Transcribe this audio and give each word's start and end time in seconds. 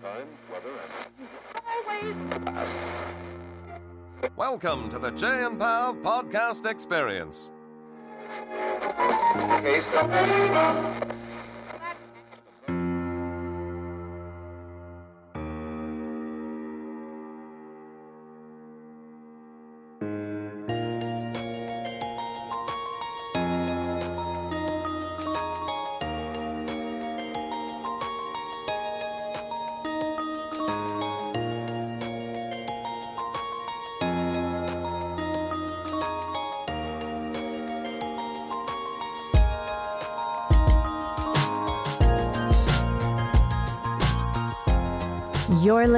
Time, 0.00 0.28
weather, 0.50 0.70
and 4.22 4.34
Welcome 4.34 4.88
to 4.88 4.98
the 4.98 5.10
Chey 5.10 5.44
and 5.44 5.58
Pav 5.58 5.96
podcast 5.96 6.64
experience. 6.64 7.52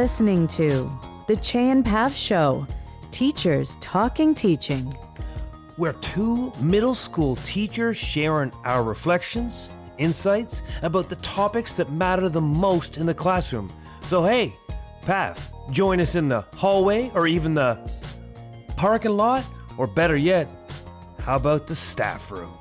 Listening 0.03 0.49
to 0.49 0.91
The 1.29 1.37
Chey 1.37 1.71
and 1.71 1.85
Pav 1.85 2.13
Show 2.13 2.67
Teachers 3.13 3.77
Talking 3.77 4.35
Teaching. 4.35 4.93
where 5.77 5.93
two 5.93 6.53
middle 6.61 6.97
school 6.97 7.37
teachers 7.37 7.99
sharing 7.99 8.51
our 8.65 8.83
reflections, 8.83 9.71
insights 9.99 10.63
about 10.83 11.09
the 11.09 11.15
topics 11.17 11.75
that 11.75 11.93
matter 11.93 12.29
the 12.29 12.41
most 12.41 12.97
in 12.97 13.07
the 13.07 13.15
classroom. 13.15 13.73
So, 14.03 14.25
hey, 14.25 14.53
Pav, 15.03 15.39
join 15.71 16.01
us 16.01 16.17
in 16.17 16.29
the 16.29 16.41
hallway 16.57 17.13
or 17.15 17.29
even 17.29 17.55
the 17.55 17.79
parking 18.77 19.17
lot, 19.17 19.45
or 19.79 19.87
better 19.87 20.17
yet, 20.17 20.49
how 21.21 21.37
about 21.37 21.69
the 21.69 21.77
staff 21.77 22.33
room? 22.33 22.53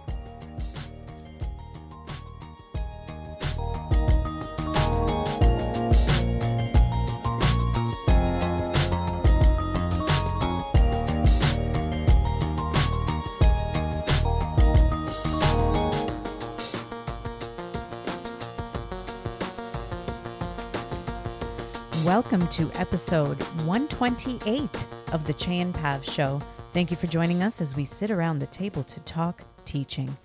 To 22.52 22.70
episode 22.76 23.42
128 23.64 24.88
of 25.14 25.26
The 25.26 25.34
Chey 25.34 25.62
and 25.62 25.74
Pav 25.74 26.04
Show. 26.04 26.42
Thank 26.74 26.92
you 26.92 26.98
for 26.98 27.08
joining 27.08 27.42
us 27.42 27.62
as 27.62 27.78
we 27.78 27.86
sit 27.86 28.12
around 28.12 28.40
the 28.40 28.48
table 28.48 28.84
to 28.84 29.00
talk 29.02 29.42
teaching. 29.64 30.18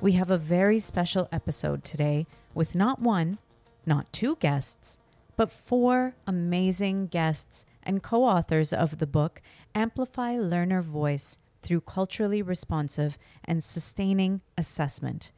We 0.00 0.12
have 0.12 0.30
a 0.30 0.38
very 0.38 0.78
special 0.78 1.28
episode 1.30 1.84
today 1.84 2.26
with 2.54 2.74
not 2.74 3.02
one, 3.02 3.36
not 3.84 4.10
two 4.10 4.36
guests, 4.36 4.96
but 5.36 5.52
four 5.52 6.14
amazing 6.26 7.08
guests 7.08 7.66
and 7.82 8.02
co 8.02 8.24
authors 8.24 8.72
of 8.72 8.96
the 8.96 9.06
book 9.06 9.42
Amplify 9.74 10.38
Learner 10.38 10.80
Voice 10.80 11.36
through 11.60 11.82
Culturally 11.82 12.40
Responsive 12.40 13.18
and 13.44 13.62
Sustaining 13.62 14.40
Assessment. 14.56 15.30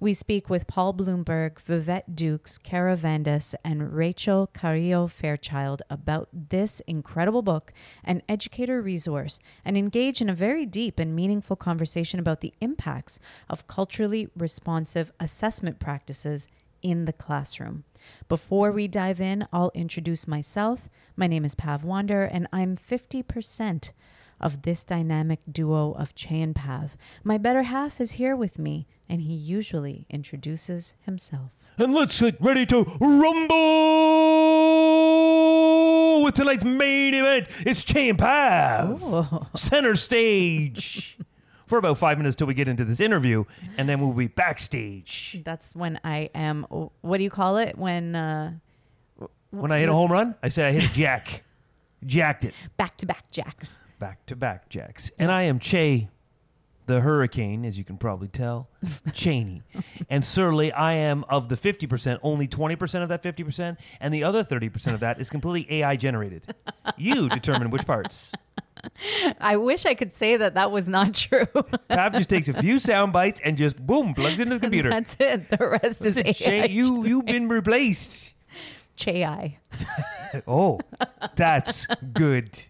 We 0.00 0.12
speak 0.12 0.50
with 0.50 0.66
Paul 0.66 0.92
Bloomberg, 0.92 1.54
Vivett 1.62 2.14
Dukes, 2.14 2.58
Kara 2.58 2.96
Vandas, 2.96 3.54
and 3.64 3.94
Rachel 3.94 4.48
Carrillo 4.48 5.06
Fairchild 5.06 5.82
about 5.88 6.28
this 6.32 6.80
incredible 6.80 7.42
book 7.42 7.72
and 8.02 8.20
educator 8.28 8.82
resource 8.82 9.38
and 9.64 9.78
engage 9.78 10.20
in 10.20 10.28
a 10.28 10.34
very 10.34 10.66
deep 10.66 10.98
and 10.98 11.14
meaningful 11.14 11.54
conversation 11.54 12.18
about 12.18 12.40
the 12.40 12.52
impacts 12.60 13.20
of 13.48 13.68
culturally 13.68 14.28
responsive 14.36 15.12
assessment 15.20 15.78
practices 15.78 16.48
in 16.82 17.06
the 17.06 17.12
classroom. 17.12 17.84
Before 18.28 18.72
we 18.72 18.88
dive 18.88 19.20
in, 19.20 19.46
I'll 19.52 19.72
introduce 19.74 20.28
myself. 20.28 20.88
My 21.16 21.26
name 21.28 21.44
is 21.44 21.54
Pav 21.54 21.84
Wander, 21.84 22.24
and 22.24 22.46
I'm 22.52 22.76
50% 22.76 23.92
of 24.40 24.62
this 24.62 24.84
dynamic 24.84 25.40
duo 25.50 25.92
of 25.92 26.14
Chey 26.14 26.40
and 26.40 26.54
Pav. 26.54 26.96
My 27.22 27.38
better 27.38 27.62
half 27.64 28.00
is 28.00 28.12
here 28.12 28.34
with 28.36 28.58
me, 28.58 28.86
and 29.08 29.22
he 29.22 29.34
usually 29.34 30.06
introduces 30.10 30.94
himself. 31.02 31.50
And 31.78 31.92
let's 31.94 32.20
get 32.20 32.40
ready 32.40 32.64
to 32.66 32.84
rumble 35.24 36.24
with 36.24 36.34
tonight's 36.34 36.64
main 36.64 37.14
event. 37.14 37.46
It's 37.66 37.82
Chey 37.84 38.08
and 38.10 38.18
Pav. 38.18 39.48
Center 39.54 39.96
stage. 39.96 41.18
For 41.66 41.78
about 41.78 41.96
five 41.96 42.18
minutes 42.18 42.36
till 42.36 42.46
we 42.46 42.52
get 42.52 42.68
into 42.68 42.84
this 42.84 43.00
interview, 43.00 43.44
and 43.78 43.88
then 43.88 43.98
we'll 43.98 44.12
be 44.12 44.26
backstage. 44.28 45.40
That's 45.44 45.74
when 45.74 45.98
I 46.04 46.28
am. 46.34 46.64
What 47.00 47.16
do 47.16 47.24
you 47.24 47.30
call 47.30 47.56
it? 47.56 47.78
When 47.78 48.14
uh, 48.14 48.52
When 49.50 49.72
I 49.72 49.78
hit 49.80 49.88
a 49.88 49.92
home 49.94 50.12
run, 50.12 50.34
I 50.42 50.50
say 50.50 50.68
I 50.68 50.72
hit 50.72 50.84
a 50.90 50.92
jack. 50.92 51.42
Jacked 52.04 52.44
it. 52.44 52.52
back 52.76 52.98
to 52.98 53.06
back 53.06 53.30
jacks. 53.30 53.80
Back 54.04 54.26
to 54.26 54.36
back 54.36 54.68
jacks. 54.68 55.10
And 55.18 55.32
I 55.32 55.44
am 55.44 55.58
Chey, 55.58 56.10
the 56.84 57.00
hurricane, 57.00 57.64
as 57.64 57.78
you 57.78 57.84
can 57.84 57.96
probably 57.96 58.28
tell, 58.28 58.68
Cheney. 59.14 59.62
and 60.10 60.22
certainly 60.22 60.70
I 60.72 60.92
am 60.92 61.24
of 61.30 61.48
the 61.48 61.54
50%, 61.54 62.18
only 62.22 62.46
20% 62.46 63.02
of 63.02 63.08
that 63.08 63.22
50%, 63.22 63.78
and 64.00 64.12
the 64.12 64.22
other 64.22 64.44
30% 64.44 64.92
of 64.92 65.00
that 65.00 65.18
is 65.18 65.30
completely 65.30 65.78
AI 65.80 65.96
generated. 65.96 66.54
You 66.98 67.28
determine 67.30 67.70
which 67.70 67.86
parts. 67.86 68.30
I 69.40 69.56
wish 69.56 69.86
I 69.86 69.94
could 69.94 70.12
say 70.12 70.36
that 70.36 70.52
that 70.52 70.70
was 70.70 70.86
not 70.86 71.14
true. 71.14 71.46
Pav 71.88 72.12
just 72.12 72.28
takes 72.28 72.48
a 72.48 72.60
few 72.60 72.78
sound 72.90 73.14
bites 73.14 73.40
and 73.42 73.56
just 73.56 73.78
boom, 73.78 74.12
plugs 74.12 74.38
into 74.38 74.56
the 74.56 74.60
computer. 74.60 74.90
That's 74.90 75.16
it. 75.18 75.48
The 75.48 75.78
rest 75.82 76.04
is 76.04 76.16
That's 76.16 76.42
it, 76.42 76.46
AI. 76.46 76.66
Chey, 76.66 76.72
you, 76.74 77.06
you've 77.06 77.24
been 77.24 77.48
replaced. 77.48 78.34
Che 78.96 79.24
I. 79.24 79.58
Oh, 80.46 80.78
that's 81.36 81.86
good. 82.12 82.64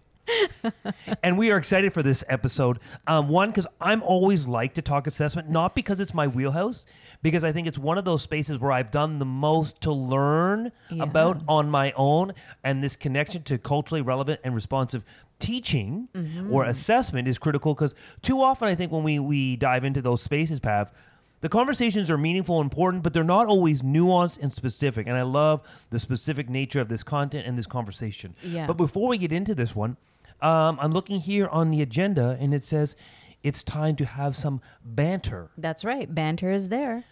And 1.22 1.36
we 1.38 1.50
are 1.50 1.56
excited 1.56 1.92
for 1.92 2.02
this 2.02 2.24
episode. 2.28 2.78
Um, 3.06 3.28
one, 3.28 3.50
because 3.50 3.66
I'm 3.80 4.02
always 4.02 4.46
like 4.46 4.74
to 4.74 4.82
talk 4.82 5.06
assessment, 5.06 5.48
not 5.48 5.74
because 5.74 6.00
it's 6.00 6.14
my 6.14 6.26
wheelhouse, 6.26 6.86
because 7.22 7.44
I 7.44 7.52
think 7.52 7.66
it's 7.66 7.78
one 7.78 7.98
of 7.98 8.04
those 8.04 8.22
spaces 8.22 8.58
where 8.58 8.72
I've 8.72 8.90
done 8.90 9.18
the 9.18 9.24
most 9.24 9.80
to 9.82 9.92
learn 9.92 10.72
Yeah. 10.90 11.02
about 11.04 11.42
on 11.48 11.68
my 11.70 11.92
own, 11.96 12.32
and 12.62 12.82
this 12.82 12.96
connection 12.96 13.42
to 13.44 13.58
culturally 13.58 14.02
relevant 14.02 14.40
and 14.44 14.54
responsive 14.54 15.04
teaching 15.38 16.08
or 16.50 16.64
assessment 16.64 17.28
is 17.28 17.38
critical. 17.38 17.74
Because 17.74 17.94
too 18.22 18.42
often, 18.42 18.68
I 18.68 18.74
think 18.74 18.92
when 18.92 19.02
we 19.02 19.18
we 19.18 19.56
dive 19.56 19.84
into 19.84 20.00
those 20.02 20.22
spaces, 20.22 20.60
Pav. 20.60 20.92
The 21.40 21.50
conversations 21.50 22.10
are 22.10 22.16
meaningful 22.16 22.58
and 22.58 22.64
important, 22.72 23.02
but 23.02 23.12
they're 23.12 23.22
not 23.22 23.48
always 23.48 23.82
nuanced 23.82 24.38
and 24.40 24.50
specific. 24.50 25.06
And 25.06 25.14
I 25.14 25.20
love 25.22 25.60
the 25.90 25.98
specific 25.98 26.48
nature 26.48 26.80
of 26.80 26.88
this 26.88 27.02
content 27.02 27.46
and 27.46 27.58
this 27.58 27.66
conversation. 27.66 28.34
Yeah. 28.42 28.66
But 28.66 28.78
before 28.78 29.08
we 29.08 29.18
get 29.18 29.30
into 29.30 29.54
this 29.54 29.76
one, 29.76 29.98
um, 30.44 30.78
I'm 30.80 30.92
looking 30.92 31.20
here 31.20 31.48
on 31.48 31.70
the 31.70 31.80
agenda 31.80 32.36
and 32.38 32.52
it 32.52 32.64
says 32.64 32.94
it's 33.42 33.62
time 33.62 33.96
to 33.96 34.04
have 34.04 34.36
some 34.36 34.60
banter. 34.84 35.50
That's 35.56 35.84
right. 35.84 36.12
Banter 36.12 36.50
is 36.50 36.68
there. 36.68 37.04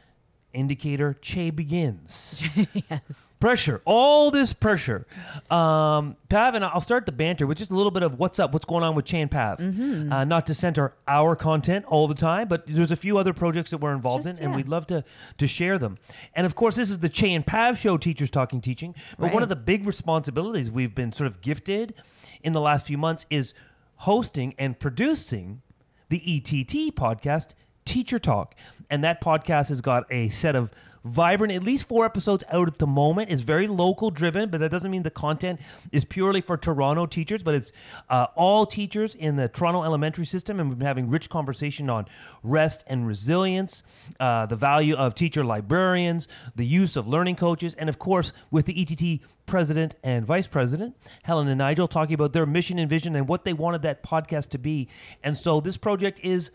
Indicator 0.53 1.16
Chey 1.22 1.50
begins. 1.50 2.43
yes. 2.91 3.28
pressure, 3.41 3.81
all 3.87 4.31
this 4.31 4.53
pressure. 4.53 5.06
Um, 5.50 6.16
Pav 6.28 6.54
and 6.54 6.62
I'll 6.62 6.81
start 6.81 7.06
the 7.06 7.12
banter 7.12 7.47
with 7.47 7.56
just 7.56 7.70
a 7.70 7.75
little 7.75 7.91
bit 7.91 8.03
of 8.03 8.19
what's 8.19 8.38
up, 8.38 8.53
what's 8.53 8.66
going 8.66 8.84
on 8.84 8.94
with 8.94 9.06
Chey 9.06 9.22
and 9.22 9.31
Pav. 9.31 9.59
Mm-hmm. 9.59 10.12
Uh, 10.12 10.25
not 10.25 10.47
to 10.49 10.54
center 10.54 10.94
our 11.09 11.34
content 11.37 11.87
all 11.87 12.06
the 12.06 12.14
time, 12.14 12.49
but 12.49 12.66
there's 12.66 12.91
a 12.91 12.97
few 12.97 13.16
other 13.16 13.32
projects 13.32 13.70
that 13.70 13.78
we're 13.78 13.94
involved 13.94 14.25
Just, 14.25 14.41
in, 14.41 14.47
and 14.47 14.56
we'd 14.56 14.69
love 14.69 14.87
to 14.88 15.04
to 15.38 15.47
share 15.47 15.78
them. 15.78 15.99
And 16.34 16.44
of 16.44 16.54
course, 16.54 16.76
this 16.76 16.91
is 16.91 16.99
the 16.99 17.09
Chey 17.09 17.32
and 17.32 17.47
Pav 17.47 17.78
show, 17.78 17.97
Teachers 17.97 18.31
Talking 18.31 18.60
Teaching. 18.60 18.94
But 19.19 19.32
one 19.32 19.43
of 19.43 19.49
the 19.49 19.56
big 19.56 19.87
responsibilities 19.87 20.70
we've 20.70 20.94
been 20.94 21.12
sort 21.12 21.28
of 21.28 21.40
gifted 21.40 21.94
in 22.43 22.53
the 22.53 22.61
last 22.61 22.87
few 22.87 22.99
months 22.99 23.27
is 23.31 23.55
hosting 23.97 24.55
and 24.59 24.79
producing 24.79 25.62
the 26.09 26.19
ETT 26.19 26.94
podcast, 26.94 27.50
Teacher 27.85 28.19
Talk. 28.19 28.55
And 28.91 29.03
that 29.05 29.21
podcast 29.21 29.69
has 29.69 29.81
got 29.81 30.05
a 30.11 30.29
set 30.29 30.55
of 30.55 30.71
vibrant, 31.04 31.52
at 31.52 31.62
least 31.62 31.88
four 31.88 32.04
episodes 32.04 32.44
out 32.50 32.69
at 32.69 32.78
the 32.78 32.87
moment. 32.87 33.31
It's 33.31 33.43
very 33.43 33.66
local 33.66 34.10
driven, 34.10 34.50
but 34.50 34.60
that 34.60 34.70
doesn't 34.70 34.90
mean 34.90 35.02
the 35.02 35.10
content 35.10 35.60
is 35.90 36.04
purely 36.04 36.40
for 36.40 36.56
Toronto 36.56 37.06
teachers, 37.06 37.43
but 37.43 37.54
it's 37.54 37.72
uh, 38.08 38.26
all 38.34 38.66
teachers 38.66 39.14
in 39.14 39.37
the 39.37 39.49
Toronto 39.49 39.82
elementary 39.82 40.26
system. 40.26 40.60
And 40.60 40.69
we've 40.69 40.78
been 40.78 40.87
having 40.87 41.08
rich 41.10 41.28
conversation 41.28 41.90
on 41.90 42.06
rest 42.43 42.84
and 42.87 43.06
resilience, 43.06 43.82
uh, 44.20 44.46
the 44.46 44.56
value 44.56 44.94
of 44.94 45.14
teacher 45.14 45.44
librarians, 45.44 46.28
the 46.54 46.66
use 46.66 46.96
of 46.96 47.08
learning 47.08 47.37
coaches, 47.37 47.75
and 47.75 47.88
of 47.88 47.99
course, 47.99 48.32
with 48.50 48.66
the 48.66 48.81
ETT 48.81 49.20
president 49.46 49.96
and 50.02 50.25
vice 50.25 50.46
president, 50.46 50.96
Helen 51.25 51.49
and 51.49 51.58
Nigel, 51.58 51.88
talking 51.88 52.14
about 52.14 52.32
their 52.32 52.46
mission 52.46 52.78
and 52.78 52.88
vision 52.88 53.16
and 53.16 53.28
what 53.28 53.44
they 53.44 53.52
wanted 53.52 53.82
that 53.82 54.02
podcast 54.02 54.50
to 54.50 54.58
be. 54.58 54.88
And 55.22 55.37
so 55.37 55.60
this 55.60 55.76
project 55.76 56.20
is 56.22 56.50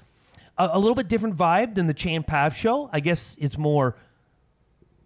a, 0.58 0.70
a 0.74 0.80
little 0.80 0.96
bit 0.96 1.08
different 1.08 1.36
vibe 1.36 1.76
than 1.76 1.88
the 1.88 1.94
Chey 1.94 2.16
and 2.16 2.26
Pav 2.26 2.56
show. 2.56 2.90
I 2.94 3.00
guess 3.00 3.36
it's 3.40 3.58
more 3.58 3.96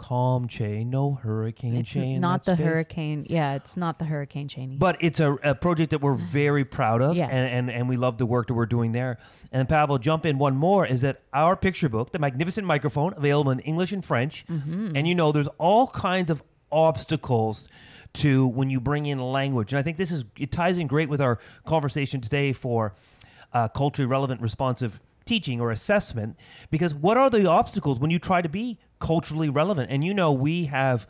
calm 0.01 0.47
Chey, 0.47 0.83
no 0.83 1.13
hurricane 1.13 1.75
It's 1.75 1.91
Chey. 1.91 2.17
not 2.17 2.43
the 2.43 2.55
space. 2.55 2.65
hurricane. 2.65 3.27
Yeah, 3.29 3.53
it's 3.53 3.77
not 3.77 3.99
the 3.99 4.05
hurricane 4.05 4.47
Cheney. 4.47 4.75
But 4.77 4.97
it's 4.99 5.19
a, 5.19 5.33
a 5.43 5.53
project 5.53 5.91
that 5.91 6.01
we're 6.01 6.15
very 6.15 6.65
proud 6.65 7.03
of, 7.03 7.15
Yes. 7.15 7.29
and, 7.31 7.69
and, 7.69 7.77
and 7.77 7.87
we 7.89 7.97
love 7.97 8.17
the 8.17 8.25
work 8.25 8.47
that 8.47 8.55
we're 8.55 8.65
doing 8.65 8.93
there. 8.93 9.19
And 9.51 9.69
Pavel, 9.69 9.99
jump 9.99 10.25
in 10.25 10.39
one 10.39 10.55
more 10.57 10.85
is 10.87 11.01
that 11.01 11.21
our 11.33 11.55
picture 11.55 11.87
book, 11.87 12.11
The 12.11 12.19
Magnificent 12.19 12.65
Microphone, 12.65 13.13
available 13.15 13.51
in 13.51 13.59
English 13.59 13.91
and 13.91 14.03
French. 14.03 14.43
Mm-hmm. 14.47 14.95
And 14.95 15.07
you 15.07 15.13
know, 15.13 15.31
there's 15.31 15.49
all 15.59 15.85
kinds 15.87 16.31
of 16.31 16.41
obstacles 16.71 17.67
to 18.13 18.47
when 18.47 18.69
you 18.69 18.79
bring 18.81 19.05
in 19.05 19.19
language. 19.19 19.71
And 19.71 19.79
I 19.79 19.83
think 19.83 19.97
this 19.97 20.11
is, 20.11 20.25
it 20.37 20.51
ties 20.51 20.77
in 20.77 20.87
great 20.87 21.09
with 21.09 21.21
our 21.21 21.37
conversation 21.65 22.21
today 22.21 22.53
for 22.53 22.93
uh, 23.53 23.67
culturally 23.67 24.07
relevant, 24.09 24.41
responsive 24.41 24.99
teaching 25.31 25.61
or 25.61 25.71
assessment. 25.71 26.35
Because 26.69 26.93
what 26.93 27.15
are 27.15 27.29
the 27.29 27.45
obstacles 27.45 27.99
when 27.99 28.11
you 28.11 28.19
try 28.19 28.41
to 28.41 28.49
be 28.49 28.77
culturally 28.99 29.47
relevant? 29.47 29.89
And 29.89 30.03
you 30.03 30.13
know, 30.13 30.33
we 30.33 30.65
have, 30.65 31.07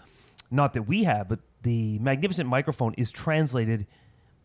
not 0.52 0.76
that 0.76 0.84
we 0.84 1.06
have, 1.06 1.28
but 1.28 1.40
the 1.64 1.98
Magnificent 1.98 2.48
Microphone 2.48 2.94
is 3.00 3.12
translated 3.12 3.88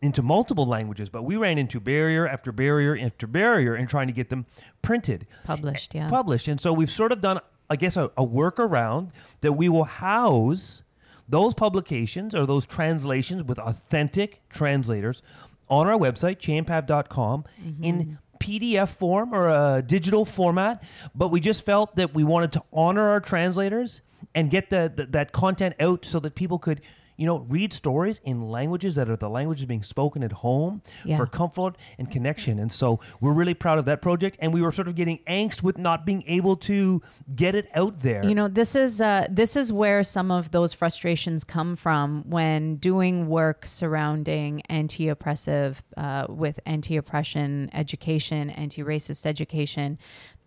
into 0.01 0.23
multiple 0.23 0.65
languages, 0.65 1.09
but 1.09 1.23
we 1.23 1.35
ran 1.35 1.59
into 1.59 1.79
barrier 1.79 2.27
after 2.27 2.51
barrier 2.51 2.97
after 2.99 3.27
barrier 3.27 3.75
in 3.75 3.85
trying 3.85 4.07
to 4.07 4.13
get 4.13 4.29
them 4.29 4.47
printed, 4.81 5.27
Published, 5.43 5.93
yeah. 5.93 6.09
published. 6.09 6.47
And 6.47 6.59
so 6.59 6.73
we've 6.73 6.89
sort 6.89 7.11
of 7.11 7.21
done, 7.21 7.39
I 7.69 7.75
guess, 7.75 7.97
a, 7.97 8.05
a 8.17 8.25
workaround 8.25 9.11
that 9.41 9.53
we 9.53 9.69
will 9.69 9.83
house 9.83 10.81
those 11.29 11.53
publications 11.53 12.33
or 12.33 12.47
those 12.47 12.65
translations 12.65 13.43
with 13.43 13.59
authentic 13.59 14.41
translators 14.49 15.21
on 15.69 15.87
our 15.87 15.97
website, 15.97 16.37
CheyandPav.com, 16.37 17.45
in 17.81 17.99
mm-hmm. 17.99 18.13
PDF 18.39 18.89
form 18.89 19.33
or 19.33 19.49
a 19.49 19.81
digital 19.81 20.25
format. 20.25 20.83
But 21.15 21.29
we 21.29 21.39
just 21.39 21.65
felt 21.65 21.95
that 21.95 22.13
we 22.13 22.23
wanted 22.23 22.51
to 22.53 22.63
honor 22.71 23.09
our 23.09 23.19
translators 23.19 24.01
and 24.33 24.49
get 24.49 24.69
the, 24.69 24.91
the, 24.95 25.05
that 25.07 25.31
content 25.31 25.75
out 25.79 26.05
so 26.05 26.19
that 26.19 26.35
people 26.35 26.59
could 26.59 26.81
you 27.17 27.25
know, 27.25 27.39
read 27.49 27.73
stories 27.73 28.21
in 28.23 28.47
languages 28.47 28.95
that 28.95 29.09
are 29.09 29.15
the 29.17 29.29
languages 29.29 29.65
being 29.65 29.83
spoken 29.83 30.23
at 30.23 30.31
home 30.31 30.81
Yeah. 31.03 31.17
for 31.17 31.25
comfort 31.25 31.75
and 31.97 32.09
connection. 32.11 32.59
And 32.59 32.71
so 32.71 32.99
we're 33.19 33.33
really 33.33 33.53
proud 33.55 33.79
of 33.79 33.85
that 33.85 34.01
project. 34.01 34.37
And 34.39 34.53
we 34.53 34.61
were 34.61 34.71
sort 34.71 34.87
of 34.87 34.95
getting 34.95 35.19
angst 35.27 35.63
with 35.63 35.77
not 35.77 36.05
being 36.05 36.23
able 36.27 36.55
to 36.57 37.01
get 37.35 37.55
it 37.55 37.67
out 37.73 38.01
there. 38.01 38.23
You 38.23 38.35
know, 38.35 38.47
this 38.47 38.75
is 38.75 39.01
uh, 39.01 39.27
this 39.29 39.55
is 39.55 39.73
where 39.73 40.03
some 40.03 40.29
of 40.31 40.51
those 40.51 40.73
frustrations 40.73 41.43
come 41.43 41.75
from 41.75 42.23
when 42.29 42.75
doing 42.77 43.27
work 43.27 43.65
surrounding 43.65 44.61
anti-oppressive, 44.69 45.81
uh, 45.97 46.25
with 46.29 46.59
anti-oppression 46.65 47.69
education, 47.73 48.49
anti-racist 48.51 49.25
education. 49.25 49.97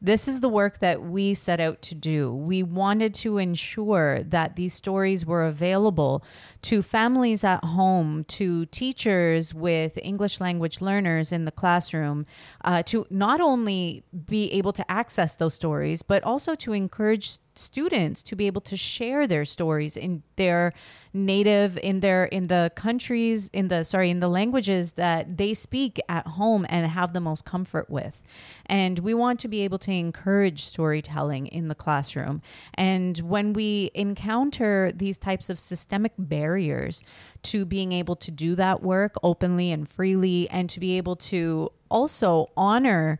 This 0.02 0.26
is 0.26 0.40
the 0.40 0.48
work 0.48 0.78
that 0.78 1.02
we 1.02 1.34
set 1.34 1.60
out 1.60 1.82
to 1.82 1.94
do. 1.94 2.32
We 2.32 2.62
wanted 2.62 3.12
to 3.16 3.36
ensure 3.36 4.22
that 4.22 4.56
these 4.56 4.72
stories 4.72 5.26
were 5.26 5.44
available 5.44 6.24
to 6.62 6.80
families 6.80 7.44
at 7.44 7.62
home, 7.62 8.24
to 8.24 8.64
teachers 8.66 9.52
with 9.52 9.98
English 10.02 10.40
language 10.40 10.80
learners 10.80 11.32
in 11.32 11.44
the 11.44 11.50
classroom, 11.50 12.24
uh, 12.64 12.82
to 12.84 13.06
not 13.10 13.42
only 13.42 14.02
be 14.24 14.50
able 14.52 14.72
to 14.72 14.90
access 14.90 15.34
those 15.34 15.52
stories, 15.52 16.00
but 16.00 16.24
also 16.24 16.54
to 16.54 16.72
encourage 16.72 17.36
students 17.60 18.22
to 18.24 18.36
be 18.36 18.46
able 18.46 18.60
to 18.62 18.76
share 18.76 19.26
their 19.26 19.44
stories 19.44 19.96
in 19.96 20.22
their 20.36 20.72
native 21.12 21.76
in 21.78 22.00
their 22.00 22.26
in 22.26 22.44
the 22.44 22.70
countries 22.76 23.50
in 23.52 23.66
the 23.68 23.84
sorry 23.84 24.10
in 24.10 24.20
the 24.20 24.28
languages 24.28 24.92
that 24.92 25.36
they 25.36 25.52
speak 25.52 26.00
at 26.08 26.26
home 26.26 26.64
and 26.68 26.86
have 26.86 27.12
the 27.12 27.20
most 27.20 27.44
comfort 27.44 27.90
with. 27.90 28.22
And 28.66 29.00
we 29.00 29.14
want 29.14 29.40
to 29.40 29.48
be 29.48 29.60
able 29.62 29.78
to 29.80 29.92
encourage 29.92 30.64
storytelling 30.64 31.48
in 31.48 31.68
the 31.68 31.74
classroom. 31.74 32.42
And 32.74 33.18
when 33.18 33.52
we 33.52 33.90
encounter 33.94 34.92
these 34.94 35.18
types 35.18 35.50
of 35.50 35.58
systemic 35.58 36.12
barriers 36.16 37.02
to 37.42 37.64
being 37.64 37.92
able 37.92 38.16
to 38.16 38.30
do 38.30 38.54
that 38.54 38.82
work 38.82 39.14
openly 39.22 39.72
and 39.72 39.88
freely 39.88 40.48
and 40.50 40.70
to 40.70 40.78
be 40.78 40.96
able 40.96 41.16
to 41.16 41.72
also 41.90 42.50
honor 42.56 43.18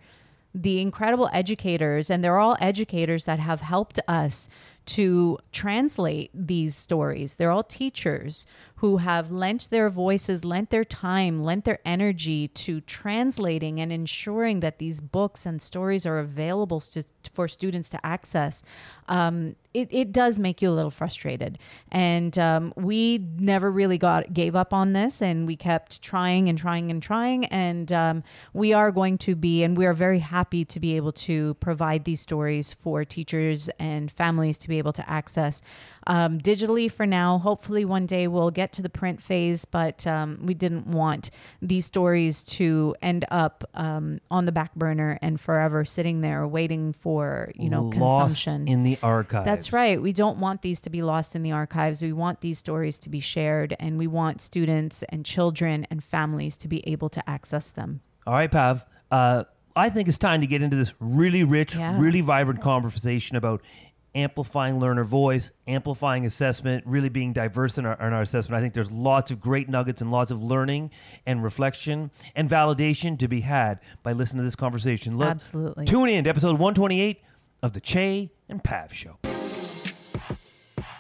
the 0.55 0.81
incredible 0.81 1.31
educators, 1.33 2.11
and 2.11 2.25
they're 2.25 2.39
all 2.39 2.57
educators 2.61 3.25
that 3.25 3.39
have 3.39 3.61
helped 3.61 4.01
us 4.09 4.49
to 4.87 5.39
translate 5.53 6.31
these 6.35 6.75
stories. 6.75 7.35
They're 7.35 7.53
all 7.53 7.63
teachers 7.63 8.47
who 8.77 8.97
have 8.97 9.31
lent 9.31 9.71
their 9.71 9.89
voices, 9.91 10.45
lent 10.45 10.71
their 10.71 10.85
time, 10.85 11.45
lent 11.45 11.65
their 11.65 11.79
energy 11.85 12.49
to 12.49 12.81
translating 12.81 13.81
and 13.81 13.93
ensuring 13.93 14.61
that 14.61 14.79
these 14.79 15.01
books 15.01 15.47
and 15.47 15.63
stories 15.63 16.07
are 16.07 16.19
available 16.19 16.81
to, 16.81 17.05
for 17.29 17.49
students 17.49 17.89
to 17.91 18.07
access. 18.07 18.63
Um, 19.09 19.57
it, 19.73 19.89
it 19.91 20.13
does 20.13 20.39
make 20.39 20.61
you 20.61 20.71
a 20.71 20.73
little 20.73 20.91
frustrated. 20.91 21.59
And 21.93 22.37
um, 22.39 22.73
we 22.77 23.25
never 23.39 23.71
really 23.71 23.99
got 23.99 24.33
gave 24.35 24.57
up 24.57 24.73
on 24.73 24.93
this, 24.93 25.23
and 25.23 25.47
we 25.47 25.57
kept 25.57 26.03
trying 26.03 26.49
and 26.49 26.59
trying 26.59 26.91
and 26.91 27.03
trying. 27.03 27.45
And 27.47 27.93
um, 27.93 28.25
we 28.53 28.73
are 28.73 28.91
going 28.91 29.19
to 29.19 29.37
be, 29.37 29.63
and 29.63 29.77
we 29.77 29.87
are 29.87 29.95
very 29.95 30.19
happy 30.19 30.65
to 30.65 30.81
be 30.81 30.97
able 30.97 31.13
to 31.13 31.55
provide 31.55 32.05
these 32.05 32.21
stories 32.21 32.75
for 32.75 33.05
teachers 33.05 33.69
and 33.79 34.11
families 34.11 34.59
to 34.59 34.69
be 34.69 34.79
able 34.79 34.93
to 34.95 35.09
access 35.09 35.63
um, 36.11 36.39
digitally 36.41 36.91
for 36.91 37.07
now. 37.07 37.39
Hopefully, 37.39 37.85
one 37.85 38.05
day 38.05 38.27
we'll 38.27 38.51
get 38.51 38.73
to 38.75 38.83
the 38.83 38.91
print 38.91 39.23
phase, 39.23 39.65
but 39.65 40.05
um, 40.07 40.41
we 40.43 40.55
didn't 40.55 40.87
want 40.89 41.31
these 41.63 41.87
stories 41.87 42.43
to 42.59 42.95
end 43.01 43.25
up 43.31 43.63
um, 43.75 44.21
on 44.31 44.45
the 44.45 44.53
back 44.53 44.75
burner 44.75 45.19
and 45.23 45.41
forever 45.41 45.85
sitting 45.85 46.21
there 46.21 46.47
waiting 46.49 46.93
for 46.93 47.53
you 47.55 47.71
know 47.71 47.85
Lost 47.85 48.35
consumption 48.45 48.67
in 48.69 48.83
the 48.83 48.99
archives. 49.03 49.45
that's 49.45 49.73
right. 49.73 50.03
We 50.03 50.13
don't 50.13 50.39
want 50.39 50.63
these 50.63 50.81
to 50.81 50.91
be 50.91 51.01
lost 51.01 51.37
in 51.37 51.43
the 51.45 51.53
archives. 51.53 52.03
We 52.03 52.13
want 52.13 52.41
these 52.41 52.59
stories 52.59 52.99
to 52.99 53.09
be 53.09 53.21
shared, 53.21 53.77
and 53.79 53.97
we 53.97 54.09
want 54.09 54.43
students 54.43 55.05
and 55.11 55.25
children 55.25 55.87
and 55.91 56.03
families 56.03 56.57
to 56.59 56.69
be 56.69 56.87
able 56.89 57.09
to 57.11 57.31
access 57.31 57.71
them. 57.71 58.01
All 58.27 58.35
right, 58.35 58.51
Pav. 58.51 58.85
Uh, 59.13 59.45
I 59.77 59.89
think 59.91 60.09
it's 60.09 60.19
time 60.19 60.41
to 60.41 60.49
get 60.49 60.61
into 60.63 60.75
this 60.77 60.93
really 60.99 61.45
rich, 61.45 61.77
Yeah. 61.77 61.97
really 62.01 62.21
vibrant 62.21 62.61
conversation 62.61 63.37
about 63.37 63.63
amplifying 64.15 64.81
learner 64.81 65.05
voice, 65.05 65.53
amplifying 65.67 66.27
assessment, 66.27 66.85
really 66.87 67.09
being 67.09 67.33
diverse 67.33 67.79
in 67.79 67.87
our, 67.87 67.95
in 67.95 68.13
our 68.13 68.23
assessment. 68.23 68.59
I 68.59 68.63
think 68.63 68.75
there's 68.75 68.91
lots 68.91 69.31
of 69.31 69.41
great 69.41 69.69
nuggets 69.69 70.01
and 70.01 70.11
lots 70.11 70.31
of 70.31 70.43
learning 70.43 70.91
and 71.27 71.43
reflection 71.43 72.11
and 72.35 72.49
validation 72.51 73.19
to 73.19 73.29
be 73.29 73.43
had 73.43 73.81
by 74.03 74.13
listening 74.13 74.39
to 74.41 74.45
this 74.45 74.57
conversation. 74.57 75.17
Look, 75.17 75.29
Absolutely. 75.29 75.85
Tune 75.87 76.09
in 76.09 76.25
to 76.25 76.31
episode 76.31 76.53
128 76.59 77.23
of 77.63 77.73
the 77.73 77.81
Chey 77.81 78.31
and 78.49 78.63
Pav 78.63 78.93
Show. 78.93 79.19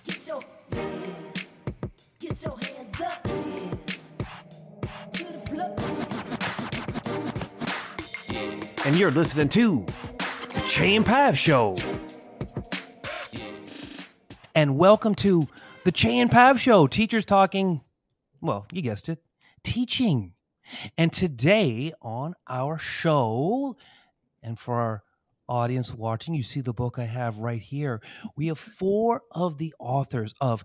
Get 0.04 0.26
your, 0.26 0.40
get 2.20 2.42
your 2.42 2.58
hands 2.58 3.00
up 3.00 3.22
to. 3.24 3.30
And 8.86 8.96
you're 8.98 9.10
listening 9.10 9.48
to 9.50 9.84
the 10.54 10.60
Chey 10.66 10.96
and 10.96 11.04
Pav 11.04 11.36
Show. 11.38 11.76
And 14.52 14.76
welcome 14.76 15.14
to 15.16 15.46
the 15.84 15.92
Chey 15.92 16.18
and 16.18 16.28
Pav 16.28 16.60
Show. 16.60 16.88
Teachers 16.88 17.24
talking, 17.24 17.82
well, 18.40 18.66
you 18.72 18.82
guessed 18.82 19.08
it, 19.08 19.22
teaching. 19.62 20.32
And 20.98 21.12
today 21.12 21.92
on 22.02 22.34
our 22.48 22.76
show, 22.76 23.76
and 24.42 24.58
for 24.58 24.80
our 24.80 25.02
audience 25.50 25.92
watching, 25.92 26.34
you 26.34 26.42
see 26.42 26.60
the 26.60 26.72
book 26.72 26.98
I 26.98 27.04
have 27.04 27.38
right 27.38 27.60
here. 27.60 28.00
We 28.36 28.46
have 28.46 28.58
four 28.58 29.22
of 29.32 29.58
the 29.58 29.74
authors 29.78 30.32
of 30.40 30.64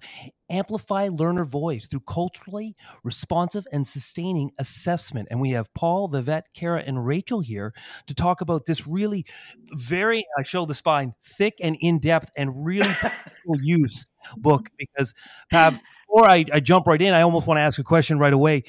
Amplify 0.50 1.10
Learner 1.12 1.44
Voice 1.44 1.88
through 1.88 2.04
culturally 2.08 2.76
responsive 3.04 3.66
and 3.72 3.88
sustaining 3.88 4.52
assessment. 4.60 5.28
And 5.32 5.42
we 5.42 5.52
have 5.52 5.74
Paul, 5.74 6.10
Vivett, 6.10 6.44
Kara, 6.56 6.84
and 6.86 7.06
Rachel 7.06 7.42
here 7.42 7.74
to 8.06 8.14
talk 8.14 8.42
about 8.42 8.66
this 8.66 8.86
really 8.86 9.26
very, 9.74 10.26
I 10.38 10.44
show 10.44 10.66
the 10.66 10.76
spine, 10.76 11.16
thick 11.38 11.56
and 11.62 11.76
in 11.82 12.00
depth 12.00 12.30
and 12.38 12.66
really 12.66 12.88
practical 13.00 13.56
use 13.62 14.06
book. 14.38 14.70
Because, 14.78 15.14
Pav, 15.50 15.80
before 16.08 16.30
I, 16.30 16.46
I 16.54 16.60
jump 16.60 16.86
right 16.86 17.02
in, 17.02 17.14
I 17.14 17.22
almost 17.22 17.48
want 17.48 17.58
to 17.58 17.64
ask 17.64 17.80
a 17.80 17.84
question 17.84 18.20
right 18.20 18.34
away 18.34 18.64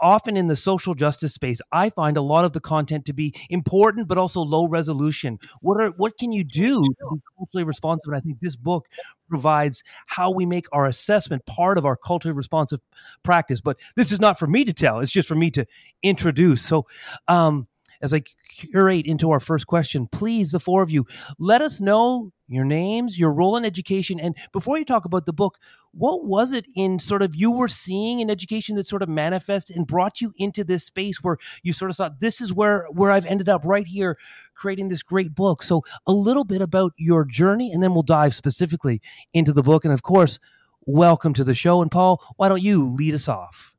often 0.00 0.36
in 0.36 0.48
the 0.48 0.56
social 0.56 0.94
justice 0.94 1.34
space, 1.34 1.60
I 1.72 1.90
find 1.90 2.16
a 2.16 2.22
lot 2.22 2.44
of 2.44 2.52
the 2.52 2.60
content 2.60 3.04
to 3.06 3.12
be 3.12 3.34
important, 3.50 4.08
but 4.08 4.18
also 4.18 4.40
low 4.42 4.66
resolution. 4.66 5.38
What 5.60 5.80
are 5.80 5.90
what 5.90 6.18
can 6.18 6.32
you 6.32 6.44
do 6.44 6.82
to 6.82 7.14
be 7.14 7.20
culturally 7.36 7.64
responsive? 7.64 8.08
And 8.08 8.16
I 8.16 8.20
think 8.20 8.40
this 8.40 8.56
book 8.56 8.86
provides 9.28 9.82
how 10.06 10.30
we 10.30 10.46
make 10.46 10.66
our 10.72 10.86
assessment 10.86 11.46
part 11.46 11.78
of 11.78 11.84
our 11.84 11.96
culturally 11.96 12.36
responsive 12.36 12.80
practice. 13.22 13.60
But 13.60 13.78
this 13.96 14.12
is 14.12 14.20
not 14.20 14.38
for 14.38 14.46
me 14.46 14.64
to 14.64 14.72
tell; 14.72 15.00
it's 15.00 15.12
just 15.12 15.28
for 15.28 15.34
me 15.36 15.50
to 15.52 15.66
introduce. 16.02 16.62
So. 16.62 16.86
Um, 17.28 17.68
as 18.04 18.12
I 18.12 18.22
curate 18.50 19.06
into 19.06 19.30
our 19.30 19.40
first 19.40 19.66
question, 19.66 20.06
please, 20.12 20.50
the 20.50 20.60
four 20.60 20.82
of 20.82 20.90
you, 20.90 21.06
let 21.38 21.62
us 21.62 21.80
know 21.80 22.32
your 22.46 22.66
names, 22.66 23.18
your 23.18 23.32
role 23.32 23.56
in 23.56 23.64
education. 23.64 24.20
And 24.20 24.36
before 24.52 24.76
you 24.78 24.84
talk 24.84 25.06
about 25.06 25.24
the 25.24 25.32
book, 25.32 25.56
what 25.92 26.26
was 26.26 26.52
it 26.52 26.66
in 26.76 26.98
sort 26.98 27.22
of 27.22 27.34
you 27.34 27.50
were 27.50 27.66
seeing 27.66 28.20
in 28.20 28.28
education 28.28 28.76
that 28.76 28.86
sort 28.86 29.00
of 29.00 29.08
manifested 29.08 29.74
and 29.74 29.86
brought 29.86 30.20
you 30.20 30.34
into 30.36 30.64
this 30.64 30.84
space 30.84 31.22
where 31.22 31.38
you 31.62 31.72
sort 31.72 31.90
of 31.90 31.96
thought, 31.96 32.20
this 32.20 32.42
is 32.42 32.52
where, 32.52 32.86
where 32.92 33.10
I've 33.10 33.24
ended 33.24 33.48
up 33.48 33.62
right 33.64 33.86
here 33.86 34.18
creating 34.54 34.90
this 34.90 35.02
great 35.02 35.34
book. 35.34 35.62
So 35.62 35.82
a 36.06 36.12
little 36.12 36.44
bit 36.44 36.60
about 36.60 36.92
your 36.98 37.24
journey, 37.24 37.72
and 37.72 37.82
then 37.82 37.94
we'll 37.94 38.02
dive 38.02 38.34
specifically 38.34 39.00
into 39.32 39.54
the 39.54 39.62
book. 39.62 39.82
And 39.82 39.94
of 39.94 40.02
course, 40.02 40.38
welcome 40.84 41.32
to 41.32 41.44
the 41.44 41.54
show. 41.54 41.80
And 41.80 41.90
Paul, 41.90 42.22
why 42.36 42.50
don't 42.50 42.62
you 42.62 42.86
lead 42.86 43.14
us 43.14 43.28
off? 43.28 43.73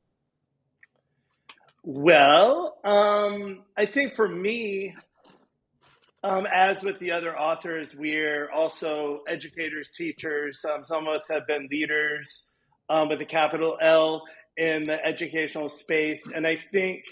Well, 1.87 2.79
um, 2.83 3.61
I 3.77 3.85
think 3.85 4.15
for 4.15 4.27
me, 4.27 4.95
um, 6.23 6.47
as 6.51 6.81
with 6.81 6.97
the 6.97 7.11
other 7.11 7.37
authors, 7.37 7.95
we're 7.95 8.49
also 8.49 9.21
educators, 9.27 9.91
teachers. 9.95 10.65
Um, 10.65 10.83
some 10.83 11.07
of 11.07 11.13
us 11.13 11.27
have 11.29 11.45
been 11.45 11.67
leaders 11.71 12.55
um, 12.89 13.09
with 13.09 13.21
a 13.21 13.25
capital 13.25 13.77
L 13.79 14.23
in 14.57 14.85
the 14.85 15.05
educational 15.05 15.69
space. 15.69 16.27
And 16.31 16.47
I 16.47 16.55
think, 16.55 17.03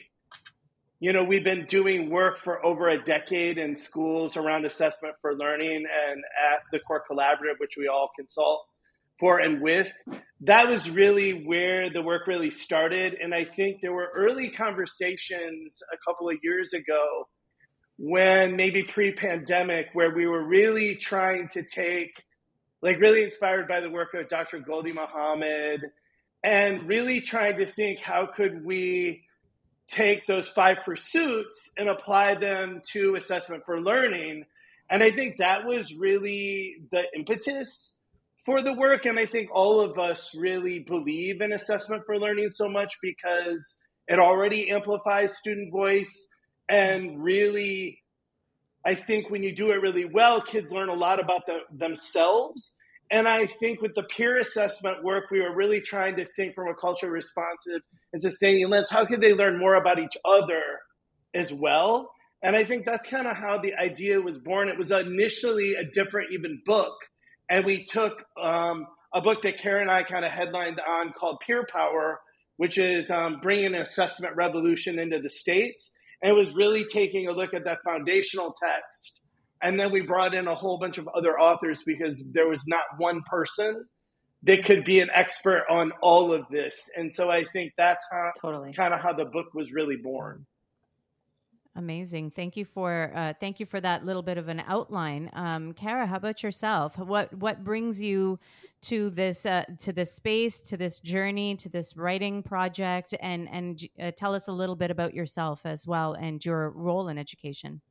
you 1.00 1.14
know, 1.14 1.24
we've 1.24 1.44
been 1.44 1.68
doing 1.68 2.10
work 2.10 2.40
for 2.40 2.66
over 2.66 2.90
a 2.90 3.00
decade 3.00 3.60
in 3.60 3.76
schools 3.76 4.38
around 4.38 4.66
assessment 4.66 5.14
for 5.22 5.36
learning 5.36 5.86
and 6.08 6.24
at 6.52 6.62
the 6.72 6.80
Core 6.80 7.04
Collaborative, 7.08 7.60
which 7.60 7.76
we 7.78 7.88
all 7.88 8.10
consult 8.18 8.66
for 9.20 9.40
and 9.40 9.62
with. 9.62 9.92
That 10.42 10.70
was 10.70 10.90
really 10.90 11.46
where 11.46 11.90
the 11.90 12.02
work 12.02 12.28
really 12.28 12.52
started. 12.52 13.16
And 13.22 13.34
I 13.34 13.46
think 13.46 13.82
there 13.82 13.94
were 13.94 14.12
early 14.16 14.50
conversations 14.50 15.80
a 15.94 15.98
couple 16.06 16.30
of 16.30 16.38
years 16.44 16.74
ago 16.74 17.28
when 17.98 18.56
maybe 18.56 18.84
pre 18.84 19.14
pandemic, 19.14 19.88
where 19.94 20.14
we 20.14 20.28
were 20.28 20.44
really 20.44 20.96
trying 20.96 21.48
to 21.50 21.64
take, 21.64 22.24
like, 22.82 23.00
really 23.00 23.24
inspired 23.24 23.68
by 23.68 23.80
the 23.80 23.90
work 23.90 24.14
of 24.14 24.28
Dr. 24.28 24.60
Gholdy 24.60 24.94
Muhammad, 24.94 25.82
and 26.44 26.84
really 26.88 27.22
trying 27.22 27.58
to 27.58 27.66
think 27.66 28.00
how 28.00 28.26
could 28.26 28.66
we 28.66 29.24
take 29.88 30.26
those 30.26 30.50
five 30.50 30.80
pursuits 30.84 31.72
and 31.78 31.88
apply 31.88 32.36
them 32.36 32.82
to 32.92 33.16
assessment 33.16 33.64
for 33.66 33.80
learning. 33.80 34.46
And 34.90 35.04
I 35.04 35.12
think 35.12 35.38
that 35.38 35.66
was 35.66 35.96
really 35.96 36.78
the 36.92 37.06
impetus 37.16 38.03
for 38.46 38.62
the 38.62 38.74
work. 38.74 39.06
And 39.06 39.20
I 39.20 39.26
think 39.26 39.50
all 39.54 39.82
of 39.82 39.98
us 39.98 40.32
really 40.38 40.80
believe 40.80 41.42
in 41.42 41.54
assessment 41.54 42.04
for 42.06 42.18
learning 42.18 42.50
so 42.52 42.70
much 42.70 42.94
because 43.02 43.82
it 44.08 44.20
already 44.20 44.70
amplifies 44.70 45.38
student 45.38 45.72
voice. 45.72 46.30
And 46.70 47.24
really, 47.24 48.00
I 48.86 48.96
think 48.96 49.30
when 49.30 49.44
you 49.44 49.56
do 49.56 49.72
it 49.72 49.82
really 49.82 50.06
well, 50.06 50.42
kids 50.42 50.72
learn 50.72 50.90
a 50.90 50.94
lot 50.94 51.20
about 51.20 51.46
the, 51.46 51.60
themselves. 51.72 52.78
And 53.10 53.28
I 53.28 53.46
think 53.46 53.82
with 53.82 53.96
the 53.96 54.04
peer 54.04 54.40
assessment 54.40 55.04
work, 55.04 55.26
we 55.30 55.42
were 55.42 55.56
really 55.56 55.82
trying 55.82 56.16
to 56.18 56.26
think 56.36 56.56
from 56.56 56.68
a 56.68 56.74
culture 56.74 57.12
responsive 57.12 57.82
and 58.12 58.22
sustaining 58.22 58.70
lens 58.70 58.90
how 58.90 59.06
could 59.06 59.22
they 59.22 59.34
learn 59.34 59.60
more 59.60 59.76
about 59.76 60.00
each 60.00 60.18
other 60.26 60.62
as 61.34 61.54
well? 61.54 62.10
And 62.42 62.56
I 62.56 62.66
think 62.66 62.86
that's 62.86 63.10
kind 63.10 63.28
of 63.28 63.38
how 63.38 63.58
the 63.58 63.74
idea 63.76 64.20
was 64.20 64.38
born. 64.38 64.68
It 64.68 64.78
was 64.78 64.92
initially 64.92 65.76
a 65.76 65.86
different, 65.86 66.34
even 66.34 66.62
book 66.66 66.94
and 67.54 67.66
we 67.66 67.84
took 67.84 68.24
um, 68.42 68.88
a 69.14 69.22
book 69.22 69.44
that 69.44 69.60
Karen 69.60 69.84
and 69.84 69.92
I 69.92 70.02
kind 70.02 70.26
of 70.26 70.32
headlined 70.32 70.80
on 70.80 71.14
called 71.14 71.40
Peer 71.46 71.68
Power, 71.72 72.20
which 72.58 72.80
is 72.80 73.12
um, 73.12 73.42
bringing 73.44 73.68
an 73.68 73.76
assessment 73.76 74.36
revolution 74.36 74.98
into 74.98 75.20
the 75.20 75.30
states. 75.30 75.94
And 76.24 76.32
it 76.32 76.36
was 76.36 76.56
really 76.56 76.84
taking 76.84 77.28
a 77.28 77.32
look 77.32 77.54
at 77.54 77.66
that 77.66 77.84
foundational 77.86 78.56
text. 78.60 79.22
And 79.62 79.80
then 79.80 79.92
we 79.92 80.02
brought 80.02 80.34
in 80.34 80.48
a 80.48 80.56
whole 80.56 80.80
bunch 80.80 80.98
of 80.98 81.08
other 81.10 81.40
authors 81.40 81.84
because 81.86 82.32
there 82.34 82.50
was 82.50 82.66
not 82.66 82.86
one 82.98 83.22
person 83.22 83.86
that 84.42 84.66
could 84.66 84.84
be 84.84 85.00
an 85.00 85.12
expert 85.14 85.66
on 85.70 85.92
all 86.02 86.34
of 86.34 86.48
this. 86.50 86.90
And 86.98 87.14
so 87.14 87.30
I 87.30 87.44
think 87.44 87.74
that's 87.78 88.04
how 88.12 88.32
Totally. 88.42 88.74
kind 88.74 88.96
of 88.96 89.00
how 89.00 89.14
the 89.14 89.26
book 89.26 89.54
was 89.54 89.72
really 89.72 89.98
born. 89.98 90.48
Amazing. 91.76 92.32
Thank 92.32 92.56
you 92.56 92.66
for 92.66 93.12
uh, 93.16 93.34
thank 93.40 93.60
you 93.60 93.66
for 93.66 93.82
that 93.82 94.06
little 94.06 94.22
bit 94.22 94.38
of 94.38 94.48
an 94.48 94.62
outline. 94.68 95.32
Um, 95.34 95.74
Kara, 95.74 96.06
how 96.06 96.18
about 96.18 96.44
yourself? 96.44 97.00
What 97.00 97.34
what 97.34 97.64
brings 97.64 98.00
you 98.00 98.40
to 98.84 99.10
this 99.10 99.44
uh, 99.46 99.64
to 99.80 99.92
this 99.92 100.14
space, 100.14 100.60
to 100.60 100.78
this 100.78 101.00
journey, 101.00 101.56
to 101.56 101.70
this 101.70 101.98
writing 101.98 102.44
project, 102.44 103.16
and 103.20 103.50
and 103.50 103.82
uh, 104.00 104.12
tell 104.16 104.36
us 104.36 104.48
a 104.48 104.52
little 104.52 104.76
bit 104.76 104.92
about 104.92 105.16
yourself 105.16 105.66
as 105.66 105.88
well 105.88 106.14
and 106.14 106.46
your 106.46 106.70
role 106.70 107.08
in 107.08 107.18
education. 107.18 107.82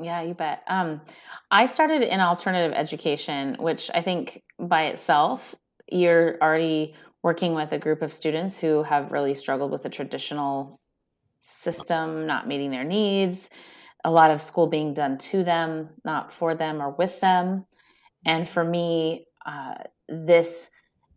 Yeah, 0.00 0.22
you 0.22 0.32
bet. 0.32 0.62
Um, 0.66 1.02
I 1.50 1.66
started 1.66 2.02
in 2.02 2.20
alternative 2.20 2.74
education, 2.74 3.56
which 3.58 3.90
I 3.92 4.00
think 4.00 4.42
by 4.58 4.84
itself, 4.84 5.54
you're 5.90 6.38
already 6.40 6.94
working 7.22 7.54
with 7.54 7.72
a 7.72 7.78
group 7.78 8.00
of 8.00 8.14
students 8.14 8.58
who 8.58 8.84
have 8.84 9.12
really 9.12 9.34
struggled 9.34 9.70
with 9.70 9.82
the 9.82 9.90
traditional 9.90 10.80
system 11.42 12.26
not 12.26 12.46
meeting 12.46 12.70
their 12.70 12.84
needs, 12.84 13.50
a 14.04 14.10
lot 14.10 14.30
of 14.30 14.40
school 14.40 14.68
being 14.68 14.94
done 14.94 15.18
to 15.18 15.42
them, 15.42 15.90
not 16.04 16.32
for 16.32 16.54
them 16.54 16.80
or 16.80 16.90
with 16.90 17.20
them. 17.20 17.66
And 18.24 18.48
for 18.48 18.64
me, 18.64 19.26
uh, 19.44 19.74
this 20.08 20.70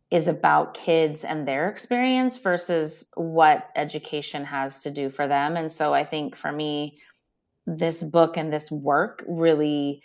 is 0.09 0.27
about 0.27 0.73
kids 0.73 1.23
and 1.23 1.47
their 1.47 1.69
experience 1.69 2.37
versus 2.37 3.09
what 3.15 3.69
education 3.75 4.43
has 4.45 4.81
to 4.83 4.91
do 4.91 5.09
for 5.09 5.27
them. 5.27 5.57
And 5.57 5.71
so 5.71 5.93
I 5.93 6.03
think 6.03 6.35
for 6.35 6.51
me, 6.51 6.99
this 7.67 8.03
book 8.03 8.37
and 8.37 8.51
this 8.51 8.71
work 8.71 9.23
really 9.27 10.03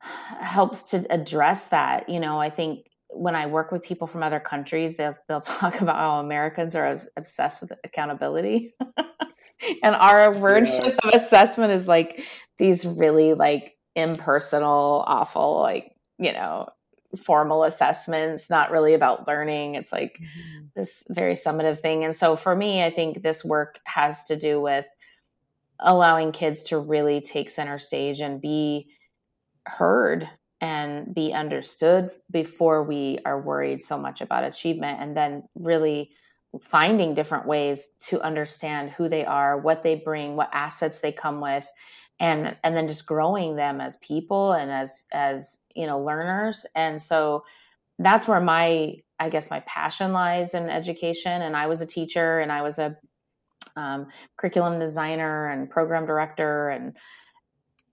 helps 0.40 0.90
to 0.90 1.06
address 1.10 1.66
that. 1.68 2.08
You 2.08 2.20
know, 2.20 2.40
I 2.40 2.48
think 2.50 2.86
when 3.18 3.34
I 3.34 3.46
work 3.46 3.72
with 3.72 3.82
people 3.82 4.06
from 4.06 4.22
other 4.22 4.40
countries, 4.40 4.96
they'll 4.96 5.16
they'll 5.28 5.40
talk 5.58 5.80
about 5.80 5.96
how 5.96 6.20
Americans 6.20 6.74
are 6.74 7.00
obsessed 7.16 7.60
with 7.60 7.72
accountability, 7.84 8.74
and 9.82 9.94
our 9.94 10.32
version 10.32 10.82
yeah. 10.84 10.96
of 11.02 11.14
assessment 11.14 11.72
is 11.72 11.88
like 11.88 12.24
these 12.58 12.84
really 12.86 13.34
like 13.34 13.76
impersonal, 13.94 15.04
awful, 15.06 15.60
like 15.60 15.92
you 16.18 16.32
know, 16.32 16.68
formal 17.16 17.64
assessments. 17.64 18.48
Not 18.48 18.70
really 18.70 18.94
about 18.94 19.26
learning. 19.26 19.74
It's 19.74 19.92
like 19.92 20.18
mm-hmm. 20.20 20.66
this 20.76 21.04
very 21.08 21.34
summative 21.34 21.80
thing. 21.80 22.04
And 22.04 22.14
so 22.14 22.36
for 22.36 22.54
me, 22.54 22.82
I 22.82 22.90
think 22.90 23.22
this 23.22 23.44
work 23.44 23.80
has 23.84 24.24
to 24.24 24.36
do 24.36 24.60
with 24.60 24.86
allowing 25.80 26.32
kids 26.32 26.64
to 26.64 26.78
really 26.78 27.20
take 27.20 27.50
center 27.50 27.78
stage 27.78 28.20
and 28.20 28.40
be 28.40 28.88
heard 29.64 30.28
and 30.60 31.14
be 31.14 31.32
understood 31.32 32.10
before 32.30 32.82
we 32.82 33.18
are 33.24 33.40
worried 33.40 33.80
so 33.80 33.98
much 33.98 34.20
about 34.20 34.44
achievement 34.44 34.98
and 35.00 35.16
then 35.16 35.44
really 35.54 36.10
finding 36.62 37.14
different 37.14 37.46
ways 37.46 37.90
to 37.98 38.20
understand 38.22 38.90
who 38.90 39.08
they 39.08 39.24
are 39.24 39.58
what 39.58 39.82
they 39.82 39.94
bring 39.94 40.34
what 40.34 40.48
assets 40.52 41.00
they 41.00 41.12
come 41.12 41.40
with 41.40 41.70
and 42.20 42.56
and 42.64 42.76
then 42.76 42.88
just 42.88 43.06
growing 43.06 43.56
them 43.56 43.80
as 43.80 43.96
people 43.96 44.52
and 44.52 44.70
as 44.70 45.04
as 45.12 45.62
you 45.74 45.86
know 45.86 46.00
learners. 46.00 46.66
And 46.74 47.02
so 47.02 47.44
that's 47.98 48.28
where 48.28 48.40
my 48.40 48.96
i 49.18 49.28
guess 49.28 49.50
my 49.50 49.60
passion 49.60 50.12
lies 50.12 50.54
in 50.54 50.68
education. 50.68 51.42
And 51.42 51.56
i 51.56 51.66
was 51.66 51.80
a 51.80 51.86
teacher 51.86 52.40
and 52.40 52.50
i 52.50 52.62
was 52.62 52.78
a 52.78 52.96
um, 53.76 54.08
curriculum 54.36 54.80
designer 54.80 55.48
and 55.48 55.70
program 55.70 56.04
director 56.04 56.68
and 56.68 56.96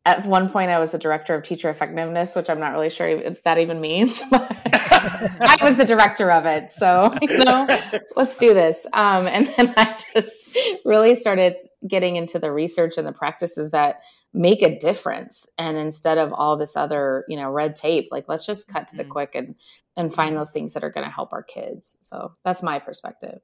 at 0.05 0.25
one 0.25 0.49
point 0.49 0.69
I 0.69 0.79
was 0.79 0.91
the 0.91 0.99
director 0.99 1.33
of 1.33 1.43
teacher 1.43 1.69
effectiveness, 1.69 2.35
which 2.35 2.49
I'm 2.49 2.59
not 2.59 2.73
really 2.73 2.89
sure 2.89 3.07
if 3.07 3.41
that 3.43 3.57
even 3.57 3.81
means. 3.81 4.21
I 4.31 5.57
was 5.61 5.77
the 5.77 5.85
director 5.85 6.31
of 6.31 6.45
it, 6.45 6.69
so 6.69 7.13
you 7.21 7.43
know, 7.43 7.67
let's 8.15 8.37
do 8.37 8.53
this. 8.53 8.85
Um, 8.93 9.27
and 9.27 9.47
then 9.57 9.73
I 9.77 9.99
just 10.13 10.57
really 10.85 11.15
started 11.15 11.55
getting 11.87 12.15
into 12.15 12.39
the 12.39 12.51
research 12.51 12.97
and 12.97 13.07
the 13.07 13.11
practices 13.11 13.71
that 13.71 14.01
make 14.31 14.61
a 14.61 14.77
difference. 14.77 15.49
And 15.57 15.77
instead 15.77 16.17
of 16.17 16.33
all 16.33 16.55
this 16.55 16.75
other, 16.75 17.25
you 17.27 17.37
know, 17.37 17.49
red 17.49 17.75
tape, 17.75 18.09
like 18.11 18.25
let's 18.27 18.45
just 18.45 18.67
cut 18.67 18.87
to 18.89 18.97
the 18.97 19.03
mm-hmm. 19.03 19.11
quick 19.11 19.35
and 19.35 19.55
and 19.97 20.13
find 20.13 20.35
those 20.35 20.51
things 20.51 20.73
that 20.73 20.83
are 20.83 20.91
going 20.91 21.05
to 21.05 21.11
help 21.11 21.31
our 21.31 21.43
kids. 21.43 21.97
So 22.01 22.33
that's 22.43 22.61
my 22.61 22.79
perspective. 22.79 23.39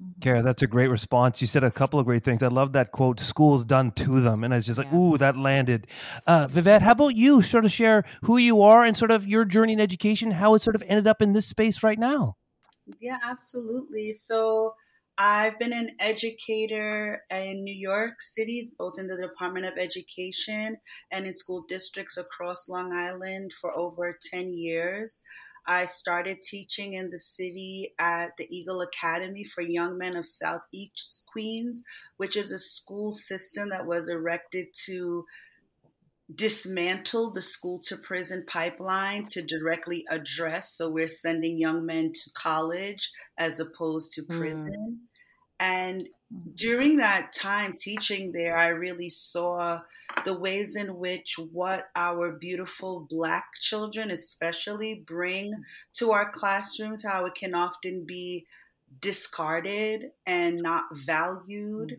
Mm-hmm. 0.00 0.20
Kara, 0.20 0.42
that's 0.42 0.62
a 0.62 0.66
great 0.66 0.88
response. 0.88 1.40
You 1.40 1.46
said 1.46 1.64
a 1.64 1.70
couple 1.70 1.98
of 1.98 2.06
great 2.06 2.24
things. 2.24 2.42
I 2.42 2.48
love 2.48 2.72
that 2.72 2.92
quote, 2.92 3.18
school's 3.18 3.64
done 3.64 3.90
to 3.92 4.20
them. 4.20 4.44
And 4.44 4.54
I 4.54 4.58
was 4.58 4.66
just 4.66 4.78
like, 4.78 4.90
yeah. 4.92 4.98
ooh, 4.98 5.18
that 5.18 5.36
landed. 5.36 5.86
Uh, 6.26 6.46
Vivett, 6.46 6.82
how 6.82 6.92
about 6.92 7.16
you 7.16 7.42
sort 7.42 7.64
of 7.64 7.72
share 7.72 8.04
who 8.22 8.36
you 8.36 8.62
are 8.62 8.84
and 8.84 8.96
sort 8.96 9.10
of 9.10 9.26
your 9.26 9.44
journey 9.44 9.72
in 9.72 9.80
education, 9.80 10.32
how 10.32 10.54
it 10.54 10.62
sort 10.62 10.76
of 10.76 10.84
ended 10.86 11.06
up 11.06 11.20
in 11.20 11.32
this 11.32 11.46
space 11.46 11.82
right 11.82 11.98
now? 11.98 12.36
Yeah, 13.00 13.18
absolutely. 13.22 14.12
So 14.12 14.74
I've 15.20 15.58
been 15.58 15.72
an 15.72 15.90
educator 15.98 17.24
in 17.28 17.64
New 17.64 17.74
York 17.74 18.20
City, 18.20 18.70
both 18.78 19.00
in 19.00 19.08
the 19.08 19.16
Department 19.16 19.66
of 19.66 19.76
Education 19.76 20.76
and 21.10 21.26
in 21.26 21.32
school 21.32 21.64
districts 21.68 22.16
across 22.16 22.68
Long 22.68 22.92
Island 22.92 23.52
for 23.60 23.76
over 23.76 24.16
10 24.30 24.54
years. 24.54 25.20
I 25.68 25.84
started 25.84 26.42
teaching 26.42 26.94
in 26.94 27.10
the 27.10 27.18
city 27.18 27.92
at 27.98 28.30
the 28.38 28.46
Eagle 28.48 28.80
Academy 28.80 29.44
for 29.44 29.60
Young 29.60 29.98
Men 29.98 30.16
of 30.16 30.24
Southeast 30.24 31.26
Queens, 31.30 31.84
which 32.16 32.36
is 32.36 32.50
a 32.50 32.58
school 32.58 33.12
system 33.12 33.68
that 33.68 33.86
was 33.86 34.08
erected 34.08 34.68
to 34.86 35.26
dismantle 36.34 37.32
the 37.32 37.42
school 37.42 37.80
to 37.80 37.96
prison 37.96 38.44
pipeline 38.48 39.26
to 39.28 39.42
directly 39.42 40.04
address. 40.10 40.74
So 40.74 40.90
we're 40.90 41.06
sending 41.06 41.58
young 41.58 41.84
men 41.84 42.12
to 42.12 42.30
college 42.34 43.12
as 43.36 43.60
opposed 43.60 44.12
to 44.12 44.22
hmm. 44.22 44.38
prison. 44.38 45.00
And 45.60 46.08
during 46.54 46.96
that 46.96 47.32
time 47.32 47.74
teaching 47.78 48.32
there, 48.32 48.56
I 48.56 48.68
really 48.68 49.08
saw 49.08 49.80
the 50.24 50.38
ways 50.38 50.76
in 50.76 50.96
which 50.96 51.36
what 51.52 51.88
our 51.94 52.32
beautiful 52.32 53.06
Black 53.08 53.44
children, 53.60 54.10
especially, 54.10 55.04
bring 55.06 55.52
to 55.94 56.12
our 56.12 56.30
classrooms, 56.30 57.04
how 57.04 57.26
it 57.26 57.34
can 57.34 57.54
often 57.54 58.04
be 58.06 58.46
discarded 59.00 60.06
and 60.26 60.60
not 60.60 60.84
valued. 60.92 61.96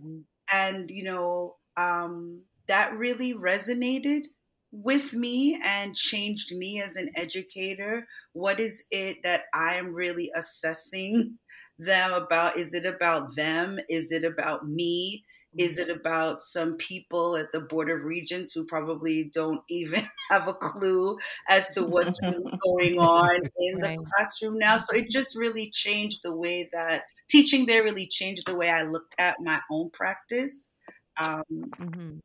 And, 0.51 0.89
you 0.89 1.03
know, 1.03 1.55
um, 1.77 2.41
that 2.67 2.95
really 2.97 3.33
resonated 3.33 4.23
with 4.71 5.13
me 5.13 5.59
and 5.63 5.95
changed 5.95 6.55
me 6.55 6.81
as 6.81 6.95
an 6.95 7.09
educator. 7.15 8.07
What 8.33 8.59
is 8.59 8.85
it 8.91 9.23
that 9.23 9.43
I 9.53 9.75
am 9.75 9.93
really 9.93 10.29
assessing 10.35 11.39
them 11.79 12.13
about? 12.13 12.57
Is 12.57 12.73
it 12.73 12.85
about 12.85 13.35
them? 13.35 13.79
Is 13.89 14.11
it 14.11 14.23
about 14.23 14.67
me? 14.67 15.25
Is 15.57 15.79
it 15.79 15.89
about 15.89 16.43
some 16.43 16.77
people 16.77 17.35
at 17.35 17.51
the 17.51 17.59
Board 17.61 17.89
of 17.89 18.03
Regents 18.03 18.53
who 18.53 18.65
probably 18.65 19.31
don't 19.33 19.61
even 19.67 20.03
have 20.29 20.47
a 20.47 20.53
clue 20.53 21.17
as 21.49 21.69
to 21.73 21.83
what's 21.83 22.21
really 22.23 22.59
going 22.63 22.99
on 22.99 23.35
in 23.57 23.79
Right. 23.79 23.97
the 23.97 24.05
classroom 24.15 24.59
now? 24.59 24.77
So 24.77 24.95
it 24.95 25.09
just 25.09 25.35
really 25.35 25.71
changed 25.71 26.19
the 26.23 26.35
way 26.35 26.69
that 26.73 27.03
teaching 27.29 27.65
there 27.65 27.83
really 27.83 28.05
changed 28.07 28.45
the 28.45 28.55
way 28.55 28.69
I 28.69 28.83
looked 28.83 29.15
at 29.17 29.37
my 29.41 29.59
own 29.71 29.89
practice. 29.89 30.75
Um, 31.17 31.43
mm-hmm. 31.51 32.17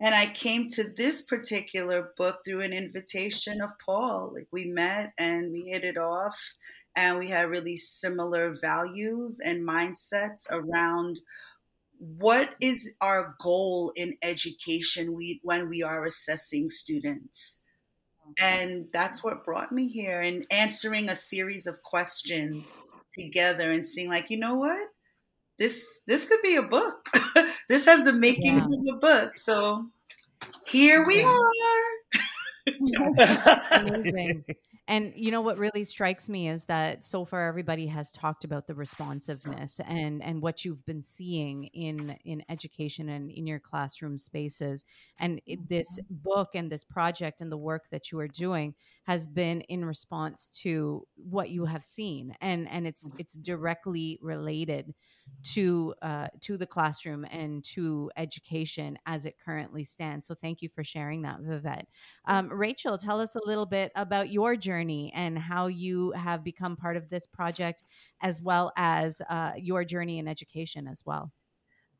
and 0.00 0.14
I 0.14 0.26
came 0.26 0.68
to 0.68 0.84
this 0.96 1.22
particular 1.22 2.12
book 2.16 2.40
through 2.44 2.60
an 2.60 2.72
invitation 2.72 3.60
of 3.62 3.70
Paul. 3.84 4.32
Like 4.34 4.48
we 4.52 4.66
met 4.66 5.12
and 5.18 5.50
we 5.50 5.62
hit 5.62 5.82
it 5.82 5.96
off, 5.96 6.36
and 6.96 7.18
we 7.18 7.30
had 7.30 7.48
really 7.48 7.76
similar 7.76 8.52
values 8.52 9.40
and 9.44 9.66
mindsets 9.66 10.50
around 10.50 11.20
what 11.98 12.54
is 12.60 12.94
our 13.00 13.34
goal 13.40 13.92
in 13.96 14.16
education 14.22 15.14
we, 15.14 15.40
when 15.42 15.68
we 15.68 15.82
are 15.82 16.04
assessing 16.04 16.68
students. 16.68 17.64
And 18.38 18.86
that's 18.92 19.24
what 19.24 19.44
brought 19.44 19.72
me 19.72 19.88
here 19.88 20.20
and 20.20 20.46
answering 20.50 21.08
a 21.08 21.16
series 21.16 21.66
of 21.66 21.82
questions 21.82 22.80
together 23.18 23.72
and 23.72 23.86
seeing 23.86 24.08
like, 24.08 24.30
you 24.30 24.38
know 24.38 24.56
what? 24.56 24.88
This 25.58 26.02
this 26.06 26.28
could 26.28 26.40
be 26.42 26.54
a 26.54 26.62
book. 26.62 27.08
this 27.68 27.86
has 27.86 28.04
the 28.04 28.12
makings 28.12 28.66
of 28.66 28.80
a 28.94 28.98
book. 28.98 29.36
So 29.36 29.86
here 30.66 31.04
we 31.04 31.22
are. 31.24 31.50
Amazing. 33.72 34.44
And 34.88 35.12
you 35.16 35.30
know 35.30 35.42
what 35.42 35.58
really 35.58 35.84
strikes 35.84 36.28
me 36.28 36.48
is 36.48 36.64
that 36.64 37.04
so 37.04 37.24
far 37.24 37.46
everybody 37.48 37.86
has 37.88 38.10
talked 38.10 38.44
about 38.44 38.66
the 38.66 38.74
responsiveness 38.74 39.80
and 39.86 40.22
and 40.22 40.42
what 40.42 40.64
you've 40.64 40.84
been 40.86 41.02
seeing 41.02 41.66
in 41.66 42.16
in 42.24 42.42
education 42.48 43.08
and 43.10 43.30
in 43.30 43.46
your 43.46 43.60
classroom 43.60 44.18
spaces. 44.18 44.84
And 45.18 45.40
it- 45.46 45.68
this 45.68 45.98
book 46.10 46.50
and 46.54 46.72
this 46.72 46.84
project 46.84 47.40
and 47.40 47.52
the 47.52 47.58
work 47.58 47.90
that 47.90 48.10
you 48.10 48.18
are 48.20 48.28
doing 48.28 48.74
has 49.04 49.26
been 49.26 49.60
in 49.62 49.84
response 49.84 50.48
to 50.62 51.06
what 51.16 51.50
you 51.50 51.66
have 51.66 51.84
seen, 51.84 52.34
and 52.40 52.68
and 52.68 52.86
it's 52.86 53.08
it's 53.18 53.34
directly 53.34 54.18
related 54.22 54.94
to 55.42 55.94
uh, 56.02 56.28
to 56.40 56.56
the 56.56 56.66
classroom 56.66 57.24
and 57.30 57.62
to 57.64 58.10
education 58.16 58.98
as 59.06 59.24
it 59.24 59.36
currently 59.44 59.84
stands. 59.84 60.26
So 60.26 60.34
thank 60.34 60.62
you 60.62 60.68
for 60.68 60.82
sharing 60.82 61.22
that, 61.22 61.40
Vivett. 61.40 61.84
Um, 62.26 62.48
Rachel, 62.52 62.98
tell 62.98 63.20
us 63.20 63.34
a 63.34 63.40
little 63.46 63.66
bit 63.66 63.92
about 63.94 64.30
your 64.30 64.56
journey 64.56 64.77
and 64.86 65.38
how 65.38 65.66
you 65.66 66.12
have 66.12 66.44
become 66.44 66.76
part 66.76 66.96
of 66.96 67.08
this 67.08 67.26
project, 67.26 67.82
as 68.20 68.40
well 68.40 68.72
as 68.76 69.20
uh, 69.28 69.52
your 69.56 69.84
journey 69.84 70.18
in 70.18 70.28
education 70.28 70.86
as 70.86 71.02
well. 71.06 71.32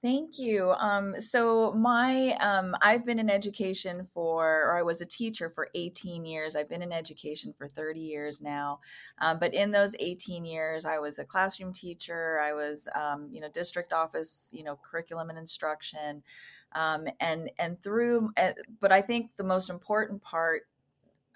Thank 0.00 0.38
you. 0.38 0.74
Um, 0.78 1.20
so 1.20 1.72
my 1.72 2.34
um, 2.34 2.76
I've 2.82 3.04
been 3.04 3.18
in 3.18 3.28
education 3.28 4.04
for, 4.04 4.46
or 4.62 4.78
I 4.78 4.82
was 4.82 5.00
a 5.00 5.06
teacher 5.06 5.50
for 5.50 5.68
18 5.74 6.24
years. 6.24 6.54
I've 6.54 6.68
been 6.68 6.82
in 6.82 6.92
education 6.92 7.52
for 7.52 7.66
30 7.66 7.98
years 7.98 8.40
now. 8.40 8.78
Um, 9.20 9.40
but 9.40 9.54
in 9.54 9.72
those 9.72 9.96
18 9.98 10.44
years, 10.44 10.84
I 10.84 11.00
was 11.00 11.18
a 11.18 11.24
classroom 11.24 11.72
teacher. 11.72 12.38
I 12.38 12.52
was, 12.52 12.88
um, 12.94 13.28
you 13.32 13.40
know, 13.40 13.48
district 13.48 13.92
office, 13.92 14.48
you 14.52 14.62
know, 14.62 14.76
curriculum 14.76 15.30
and 15.30 15.38
instruction, 15.38 16.22
um, 16.72 17.08
and 17.18 17.50
and 17.58 17.82
through. 17.82 18.30
uh, 18.36 18.52
But 18.78 18.92
I 18.92 19.00
think 19.02 19.34
the 19.34 19.42
most 19.42 19.68
important 19.68 20.22
part 20.22 20.68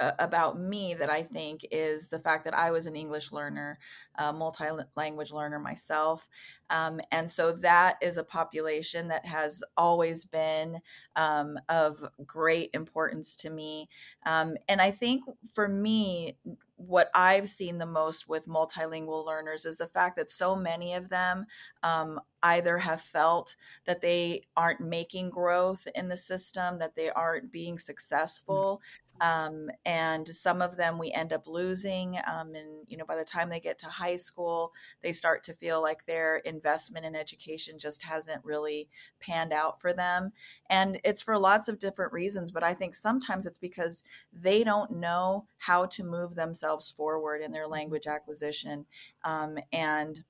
uh, 0.00 0.12
about 0.18 0.58
me 0.58 0.94
that 0.94 1.10
I 1.10 1.22
think 1.22 1.64
is 1.70 2.08
the 2.08 2.18
fact 2.18 2.44
that 2.44 2.58
I 2.58 2.70
was 2.70 2.86
an 2.86 2.96
English 2.96 3.32
learner, 3.32 3.78
a 4.16 4.32
multi 4.32 4.64
language 4.96 5.32
learner 5.32 5.58
myself. 5.58 6.28
Um, 6.70 7.00
and 7.10 7.30
so 7.30 7.52
that 7.52 7.96
is 8.00 8.16
a 8.16 8.24
population 8.24 9.08
that 9.08 9.26
has 9.26 9.62
always 9.76 10.24
been 10.24 10.78
um, 11.16 11.58
of 11.68 12.04
great 12.26 12.70
importance 12.74 13.36
to 13.36 13.50
me. 13.50 13.88
Um, 14.26 14.56
and 14.68 14.80
I 14.80 14.90
think 14.90 15.22
for 15.54 15.68
me, 15.68 16.36
what 16.86 17.10
I've 17.14 17.48
seen 17.48 17.78
the 17.78 17.86
most 17.86 18.28
with 18.28 18.46
multilingual 18.46 19.24
learners 19.24 19.66
is 19.66 19.76
the 19.76 19.86
fact 19.86 20.16
that 20.16 20.30
so 20.30 20.56
many 20.56 20.94
of 20.94 21.08
them 21.08 21.44
um, 21.82 22.20
either 22.42 22.76
have 22.78 23.00
felt 23.00 23.54
that 23.84 24.00
they 24.00 24.42
aren't 24.56 24.80
making 24.80 25.30
growth 25.30 25.86
in 25.94 26.08
the 26.08 26.16
system, 26.16 26.78
that 26.78 26.94
they 26.94 27.10
aren't 27.10 27.52
being 27.52 27.78
successful. 27.78 28.82
Um, 29.22 29.70
and 29.86 30.26
some 30.26 30.60
of 30.60 30.76
them 30.76 30.98
we 30.98 31.12
end 31.12 31.32
up 31.32 31.46
losing. 31.46 32.18
Um, 32.26 32.56
and, 32.56 32.84
you 32.88 32.96
know, 32.96 33.04
by 33.06 33.14
the 33.14 33.24
time 33.24 33.48
they 33.48 33.60
get 33.60 33.78
to 33.78 33.86
high 33.86 34.16
school, 34.16 34.72
they 35.00 35.12
start 35.12 35.44
to 35.44 35.54
feel 35.54 35.80
like 35.80 36.04
their 36.04 36.38
investment 36.38 37.06
in 37.06 37.14
education 37.14 37.78
just 37.78 38.02
hasn't 38.02 38.44
really 38.44 38.88
panned 39.20 39.52
out 39.52 39.80
for 39.80 39.92
them. 39.92 40.32
And 40.68 40.98
it's 41.04 41.22
for 41.22 41.38
lots 41.38 41.68
of 41.68 41.78
different 41.78 42.12
reasons, 42.12 42.50
but 42.50 42.64
I 42.64 42.74
think 42.74 42.96
sometimes 42.96 43.46
it's 43.46 43.60
because 43.60 44.02
they 44.32 44.64
don't 44.64 44.90
know 44.90 45.46
how 45.58 45.86
to 45.86 46.02
move 46.02 46.34
themselves 46.34 46.90
forward 46.90 47.42
in 47.42 47.52
their 47.52 47.68
language 47.68 48.08
acquisition. 48.08 48.86
Um, 49.24 49.56
and 49.72 50.24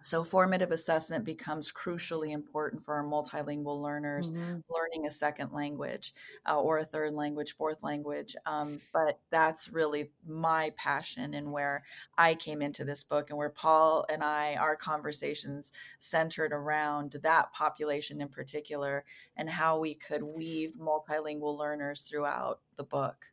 so 0.00 0.22
formative 0.22 0.70
assessment 0.70 1.24
becomes 1.24 1.72
crucially 1.72 2.30
important 2.30 2.84
for 2.84 2.94
our 2.94 3.04
multilingual 3.04 3.80
learners 3.82 4.30
learning 4.70 5.06
a 5.06 5.10
second 5.10 5.52
language 5.52 6.14
uh, 6.48 6.60
or 6.60 6.78
a 6.78 6.84
third 6.84 7.14
language, 7.14 7.56
fourth 7.56 7.82
language. 7.82 8.36
Um, 8.46 8.80
but 8.92 9.18
that's 9.30 9.72
really 9.72 10.10
my 10.26 10.72
passion 10.76 11.34
and 11.34 11.50
where 11.50 11.84
I 12.16 12.34
came 12.34 12.62
into 12.62 12.84
this 12.84 13.02
book 13.02 13.30
and 13.30 13.38
where 13.38 13.50
Paul 13.50 14.06
and 14.08 14.22
I, 14.22 14.54
our 14.54 14.76
conversations 14.76 15.72
centered 15.98 16.52
around 16.52 17.16
that 17.22 17.52
population 17.52 18.20
in 18.20 18.28
particular 18.28 19.04
and 19.36 19.50
how 19.50 19.78
we 19.78 19.94
could 19.94 20.22
weave 20.22 20.74
multilingual 20.80 21.58
learners 21.58 22.02
throughout 22.02 22.60
the 22.76 22.84
book. 22.84 23.26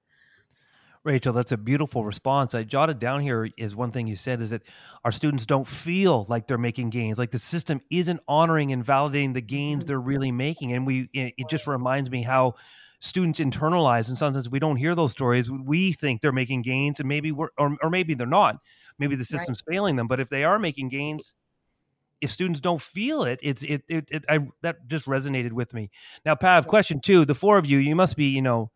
Rachel, 1.05 1.33
that's 1.33 1.51
a 1.51 1.57
beautiful 1.57 2.03
response. 2.03 2.55
I 2.55 2.63
jotted 2.63 2.97
down 2.97 3.21
here 3.21 3.47
is 3.57 3.75
one 3.75 3.91
thing 3.91 4.07
you 4.07 4.15
said 4.15 4.41
is 4.41 4.49
that 4.49 4.63
our 5.03 5.11
students 5.11 5.45
don't 5.45 5.67
feel 5.67 6.25
like 6.29 6.47
they're 6.47 6.57
making 6.57 6.89
gains, 6.89 7.19
like 7.19 7.29
the 7.29 7.37
system 7.37 7.79
isn't 7.91 8.19
honoring 8.27 8.71
and 8.71 8.83
validating 8.83 9.35
the 9.35 9.41
gains 9.41 9.83
mm-hmm. 9.83 9.87
they're 9.87 9.99
really 9.99 10.31
making. 10.31 10.73
And 10.73 10.85
we, 10.85 11.07
it, 11.13 11.47
just 11.47 11.67
reminds 11.67 12.09
me 12.09 12.23
how 12.23 12.55
students 13.01 13.39
internalize, 13.39 14.09
and 14.09 14.17
sometimes 14.17 14.49
we 14.49 14.57
don't 14.57 14.77
hear 14.77 14.95
those 14.95 15.11
stories. 15.11 15.47
We 15.47 15.93
think 15.93 16.21
they're 16.21 16.31
making 16.31 16.63
gains, 16.63 16.99
and 16.99 17.07
maybe 17.07 17.31
we're, 17.31 17.49
or, 17.55 17.77
or 17.83 17.91
maybe 17.91 18.15
they're 18.15 18.25
not. 18.25 18.57
Maybe 18.97 19.15
the 19.15 19.25
system's 19.25 19.61
failing 19.61 19.97
them. 19.97 20.07
But 20.07 20.19
if 20.19 20.29
they 20.29 20.43
are 20.43 20.57
making 20.57 20.89
gains, 20.89 21.35
if 22.19 22.31
students 22.31 22.59
don't 22.59 22.81
feel 22.81 23.23
it, 23.23 23.39
it's 23.43 23.61
it 23.61 23.83
it, 23.87 24.05
it 24.09 24.25
I 24.27 24.39
that 24.63 24.87
just 24.87 25.05
resonated 25.05 25.51
with 25.51 25.71
me. 25.73 25.91
Now, 26.25 26.33
Pav, 26.33 26.65
question 26.65 26.99
two: 26.99 27.25
the 27.25 27.35
four 27.35 27.59
of 27.59 27.67
you, 27.67 27.77
you 27.77 27.95
must 27.95 28.17
be, 28.17 28.25
you 28.25 28.41
know 28.41 28.71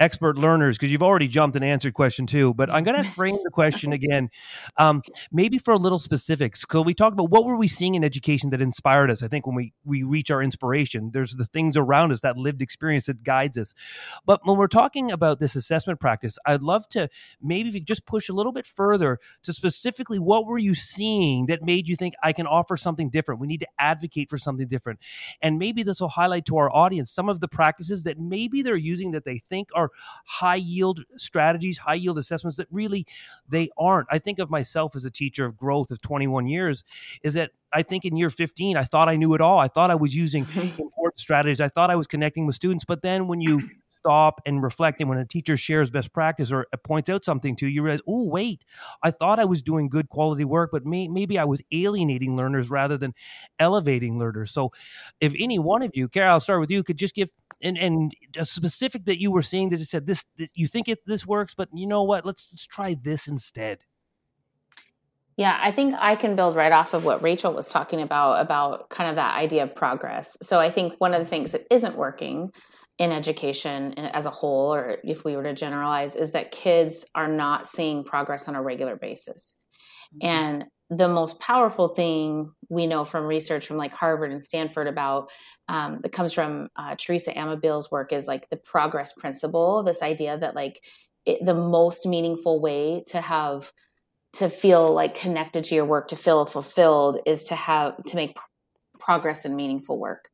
expert 0.00 0.36
learners 0.36 0.76
because 0.76 0.90
you've 0.90 1.02
already 1.02 1.28
jumped 1.28 1.56
and 1.56 1.64
answered 1.64 1.94
question 1.94 2.26
two 2.26 2.52
but 2.54 2.70
i'm 2.70 2.84
going 2.84 2.96
to 3.02 3.08
frame 3.08 3.38
the 3.44 3.50
question 3.50 3.92
again 3.92 4.28
um, 4.76 5.02
maybe 5.32 5.58
for 5.58 5.72
a 5.72 5.76
little 5.76 5.98
specifics. 5.98 6.64
So 6.70 6.82
we 6.82 6.94
talk 6.94 7.12
about 7.12 7.30
what 7.30 7.44
were 7.44 7.56
we 7.56 7.68
seeing 7.68 7.94
in 7.94 8.04
education 8.04 8.50
that 8.50 8.60
inspired 8.60 9.10
us? 9.10 9.22
I 9.22 9.28
think 9.28 9.46
when 9.46 9.56
we 9.56 9.72
we 9.84 10.02
reach 10.02 10.30
our 10.30 10.42
inspiration 10.42 11.10
there's 11.12 11.32
the 11.32 11.44
things 11.44 11.76
around 11.76 12.12
us 12.12 12.20
that 12.20 12.36
lived 12.36 12.62
experience 12.62 13.06
that 13.06 13.22
guides 13.22 13.56
us. 13.58 13.74
But 14.24 14.40
when 14.44 14.56
we're 14.56 14.66
talking 14.68 15.12
about 15.12 15.40
this 15.40 15.56
assessment 15.56 16.00
practice 16.00 16.38
i'd 16.46 16.62
love 16.62 16.88
to 16.88 17.08
maybe 17.42 17.68
if 17.68 17.74
you 17.74 17.80
just 17.80 18.06
push 18.06 18.28
a 18.28 18.32
little 18.32 18.52
bit 18.52 18.66
further 18.66 19.18
to 19.42 19.52
specifically 19.52 20.18
what 20.18 20.46
were 20.46 20.58
you 20.58 20.74
seeing 20.74 21.46
that 21.46 21.62
made 21.62 21.88
you 21.88 21.96
think 21.96 22.14
i 22.22 22.32
can 22.32 22.46
offer 22.46 22.76
something 22.76 23.10
different. 23.10 23.40
We 23.40 23.46
need 23.46 23.60
to 23.60 23.68
advocate 23.78 24.30
for 24.30 24.38
something 24.38 24.66
different. 24.66 25.00
And 25.42 25.58
maybe 25.58 25.82
this 25.82 26.00
will 26.00 26.08
highlight 26.08 26.46
to 26.46 26.56
our 26.56 26.74
audience 26.74 27.10
some 27.10 27.28
of 27.28 27.40
the 27.40 27.48
practices 27.48 28.04
that 28.04 28.18
maybe 28.18 28.62
they're 28.62 28.76
using 28.76 29.12
that 29.12 29.24
they 29.24 29.38
think 29.38 29.68
are 29.74 29.83
are 29.84 29.90
high 30.26 30.56
yield 30.56 31.04
strategies, 31.16 31.78
high 31.78 31.94
yield 31.94 32.18
assessments 32.18 32.56
that 32.56 32.68
really 32.70 33.06
they 33.48 33.68
aren't. 33.78 34.08
I 34.10 34.18
think 34.18 34.38
of 34.38 34.50
myself 34.50 34.96
as 34.96 35.04
a 35.04 35.10
teacher 35.10 35.44
of 35.44 35.56
growth 35.56 35.90
of 35.90 36.00
21 36.00 36.46
years 36.46 36.84
is 37.22 37.34
that 37.34 37.50
I 37.72 37.82
think 37.82 38.04
in 38.04 38.16
year 38.16 38.30
15, 38.30 38.76
I 38.76 38.84
thought 38.84 39.08
I 39.08 39.16
knew 39.16 39.34
it 39.34 39.40
all. 39.40 39.58
I 39.58 39.68
thought 39.68 39.90
I 39.90 39.96
was 39.96 40.14
using 40.14 40.46
important 40.56 41.18
strategies. 41.18 41.60
I 41.60 41.68
thought 41.68 41.90
I 41.90 41.96
was 41.96 42.06
connecting 42.06 42.46
with 42.46 42.54
students. 42.54 42.84
But 42.84 43.02
then 43.02 43.26
when 43.26 43.40
you 43.40 43.68
stop 44.04 44.42
and 44.44 44.62
reflect, 44.62 45.00
and 45.00 45.08
when 45.08 45.18
a 45.18 45.24
teacher 45.24 45.56
shares 45.56 45.90
best 45.90 46.12
practice 46.12 46.52
or 46.52 46.66
uh, 46.72 46.76
points 46.76 47.08
out 47.08 47.24
something 47.24 47.56
to 47.56 47.66
you, 47.66 47.72
you 47.76 47.82
realize, 47.82 48.02
oh, 48.06 48.24
wait, 48.24 48.62
I 49.02 49.10
thought 49.10 49.40
I 49.40 49.46
was 49.46 49.62
doing 49.62 49.88
good 49.88 50.10
quality 50.10 50.44
work, 50.44 50.70
but 50.72 50.84
may- 50.84 51.08
maybe 51.08 51.38
I 51.38 51.44
was 51.44 51.62
alienating 51.72 52.36
learners 52.36 52.68
rather 52.68 52.98
than 52.98 53.14
elevating 53.58 54.18
learners. 54.18 54.50
So 54.50 54.72
if 55.20 55.34
any 55.38 55.58
one 55.58 55.82
of 55.82 55.92
you, 55.94 56.08
Kara, 56.08 56.32
I'll 56.32 56.40
start 56.40 56.60
with 56.60 56.70
you, 56.70 56.82
could 56.82 56.98
just 56.98 57.14
give 57.14 57.30
and 57.62 57.78
and 57.78 58.12
a 58.36 58.44
specific 58.44 59.06
that 59.06 59.20
you 59.20 59.30
were 59.30 59.42
seeing 59.42 59.70
that 59.70 59.78
just 59.78 59.90
said 59.90 60.06
this, 60.06 60.24
that 60.36 60.50
you 60.54 60.68
think 60.68 60.88
it 60.88 61.06
this 61.06 61.26
works, 61.26 61.54
but 61.54 61.68
you 61.72 61.86
know 61.86 62.02
what? 62.02 62.26
Let's, 62.26 62.50
let's 62.52 62.66
try 62.66 62.96
this 63.00 63.26
instead. 63.26 63.84
Yeah, 65.36 65.58
I 65.60 65.72
think 65.72 65.96
I 65.98 66.14
can 66.14 66.36
build 66.36 66.54
right 66.54 66.72
off 66.72 66.94
of 66.94 67.04
what 67.04 67.22
Rachel 67.22 67.52
was 67.52 67.66
talking 67.66 68.00
about, 68.00 68.40
about 68.40 68.88
kind 68.90 69.10
of 69.10 69.16
that 69.16 69.34
idea 69.34 69.64
of 69.64 69.74
progress. 69.74 70.36
So 70.42 70.60
I 70.60 70.70
think 70.70 70.94
one 70.98 71.12
of 71.12 71.20
the 71.20 71.26
things 71.26 71.52
that 71.52 71.66
isn't 71.70 71.96
working 71.96 72.52
in 72.98 73.10
education 73.10 73.92
as 73.94 74.26
a 74.26 74.30
whole, 74.30 74.72
or 74.74 74.98
if 75.02 75.24
we 75.24 75.36
were 75.36 75.42
to 75.42 75.54
generalize, 75.54 76.14
is 76.14 76.32
that 76.32 76.52
kids 76.52 77.04
are 77.14 77.28
not 77.28 77.66
seeing 77.66 78.04
progress 78.04 78.48
on 78.48 78.54
a 78.54 78.62
regular 78.62 78.96
basis. 78.96 79.58
Mm-hmm. 80.16 80.26
And 80.26 80.64
the 80.90 81.08
most 81.08 81.40
powerful 81.40 81.88
thing 81.88 82.52
we 82.68 82.86
know 82.86 83.04
from 83.04 83.24
research 83.24 83.66
from 83.66 83.78
like 83.78 83.92
Harvard 83.92 84.30
and 84.30 84.44
Stanford 84.44 84.86
about 84.86 85.30
um, 85.68 86.00
that 86.02 86.12
comes 86.12 86.32
from 86.32 86.68
uh, 86.76 86.94
Teresa 86.96 87.36
Amabile's 87.36 87.90
work 87.90 88.12
is 88.12 88.26
like 88.26 88.48
the 88.50 88.56
progress 88.56 89.12
principle. 89.12 89.82
This 89.82 90.02
idea 90.02 90.38
that 90.38 90.54
like 90.54 90.80
it, 91.24 91.44
the 91.44 91.54
most 91.54 92.06
meaningful 92.06 92.60
way 92.60 93.02
to 93.08 93.20
have 93.20 93.72
to 94.34 94.48
feel 94.48 94.92
like 94.92 95.14
connected 95.14 95.64
to 95.64 95.74
your 95.74 95.84
work, 95.84 96.08
to 96.08 96.16
feel 96.16 96.44
fulfilled, 96.44 97.20
is 97.24 97.44
to 97.44 97.54
have 97.54 97.96
to 98.04 98.16
make 98.16 98.36
progress 98.98 99.44
in 99.44 99.56
meaningful 99.56 99.98
work. 99.98 100.28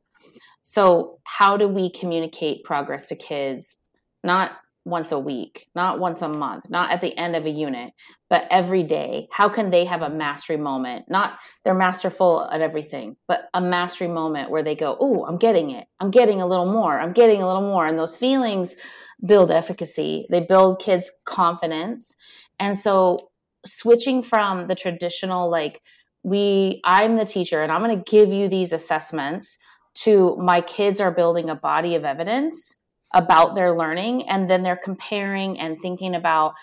So, 0.70 1.18
how 1.24 1.56
do 1.56 1.66
we 1.66 1.90
communicate 1.90 2.62
progress 2.62 3.09
to 3.09 3.16
kids? 3.16 3.80
Not 4.22 4.52
once 4.85 5.11
a 5.11 5.18
week, 5.18 5.66
not 5.74 5.98
once 5.98 6.22
a 6.22 6.28
month, 6.28 6.70
not 6.70 6.92
at 6.92 7.00
the 7.00 7.16
end 7.18 7.35
of 7.35 7.44
a 7.44 7.50
unit, 7.50 7.92
but 8.28 8.46
every 8.52 8.85
day. 8.85 9.26
How 9.33 9.48
can 9.48 9.70
they 9.70 9.85
have 9.85 10.02
a 10.02 10.09
mastery 10.09 10.56
moment? 10.56 11.06
Not 11.09 11.40
they're 11.64 11.74
masterful 11.74 12.48
at 12.52 12.61
everything, 12.61 13.16
but 13.26 13.48
a 13.52 13.61
mastery 13.61 14.06
moment 14.06 14.52
where 14.52 14.62
they 14.62 14.76
go, 14.76 14.96
Oh, 15.00 15.24
I'm 15.24 15.38
getting 15.38 15.70
it. 15.72 15.88
I'm 15.98 16.12
getting 16.12 16.40
a 16.40 16.46
little 16.46 16.70
more. 16.70 17.00
I'm 17.00 17.12
getting 17.12 17.42
a 17.42 17.48
little 17.48 17.62
more. 17.62 17.85
And 17.85 17.98
those 17.98 18.16
feelings 18.16 18.76
build 19.26 19.50
efficacy, 19.50 20.28
they 20.30 20.38
build 20.38 20.80
kids' 20.80 21.11
confidence. 21.24 22.14
And 22.61 22.78
so, 22.78 23.30
switching 23.66 24.22
from 24.22 24.68
the 24.68 24.76
traditional, 24.76 25.50
like, 25.50 25.83
we, 26.22 26.80
I'm 26.85 27.16
the 27.16 27.24
teacher 27.24 27.61
and 27.61 27.72
I'm 27.72 27.83
going 27.83 27.96
to 27.96 28.09
give 28.09 28.33
you 28.33 28.48
these 28.48 28.72
assessments 28.72 29.59
to 29.94 30.37
my 30.37 30.61
kids 30.61 31.00
are 31.00 31.11
building 31.11 31.50
a 31.50 31.55
body 31.55 31.94
of 31.94 32.05
evidence 32.05 32.76
about 33.12 33.55
their 33.55 33.76
learning 33.76 34.29
and 34.29 34.48
then 34.48 34.62
they're 34.62 34.76
comparing 34.76 35.59
and 35.59 35.79
thinking 35.81 36.14
about 36.14 36.55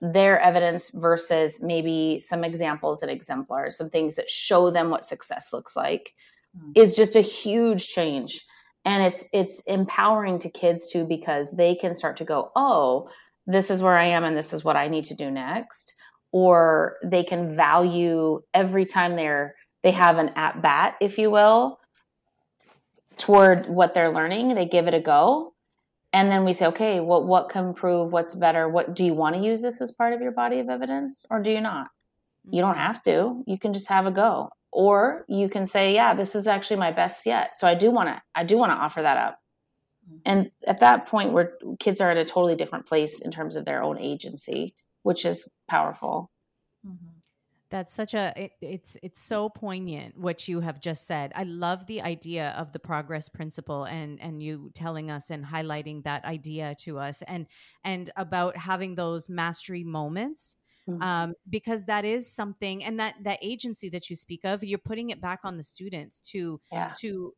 their 0.00 0.40
evidence 0.40 0.90
versus 0.94 1.62
maybe 1.62 2.18
some 2.20 2.44
examples 2.44 3.02
and 3.02 3.10
exemplars 3.10 3.76
some 3.76 3.90
things 3.90 4.16
that 4.16 4.30
show 4.30 4.70
them 4.70 4.90
what 4.90 5.04
success 5.04 5.52
looks 5.52 5.76
like 5.76 6.14
mm-hmm. 6.56 6.70
is 6.74 6.94
just 6.94 7.16
a 7.16 7.20
huge 7.20 7.88
change 7.88 8.46
and 8.84 9.02
it's 9.02 9.28
it's 9.32 9.60
empowering 9.64 10.38
to 10.38 10.48
kids 10.48 10.90
too 10.90 11.04
because 11.04 11.56
they 11.56 11.74
can 11.74 11.94
start 11.94 12.16
to 12.16 12.24
go 12.24 12.50
oh 12.56 13.10
this 13.46 13.70
is 13.70 13.82
where 13.82 13.98
i 13.98 14.04
am 14.04 14.24
and 14.24 14.36
this 14.36 14.52
is 14.52 14.64
what 14.64 14.76
i 14.76 14.88
need 14.88 15.04
to 15.04 15.14
do 15.14 15.30
next 15.30 15.94
or 16.32 16.96
they 17.04 17.24
can 17.24 17.54
value 17.54 18.40
every 18.54 18.86
time 18.86 19.16
they're 19.16 19.54
they 19.82 19.90
have 19.90 20.16
an 20.16 20.30
at 20.36 20.62
bat 20.62 20.94
if 21.00 21.18
you 21.18 21.30
will 21.30 21.79
toward 23.16 23.68
what 23.68 23.94
they're 23.94 24.12
learning 24.12 24.54
they 24.54 24.66
give 24.66 24.86
it 24.86 24.94
a 24.94 25.00
go. 25.00 25.54
And 26.12 26.30
then 26.30 26.44
we 26.44 26.52
say 26.52 26.66
okay 26.66 27.00
what 27.00 27.26
what 27.26 27.48
can 27.48 27.74
prove 27.74 28.12
what's 28.12 28.34
better? 28.34 28.68
What 28.68 28.94
do 28.94 29.04
you 29.04 29.14
want 29.14 29.36
to 29.36 29.42
use 29.42 29.62
this 29.62 29.80
as 29.80 29.92
part 29.92 30.12
of 30.12 30.20
your 30.20 30.32
body 30.32 30.58
of 30.58 30.68
evidence 30.68 31.24
or 31.30 31.40
do 31.40 31.50
you 31.50 31.60
not? 31.60 31.88
You 32.50 32.62
don't 32.62 32.72
mm-hmm. 32.72 32.80
have 32.80 33.02
to. 33.02 33.44
You 33.46 33.58
can 33.58 33.72
just 33.72 33.88
have 33.88 34.06
a 34.06 34.10
go. 34.10 34.50
Or 34.72 35.24
you 35.28 35.48
can 35.48 35.66
say 35.66 35.94
yeah 35.94 36.14
this 36.14 36.34
is 36.34 36.46
actually 36.46 36.76
my 36.76 36.92
best 36.92 37.26
yet. 37.26 37.56
So 37.56 37.66
i 37.66 37.74
do 37.74 37.90
want 37.90 38.08
to 38.08 38.22
i 38.34 38.44
do 38.44 38.56
want 38.56 38.72
to 38.72 38.76
offer 38.76 39.02
that 39.02 39.16
up. 39.16 39.38
Mm-hmm. 40.06 40.16
and 40.24 40.50
at 40.66 40.80
that 40.80 41.06
point 41.06 41.32
where 41.32 41.52
kids 41.78 42.00
are 42.00 42.10
at 42.10 42.16
a 42.16 42.24
totally 42.24 42.56
different 42.56 42.86
place 42.86 43.20
in 43.20 43.30
terms 43.30 43.54
of 43.54 43.64
their 43.64 43.82
own 43.82 43.98
agency 43.98 44.74
which 45.02 45.24
is 45.24 45.52
powerful. 45.68 46.30
That's 47.70 47.92
such 47.92 48.14
a 48.14 48.32
it, 48.36 48.52
it's 48.60 48.96
it's 49.02 49.22
so 49.22 49.48
poignant 49.48 50.18
what 50.18 50.48
you 50.48 50.60
have 50.60 50.80
just 50.80 51.06
said. 51.06 51.32
I 51.36 51.44
love 51.44 51.86
the 51.86 52.02
idea 52.02 52.54
of 52.58 52.72
the 52.72 52.80
progress 52.80 53.28
principle 53.28 53.84
and 53.84 54.20
and 54.20 54.42
you 54.42 54.70
telling 54.74 55.10
us 55.10 55.30
and 55.30 55.44
highlighting 55.44 56.02
that 56.04 56.24
idea 56.24 56.74
to 56.80 56.98
us 56.98 57.22
and 57.22 57.46
and 57.84 58.10
about 58.16 58.56
having 58.56 58.96
those 58.96 59.28
mastery 59.28 59.84
moments 59.84 60.56
mm-hmm. 60.88 61.02
um, 61.02 61.34
because 61.48 61.84
that 61.84 62.04
is 62.04 62.30
something 62.30 62.82
and 62.84 62.98
that 62.98 63.14
that 63.22 63.38
agency 63.42 63.88
that 63.88 64.10
you 64.10 64.16
speak 64.16 64.40
of 64.44 64.64
you're 64.64 64.78
putting 64.78 65.10
it 65.10 65.20
back 65.20 65.40
on 65.44 65.56
the 65.56 65.62
students 65.62 66.18
to 66.20 66.60
yeah. 66.72 66.92
to 66.98 67.32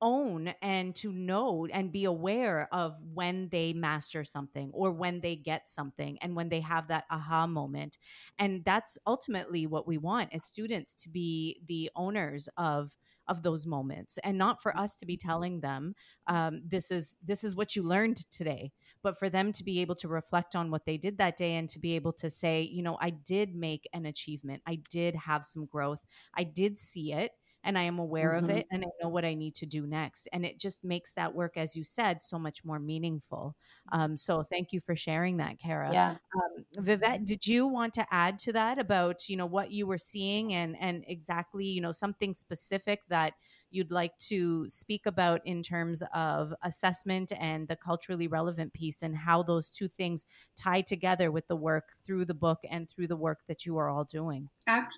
own 0.00 0.54
and 0.62 0.94
to 0.96 1.12
know 1.12 1.66
and 1.72 1.92
be 1.92 2.04
aware 2.04 2.68
of 2.72 2.96
when 3.14 3.48
they 3.50 3.72
master 3.72 4.24
something 4.24 4.70
or 4.72 4.90
when 4.90 5.20
they 5.20 5.36
get 5.36 5.68
something 5.68 6.18
and 6.20 6.34
when 6.34 6.48
they 6.48 6.60
have 6.60 6.88
that 6.88 7.04
aha 7.10 7.46
moment. 7.46 7.98
And 8.38 8.64
that's 8.64 8.98
ultimately 9.06 9.66
what 9.66 9.86
we 9.86 9.98
want 9.98 10.32
as 10.32 10.44
students 10.44 10.94
to 10.94 11.08
be 11.08 11.60
the 11.66 11.90
owners 11.96 12.48
of 12.56 12.96
of 13.26 13.42
those 13.42 13.66
moments 13.66 14.18
and 14.24 14.38
not 14.38 14.62
for 14.62 14.74
us 14.74 14.96
to 14.96 15.04
be 15.04 15.14
telling 15.14 15.60
them 15.60 15.94
um, 16.28 16.62
this 16.66 16.90
is 16.90 17.14
this 17.22 17.44
is 17.44 17.54
what 17.54 17.76
you 17.76 17.82
learned 17.82 18.16
today 18.30 18.72
but 19.02 19.18
for 19.18 19.28
them 19.28 19.52
to 19.52 19.62
be 19.62 19.80
able 19.80 19.94
to 19.94 20.08
reflect 20.08 20.56
on 20.56 20.70
what 20.70 20.86
they 20.86 20.96
did 20.96 21.18
that 21.18 21.36
day 21.36 21.54
and 21.56 21.68
to 21.68 21.78
be 21.78 21.94
able 21.94 22.12
to 22.12 22.30
say 22.30 22.62
you 22.62 22.82
know 22.82 22.96
i 23.02 23.10
did 23.10 23.54
make 23.54 23.86
an 23.92 24.06
achievement. 24.06 24.62
I 24.66 24.80
did 24.90 25.14
have 25.14 25.44
some 25.44 25.66
growth. 25.66 26.04
I 26.34 26.44
did 26.44 26.78
see 26.78 27.12
it 27.12 27.32
and 27.68 27.78
I 27.78 27.82
am 27.82 27.98
aware 27.98 28.30
mm-hmm. 28.30 28.44
of 28.44 28.56
it 28.56 28.66
and 28.72 28.82
I 28.82 28.88
know 29.02 29.10
what 29.10 29.26
I 29.26 29.34
need 29.34 29.54
to 29.56 29.66
do 29.66 29.86
next. 29.86 30.26
And 30.32 30.42
it 30.42 30.58
just 30.58 30.82
makes 30.82 31.12
that 31.12 31.34
work, 31.34 31.58
as 31.58 31.76
you 31.76 31.84
said, 31.84 32.22
so 32.22 32.38
much 32.38 32.64
more 32.64 32.78
meaningful. 32.78 33.54
Um, 33.92 34.16
so 34.16 34.42
thank 34.42 34.72
you 34.72 34.80
for 34.80 34.96
sharing 34.96 35.36
that, 35.36 35.58
Kara. 35.58 35.92
Yeah. 35.92 36.16
Um, 36.34 36.64
Vivett, 36.82 37.26
did 37.26 37.46
you 37.46 37.66
want 37.66 37.92
to 37.92 38.06
add 38.10 38.38
to 38.38 38.54
that 38.54 38.78
about, 38.78 39.28
you 39.28 39.36
know, 39.36 39.44
what 39.44 39.70
you 39.70 39.86
were 39.86 39.98
seeing 39.98 40.54
and, 40.54 40.76
and 40.80 41.04
exactly, 41.06 41.66
you 41.66 41.82
know, 41.82 41.92
something 41.92 42.32
specific 42.32 43.00
that 43.10 43.34
you'd 43.70 43.92
like 43.92 44.16
to 44.16 44.66
speak 44.70 45.02
about 45.04 45.42
in 45.44 45.62
terms 45.62 46.02
of 46.14 46.54
assessment 46.62 47.32
and 47.38 47.68
the 47.68 47.76
culturally 47.76 48.28
relevant 48.28 48.72
piece 48.72 49.02
and 49.02 49.14
how 49.14 49.42
those 49.42 49.68
two 49.68 49.88
things 49.88 50.24
tie 50.56 50.80
together 50.80 51.30
with 51.30 51.46
the 51.48 51.56
work 51.56 51.90
through 52.02 52.24
the 52.24 52.32
book 52.32 52.60
and 52.70 52.88
through 52.88 53.08
the 53.08 53.14
work 53.14 53.40
that 53.46 53.66
you 53.66 53.76
are 53.76 53.90
all 53.90 54.04
doing? 54.04 54.48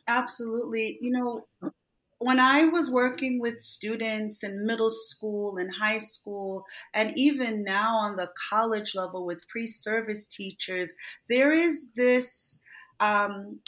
Absolutely. 0.06 0.98
You 1.00 1.10
know, 1.10 1.72
when 2.20 2.38
I 2.38 2.66
was 2.66 2.90
working 2.90 3.40
with 3.40 3.62
students 3.62 4.44
in 4.44 4.66
middle 4.66 4.90
school 4.90 5.56
and 5.56 5.74
high 5.74 5.98
school, 5.98 6.64
and 6.92 7.16
even 7.16 7.64
now 7.64 7.96
on 7.96 8.16
the 8.16 8.28
college 8.50 8.94
level 8.94 9.24
with 9.24 9.48
pre 9.48 9.66
service 9.66 10.26
teachers, 10.26 10.92
there 11.28 11.50
is 11.50 11.92
this. 11.96 12.60
Um, 13.00 13.60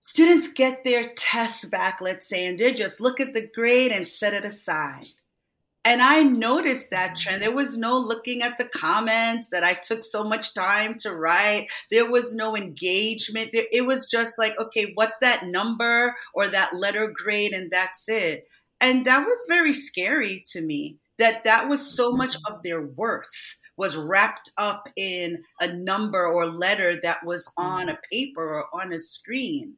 students 0.00 0.52
get 0.52 0.82
their 0.82 1.12
tests 1.16 1.64
back, 1.64 2.00
let's 2.00 2.28
say, 2.28 2.44
and 2.44 2.58
they 2.58 2.74
just 2.74 3.00
look 3.00 3.20
at 3.20 3.34
the 3.34 3.48
grade 3.54 3.92
and 3.92 4.08
set 4.08 4.34
it 4.34 4.44
aside. 4.44 5.06
And 5.88 6.02
I 6.02 6.22
noticed 6.22 6.90
that 6.90 7.16
trend. 7.16 7.40
There 7.40 7.54
was 7.54 7.78
no 7.78 7.96
looking 7.96 8.42
at 8.42 8.58
the 8.58 8.68
comments 8.68 9.48
that 9.48 9.64
I 9.64 9.72
took 9.72 10.02
so 10.02 10.22
much 10.22 10.52
time 10.52 10.96
to 10.98 11.14
write. 11.14 11.68
There 11.90 12.10
was 12.10 12.34
no 12.34 12.54
engagement. 12.54 13.48
It 13.54 13.86
was 13.86 14.04
just 14.04 14.38
like, 14.38 14.52
okay, 14.60 14.92
what's 14.96 15.16
that 15.20 15.46
number 15.46 16.14
or 16.34 16.46
that 16.46 16.76
letter 16.76 17.10
grade? 17.16 17.54
And 17.54 17.70
that's 17.70 18.06
it. 18.06 18.46
And 18.82 19.06
that 19.06 19.24
was 19.24 19.38
very 19.48 19.72
scary 19.72 20.42
to 20.50 20.60
me 20.60 20.98
that 21.16 21.44
that 21.44 21.70
was 21.70 21.96
so 21.96 22.12
much 22.12 22.36
of 22.46 22.62
their 22.62 22.82
worth 22.82 23.58
was 23.78 23.96
wrapped 23.96 24.50
up 24.58 24.90
in 24.94 25.42
a 25.58 25.72
number 25.72 26.26
or 26.26 26.44
letter 26.44 27.00
that 27.00 27.24
was 27.24 27.50
on 27.56 27.88
a 27.88 27.98
paper 28.12 28.58
or 28.58 28.66
on 28.78 28.92
a 28.92 28.98
screen. 28.98 29.76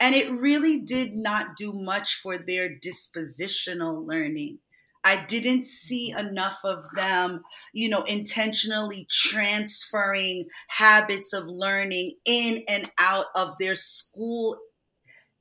And 0.00 0.12
it 0.16 0.28
really 0.28 0.82
did 0.82 1.14
not 1.14 1.54
do 1.54 1.72
much 1.72 2.16
for 2.16 2.36
their 2.36 2.68
dispositional 2.68 4.04
learning. 4.04 4.58
I 5.06 5.24
didn't 5.26 5.66
see 5.66 6.10
enough 6.10 6.58
of 6.64 6.82
them, 6.96 7.44
you 7.72 7.88
know, 7.88 8.02
intentionally 8.02 9.06
transferring 9.08 10.48
habits 10.66 11.32
of 11.32 11.44
learning 11.46 12.16
in 12.24 12.64
and 12.68 12.90
out 12.98 13.26
of 13.36 13.54
their 13.60 13.76
school 13.76 14.58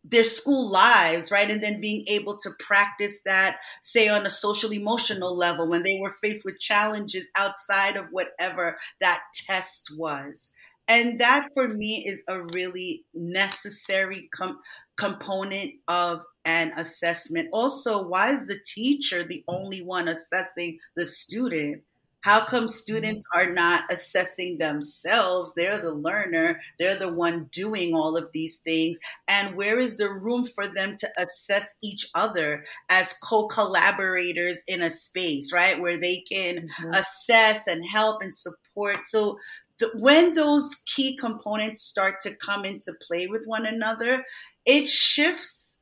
their 0.08 0.24
school 0.24 0.70
lives, 0.70 1.32
right? 1.32 1.50
And 1.50 1.64
then 1.64 1.82
being 1.82 2.06
able 2.08 2.38
to 2.38 2.52
practice 2.60 3.24
that, 3.24 3.58
say, 3.82 4.08
on 4.08 4.24
a 4.28 4.30
social 4.30 4.72
emotional 4.72 5.36
level 5.36 5.68
when 5.68 5.82
they 5.82 5.98
were 6.00 6.12
faced 6.12 6.46
with 6.46 6.60
challenges 6.60 7.32
outside 7.36 7.98
of 7.98 8.06
whatever 8.12 8.78
that 9.02 9.22
test 9.34 9.96
was. 9.98 10.54
And 10.88 11.20
that 11.20 11.50
for 11.54 11.68
me 11.68 12.04
is 12.06 12.24
a 12.28 12.42
really 12.54 13.04
necessary 13.14 14.30
com- 14.32 14.60
component 14.98 15.72
of 15.88 16.24
an 16.46 16.74
assessment. 16.78 17.50
Also, 17.54 18.08
why 18.08 18.30
is 18.32 18.46
the 18.46 18.60
teacher 18.64 19.24
the 19.24 19.44
only 19.48 19.82
one 19.82 20.08
assessing 20.08 20.80
the 20.96 21.06
student? 21.06 21.84
How 22.22 22.44
come 22.44 22.68
students 22.68 23.24
are 23.36 23.52
not 23.52 23.84
assessing 23.92 24.58
themselves? 24.58 25.54
They're 25.54 25.78
the 25.78 25.94
learner, 25.94 26.60
they're 26.80 26.96
the 26.96 27.14
one 27.14 27.50
doing 27.52 27.94
all 27.94 28.18
of 28.18 28.32
these 28.32 28.60
things. 28.62 28.98
And 29.28 29.56
where 29.56 29.78
is 29.78 29.98
the 29.98 30.12
room 30.12 30.46
for 30.46 30.66
them 30.68 30.96
to 30.98 31.08
assess 31.20 31.76
each 31.84 32.08
other 32.16 32.66
as 32.90 33.14
co 33.22 33.48
collaborators 33.48 34.64
in 34.68 34.82
a 34.82 34.90
space, 34.90 35.54
right? 35.54 35.80
Where 35.80 36.00
they 36.00 36.22
can 36.22 36.68
Mhm. 36.68 36.98
assess 36.98 37.68
and 37.68 37.84
help 37.88 38.24
and 38.24 38.34
support. 38.34 39.06
So, 39.06 39.38
th- 39.80 39.92
when 39.96 40.34
those 40.34 40.76
key 40.86 41.18
components 41.18 41.82
start 41.82 42.22
to 42.22 42.36
come 42.36 42.66
into 42.66 42.94
play 43.02 43.28
with 43.28 43.46
one 43.46 43.66
another, 43.66 44.24
it 44.66 44.88
shifts. 44.88 45.80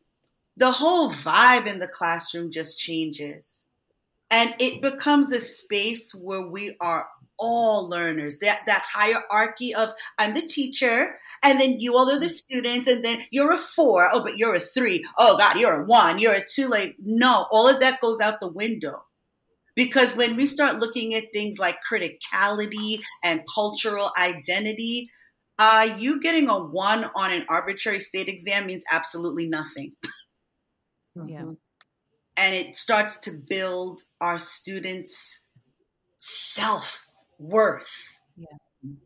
The 0.55 0.71
whole 0.71 1.09
vibe 1.09 1.65
in 1.65 1.79
the 1.79 1.87
classroom 1.87 2.51
just 2.51 2.77
changes. 2.77 3.67
And 4.29 4.53
it 4.59 4.81
becomes 4.81 5.31
a 5.31 5.39
space 5.39 6.13
where 6.13 6.45
we 6.45 6.75
are 6.79 7.07
all 7.39 7.89
learners. 7.89 8.37
That 8.39 8.61
that 8.67 8.83
hierarchy 8.91 9.73
of 9.73 9.93
i'm 10.19 10.33
the 10.33 10.41
teacher 10.41 11.19
and 11.43 11.59
then 11.59 11.79
you 11.79 11.97
all 11.97 12.09
are 12.09 12.19
the 12.19 12.27
mm. 12.27 12.29
students 12.29 12.87
and 12.87 13.03
then 13.03 13.23
you're 13.31 13.53
a 13.53 13.57
four. 13.57 14.09
Oh 14.11 14.23
but 14.23 14.37
you're 14.37 14.55
a 14.55 14.59
three. 14.59 15.05
Oh 15.17 15.37
god 15.37 15.59
you're 15.59 15.81
a 15.81 15.85
one. 15.85 16.19
You're 16.19 16.35
a 16.35 16.45
two. 16.45 16.67
Like 16.67 16.95
no 16.99 17.47
all 17.51 17.67
of 17.67 17.79
that 17.79 18.01
goes 18.01 18.19
out 18.19 18.39
the 18.39 18.51
window 18.51 19.03
because 19.75 20.15
when 20.15 20.35
we 20.35 20.45
start 20.45 20.79
looking 20.79 21.13
at 21.15 21.25
things 21.33 21.57
like 21.59 21.77
criticality 21.89 22.99
and 23.23 23.41
cultural 23.53 24.11
identity 24.19 25.09
uh, 25.59 25.87
you 25.99 26.19
getting 26.21 26.49
a 26.49 26.57
one 26.57 27.05
on 27.15 27.31
an 27.31 27.45
arbitrary 27.49 27.99
state 27.99 28.27
exam 28.27 28.65
means 28.67 28.83
absolutely 28.91 29.47
nothing 29.47 29.93
Yeah. 31.15 31.43
Mhm. 31.43 31.57
and 32.37 32.55
it 32.55 32.75
starts 32.75 33.17
to 33.21 33.31
build 33.31 34.01
our 34.21 34.37
students' 34.37 35.47
self 36.17 37.07
worth. 37.39 38.21
Yeah. 38.37 38.57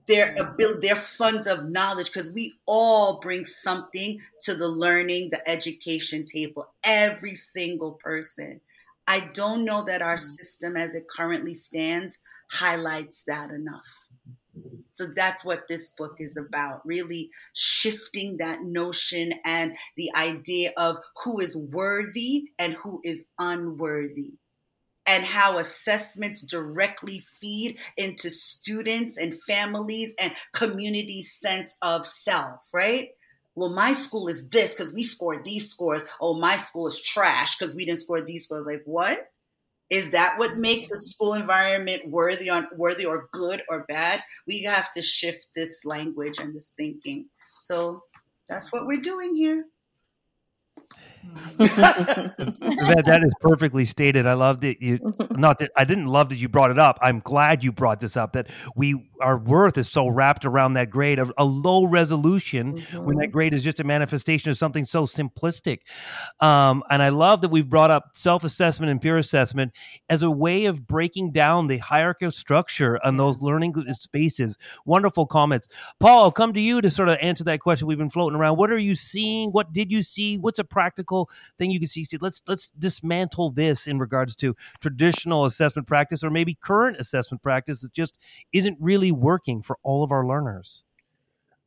Their 0.08 0.36
ability, 0.38 0.88
their 0.88 0.96
funds 0.96 1.48
of 1.48 1.70
knowledge, 1.70 2.08
because 2.08 2.34
we 2.34 2.56
all 2.68 3.20
bring 3.20 3.46
something 3.46 4.22
to 4.44 4.56
the 4.56 4.68
learning, 4.68 5.30
the 5.32 5.48
education 5.50 6.26
table. 6.26 6.74
Every 6.84 7.36
single 7.36 7.94
person. 7.94 8.62
I 9.08 9.30
don't 9.34 9.64
know 9.64 9.84
that 9.84 10.02
our 10.02 10.16
mm-hmm. 10.16 10.26
system, 10.26 10.78
as 10.78 10.94
it 10.94 11.06
currently 11.10 11.54
stands, 11.54 12.22
highlights 12.52 13.24
that 13.26 13.50
enough. 13.50 13.88
So 14.92 15.06
that's 15.16 15.46
what 15.46 15.68
this 15.68 15.90
book 15.90 16.16
is 16.20 16.38
about 16.38 16.82
really 16.86 17.30
shifting 17.54 18.38
that 18.38 18.64
notion 18.64 19.32
and 19.46 19.78
the 19.96 20.10
idea 20.16 20.72
of 20.76 20.98
who 21.24 21.40
is 21.40 21.56
worthy 21.56 22.46
and 22.58 22.74
who 22.74 23.00
is 23.04 23.28
unworthy, 23.38 24.34
and 25.06 25.24
how 25.24 25.60
assessments 25.60 26.42
directly 26.42 27.20
feed 27.20 27.80
into 27.96 28.30
students 28.32 29.18
and 29.18 29.34
families 29.34 30.16
and 30.20 30.34
community 30.54 31.22
sense 31.22 31.78
of 31.82 32.08
self, 32.08 32.68
right? 32.74 33.10
Well, 33.58 33.72
my 33.72 33.94
school 33.94 34.28
is 34.28 34.50
this 34.50 34.76
because 34.76 34.94
we 34.94 35.02
scored 35.02 35.44
these 35.44 35.72
scores. 35.72 36.06
Oh, 36.22 36.36
my 36.36 36.58
school 36.58 36.86
is 36.86 37.02
trash 37.02 37.58
because 37.58 37.74
we 37.74 37.86
didn't 37.86 37.98
score 37.98 38.22
these 38.22 38.44
scores. 38.44 38.68
Like, 38.68 38.84
what? 38.86 39.32
Is 39.90 40.12
that 40.12 40.38
what 40.38 40.58
makes 40.58 40.92
a 40.92 40.98
school 40.98 41.34
environment 41.34 42.04
worthy 42.08 42.52
on 42.52 42.68
worthy 42.76 43.04
or 43.04 43.30
good 43.32 43.64
or 43.68 43.84
bad? 43.88 44.22
We 44.46 44.62
have 44.66 44.92
to 44.92 45.02
shift 45.02 45.48
this 45.56 45.86
language 45.86 46.38
and 46.38 46.54
this 46.54 46.76
thinking. 46.78 47.30
So 47.56 48.04
that's 48.48 48.72
what 48.72 48.86
we're 48.86 49.02
doing 49.02 49.34
here. 49.34 49.66
That, 51.58 53.04
that 53.06 53.24
is 53.24 53.34
perfectly 53.42 53.86
stated. 53.86 54.26
I 54.28 54.34
loved 54.34 54.64
it. 54.64 54.78
You 54.82 55.00
not 55.32 55.60
that 55.60 55.72
I 55.76 55.84
didn't 55.84 56.08
love 56.08 56.30
that 56.30 56.38
you 56.38 56.50
brought 56.50 56.72
it 56.72 56.80
up. 56.80 56.98
I'm 57.02 57.20
glad 57.20 57.64
you 57.64 57.72
brought 57.72 58.00
this 58.00 58.18
up. 58.18 58.34
That 58.34 58.48
we 58.76 59.10
our 59.22 59.38
worth 59.38 59.78
is 59.78 59.90
so 59.90 60.08
wrapped 60.08 60.46
around 60.46 60.74
that 60.74 60.90
grade 60.90 61.20
of 61.20 61.32
a 61.38 61.46
low 61.46 61.86
resolution 61.86 62.78
when 62.94 63.18
that 63.18 63.32
grade 63.32 63.54
is 63.54 63.64
just 63.64 63.80
a 63.80 63.84
manifestation 63.84 64.52
of 64.52 64.58
something 64.58 64.86
so 64.86 65.06
simplistic. 65.06 65.80
Um, 66.40 66.84
and 66.90 67.02
I 67.02 67.10
love 67.10 67.42
that 67.42 67.50
we've 67.50 67.68
brought 67.68 67.92
up 67.92 68.12
self 68.14 68.44
assessment 68.44 68.92
and 68.92 69.02
peer 69.02 69.18
assessment 69.18 69.74
as 70.10 70.22
a 70.22 70.32
way 70.32 70.66
of 70.66 70.88
breaking 70.88 71.32
down 71.32 71.68
the 71.68 71.78
hierarchical 71.80 72.32
structure 72.32 73.00
on 73.04 73.18
those 73.18 73.42
learning 73.42 73.74
spaces. 73.94 74.58
Wonderful 74.86 75.26
comments, 75.26 75.68
Paul. 76.00 76.24
I'll 76.24 76.32
come 76.32 76.54
to 76.54 76.62
you 76.62 76.82
to 76.82 76.90
sort 76.90 77.10
of 77.10 77.18
answer 77.22 77.44
that 77.46 77.60
question 77.60 77.88
we've 77.88 77.98
been 77.98 78.10
floating 78.10 78.38
around. 78.38 78.58
What 78.58 78.72
are 78.72 78.78
you 78.78 78.96
seeing? 78.96 79.52
What 79.52 79.74
did 79.74 79.92
you 79.92 80.02
see? 80.02 80.38
What's 80.38 80.60
a 80.60 80.64
practical 80.64 81.17
thing 81.58 81.72
you 81.72 81.80
can 81.80 81.88
see? 81.88 82.06
Let's 82.22 82.42
let's 82.48 82.70
dismantle 82.72 83.52
this 83.52 83.88
in 83.88 84.00
regards 84.00 84.36
to 84.38 84.56
traditional 84.80 85.46
assessment 85.46 85.88
practice 85.88 86.24
or 86.24 86.30
maybe 86.30 86.56
current 86.56 86.98
assessment 87.00 87.42
practice 87.42 87.82
that 87.82 87.94
just 87.94 88.18
isn't 88.54 88.78
really 88.80 89.12
working 89.12 89.62
for 89.62 89.78
all 89.84 90.04
of 90.04 90.12
our 90.12 90.26
learners. 90.26 90.84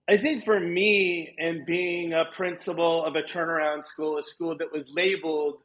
I 0.09 0.17
think 0.17 0.45
for 0.45 0.59
me, 0.59 1.35
and 1.39 1.65
being 1.67 2.13
a 2.13 2.25
principal 2.25 3.05
of 3.05 3.15
a 3.15 3.23
turnaround 3.23 3.85
school, 3.85 4.19
a 4.19 4.23
school 4.23 4.57
that 4.57 4.73
was 4.73 4.91
labeled 4.93 5.59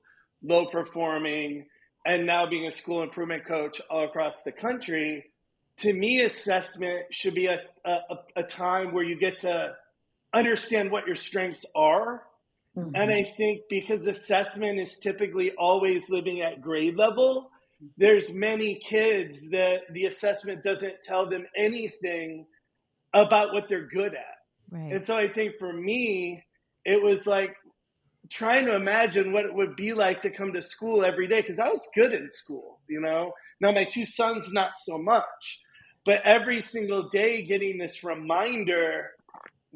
low 0.43 0.65
performing, 0.65 1.65
and 2.05 2.25
now 2.25 2.45
being 2.45 2.67
a 2.67 2.71
school 2.71 3.01
improvement 3.01 3.45
coach 3.45 3.81
all 3.89 4.03
across 4.03 4.43
the 4.43 4.51
country, 4.51 5.31
to 5.77 5.91
me, 5.91 6.21
assessment 6.21 7.05
should 7.09 7.33
be 7.33 7.47
a, 7.47 7.61
a, 7.83 7.99
a 8.37 8.43
time 8.43 8.93
where 8.93 9.03
you 9.03 9.15
get 9.15 9.39
to 9.39 9.75
understand 10.33 10.91
what 10.91 11.05
your 11.05 11.15
strengths 11.15 11.65
are. 11.75 12.23
Mhm. 12.77 12.91
And 12.95 13.11
I 13.11 13.23
think 13.23 13.61
because 13.69 14.05
assessment 14.07 14.79
is 14.79 14.99
typically 14.99 15.51
always 15.53 16.09
living 16.09 16.41
at 16.41 16.61
grade 16.61 16.95
level, 16.95 17.51
there's 17.97 18.33
many 18.33 18.75
kids 18.75 19.49
that 19.51 19.83
the 19.93 20.05
assessment 20.05 20.63
doesn't 20.63 21.03
tell 21.03 21.29
them 21.29 21.45
anything 21.55 22.47
about 23.13 23.53
what 23.53 23.67
they're 23.69 23.87
good 23.87 24.13
at. 24.13 24.37
Right. 24.71 24.91
And 24.93 25.05
so 25.05 25.17
I 25.17 25.27
think 25.27 25.55
for 25.57 25.71
me, 25.71 26.43
it 26.83 27.01
was 27.01 27.25
like 27.27 27.55
trying 28.29 28.65
to 28.65 28.75
imagine 28.75 29.31
what 29.31 29.45
it 29.45 29.53
would 29.53 29.75
be 29.75 29.93
like 29.93 30.21
to 30.21 30.29
come 30.29 30.51
to 30.53 30.61
school 30.61 31.05
every 31.05 31.27
day 31.27 31.41
because 31.41 31.59
I 31.59 31.69
was 31.69 31.87
good 31.93 32.13
in 32.13 32.29
school, 32.29 32.79
you 32.87 32.99
know. 32.99 33.33
Now 33.61 33.71
my 33.71 33.85
two 33.85 34.05
sons 34.05 34.51
not 34.51 34.77
so 34.77 34.97
much, 34.97 35.61
but 36.05 36.21
every 36.23 36.61
single 36.61 37.09
day 37.09 37.45
getting 37.45 37.77
this 37.77 38.03
reminder 38.03 39.11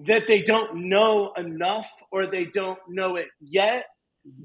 that 0.08 0.28
they 0.28 0.42
don't 0.42 0.76
know 0.76 1.34
enough 1.34 1.90
or 2.12 2.26
they 2.26 2.46
don't 2.46 2.80
know 2.88 3.16
it 3.18 3.28
yet, 3.42 3.86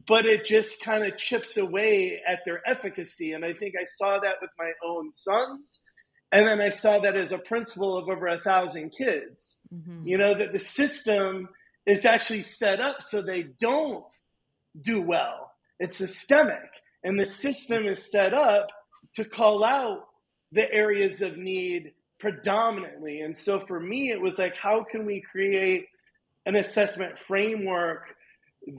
but 0.07 0.27
it 0.27 0.45
just 0.45 0.83
kind 0.83 1.05
of 1.05 1.17
chips 1.17 1.57
away 1.57 2.21
at 2.27 2.45
their 2.45 2.61
efficacy. 2.69 3.33
And 3.33 3.45
I 3.45 3.53
think 3.53 3.75
I 3.81 3.85
saw 3.85 4.19
that 4.19 4.37
with 4.41 4.51
my 4.59 4.73
own 4.85 5.13
sons. 5.13 5.83
And 6.33 6.49
then 6.49 6.61
I 6.61 6.71
saw 6.71 6.99
that 7.01 7.15
as 7.17 7.31
a 7.31 7.39
principal 7.39 7.97
of 7.97 8.09
over 8.09 8.27
a 8.27 8.41
thousand 8.41 8.91
kids. 8.91 9.69
Mhm. 9.73 10.09
You 10.09 10.19
know, 10.19 10.35
that 10.35 10.53
the 10.53 10.59
system 10.59 11.49
is 11.87 12.05
actually 12.05 12.43
set 12.43 12.81
up 12.81 13.03
so 13.03 13.23
they 13.23 13.43
don't 13.43 14.05
do 14.81 15.01
well. 15.01 15.53
It's 15.79 15.97
systemic. 15.97 16.71
And 17.05 17.21
the 17.21 17.27
system 17.27 17.87
is 17.87 18.11
set 18.11 18.35
up 18.35 18.73
to 19.15 19.25
call 19.25 19.63
out 19.63 20.09
the 20.51 20.73
areas 20.73 21.23
of 21.23 21.37
need 21.37 21.93
predominantly. 22.19 23.21
And 23.21 23.37
so 23.37 23.59
for 23.59 23.79
me, 23.81 24.11
it 24.11 24.21
was 24.21 24.39
like, 24.39 24.57
how 24.57 24.85
can 24.85 25.07
we 25.07 25.21
create 25.21 25.87
an 26.47 26.57
assessment 26.57 27.19
framework 27.19 28.05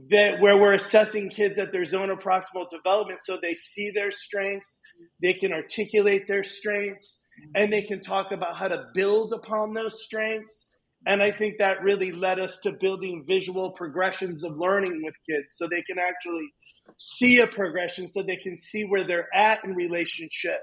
that 0.10 0.40
where 0.42 0.58
we're 0.58 0.74
assessing 0.74 1.30
kids 1.30 1.60
at 1.60 1.72
their 1.72 1.86
zone 1.86 2.10
of 2.10 2.20
proximal 2.20 2.68
development 2.70 3.22
so 3.22 3.38
they 3.38 3.54
see 3.54 3.92
their 3.92 4.10
strengths, 4.10 4.82
they 5.22 5.34
can 5.34 5.54
articulate 5.54 6.28
their 6.28 6.44
strengths, 6.44 7.28
and 7.54 7.72
they 7.72 7.84
can 7.84 8.02
talk 8.02 8.32
about 8.32 8.58
how 8.58 8.68
to 8.68 8.88
build 8.96 9.32
upon 9.34 9.74
those 9.74 10.04
strengths. 10.04 10.76
And 11.06 11.22
I 11.22 11.30
think 11.30 11.60
that 11.60 11.84
really 11.84 12.12
led 12.12 12.40
us 12.40 12.60
to 12.64 12.72
building 12.72 13.26
visual 13.28 13.72
progressions 13.72 14.44
of 14.44 14.58
learning 14.58 15.02
with 15.04 15.16
kids 15.30 15.56
so 15.56 15.68
they 15.68 15.84
can 15.84 16.00
actually 16.00 16.52
see 16.98 17.40
a 17.40 17.48
progression 17.48 18.08
so 18.08 18.24
they 18.24 18.38
can 18.38 18.58
see 18.58 18.86
where 18.86 19.04
they're 19.04 19.34
at 19.36 19.64
in 19.64 19.76
relationship 19.76 20.62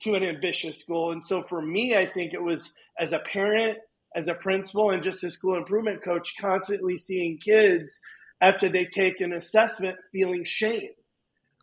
to 0.00 0.14
an 0.14 0.22
ambitious 0.22 0.84
goal. 0.84 1.12
And 1.12 1.22
so 1.22 1.42
for 1.42 1.60
me, 1.62 1.96
I 1.96 2.06
think 2.06 2.34
it 2.34 2.42
was 2.42 2.74
as 2.98 3.12
a 3.12 3.18
parent, 3.20 3.78
as 4.14 4.28
a 4.28 4.34
principal, 4.34 4.90
and 4.90 5.02
just 5.02 5.24
a 5.24 5.30
school 5.30 5.56
improvement 5.56 6.02
coach, 6.02 6.34
constantly 6.40 6.98
seeing 6.98 7.38
kids 7.38 8.00
after 8.40 8.68
they 8.68 8.84
take 8.84 9.20
an 9.20 9.32
assessment 9.32 9.96
feeling 10.12 10.44
shame 10.44 10.90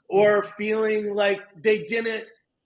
or 0.09 0.43
mm. 0.43 0.53
feeling 0.55 1.13
like 1.13 1.41
they 1.55 1.83
didn't 1.83 2.25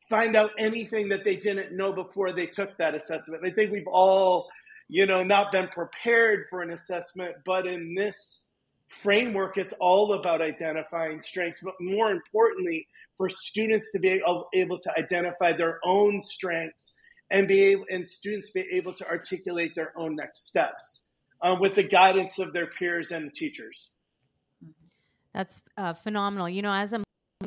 find 0.10 0.36
out 0.36 0.52
anything 0.58 1.10
that 1.10 1.24
they 1.24 1.36
didn't 1.36 1.76
know 1.76 1.92
before 1.92 2.32
they 2.32 2.46
took 2.46 2.78
that 2.78 2.96
assessment. 2.96 3.44
I 3.46 3.52
think 3.52 3.72
we've 3.72 3.88
all, 3.88 4.48
you 4.88 5.06
know, 5.06 5.24
not 5.24 5.52
been 5.52 5.68
prepared 5.68 6.46
for 6.50 6.62
an 6.62 6.72
assessment, 6.72 7.36
but 7.46 7.68
in 7.68 7.94
this 7.94 8.52
framework, 8.88 9.58
it's 9.58 9.74
all 9.74 10.14
about 10.14 10.42
identifying 10.42 11.20
strengths, 11.20 11.60
but 11.62 11.76
more 11.82 12.10
importantly, 12.10 12.88
for 13.18 13.30
students 13.30 13.92
to 13.92 14.00
be 14.00 14.22
able, 14.54 14.80
to 14.80 14.94
identify 14.98 15.52
their 15.54 15.80
own 15.84 16.22
strengths 16.22 16.96
and 17.32 17.48
be 17.48 17.62
able, 17.62 17.86
and 17.90 18.08
students 18.08 18.52
be 18.52 18.66
able 18.72 18.94
to 18.94 19.08
articulate 19.10 19.74
their 19.76 19.92
own 19.98 20.16
next 20.16 20.48
steps 20.48 21.12
uh, 21.42 21.58
with 21.60 21.76
the 21.76 21.84
guidance 21.84 22.40
of 22.40 22.54
their 22.54 22.68
peers 22.68 23.12
and 23.12 23.34
teachers. 23.34 23.92
That's 25.34 25.62
uh, 25.78 25.94
phenomenal. 25.94 26.48
You 26.48 26.62
know, 26.62 26.72
as 26.72 26.94
I'm 26.94 27.04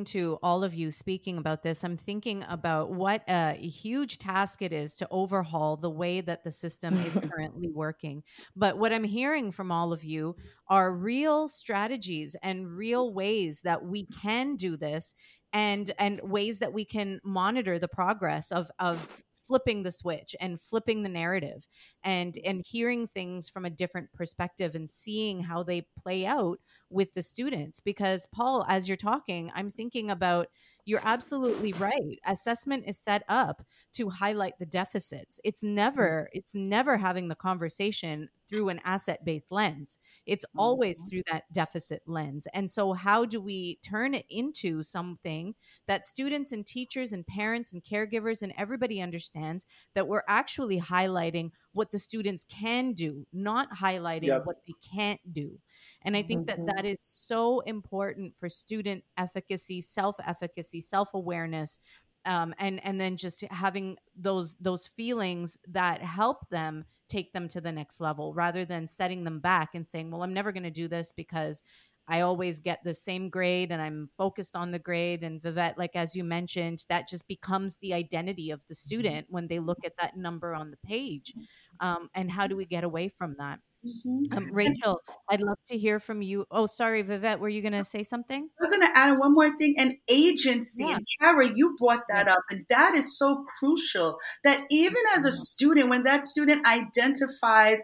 to 0.07 0.39
all 0.43 0.65
of 0.65 0.75
you 0.75 0.91
speaking 0.91 1.39
about 1.39 1.63
this, 1.63 1.85
I'm 1.85 1.97
thinking 1.97 2.45
about 2.49 2.91
what 2.91 3.23
a 3.29 3.55
huge 3.55 4.19
task 4.19 4.63
it 4.63 4.73
is 4.73 4.95
to 4.97 5.09
overhaul 5.11 5.77
the 5.77 5.91
way 5.91 6.21
that 6.21 6.45
the 6.45 6.51
system 6.51 6.95
is 7.05 7.19
currently 7.31 7.69
working. 7.69 8.23
But 8.57 8.79
what 8.79 8.93
I'm 8.93 9.05
hearing 9.05 9.53
from 9.53 9.71
all 9.73 9.93
of 9.93 10.05
you 10.05 10.37
are 10.69 10.93
real 10.93 11.49
strategies 11.49 12.37
and 12.43 12.69
real 12.69 13.13
ways 13.13 13.61
that 13.63 13.85
we 13.85 14.07
can 14.07 14.57
do 14.57 14.77
this 14.77 15.15
and 15.53 15.91
and 15.99 16.21
ways 16.23 16.61
that 16.61 16.73
we 16.73 16.85
can 16.85 17.21
monitor 17.25 17.79
the 17.79 17.89
progress 17.89 18.53
of 18.53 18.71
of 18.79 19.23
flipping 19.51 19.83
the 19.83 19.91
switch 19.91 20.37
and 20.41 20.61
flipping 20.61 21.03
the 21.03 21.09
narrative 21.09 21.67
and 22.05 22.39
and 22.45 22.63
hearing 22.65 23.09
things 23.09 23.49
from 23.49 23.65
a 23.65 23.71
different 23.71 24.13
perspective 24.13 24.77
and 24.77 24.89
seeing 24.89 25.43
how 25.43 25.65
they 25.65 25.85
play 26.01 26.25
out 26.25 26.61
with 26.89 27.13
the 27.15 27.23
students. 27.23 27.81
Because 27.81 28.29
paul 28.33 28.65
as 28.69 28.87
you're 28.87 28.97
talking 28.97 29.51
i'm 29.57 29.71
thinking 29.73 30.09
about 30.13 30.47
you're 30.91 31.01
absolutely 31.05 31.73
right. 31.75 32.19
Assessment 32.27 32.83
is 32.85 32.99
set 32.99 33.23
up 33.29 33.63
to 33.93 34.11
highlight 34.11 34.59
the 34.59 34.67
deficits. 34.67 35.39
It's 35.45 35.63
mm. 35.63 35.69
never 35.69 36.29
it's 36.33 36.53
never 36.53 36.97
having 36.97 37.29
the 37.29 37.37
conversation 37.37 38.29
through 38.49 38.69
an 38.69 38.81
asset 38.85 39.25
based 39.25 39.47
lens. 39.51 39.99
It's 40.27 40.45
always 40.57 40.99
mm-hmm. 40.99 41.09
through 41.09 41.23
that 41.31 41.45
deficit 41.53 42.03
lens. 42.07 42.49
And 42.53 42.69
so 42.69 42.93
how 42.93 43.25
do 43.25 43.41
we 43.41 43.79
turn 43.83 44.15
it 44.15 44.27
into 44.29 44.83
something 44.83 45.55
that 45.87 46.05
students 46.05 46.51
and 46.51 46.67
teachers 46.67 47.13
and 47.13 47.25
parents 47.25 47.73
and 47.73 47.85
caregivers 47.85 48.43
and 48.43 48.53
everybody 48.59 49.01
understands 49.01 49.67
that 49.95 50.09
we're 50.09 50.25
actually 50.27 50.81
highlighting 50.81 51.53
what 51.73 51.93
the 51.93 52.01
students 52.01 52.45
can 52.45 52.93
do 52.93 53.25
not 53.33 53.69
highlighting 53.71 54.27
Yep. 54.27 54.47
what 54.47 54.57
they 54.67 54.75
can't 54.93 55.21
do 55.33 55.59
and 56.03 56.17
I 56.17 56.23
think 56.23 56.47
that 56.47 56.65
that 56.67 56.85
is 56.85 56.99
so 57.05 57.61
important 57.61 58.35
for 58.39 58.49
student 58.49 59.05
efficacy, 59.17 59.81
self 59.81 60.17
efficacy, 60.27 60.81
self 60.81 61.15
awareness, 61.15 61.79
um, 62.25 62.55
and 62.59 62.85
and 62.85 63.01
then 63.01 63.17
just 63.17 63.43
having 63.51 63.97
those 64.17 64.57
those 64.61 64.89
feelings 64.89 65.57
that 65.69 66.03
help 66.03 66.49
them 66.49 66.85
take 67.09 67.33
them 67.33 67.49
to 67.49 67.61
the 67.61 67.73
next 67.73 68.01
level, 68.01 68.35
rather 68.35 68.65
than 68.65 68.87
setting 68.87 69.25
them 69.25 69.41
back 69.41 69.75
and 69.75 69.87
saying, 69.87 70.11
"Well, 70.11 70.23
I'm 70.23 70.35
never 70.35 70.53
going 70.53 70.65
to 70.65 70.71
do 70.71 70.89
this 70.89 71.13
because." 71.13 71.63
I 72.09 72.23
always 72.23 72.59
get 72.59 72.83
the 72.83 72.93
same 72.93 73.29
grade 73.29 73.71
and 73.71 73.81
I'm 73.81 74.11
focused 74.19 74.57
on 74.57 74.73
the 74.73 74.81
grade. 74.81 75.23
And 75.23 75.41
Vivett, 75.41 75.79
like 75.79 75.95
as 75.95 76.17
you 76.17 76.25
mentioned, 76.25 76.85
that 76.89 77.09
just 77.09 77.29
becomes 77.29 77.77
the 77.77 77.95
identity 77.95 78.51
of 78.51 78.67
the 78.69 78.75
student 78.75 79.29
when 79.31 79.47
they 79.47 79.61
look 79.61 79.79
at 79.85 79.93
that 80.01 80.17
number 80.17 80.53
on 80.53 80.73
the 80.73 80.77
page. 80.79 81.33
Um, 81.79 82.11
and 82.17 82.29
how 82.29 82.49
do 82.49 82.57
we 82.57 82.67
get 82.67 82.83
away 82.83 83.11
from 83.11 83.37
that? 83.39 83.61
Mm-hmm. 83.85 84.37
Um, 84.37 84.49
Rachel, 84.53 85.01
I'd 85.31 85.41
love 85.41 85.59
to 85.67 85.79
hear 85.79 86.01
from 86.01 86.21
you. 86.21 86.45
Oh, 86.51 86.67
sorry, 86.67 87.03
Vivett, 87.03 87.39
were 87.39 87.49
you 87.49 87.63
going 87.63 87.73
to 87.73 87.85
say 87.85 88.03
something? 88.03 88.49
I 88.61 88.63
was 88.63 88.71
going 88.71 88.83
to 88.83 88.99
add 88.99 89.19
one 89.19 89.35
more 89.35 89.57
thing 89.57 89.75
an 89.79 89.97
agency. 90.11 90.85
Yeah. 90.85 90.97
And 90.97 91.07
Kara, 91.21 91.49
you 91.55 91.77
brought 91.79 92.03
that 92.11 92.29
up, 92.29 92.43
and 92.51 92.67
that 92.69 92.95
is 92.95 93.19
so 93.19 93.45
crucial 93.59 94.19
that 94.45 94.61
even 94.71 95.03
as 95.15 95.25
a 95.25 95.29
mm-hmm. 95.29 95.37
student, 95.37 95.89
when 95.89 96.03
that 96.03 96.27
student 96.27 96.67
identifies, 96.67 97.81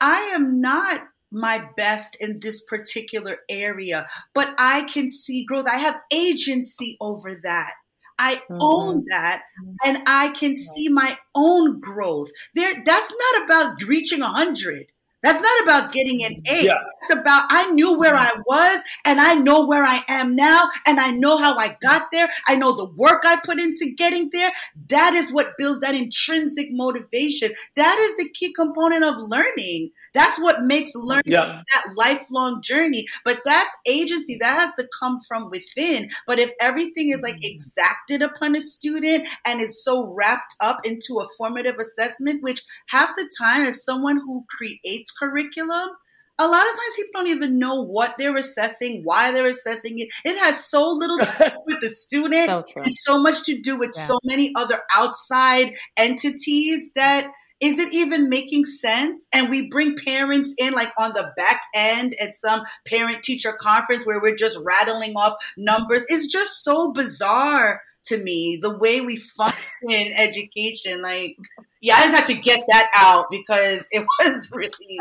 I 0.00 0.20
am 0.34 0.60
not 0.60 1.02
my 1.30 1.68
best 1.76 2.16
in 2.20 2.38
this 2.40 2.64
particular 2.64 3.38
area, 3.50 4.06
but 4.34 4.54
I 4.58 4.84
can 4.84 5.10
see 5.10 5.44
growth. 5.44 5.66
I 5.66 5.76
have 5.76 6.00
agency 6.12 6.96
over 7.00 7.34
that. 7.42 7.72
I 8.18 8.40
own 8.48 8.98
mm-hmm. 8.98 9.08
that 9.08 9.42
and 9.84 9.98
I 10.06 10.28
can 10.28 10.54
see 10.54 10.88
my 10.88 11.16
own 11.34 11.80
growth. 11.80 12.30
There 12.54 12.72
that's 12.84 13.14
not 13.34 13.44
about 13.44 13.82
reaching 13.88 14.22
a 14.22 14.28
hundred. 14.28 14.92
That's 15.24 15.40
not 15.40 15.62
about 15.62 15.92
getting 15.94 16.22
an 16.22 16.42
A. 16.46 16.66
Yeah. 16.66 16.78
It's 17.00 17.10
about 17.10 17.44
I 17.48 17.70
knew 17.70 17.98
where 17.98 18.14
I 18.14 18.30
was 18.46 18.82
and 19.06 19.18
I 19.18 19.34
know 19.34 19.66
where 19.66 19.82
I 19.82 20.00
am 20.06 20.36
now 20.36 20.68
and 20.86 21.00
I 21.00 21.12
know 21.12 21.38
how 21.38 21.56
I 21.56 21.78
got 21.80 22.08
there. 22.12 22.28
I 22.46 22.56
know 22.56 22.76
the 22.76 22.90
work 22.90 23.22
I 23.24 23.38
put 23.42 23.58
into 23.58 23.94
getting 23.96 24.28
there. 24.34 24.52
That 24.88 25.14
is 25.14 25.32
what 25.32 25.56
builds 25.56 25.80
that 25.80 25.94
intrinsic 25.94 26.66
motivation. 26.72 27.52
That 27.74 27.98
is 27.98 28.18
the 28.18 28.30
key 28.34 28.52
component 28.52 29.02
of 29.02 29.14
learning. 29.22 29.92
That's 30.14 30.38
what 30.40 30.62
makes 30.62 30.94
learning 30.94 31.24
Yeah. 31.26 31.62
that 31.74 31.94
lifelong 31.96 32.62
journey. 32.62 33.06
But 33.24 33.40
that's 33.44 33.76
agency. 33.86 34.36
That 34.40 34.58
has 34.58 34.72
to 34.78 34.88
come 35.00 35.20
from 35.26 35.50
within. 35.50 36.08
But 36.26 36.38
if 36.38 36.52
everything 36.60 37.10
is 37.10 37.20
like 37.20 37.34
mm. 37.36 37.40
exacted 37.42 38.22
upon 38.22 38.56
a 38.56 38.60
student 38.60 39.28
and 39.44 39.60
is 39.60 39.84
so 39.84 40.06
wrapped 40.06 40.54
up 40.60 40.86
into 40.86 41.18
a 41.20 41.26
formative 41.36 41.76
assessment, 41.76 42.42
which 42.42 42.62
half 42.88 43.14
the 43.16 43.28
time, 43.38 43.62
as 43.62 43.84
someone 43.84 44.16
who 44.18 44.44
creates 44.48 45.12
curriculum, 45.12 45.90
a 46.38 46.48
lot 46.48 46.62
of 46.66 46.72
times 46.72 46.96
people 46.96 47.12
don't 47.14 47.28
even 47.28 47.58
know 47.60 47.82
what 47.82 48.16
they're 48.18 48.36
assessing, 48.36 49.02
why 49.04 49.30
they're 49.30 49.46
assessing 49.46 50.00
it. 50.00 50.08
It 50.24 50.36
has 50.38 50.68
so 50.68 50.90
little 50.90 51.18
to 51.18 51.24
do 51.38 51.58
with 51.66 51.80
the 51.80 51.90
student 51.90 52.46
So 52.46 52.64
and 52.76 52.94
so 52.94 53.18
much 53.18 53.44
to 53.44 53.60
do 53.60 53.78
with 53.78 53.92
Yeah. 53.96 54.02
so 54.02 54.18
many 54.24 54.52
other 54.56 54.80
outside 54.96 55.74
entities 55.96 56.90
that 56.96 57.28
is 57.60 57.78
it 57.78 57.92
even 57.92 58.28
making 58.28 58.64
sense? 58.64 59.28
And 59.32 59.48
we 59.48 59.70
bring 59.70 59.96
parents 59.96 60.54
in 60.58 60.72
like 60.72 60.92
on 60.98 61.12
the 61.12 61.32
back 61.36 61.62
end 61.74 62.14
at 62.20 62.36
some 62.36 62.62
parent 62.86 63.22
teacher 63.22 63.52
conference 63.52 64.04
where 64.04 64.20
we're 64.20 64.36
just 64.36 64.58
rattling 64.64 65.14
off 65.16 65.34
numbers. 65.56 66.04
It's 66.08 66.26
just 66.26 66.62
so 66.64 66.92
bizarre 66.92 67.80
to 68.04 68.22
me 68.22 68.58
the 68.60 68.76
way 68.76 69.00
we 69.00 69.16
function 69.16 69.90
in 69.90 70.12
education. 70.16 71.02
Like, 71.02 71.36
yeah, 71.80 71.96
I 71.96 72.02
just 72.02 72.14
had 72.14 72.26
to 72.26 72.40
get 72.40 72.64
that 72.68 72.90
out 72.94 73.26
because 73.30 73.88
it 73.92 74.06
was 74.24 74.50
really 74.52 74.98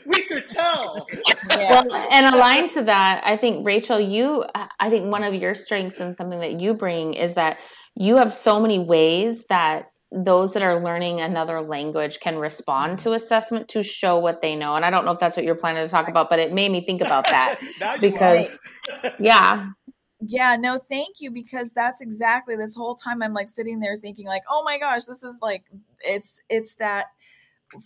we 0.06 0.22
could 0.22 0.48
tell. 0.50 1.06
Well, 1.50 1.92
and 2.10 2.34
aligned 2.34 2.70
to 2.72 2.82
that, 2.84 3.22
I 3.24 3.36
think 3.36 3.64
Rachel, 3.64 4.00
you, 4.00 4.44
I 4.54 4.90
think 4.90 5.10
one 5.10 5.22
of 5.22 5.34
your 5.34 5.54
strengths 5.54 6.00
and 6.00 6.16
something 6.16 6.40
that 6.40 6.60
you 6.60 6.74
bring 6.74 7.14
is 7.14 7.34
that 7.34 7.58
you 7.94 8.16
have 8.16 8.32
so 8.32 8.60
many 8.60 8.78
ways 8.78 9.44
that 9.46 9.90
those 10.12 10.52
that 10.54 10.62
are 10.62 10.82
learning 10.82 11.20
another 11.20 11.60
language 11.60 12.20
can 12.20 12.38
respond 12.38 12.98
to 13.00 13.12
assessment 13.12 13.68
to 13.68 13.82
show 13.82 14.18
what 14.18 14.40
they 14.40 14.54
know. 14.54 14.76
And 14.76 14.84
I 14.84 14.90
don't 14.90 15.04
know 15.04 15.10
if 15.10 15.18
that's 15.18 15.36
what 15.36 15.44
you're 15.44 15.56
planning 15.56 15.84
to 15.84 15.90
talk 15.90 16.08
about, 16.08 16.30
but 16.30 16.38
it 16.38 16.52
made 16.52 16.70
me 16.70 16.80
think 16.80 17.00
about 17.00 17.24
that 17.24 17.58
because, 18.00 18.58
yeah, 19.18 19.70
Yeah, 20.20 20.56
no, 20.56 20.78
thank 20.78 21.20
you 21.20 21.30
because 21.30 21.72
that's 21.72 22.00
exactly 22.00 22.56
this 22.56 22.74
whole 22.74 22.94
time 22.94 23.22
I'm 23.22 23.34
like 23.34 23.48
sitting 23.48 23.80
there 23.80 23.98
thinking 23.98 24.26
like, 24.26 24.42
"Oh 24.48 24.62
my 24.64 24.78
gosh, 24.78 25.04
this 25.04 25.22
is 25.22 25.36
like 25.42 25.64
it's 26.00 26.40
it's 26.48 26.74
that 26.76 27.06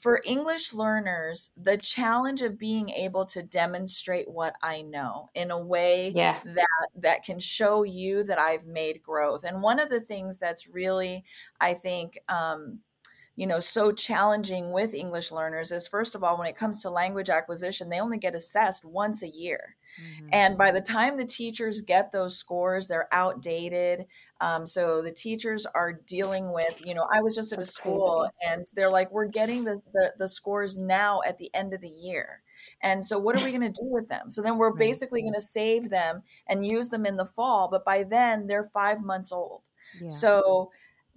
for 0.01 0.21
English 0.25 0.73
learners, 0.73 1.53
the 1.57 1.77
challenge 1.77 2.43
of 2.43 2.59
being 2.59 2.91
able 2.91 3.25
to 3.27 3.43
demonstrate 3.43 4.31
what 4.31 4.55
I 4.63 4.83
know 4.83 5.31
in 5.35 5.51
a 5.51 5.59
way 5.59 6.11
yeah, 6.11 6.41
that 6.45 6.89
that 6.97 7.25
can 7.25 7.39
show 7.39 7.83
you 7.83 8.23
that 8.25 8.39
I've 8.39 8.67
made 8.67 9.03
growth. 9.03 9.45
And 9.45 9.63
one 9.63 9.81
of 9.81 9.89
the 9.89 10.01
things 10.01 10.39
that's 10.39 10.69
really, 10.69 11.25
I 11.61 11.75
think, 11.75 12.19
um, 12.29 12.81
you 13.37 13.47
know, 13.47 13.61
so 13.61 13.91
challenging 13.91 14.71
with 14.73 14.93
English 14.93 15.31
learners 15.33 15.73
is 15.73 15.89
first 15.89 16.15
of 16.15 16.23
all, 16.23 16.37
when 16.37 16.47
it 16.49 16.57
comes 16.57 16.83
to 16.83 16.91
language 16.91 17.31
acquisition, 17.31 17.89
they 17.89 18.01
only 18.01 18.19
get 18.19 18.35
assessed 18.35 18.85
once 18.85 19.23
a 19.23 19.29
year. 19.29 19.77
And 20.33 20.57
by 20.57 20.71
the 20.73 20.81
time 20.81 21.17
the 21.17 21.25
teachers 21.27 21.83
get 21.83 22.13
those 22.13 22.39
scores, 22.39 22.87
they're 22.87 23.09
outdated. 23.13 24.07
Um, 24.41 24.67
so 24.67 25.03
the 25.03 25.11
teachers 25.11 25.67
are 25.67 25.93
dealing 25.93 26.53
with, 26.53 26.81
you 26.85 26.95
know, 26.95 27.07
I 27.13 27.21
was 27.21 27.35
just 27.35 27.53
at 27.53 27.59
That's 27.59 27.69
a 27.71 27.73
school 27.73 28.31
and 28.47 28.67
they're 28.75 28.91
like, 28.91 29.11
we're 29.11 29.27
getting 29.27 29.65
the, 29.65 29.81
the, 29.93 30.13
the 30.19 30.29
scores 30.29 30.79
now 30.79 31.21
at 31.27 31.39
the 31.39 31.51
end 31.55 31.75
of 31.75 31.81
the 31.81 31.89
year. 31.89 32.43
And 32.83 33.05
so 33.05 33.19
what 33.19 33.37
are 33.37 33.45
we 33.45 33.51
going 33.51 33.73
to 33.73 33.81
do 33.83 33.89
with 33.89 34.09
them? 34.09 34.31
So 34.31 34.43
then 34.43 34.57
we're 34.59 34.71
Right. 34.71 34.79
basically 34.79 35.23
going 35.23 35.35
to 35.35 35.41
save 35.41 35.91
them 35.91 36.23
and 36.47 36.67
use 36.67 36.89
them 36.89 37.07
in 37.07 37.17
the 37.17 37.27
fall. 37.27 37.69
But 37.71 37.85
by 37.85 38.05
then 38.05 38.47
they're 38.47 38.71
five 38.73 39.03
months 39.03 39.33
old. 39.33 39.63
Yeah. 40.01 40.09
So 40.09 40.71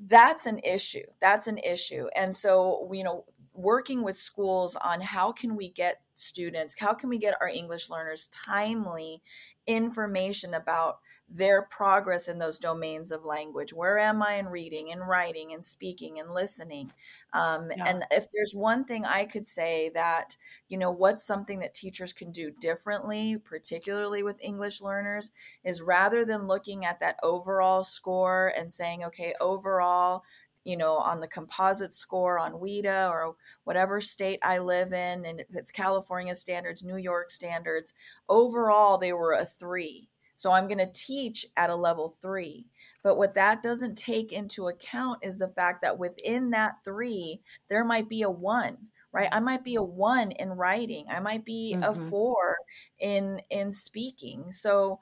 that's 0.08 0.48
an 0.48 0.60
issue. 0.60 1.06
That's 1.22 1.48
an 1.48 1.60
issue. 1.60 2.08
And 2.16 2.36
so, 2.36 2.90
you 2.92 3.04
know, 3.04 3.26
working 3.54 4.04
with 4.04 4.18
schools 4.18 4.76
on 4.76 5.02
how 5.02 5.32
can 5.32 5.56
we 5.56 5.70
get 5.70 6.04
students, 6.16 6.76
how 6.80 6.94
can 6.94 7.10
we 7.10 7.18
get 7.18 7.40
our 7.42 7.48
English 7.48 7.90
learners 7.90 8.28
timely 8.28 9.22
information 9.68 10.54
about 10.54 11.00
their 11.30 11.64
progress 11.64 12.28
in 12.28 12.38
those 12.38 12.60
domains 12.60 13.12
of 13.12 13.26
language. 13.26 13.74
Where 13.74 13.98
am 13.98 14.22
I 14.22 14.34
in 14.34 14.48
reading 14.48 14.92
and 14.92 15.08
writing 15.08 15.54
and 15.54 15.64
speaking 15.66 16.20
and 16.20 16.30
listening? 16.32 16.92
Um, 17.32 17.72
Yeah. 17.74 17.86
And 17.88 18.06
if 18.12 18.26
there's 18.32 18.54
one 18.54 18.86
thing 18.86 19.06
I 19.06 19.26
could 19.26 19.48
say 19.48 19.90
that, 19.96 20.38
you 20.68 20.78
know, 20.78 20.92
what's 20.92 21.24
something 21.26 21.60
that 21.60 21.74
teachers 21.74 22.14
can 22.14 22.32
do 22.32 22.52
differently, 22.52 23.38
particularly 23.38 24.22
with 24.22 24.38
English 24.42 24.82
learners, 24.82 25.32
is 25.64 25.82
rather 25.82 26.26
than 26.26 26.48
looking 26.48 26.86
at 26.86 27.00
that 27.00 27.18
overall 27.24 27.84
score 27.84 28.54
and 28.56 28.72
saying, 28.72 29.04
okay, 29.06 29.34
overall, 29.40 30.24
you 30.64 30.78
know, 30.78 30.98
on 30.98 31.20
the 31.20 31.28
composite 31.28 31.94
score 31.94 32.40
on 32.40 32.54
WIDA 32.54 33.10
or 33.10 33.36
whatever 33.64 34.00
state 34.02 34.40
I 34.42 34.60
live 34.60 34.94
in, 34.94 35.26
and 35.26 35.40
if 35.40 35.56
it's 35.56 35.72
California 35.72 36.36
standards, 36.36 36.84
New 36.84 36.98
York 36.98 37.32
standards, 37.32 37.94
overall 38.30 38.98
they 38.98 39.14
were 39.14 39.34
a 39.34 39.46
three. 39.46 40.10
So 40.36 40.52
I'm 40.52 40.68
going 40.68 40.80
to 40.80 40.92
teach 40.92 41.46
at 41.58 41.70
a 41.70 41.76
level 41.76 42.10
three. 42.10 42.66
But 43.04 43.18
what 43.18 43.36
that 43.36 43.62
doesn't 43.62 43.98
take 43.98 44.32
into 44.32 44.68
account 44.68 45.20
is 45.22 45.38
the 45.38 45.50
fact 45.50 45.82
that 45.84 46.00
within 46.00 46.50
that 46.52 46.78
three, 46.84 47.42
there 47.70 47.86
might 47.86 48.10
be 48.10 48.24
a 48.24 48.30
one 48.30 48.78
right 49.14 49.30
i 49.32 49.40
might 49.40 49.64
be 49.64 49.76
a 49.76 49.82
one 49.82 50.32
in 50.32 50.50
writing 50.50 51.06
i 51.10 51.20
might 51.20 51.46
be 51.46 51.76
mm-hmm. 51.78 51.84
a 51.84 52.10
four 52.10 52.58
in 53.00 53.40
in 53.52 53.72
speaking 53.72 54.52
so 54.52 55.00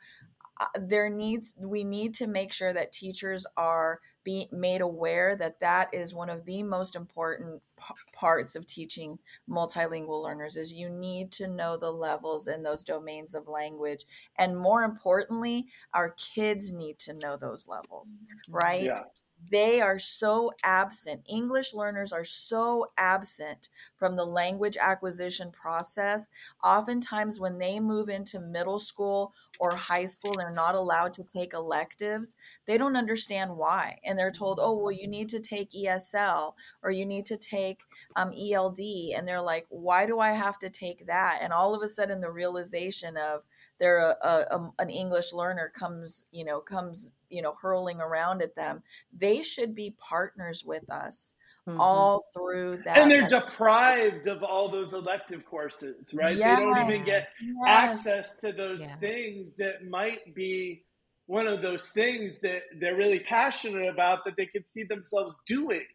uh, 0.59 0.65
there 0.75 1.09
needs 1.09 1.55
we 1.57 1.83
need 1.83 2.13
to 2.13 2.27
make 2.27 2.53
sure 2.53 2.73
that 2.73 2.91
teachers 2.91 3.45
are 3.57 3.99
being 4.23 4.47
made 4.51 4.81
aware 4.81 5.35
that 5.35 5.59
that 5.59 5.89
is 5.93 6.13
one 6.13 6.29
of 6.29 6.45
the 6.45 6.63
most 6.63 6.95
important 6.95 7.61
p- 7.77 7.93
parts 8.13 8.55
of 8.55 8.65
teaching 8.67 9.17
multilingual 9.49 10.23
learners 10.23 10.55
is 10.55 10.73
you 10.73 10.89
need 10.89 11.31
to 11.31 11.47
know 11.47 11.77
the 11.77 11.91
levels 11.91 12.47
in 12.47 12.63
those 12.63 12.83
domains 12.83 13.33
of 13.33 13.47
language. 13.47 14.05
And 14.37 14.57
more 14.57 14.83
importantly 14.83 15.67
our 15.93 16.11
kids 16.11 16.71
need 16.71 16.99
to 16.99 17.13
know 17.13 17.37
those 17.37 17.67
levels 17.67 18.19
mm-hmm. 18.19 18.53
right? 18.53 18.83
Yeah 18.83 19.03
they 19.49 19.81
are 19.81 19.99
so 19.99 20.51
absent. 20.63 21.21
English 21.27 21.73
learners 21.73 22.13
are 22.13 22.23
so 22.23 22.87
absent 22.97 23.69
from 23.95 24.15
the 24.15 24.25
language 24.25 24.77
acquisition 24.79 25.51
process. 25.51 26.27
Oftentimes, 26.63 27.39
when 27.39 27.57
they 27.57 27.79
move 27.79 28.09
into 28.09 28.39
middle 28.39 28.79
school 28.79 29.33
or 29.59 29.75
high 29.75 30.05
school, 30.05 30.35
they're 30.37 30.51
not 30.51 30.75
allowed 30.75 31.13
to 31.13 31.23
take 31.23 31.53
electives. 31.53 32.35
They 32.65 32.77
don't 32.77 32.95
understand 32.95 33.55
why. 33.55 33.99
And 34.05 34.17
they're 34.17 34.31
told, 34.31 34.59
oh, 34.61 34.77
well, 34.77 34.91
you 34.91 35.07
need 35.07 35.29
to 35.29 35.39
take 35.39 35.71
ESL 35.71 36.53
or 36.83 36.91
you 36.91 37.05
need 37.05 37.25
to 37.27 37.37
take 37.37 37.79
um, 38.15 38.33
ELD. 38.33 38.79
And 39.15 39.27
they're 39.27 39.41
like, 39.41 39.65
why 39.69 40.05
do 40.05 40.19
I 40.19 40.31
have 40.31 40.59
to 40.59 40.69
take 40.69 41.07
that? 41.07 41.39
And 41.41 41.51
all 41.51 41.73
of 41.73 41.81
a 41.81 41.87
sudden, 41.87 42.21
the 42.21 42.31
realization 42.31 43.17
of 43.17 43.43
they're 43.79 43.99
a, 43.99 44.27
a, 44.51 44.71
an 44.79 44.89
English 44.89 45.33
learner 45.33 45.71
comes, 45.75 46.25
you 46.31 46.45
know, 46.45 46.59
comes 46.59 47.11
you 47.31 47.41
know 47.41 47.53
hurling 47.61 47.99
around 47.99 48.41
at 48.41 48.55
them 48.55 48.81
they 49.17 49.41
should 49.41 49.73
be 49.73 49.95
partners 49.99 50.63
with 50.65 50.89
us 50.89 51.33
mm-hmm. 51.67 51.79
all 51.79 52.21
through 52.33 52.79
that 52.85 52.97
and 52.97 53.09
they're 53.09 53.27
deprived 53.27 54.27
of 54.27 54.43
all 54.43 54.67
those 54.67 54.93
elective 54.93 55.45
courses 55.45 56.13
right 56.13 56.37
yes. 56.37 56.59
they 56.59 56.65
don't 56.65 56.91
even 56.91 57.05
get 57.05 57.29
yes. 57.41 57.65
access 57.67 58.39
to 58.39 58.51
those 58.51 58.81
yeah. 58.81 58.95
things 58.95 59.55
that 59.55 59.87
might 59.87 60.33
be 60.35 60.83
one 61.27 61.47
of 61.47 61.61
those 61.61 61.89
things 61.89 62.39
that 62.41 62.63
they're 62.79 62.97
really 62.97 63.19
passionate 63.19 63.87
about 63.87 64.25
that 64.25 64.35
they 64.35 64.45
could 64.45 64.67
see 64.67 64.83
themselves 64.83 65.35
doing 65.45 65.85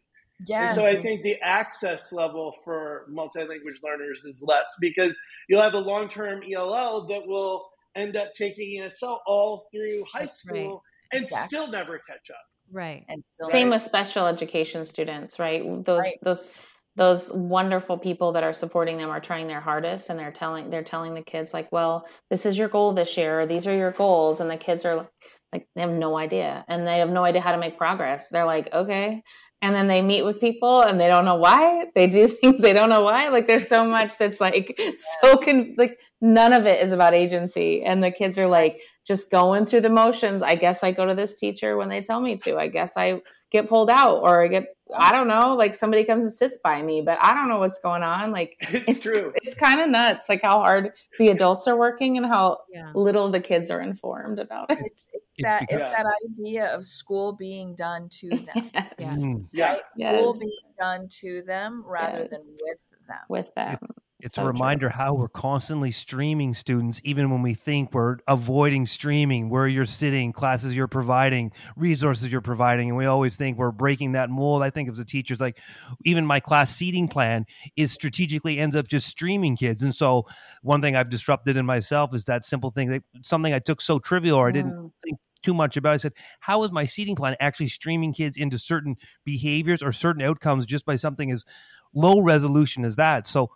Yes. 0.45 0.77
And 0.77 0.81
so 0.81 0.87
I 0.87 0.95
think 1.01 1.23
the 1.23 1.41
access 1.41 2.13
level 2.13 2.55
for 2.63 3.07
multilingual 3.11 3.81
learners 3.83 4.23
is 4.23 4.43
less 4.45 4.75
because 4.79 5.17
you'll 5.49 5.61
have 5.61 5.73
a 5.73 5.79
long 5.79 6.07
term 6.07 6.41
ELL 6.43 7.07
that 7.07 7.25
will 7.25 7.69
end 7.95 8.15
up 8.15 8.33
taking 8.33 8.81
ESL 8.81 9.19
all 9.25 9.67
through 9.71 10.03
high 10.11 10.21
That's 10.21 10.37
school 10.37 10.83
and 11.11 11.23
exactly. 11.23 11.47
still 11.47 11.67
never 11.71 11.99
catch 11.99 12.29
up. 12.29 12.37
Right. 12.71 13.05
And 13.07 13.23
still 13.23 13.49
same 13.49 13.69
with 13.69 13.81
special 13.81 14.27
education 14.27 14.85
students, 14.85 15.39
right? 15.39 15.63
Those 15.85 16.01
right. 16.01 16.13
those 16.23 16.51
those 16.95 17.31
wonderful 17.31 17.97
people 17.97 18.31
that 18.31 18.43
are 18.43 18.53
supporting 18.53 18.97
them 18.97 19.09
are 19.09 19.19
trying 19.19 19.47
their 19.47 19.61
hardest 19.61 20.09
and 20.09 20.19
they're 20.19 20.31
telling 20.31 20.69
they're 20.69 20.83
telling 20.83 21.13
the 21.13 21.21
kids 21.21 21.53
like, 21.53 21.71
"Well, 21.71 22.05
this 22.29 22.45
is 22.45 22.57
your 22.57 22.67
goal 22.67 22.93
this 22.93 23.15
year. 23.17 23.45
these 23.45 23.67
are 23.67 23.75
your 23.75 23.91
goals." 23.91 24.41
And 24.41 24.49
the 24.49 24.57
kids 24.57 24.83
are 24.83 25.07
like 25.53 25.67
they 25.75 25.81
have 25.81 25.91
no 25.91 26.17
idea 26.17 26.65
and 26.67 26.85
they 26.85 26.99
have 26.99 27.09
no 27.09 27.23
idea 27.23 27.41
how 27.41 27.53
to 27.53 27.57
make 27.57 27.77
progress. 27.77 28.29
They're 28.29 28.45
like, 28.45 28.73
"Okay." 28.73 29.23
And 29.61 29.73
then 29.75 29.87
they 29.87 30.01
meet 30.01 30.23
with 30.23 30.39
people 30.39 30.81
and 30.81 30.99
they 30.99 31.07
don't 31.07 31.25
know 31.25 31.35
why 31.35 31.85
they 31.95 32.07
do 32.07 32.27
things 32.27 32.59
they 32.61 32.73
don't 32.73 32.89
know 32.89 33.01
why 33.01 33.29
like 33.29 33.47
there's 33.47 33.67
so 33.67 33.85
much 33.85 34.17
that's 34.17 34.39
like 34.39 34.79
so 35.21 35.37
con- 35.37 35.75
like 35.77 35.99
none 36.21 36.53
of 36.53 36.65
it 36.65 36.81
is 36.81 36.91
about 36.91 37.13
agency 37.13 37.83
and 37.83 38.03
the 38.03 38.11
kids 38.11 38.37
are 38.37 38.47
like 38.47 38.79
just 39.07 39.31
going 39.31 39.65
through 39.65 39.81
the 39.81 39.89
motions. 39.89 40.43
I 40.43 40.55
guess 40.55 40.83
I 40.83 40.91
go 40.91 41.05
to 41.05 41.15
this 41.15 41.37
teacher 41.37 41.77
when 41.77 41.87
they 41.87 42.01
tell 42.01 42.19
me 42.19 42.35
to. 42.43 42.57
I 42.57 42.67
guess 42.67 42.97
I 42.97 43.21
get 43.51 43.69
pulled 43.69 43.89
out 43.89 44.17
or 44.17 44.43
I 44.43 44.49
get 44.49 44.65
I 44.95 45.11
don't 45.11 45.27
know, 45.27 45.55
like 45.55 45.75
somebody 45.75 46.03
comes 46.03 46.23
and 46.23 46.33
sits 46.33 46.57
by 46.57 46.81
me, 46.81 47.01
but 47.01 47.17
I 47.21 47.33
don't 47.33 47.49
know 47.49 47.59
what's 47.59 47.79
going 47.79 48.03
on. 48.03 48.31
Like 48.31 48.57
it's, 48.61 48.89
it's 48.89 49.01
true. 49.01 49.33
It's 49.35 49.55
kind 49.55 49.79
of 49.79 49.89
nuts, 49.89 50.29
like 50.29 50.41
how 50.41 50.59
hard 50.59 50.91
the 51.19 51.29
adults 51.29 51.67
are 51.67 51.77
working 51.77 52.17
and 52.17 52.25
how 52.25 52.59
yeah. 52.73 52.91
little 52.93 53.29
the 53.29 53.39
kids 53.39 53.69
are 53.69 53.81
informed 53.81 54.39
about 54.39 54.71
it. 54.71 54.79
It's, 54.81 55.09
it's 55.13 55.25
that 55.39 55.65
it's 55.69 55.85
that 55.85 56.05
idea 56.29 56.73
of 56.73 56.85
school 56.85 57.33
being 57.33 57.75
done 57.75 58.09
to 58.09 58.29
them. 58.29 58.71
yes. 58.73 58.93
yes. 58.99 59.51
Yeah. 59.53 59.69
Right? 59.69 59.81
Yes. 59.95 60.19
School 60.19 60.39
being 60.39 60.73
done 60.79 61.07
to 61.21 61.41
them 61.43 61.83
rather 61.85 62.19
yes. 62.19 62.29
than 62.31 62.57
with 62.61 62.79
them. 63.07 63.19
With 63.29 63.55
them 63.55 63.77
it's 64.19 64.35
so 64.35 64.43
a 64.43 64.45
reminder 64.45 64.89
true. 64.89 64.97
how 64.97 65.13
we're 65.13 65.27
constantly 65.27 65.91
streaming 65.91 66.53
students 66.53 66.99
even 67.03 67.29
when 67.29 67.41
we 67.41 67.53
think 67.53 67.93
we're 67.93 68.17
avoiding 68.27 68.85
streaming 68.85 69.49
where 69.49 69.67
you're 69.67 69.85
sitting 69.85 70.33
classes 70.33 70.75
you're 70.75 70.87
providing 70.87 71.51
resources 71.75 72.31
you're 72.31 72.41
providing 72.41 72.89
and 72.89 72.97
we 72.97 73.05
always 73.05 73.35
think 73.35 73.57
we're 73.57 73.71
breaking 73.71 74.13
that 74.13 74.29
mold 74.29 74.63
i 74.63 74.69
think 74.69 74.89
as 74.89 74.99
a 74.99 75.05
teacher's 75.05 75.39
like 75.39 75.59
even 76.05 76.25
my 76.25 76.39
class 76.39 76.75
seating 76.75 77.07
plan 77.07 77.45
is 77.75 77.91
strategically 77.91 78.57
ends 78.57 78.75
up 78.75 78.87
just 78.87 79.07
streaming 79.07 79.55
kids 79.55 79.83
and 79.83 79.93
so 79.93 80.25
one 80.63 80.81
thing 80.81 80.95
i've 80.95 81.09
disrupted 81.09 81.55
in 81.55 81.65
myself 81.65 82.13
is 82.13 82.23
that 82.23 82.43
simple 82.43 82.71
thing 82.71 82.89
that 82.89 83.03
something 83.21 83.53
i 83.53 83.59
took 83.59 83.81
so 83.81 83.99
trivial 83.99 84.37
or 84.37 84.49
i 84.49 84.51
didn't 84.51 84.73
mm. 84.73 84.91
think 85.03 85.17
too 85.43 85.53
much 85.53 85.77
about. 85.77 85.93
I 85.93 85.97
said, 85.97 86.13
how 86.41 86.63
is 86.63 86.71
my 86.71 86.83
seating 86.83 87.15
plan 87.15 87.35
actually 87.39 87.67
streaming 87.67 88.11
kids 88.11 88.37
into 88.37 88.57
certain 88.57 88.97
behaviors 89.23 89.81
or 89.81 89.91
certain 89.91 90.21
outcomes 90.21 90.65
just 90.65 90.85
by 90.85 90.95
something 90.95 91.31
as 91.31 91.45
low 91.93 92.21
resolution 92.21 92.83
as 92.83 92.95
that? 92.97 93.27
So 93.27 93.51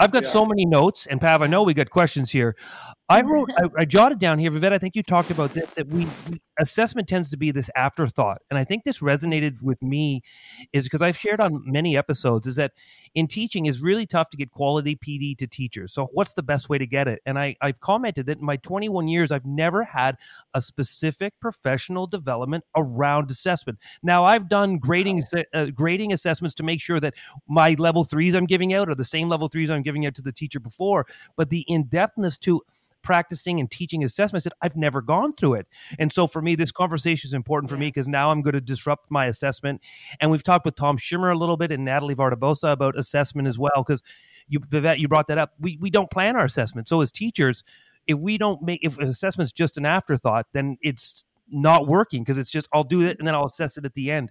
I've 0.00 0.10
got 0.10 0.24
yeah. 0.24 0.30
so 0.30 0.46
many 0.46 0.64
notes, 0.64 1.06
and 1.06 1.20
Pav, 1.20 1.42
I 1.42 1.46
know 1.46 1.62
we 1.62 1.74
got 1.74 1.90
questions 1.90 2.32
here. 2.32 2.56
I 3.10 3.20
wrote, 3.26 3.50
I, 3.58 3.68
I, 3.80 3.84
jotted 3.84 4.20
down 4.20 4.38
here, 4.38 4.50
Vivett. 4.52 4.72
I 4.72 4.78
think 4.78 4.94
you 4.94 5.02
talked 5.02 5.30
about 5.32 5.52
this 5.52 5.74
that 5.74 5.88
we, 5.88 6.06
we, 6.30 6.40
assessment 6.60 7.08
tends 7.08 7.28
to 7.30 7.36
be 7.36 7.50
this 7.50 7.68
afterthought, 7.74 8.40
and 8.48 8.58
I 8.58 8.64
think 8.64 8.84
this 8.84 9.00
resonated 9.00 9.62
with 9.62 9.82
me, 9.82 10.22
is 10.72 10.84
because 10.84 11.02
I've 11.02 11.18
shared 11.18 11.40
on 11.40 11.62
many 11.66 11.96
episodes 11.96 12.46
is 12.46 12.56
that 12.56 12.72
in 13.14 13.26
teaching 13.26 13.66
is 13.66 13.82
really 13.82 14.06
tough 14.06 14.30
to 14.30 14.36
get 14.36 14.52
quality 14.52 14.96
PD 14.96 15.36
to 15.38 15.46
teachers. 15.48 15.92
So 15.92 16.08
what's 16.12 16.34
the 16.34 16.42
best 16.44 16.68
way 16.68 16.78
to 16.78 16.86
get 16.86 17.08
it? 17.08 17.20
And 17.26 17.38
I 17.38 17.56
I've 17.60 17.80
commented 17.80 18.26
that 18.26 18.38
in 18.38 18.44
my 18.44 18.56
21 18.56 19.08
years 19.08 19.32
I've 19.32 19.44
never 19.44 19.82
had 19.82 20.16
a 20.54 20.60
specific 20.60 21.34
professional 21.40 22.06
development 22.06 22.64
around 22.76 23.30
assessment. 23.30 23.78
Now 24.02 24.24
I've 24.24 24.48
done 24.48 24.78
grading 24.78 25.24
uh, 25.52 25.66
grading 25.66 26.12
assessments 26.12 26.54
to 26.56 26.62
make 26.62 26.80
sure 26.80 27.00
that 27.00 27.14
my 27.48 27.74
level 27.78 28.04
threes 28.04 28.36
I'm 28.36 28.46
giving 28.46 28.72
out 28.72 28.88
are 28.88 28.94
the 28.94 29.04
same 29.04 29.28
level 29.28 29.48
threes 29.48 29.70
I'm 29.70 29.82
giving 29.82 30.06
out 30.06 30.14
to 30.14 30.22
the 30.22 30.32
teacher 30.32 30.60
before, 30.60 31.06
but 31.36 31.50
the 31.50 31.64
in 31.66 31.84
depthness 31.84 32.38
to 32.40 32.62
practicing 33.02 33.60
and 33.60 33.70
teaching 33.70 34.04
assessment. 34.04 34.42
I 34.42 34.44
said, 34.44 34.52
I've 34.62 34.76
never 34.76 35.02
gone 35.02 35.32
through 35.32 35.54
it. 35.54 35.66
And 35.98 36.12
so 36.12 36.26
for 36.26 36.42
me, 36.42 36.54
this 36.54 36.72
conversation 36.72 37.28
is 37.28 37.34
important 37.34 37.70
for 37.70 37.76
yes. 37.76 37.80
me 37.80 37.86
because 37.88 38.08
now 38.08 38.30
I'm 38.30 38.42
going 38.42 38.54
to 38.54 38.60
disrupt 38.60 39.10
my 39.10 39.26
assessment. 39.26 39.80
And 40.20 40.30
we've 40.30 40.42
talked 40.42 40.64
with 40.64 40.76
Tom 40.76 40.96
Schimmer 40.96 41.30
a 41.30 41.38
little 41.38 41.56
bit 41.56 41.72
and 41.72 41.84
Natalie 41.84 42.14
Vardabasso 42.14 42.72
about 42.72 42.98
assessment 42.98 43.48
as 43.48 43.58
well. 43.58 43.84
Because 43.86 44.02
you, 44.48 44.60
Vivett, 44.60 44.98
you 44.98 45.08
brought 45.08 45.28
that 45.28 45.38
up. 45.38 45.52
We, 45.58 45.78
we 45.80 45.90
don't 45.90 46.10
plan 46.10 46.36
our 46.36 46.44
assessment. 46.44 46.88
So 46.88 47.00
as 47.00 47.12
teachers, 47.12 47.62
if 48.06 48.18
we 48.18 48.38
don't 48.38 48.62
make, 48.62 48.80
if 48.82 48.98
assessment's 48.98 49.52
just 49.52 49.76
an 49.76 49.86
afterthought, 49.86 50.46
then 50.52 50.76
it's 50.80 51.24
not 51.52 51.86
working 51.86 52.22
because 52.22 52.38
it's 52.38 52.50
just 52.50 52.68
I'll 52.72 52.84
do 52.84 53.02
it 53.02 53.18
and 53.18 53.26
then 53.26 53.34
I'll 53.34 53.46
assess 53.46 53.76
it 53.76 53.84
at 53.84 53.94
the 53.94 54.10
end. 54.10 54.30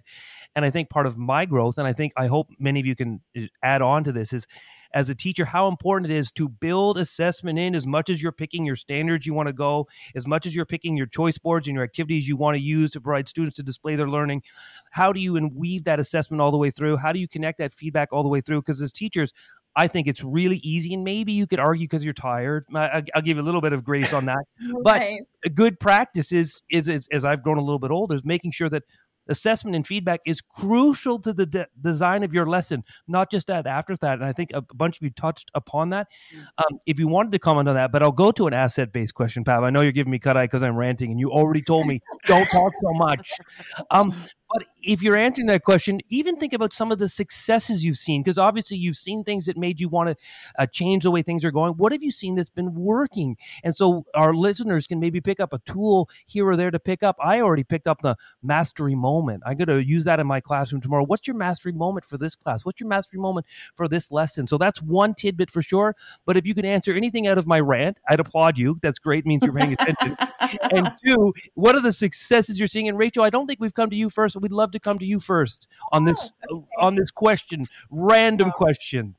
And 0.54 0.64
I 0.64 0.70
think 0.70 0.90
part 0.90 1.06
of 1.06 1.16
my 1.16 1.44
growth, 1.44 1.78
and 1.78 1.86
I 1.86 1.92
think 1.92 2.12
I 2.16 2.26
hope 2.26 2.48
many 2.58 2.80
of 2.80 2.86
you 2.86 2.96
can 2.96 3.20
uh, 3.36 3.42
add 3.62 3.82
on 3.82 4.04
to 4.04 4.12
this, 4.12 4.32
is 4.32 4.46
as 4.92 5.08
a 5.10 5.14
teacher 5.14 5.44
how 5.44 5.68
important 5.68 6.10
it 6.10 6.14
is 6.14 6.30
to 6.32 6.48
build 6.48 6.98
assessment 6.98 7.58
in 7.58 7.74
as 7.74 7.86
much 7.86 8.10
as 8.10 8.22
you're 8.22 8.32
picking 8.32 8.64
your 8.64 8.76
standards 8.76 9.26
you 9.26 9.34
want 9.34 9.46
to 9.46 9.52
go, 9.52 9.88
as 10.14 10.26
much 10.26 10.46
as 10.46 10.54
you're 10.54 10.66
picking 10.66 10.96
your 10.96 11.06
choice 11.06 11.38
boards 11.38 11.68
and 11.68 11.74
your 11.74 11.84
activities 11.84 12.28
you 12.28 12.36
want 12.36 12.56
to 12.56 12.60
use 12.60 12.90
to 12.90 13.00
provide 13.00 13.28
students 13.28 13.56
to 13.56 13.62
display 13.62 13.96
their 13.96 14.08
learning. 14.08 14.42
How 14.90 15.12
do 15.12 15.20
you 15.20 15.34
weave 15.54 15.84
that 15.84 16.00
assessment 16.00 16.40
all 16.40 16.50
the 16.50 16.56
way 16.56 16.70
through? 16.70 16.96
How 16.96 17.12
do 17.12 17.18
you 17.18 17.28
connect 17.28 17.58
that 17.58 17.72
feedback 17.72 18.08
all 18.12 18.22
the 18.22 18.28
way 18.28 18.40
through? 18.40 18.60
Because 18.60 18.82
as 18.82 18.92
teachers, 18.92 19.32
I 19.76 19.86
think 19.86 20.08
it's 20.08 20.24
really 20.24 20.56
easy, 20.58 20.94
and 20.94 21.04
maybe 21.04 21.32
you 21.32 21.46
could 21.46 21.60
argue 21.60 21.86
because 21.86 22.04
you're 22.04 22.12
tired. 22.12 22.64
I, 22.74 23.04
will 23.14 23.22
give 23.22 23.36
you 23.36 23.42
a 23.42 23.44
little 23.44 23.60
bit 23.60 23.72
of 23.72 23.84
grace 23.84 24.12
on 24.12 24.26
that. 24.26 24.44
okay. 24.86 25.20
But 25.42 25.48
a 25.48 25.50
good 25.50 25.78
practice 25.78 26.32
is, 26.32 26.60
is, 26.68 26.88
is, 26.88 27.08
as 27.12 27.24
I've 27.24 27.44
grown 27.44 27.56
a 27.56 27.62
little 27.62 27.78
bit 27.78 27.92
older, 27.92 28.14
is 28.14 28.24
making 28.24 28.50
sure 28.50 28.68
that 28.68 28.82
assessment 29.28 29.76
and 29.76 29.86
feedback 29.86 30.20
is 30.26 30.40
crucial 30.40 31.18
to 31.20 31.32
the 31.32 31.46
de- 31.46 31.68
design 31.80 32.22
of 32.22 32.32
your 32.32 32.46
lesson, 32.46 32.84
not 33.06 33.30
just 33.30 33.50
at 33.50 33.66
after 33.66 33.90
that 33.96 34.00
afterthought. 34.00 34.18
And 34.18 34.24
I 34.24 34.32
think 34.32 34.50
a 34.54 34.62
bunch 34.74 34.96
of 34.96 35.02
you 35.02 35.10
touched 35.10 35.50
upon 35.54 35.90
that. 35.90 36.08
Mm. 36.34 36.46
Um, 36.58 36.78
if 36.86 36.98
you 36.98 37.08
wanted 37.08 37.32
to 37.32 37.38
comment 37.38 37.68
on 37.68 37.74
that, 37.74 37.92
but 37.92 38.02
I'll 38.02 38.12
go 38.12 38.32
to 38.32 38.46
an 38.46 38.54
asset 38.54 38.92
based 38.92 39.14
question, 39.14 39.44
Pav. 39.44 39.62
I 39.62 39.70
know 39.70 39.80
you're 39.80 39.92
giving 39.92 40.10
me 40.10 40.18
cut 40.18 40.36
eye 40.36 40.44
because 40.44 40.62
I'm 40.62 40.76
ranting, 40.76 41.10
and 41.10 41.20
you 41.20 41.30
already 41.30 41.62
told 41.62 41.86
me 41.86 42.00
don't 42.26 42.46
talk 42.46 42.72
so 42.82 42.92
much. 42.94 43.32
Um, 43.90 44.14
but 44.52 44.64
if 44.82 45.02
you're 45.02 45.16
answering 45.16 45.46
that 45.46 45.64
question, 45.64 46.00
even 46.08 46.36
think 46.36 46.52
about 46.52 46.72
some 46.72 46.92
of 46.92 46.98
the 46.98 47.08
successes 47.08 47.84
you've 47.84 47.96
seen, 47.96 48.22
because 48.22 48.38
obviously 48.38 48.76
you've 48.76 48.96
seen 48.96 49.24
things 49.24 49.46
that 49.46 49.56
made 49.56 49.80
you 49.80 49.88
want 49.88 50.10
to 50.10 50.16
uh, 50.58 50.66
change 50.66 51.04
the 51.04 51.10
way 51.10 51.22
things 51.22 51.44
are 51.44 51.50
going. 51.50 51.74
What 51.74 51.92
have 51.92 52.02
you 52.02 52.10
seen 52.10 52.34
that's 52.34 52.50
been 52.50 52.74
working? 52.74 53.36
And 53.62 53.74
so 53.74 54.04
our 54.14 54.34
listeners 54.34 54.86
can 54.86 55.00
maybe 55.00 55.20
pick 55.20 55.40
up 55.40 55.52
a 55.52 55.58
tool 55.60 56.08
here 56.26 56.48
or 56.48 56.56
there 56.56 56.70
to 56.70 56.78
pick 56.78 57.02
up. 57.02 57.16
I 57.22 57.40
already 57.40 57.64
picked 57.64 57.86
up 57.86 58.02
the 58.02 58.16
mastery 58.42 58.94
moment. 58.94 59.42
I'm 59.46 59.56
going 59.56 59.68
to 59.68 59.84
use 59.84 60.04
that 60.04 60.20
in 60.20 60.26
my 60.26 60.40
classroom 60.40 60.80
tomorrow. 60.80 61.04
What's 61.04 61.26
your 61.26 61.36
mastery 61.36 61.72
moment 61.72 62.04
for 62.04 62.18
this 62.18 62.34
class? 62.34 62.64
What's 62.64 62.80
your 62.80 62.88
mastery 62.88 63.20
moment 63.20 63.46
for 63.74 63.88
this 63.88 64.10
lesson? 64.10 64.46
So 64.46 64.58
that's 64.58 64.80
one 64.80 65.14
tidbit 65.14 65.50
for 65.50 65.62
sure. 65.62 65.94
But 66.26 66.36
if 66.36 66.46
you 66.46 66.54
can 66.54 66.64
answer 66.64 66.92
anything 66.92 67.26
out 67.26 67.38
of 67.38 67.46
my 67.46 67.60
rant, 67.60 68.00
I'd 68.08 68.20
applaud 68.20 68.58
you. 68.58 68.78
That's 68.82 68.98
great. 68.98 69.26
Means 69.26 69.42
you're 69.44 69.54
paying 69.54 69.74
attention. 69.74 70.16
and 70.70 70.92
two, 71.04 71.32
what 71.54 71.74
are 71.74 71.80
the 71.80 71.92
successes 71.92 72.58
you're 72.58 72.68
seeing? 72.68 72.88
And 72.88 72.98
Rachel, 72.98 73.22
I 73.22 73.30
don't 73.30 73.46
think 73.46 73.60
we've 73.60 73.74
come 73.74 73.90
to 73.90 73.96
you 73.96 74.10
first. 74.10 74.36
We'd 74.36 74.52
love 74.52 74.69
to 74.72 74.80
come 74.80 74.98
to 74.98 75.06
you 75.06 75.20
first 75.20 75.68
on 75.92 76.04
this 76.04 76.30
oh, 76.50 76.66
on 76.78 76.94
this 76.94 77.10
question, 77.10 77.66
random 77.90 78.50
question. 78.52 79.16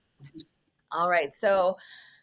All 0.91 1.09
right. 1.09 1.35
So 1.35 1.77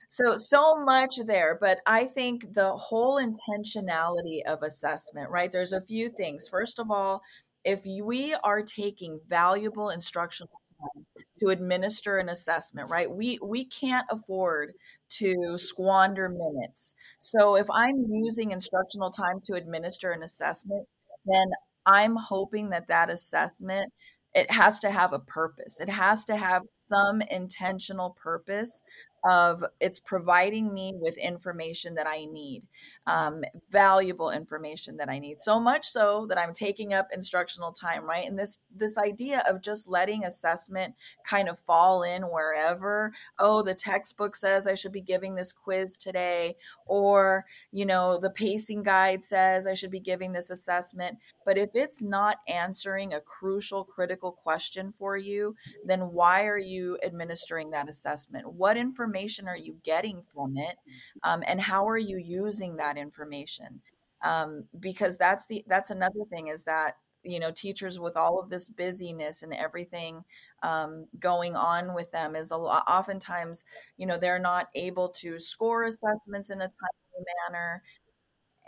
so 0.08 0.38
so 0.38 0.82
much 0.82 1.16
there, 1.26 1.58
but 1.60 1.78
I 1.86 2.06
think 2.06 2.54
the 2.54 2.72
whole 2.72 3.20
intentionality 3.20 4.42
of 4.46 4.62
assessment, 4.62 5.30
right? 5.30 5.52
There's 5.52 5.72
a 5.72 5.82
few 5.82 6.08
things. 6.08 6.48
First 6.48 6.78
of 6.78 6.90
all, 6.90 7.22
if 7.64 7.80
we 7.84 8.34
are 8.42 8.62
taking 8.62 9.20
valuable 9.28 9.90
instructional 9.90 10.50
time 10.80 11.04
to 11.40 11.48
administer 11.48 12.18
an 12.18 12.30
assessment, 12.30 12.90
right? 12.90 13.10
We 13.10 13.38
we 13.42 13.64
can't 13.64 14.06
afford 14.10 14.72
to 15.10 15.58
squander 15.58 16.28
minutes. 16.28 16.94
So 17.18 17.56
if 17.56 17.66
I'm 17.70 18.06
using 18.10 18.52
instructional 18.52 19.10
time 19.10 19.40
to 19.46 19.54
administer 19.54 20.12
an 20.12 20.22
assessment, 20.22 20.86
then 21.26 21.48
I'm 21.88 22.16
hoping 22.16 22.70
that 22.70 22.88
that 22.88 23.10
assessment 23.10 23.92
it 24.34 24.50
has 24.50 24.78
to 24.80 24.90
have 24.90 25.14
a 25.14 25.18
purpose. 25.20 25.80
It 25.80 25.88
has 25.88 26.24
to 26.26 26.36
have 26.36 26.62
some 26.74 27.22
intentional 27.22 28.10
purpose 28.22 28.82
of 29.28 29.62
it's 29.80 29.98
providing 29.98 30.72
me 30.72 30.94
with 30.96 31.18
information 31.18 31.94
that 31.94 32.06
I 32.06 32.24
need, 32.24 32.62
um, 33.06 33.44
valuable 33.70 34.30
information 34.30 34.96
that 34.96 35.10
I 35.10 35.18
need. 35.18 35.42
So 35.42 35.60
much 35.60 35.86
so 35.86 36.26
that 36.28 36.38
I'm 36.38 36.52
taking 36.52 36.94
up 36.94 37.08
instructional 37.12 37.72
time, 37.72 38.04
right? 38.04 38.26
And 38.26 38.38
this 38.38 38.60
this 38.74 38.96
idea 38.96 39.44
of 39.48 39.60
just 39.60 39.86
letting 39.86 40.24
assessment 40.24 40.94
kind 41.24 41.48
of 41.48 41.58
fall 41.58 42.04
in 42.04 42.22
wherever. 42.22 43.12
Oh, 43.38 43.62
the 43.62 43.74
textbook 43.74 44.34
says 44.34 44.66
I 44.66 44.74
should 44.74 44.92
be 44.92 45.02
giving 45.02 45.34
this 45.34 45.52
quiz 45.52 45.96
today, 45.98 46.56
or 46.86 47.44
you 47.72 47.84
know 47.84 48.18
the 48.18 48.30
pacing 48.30 48.82
guide 48.82 49.24
says 49.24 49.66
I 49.66 49.74
should 49.74 49.90
be 49.90 50.00
giving 50.00 50.32
this 50.32 50.50
assessment. 50.50 51.18
But 51.44 51.58
if 51.58 51.70
it's 51.74 52.02
not 52.02 52.38
answering 52.48 53.14
a 53.14 53.20
crucial, 53.20 53.84
critical 53.84 54.32
question 54.32 54.92
for 54.98 55.16
you, 55.16 55.54
then 55.84 56.12
why 56.12 56.46
are 56.46 56.58
you 56.58 56.98
administering 57.02 57.70
that 57.70 57.88
assessment? 57.88 58.50
What 58.50 58.76
information 58.76 59.17
information 59.18 59.48
are 59.48 59.56
you 59.56 59.76
getting 59.84 60.22
from 60.34 60.56
it? 60.56 60.76
Um, 61.22 61.42
and 61.46 61.60
how 61.60 61.88
are 61.88 61.98
you 61.98 62.18
using 62.18 62.76
that 62.76 62.96
information? 62.96 63.80
Um, 64.24 64.64
because 64.80 65.16
that's 65.16 65.46
the 65.46 65.64
that's 65.68 65.90
another 65.90 66.24
thing 66.30 66.48
is 66.48 66.64
that 66.64 66.96
you 67.24 67.38
know 67.40 67.50
teachers 67.52 67.98
with 68.00 68.16
all 68.16 68.40
of 68.40 68.50
this 68.50 68.68
busyness 68.68 69.42
and 69.42 69.52
everything 69.54 70.24
um, 70.62 71.06
going 71.20 71.56
on 71.56 71.94
with 71.94 72.10
them 72.12 72.34
is 72.36 72.50
a 72.50 72.56
lot 72.56 72.84
oftentimes 72.88 73.64
you 73.96 74.06
know 74.06 74.18
they're 74.18 74.38
not 74.40 74.68
able 74.74 75.08
to 75.10 75.38
score 75.38 75.84
assessments 75.84 76.50
in 76.50 76.58
a 76.58 76.64
timely 76.64 77.24
manner. 77.48 77.82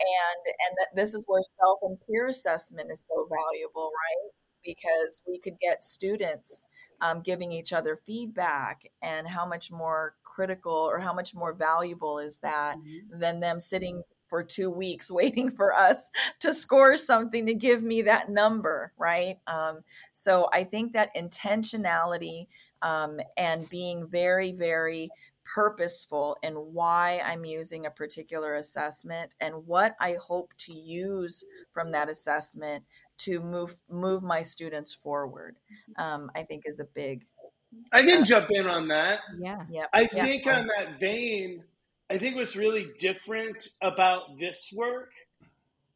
And 0.00 0.54
and 0.68 0.76
that 0.78 0.96
this 0.96 1.14
is 1.14 1.24
where 1.26 1.42
self 1.60 1.78
and 1.82 1.98
peer 2.08 2.28
assessment 2.28 2.90
is 2.92 3.04
so 3.08 3.28
valuable 3.28 3.90
right? 3.90 4.30
Because 4.64 5.22
we 5.26 5.38
could 5.38 5.58
get 5.60 5.84
students 5.84 6.66
um, 7.00 7.22
giving 7.22 7.52
each 7.52 7.72
other 7.72 7.96
feedback 8.06 8.82
and 9.02 9.26
how 9.28 9.46
much 9.46 9.70
more 9.72 10.14
critical 10.40 10.72
or 10.72 10.98
how 10.98 11.12
much 11.12 11.34
more 11.34 11.52
valuable 11.52 12.18
is 12.18 12.38
that 12.38 12.78
mm-hmm. 12.78 13.18
than 13.18 13.40
them 13.40 13.60
sitting 13.60 14.02
for 14.26 14.42
two 14.42 14.70
weeks 14.70 15.10
waiting 15.20 15.50
for 15.50 15.74
us 15.74 16.10
to 16.38 16.54
score 16.54 16.96
something 16.96 17.44
to 17.44 17.52
give 17.52 17.82
me 17.82 18.00
that 18.00 18.30
number 18.30 18.90
right 18.96 19.36
um, 19.46 19.80
so 20.14 20.48
i 20.54 20.64
think 20.64 20.94
that 20.94 21.14
intentionality 21.14 22.46
um, 22.80 23.20
and 23.36 23.68
being 23.68 24.08
very 24.08 24.52
very 24.52 25.10
purposeful 25.44 26.38
in 26.42 26.54
why 26.54 27.20
i'm 27.26 27.44
using 27.44 27.84
a 27.84 27.90
particular 27.90 28.54
assessment 28.54 29.34
and 29.40 29.54
what 29.66 29.94
i 30.00 30.16
hope 30.26 30.52
to 30.56 30.72
use 30.72 31.44
from 31.74 31.92
that 31.92 32.08
assessment 32.08 32.82
to 33.18 33.40
move 33.40 33.76
move 33.90 34.22
my 34.22 34.40
students 34.40 34.94
forward 34.94 35.56
mm-hmm. 35.70 36.02
um, 36.02 36.30
i 36.34 36.42
think 36.42 36.62
is 36.64 36.80
a 36.80 36.88
big 36.94 37.26
I 37.92 38.02
can 38.02 38.22
uh, 38.22 38.24
jump 38.24 38.48
in 38.50 38.66
on 38.66 38.88
that. 38.88 39.20
Yeah. 39.38 39.64
Yeah. 39.70 39.86
I 39.92 40.06
think 40.06 40.46
on 40.46 40.66
that 40.66 40.98
vein, 40.98 41.62
I 42.10 42.18
think 42.18 42.36
what's 42.36 42.56
really 42.56 42.88
different 42.98 43.68
about 43.82 44.38
this 44.38 44.72
work 44.76 45.12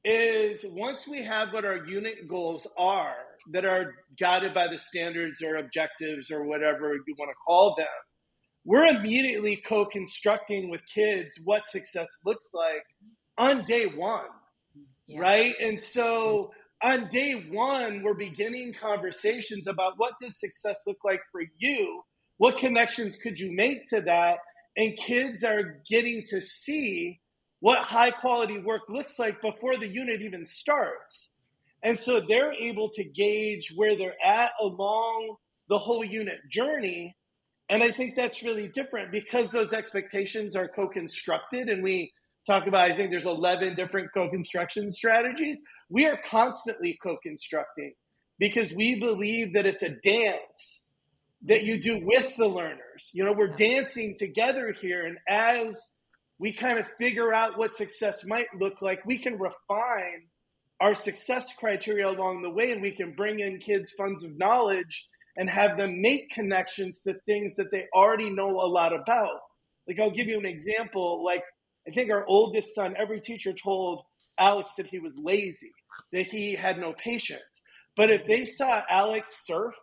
is 0.05 0.64
once 0.68 1.09
we 1.09 1.22
have 1.22 1.53
what 1.53 1.64
our 1.64 1.87
unit 1.87 2.29
goals 2.29 2.68
are 2.79 3.16
that 3.51 3.64
are 3.64 3.95
guided 4.18 4.55
by 4.55 4.68
the 4.68 4.79
standards 4.79 5.43
or 5.43 5.57
objectives 5.57 6.31
or 6.31 6.45
whatever 6.45 6.95
you 6.95 7.14
want 7.18 7.31
to 7.31 7.37
call 7.47 7.75
them, 7.77 7.87
we're 8.64 8.87
immediately 8.87 9.57
co 9.57 9.85
constructing 9.85 10.70
with 10.70 10.81
kids 10.93 11.41
what 11.45 11.68
success 11.68 12.09
looks 12.25 12.51
like 12.55 12.85
on 13.37 13.64
day 13.64 13.87
one. 13.87 14.27
Yeah. 15.07 15.20
Right. 15.20 15.55
And 15.61 15.79
so 15.79 16.53
on 16.85 17.09
day 17.09 17.32
one, 17.32 18.03
we're 18.03 18.12
beginning 18.12 18.74
conversations 18.78 19.66
about 19.66 19.95
what 19.97 20.12
does 20.20 20.39
success 20.39 20.82
look 20.87 20.99
like 21.03 21.22
for 21.32 21.41
you? 21.57 22.03
What 22.37 22.59
connections 22.59 23.16
could 23.16 23.39
you 23.39 23.53
make 23.53 23.87
to 23.89 24.03
that? 24.03 24.41
And 24.76 24.95
kids 24.95 25.45
are 25.45 25.80
getting 25.89 26.24
to 26.26 26.43
see 26.43 27.20
what 27.61 27.78
high 27.78 28.11
quality 28.11 28.59
work 28.59 28.82
looks 28.91 29.18
like 29.18 29.41
before 29.41 29.78
the 29.78 29.89
unit 29.89 30.20
even 30.20 30.45
starts. 30.45 31.37
And 31.82 31.99
so 31.99 32.20
they're 32.20 32.53
able 32.53 32.91
to 32.91 33.05
gauge 33.05 33.72
where 33.74 33.97
they're 33.97 34.22
at 34.22 34.53
along 34.61 35.37
the 35.70 35.78
whole 35.78 36.05
unit 36.05 36.41
journey. 36.51 37.16
And 37.70 37.82
I 37.82 37.93
think 37.93 38.14
that's 38.14 38.43
really 38.43 38.68
different 38.68 39.11
because 39.11 39.51
those 39.51 39.72
expectations 39.72 40.55
are 40.55 40.68
co 40.68 40.89
constructed. 40.89 41.70
And 41.70 41.82
we 41.82 42.12
talk 42.47 42.66
about, 42.66 42.91
I 42.91 42.95
think 42.95 43.11
there's 43.11 43.24
11 43.24 43.74
different 43.74 44.11
co 44.12 44.28
construction 44.28 44.91
strategies. 44.91 45.64
We 45.91 46.07
are 46.07 46.18
constantly 46.24 46.99
co 47.03 47.16
constructing 47.22 47.95
because 48.39 48.72
we 48.72 48.99
believe 48.99 49.55
that 49.55 49.66
it's 49.66 49.82
a 49.82 49.97
dance 50.03 50.91
that 51.45 51.64
you 51.64 51.80
do 51.80 52.05
with 52.05 52.37
the 52.37 52.49
learners. 52.49 53.11
You 53.12 53.24
know, 53.24 53.32
we're 53.32 53.55
dancing 53.55 54.16
together 54.18 54.72
here. 54.72 55.07
And 55.07 55.18
as 55.28 55.97
we 56.39 56.53
kind 56.53 56.78
of 56.78 56.89
figure 56.99 57.32
out 57.32 57.59
what 57.59 57.74
success 57.74 58.24
might 58.26 58.47
look 58.59 58.82
like, 58.82 59.05
we 59.05 59.18
can 59.18 59.39
refine 59.39 60.22
our 60.80 60.95
success 60.95 61.55
criteria 61.57 62.09
along 62.09 62.43
the 62.43 62.51
way 62.51 62.72
and 62.72 62.82
we 62.82 62.91
can 62.91 63.14
bring 63.14 63.41
in 63.41 63.59
kids 63.59 63.93
funds 63.93 64.24
of 64.24 64.37
knowledge 64.39 65.09
and 65.37 65.49
have 65.49 65.76
them 65.76 66.01
make 66.01 66.30
connections 66.30 67.03
to 67.03 67.14
things 67.26 67.57
that 67.57 67.70
they 67.70 67.87
already 67.95 68.30
know 68.30 68.61
a 68.61 68.66
lot 68.66 68.93
about. 68.93 69.41
Like 69.87 70.01
I'll 70.01 70.11
give 70.11 70.26
you 70.26 70.39
an 70.39 70.47
example. 70.47 71.24
Like 71.24 71.45
I 71.87 71.91
think 71.91 72.11
our 72.11 72.26
oldest 72.26 72.74
son, 72.74 72.95
every 72.99 73.20
teacher 73.20 73.53
told 73.53 74.05
Alex 74.39 74.72
that 74.76 74.87
he 74.87 74.99
was 74.99 75.16
lazy, 75.16 75.72
that 76.12 76.26
he 76.26 76.55
had 76.55 76.78
no 76.78 76.93
patience. 76.93 77.62
But 77.97 78.11
if 78.11 78.26
they 78.26 78.45
saw 78.45 78.82
Alex 78.89 79.45
surf, 79.47 79.74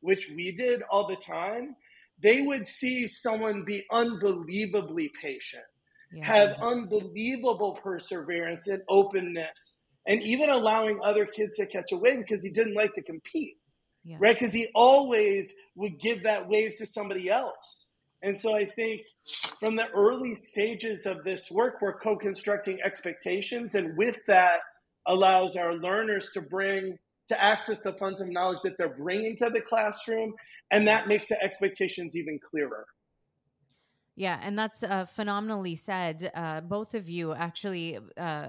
which 0.00 0.30
we 0.34 0.52
did 0.52 0.82
all 0.90 1.06
the 1.06 1.16
time, 1.16 1.76
they 2.22 2.40
would 2.42 2.66
see 2.66 3.08
someone 3.08 3.64
be 3.64 3.84
unbelievably 3.90 5.10
patient, 5.20 5.64
yeah. 6.12 6.26
have 6.26 6.56
unbelievable 6.60 7.78
perseverance 7.82 8.68
and 8.68 8.82
openness, 8.88 9.82
and 10.06 10.22
even 10.22 10.50
allowing 10.50 11.00
other 11.04 11.26
kids 11.26 11.56
to 11.56 11.66
catch 11.66 11.92
a 11.92 11.96
wave 11.96 12.18
because 12.18 12.42
he 12.42 12.50
didn't 12.50 12.74
like 12.74 12.92
to 12.94 13.02
compete, 13.02 13.56
yeah. 14.04 14.16
right? 14.20 14.34
Because 14.34 14.52
he 14.52 14.68
always 14.74 15.52
would 15.76 15.98
give 16.00 16.24
that 16.24 16.48
wave 16.48 16.76
to 16.76 16.86
somebody 16.86 17.30
else. 17.30 17.91
And 18.22 18.38
so 18.38 18.54
I 18.54 18.64
think 18.64 19.02
from 19.58 19.76
the 19.76 19.88
early 19.90 20.36
stages 20.36 21.06
of 21.06 21.24
this 21.24 21.50
work, 21.50 21.80
we're 21.80 21.98
co 21.98 22.16
constructing 22.16 22.78
expectations. 22.84 23.74
And 23.74 23.96
with 23.96 24.18
that, 24.26 24.60
allows 25.06 25.56
our 25.56 25.74
learners 25.74 26.30
to 26.34 26.40
bring, 26.40 26.98
to 27.28 27.42
access 27.42 27.82
the 27.82 27.92
funds 27.94 28.20
of 28.20 28.28
knowledge 28.28 28.62
that 28.62 28.78
they're 28.78 28.96
bringing 28.96 29.36
to 29.38 29.50
the 29.50 29.60
classroom. 29.60 30.34
And 30.70 30.86
that 30.86 31.08
makes 31.08 31.28
the 31.28 31.42
expectations 31.42 32.16
even 32.16 32.38
clearer. 32.38 32.86
Yeah, 34.14 34.38
and 34.42 34.58
that's 34.58 34.82
uh, 34.82 35.06
phenomenally 35.06 35.74
said. 35.74 36.30
Uh, 36.34 36.60
both 36.60 36.94
of 36.94 37.08
you, 37.08 37.32
actually, 37.32 37.98
uh, 38.18 38.48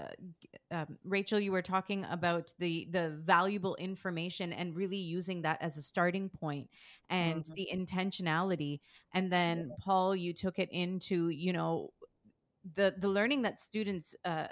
um, 0.71 0.97
Rachel, 1.05 1.39
you 1.39 1.53
were 1.53 1.61
talking 1.61 2.05
about 2.09 2.51
the 2.59 2.87
the 2.91 3.17
valuable 3.23 3.75
information 3.75 4.51
and 4.51 4.75
really 4.75 4.97
using 4.97 5.41
that 5.43 5.61
as 5.61 5.77
a 5.77 5.81
starting 5.81 6.27
point, 6.27 6.69
and 7.09 7.43
mm-hmm. 7.43 7.53
the 7.53 7.69
intentionality. 7.73 8.81
And 9.13 9.31
then 9.31 9.71
Paul, 9.79 10.17
you 10.17 10.33
took 10.33 10.59
it 10.59 10.69
into 10.71 11.29
you 11.29 11.53
know 11.53 11.91
the 12.75 12.93
the 12.97 13.07
learning 13.07 13.43
that 13.43 13.59
students 13.59 14.15
uh, 14.25 14.47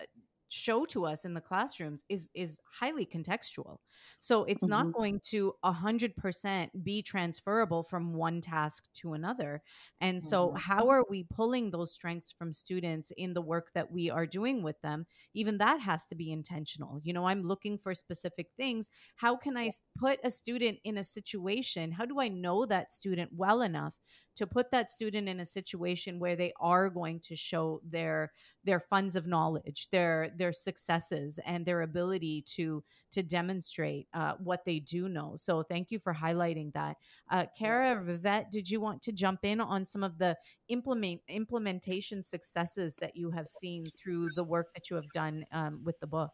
show 0.54 0.86
to 0.86 1.06
us 1.06 1.26
in 1.26 1.34
the 1.34 1.41
classrooms 1.41 2.06
is 2.10 2.30
is 2.34 2.60
highly 2.80 3.06
contextual. 3.06 3.78
So 4.20 4.43
it's 4.45 4.68
Mhm. 4.68 4.68
not 4.68 4.91
going 4.93 5.20
to 5.32 5.54
100% 5.64 6.84
be 6.84 7.02
transferable 7.02 7.84
from 7.84 8.14
one 8.14 8.41
task 8.41 8.91
to 8.95 9.14
another. 9.14 9.64
And 9.99 10.24
so 10.24 10.52
Mhm. 10.52 10.58
how 10.58 10.89
are 10.89 11.06
we 11.10 11.24
pulling 11.24 11.72
those 11.72 11.93
strengths 11.93 12.32
from 12.32 12.54
students 12.54 13.12
in 13.18 13.34
the 13.34 13.41
work 13.41 13.72
that 13.74 13.91
we 13.91 14.10
are 14.10 14.26
doing 14.26 14.64
with 14.64 14.80
them? 14.82 15.06
Even 15.34 15.58
that 15.60 15.80
has 15.82 16.06
to 16.08 16.16
be 16.16 16.32
intentional. 16.32 16.99
You 17.04 17.14
know 17.14 17.26
i'm 17.28 17.43
looking 17.43 17.78
for 17.78 17.93
specific 17.93 18.52
things. 18.58 18.89
How 19.18 19.36
can 19.38 19.58
i 19.58 19.68
s- 19.68 19.80
put 19.99 20.20
a 20.24 20.32
student 20.32 20.80
in 20.84 20.97
a 20.97 21.04
situation? 21.04 21.91
How 21.91 22.06
do 22.06 22.20
i 22.20 22.28
know 22.28 22.66
that 22.66 22.91
student 22.91 23.32
well 23.34 23.62
enough 23.62 23.93
to 24.36 24.47
put 24.47 24.71
that 24.71 24.91
student 24.91 25.27
in 25.27 25.39
a 25.39 25.45
situation 25.45 26.19
where 26.19 26.36
they 26.36 26.53
are 26.59 26.89
going 26.89 27.19
to 27.19 27.36
show 27.36 27.82
their 27.88 28.32
their 28.63 28.79
funds 28.79 29.15
of 29.15 29.27
knowledge 29.27 29.88
their 29.91 30.32
their 30.38 30.51
successes 30.51 31.39
and 31.45 31.65
their 31.65 31.82
ability 31.82 32.43
to 32.47 32.84
to 33.11 33.21
demonstrate 33.21 34.07
uh, 34.13 34.34
what 34.41 34.63
they 34.65 34.79
do 34.79 35.09
know. 35.09 35.36
So 35.38 35.63
thank 35.63 35.91
you 35.91 35.99
for 35.99 36.13
highlighting 36.13 36.71
that. 36.73 36.97
Uh, 37.29 37.45
kara 37.57 37.95
vivett 37.95 38.49
did 38.49 38.69
you 38.69 38.79
want 38.79 39.01
to 39.03 39.11
jump 39.11 39.39
in 39.43 39.59
on 39.59 39.86
some 39.86 40.03
of 40.03 40.17
the 40.17 40.38
implement 40.69 41.21
implementation 41.27 42.23
successes 42.23 42.95
that 43.01 43.15
you 43.15 43.32
have 43.32 43.47
seen 43.47 43.86
through 43.97 44.29
the 44.36 44.43
work 44.43 44.73
that 44.73 44.89
you 44.89 44.95
have 44.95 45.11
done 45.13 45.45
um, 45.51 45.82
with 45.84 45.99
the 45.99 46.07
book 46.07 46.32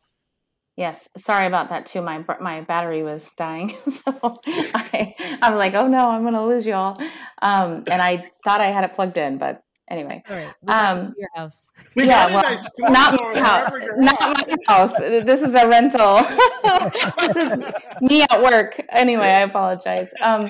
Yes, 0.77 1.09
sorry 1.17 1.47
about 1.47 1.69
that 1.69 1.87
too. 1.87 2.03
My 2.03 2.23
my 2.39 2.61
battery 2.61 3.01
was 3.01 3.31
dying, 3.31 3.69
so 3.89 4.39
I, 4.45 5.15
I'm 5.41 5.55
like, 5.55 5.73
oh 5.73 5.87
no, 5.87 6.09
I'm 6.09 6.23
gonna 6.23 6.45
lose 6.45 6.67
y'all. 6.67 7.01
Um, 7.41 7.83
and 7.87 7.99
I 7.99 8.31
thought 8.43 8.61
I 8.61 8.67
had 8.67 8.83
it 8.83 8.93
plugged 8.93 9.17
in, 9.17 9.39
but 9.39 9.63
anyway, 9.89 10.23
all 10.29 10.35
right 10.35 10.53
we 10.61 10.67
got 10.67 10.93
to 10.93 10.99
Um, 11.01 11.15
your 11.17 11.29
house 11.35 11.67
We 11.95 12.05
yeah, 12.05 12.27
well, 12.27 12.45
a 12.45 12.49
nice 12.49 12.71
store 12.71 12.89
not 12.91 13.13
my 13.13 13.39
house, 13.39 13.71
not 13.97 14.47
my 14.47 14.55
house. 14.67 14.97
This 14.99 15.41
is 15.41 15.55
a 15.55 15.67
rental. 15.67 16.17
this 17.17 17.35
is 17.35 17.59
me 18.01 18.21
at 18.21 18.41
work. 18.41 18.79
Anyway, 18.89 19.25
I 19.25 19.41
apologize. 19.41 20.13
Um, 20.21 20.47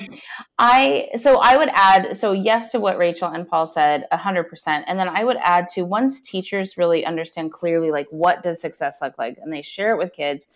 I 0.58 1.08
so 1.16 1.40
I 1.40 1.56
would 1.56 1.70
add 1.72 2.16
so 2.16 2.32
yes 2.32 2.70
to 2.72 2.80
what 2.80 2.98
Rachel 2.98 3.28
and 3.28 3.48
Paul 3.48 3.66
said, 3.66 4.06
hundred 4.12 4.44
percent, 4.44 4.84
and 4.88 4.98
then 4.98 5.08
I 5.08 5.24
would 5.24 5.38
add 5.38 5.68
to 5.68 5.86
once 5.86 6.20
teachers 6.20 6.76
really 6.76 7.06
understand 7.06 7.52
clearly 7.52 7.90
like 7.90 8.08
what 8.10 8.42
does 8.42 8.60
success 8.60 8.98
look 9.00 9.16
like, 9.16 9.38
and 9.40 9.50
they 9.50 9.62
share 9.62 9.92
it 9.92 9.98
with 9.98 10.12
kids. 10.12 10.48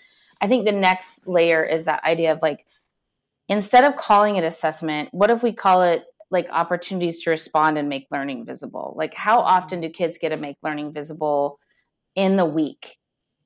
I 0.43 0.49
think 0.49 0.67
the 0.67 0.73
next 0.73 1.27
layer 1.27 1.65
is 1.65 1.85
that 1.85 2.05
idea 2.05 2.33
of 2.33 2.43
like 2.43 2.67
instead 3.49 3.85
of 3.85 3.97
calling 3.97 4.37
it 4.37 4.45
assessment, 4.45 5.09
what 5.13 5.31
if 5.31 5.43
we 5.43 5.53
call 5.53 5.83
it 5.83 6.05
like 6.33 6.49
opportunities 6.51 7.21
to 7.21 7.31
respond 7.31 7.79
and 7.79 7.89
make 7.89 8.07
learning 8.11 8.45
visible? 8.45 8.95
Like 8.97 9.15
how 9.15 9.41
often 9.41 9.81
do 9.81 9.89
kids 9.89 10.19
get 10.19 10.31
to 10.31 10.37
make 10.37 10.57
learning 10.63 10.93
visible 10.93 11.59
in 12.17 12.37
the 12.37 12.47
week? 12.47 12.99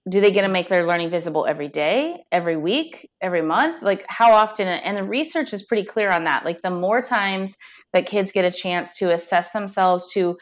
Do 0.08 0.20
they 0.20 0.30
get 0.30 0.42
to 0.42 0.48
make 0.48 0.68
their 0.68 0.86
learning 0.86 1.10
visible 1.10 1.46
every 1.46 1.68
day, 1.68 2.24
every 2.30 2.56
week, 2.56 3.10
every 3.20 3.42
month? 3.42 3.82
Like 3.82 4.04
how 4.08 4.32
often? 4.32 4.68
And 4.68 4.96
the 4.96 5.02
research 5.02 5.52
is 5.52 5.64
pretty 5.64 5.84
clear 5.84 6.10
on 6.10 6.24
that. 6.24 6.44
Like 6.44 6.60
the 6.60 6.70
more 6.70 7.02
times 7.02 7.58
that 7.92 8.06
kids 8.06 8.30
get 8.30 8.44
a 8.44 8.56
chance 8.56 8.96
to 8.98 9.12
assess 9.12 9.50
themselves, 9.50 10.12
to 10.12 10.38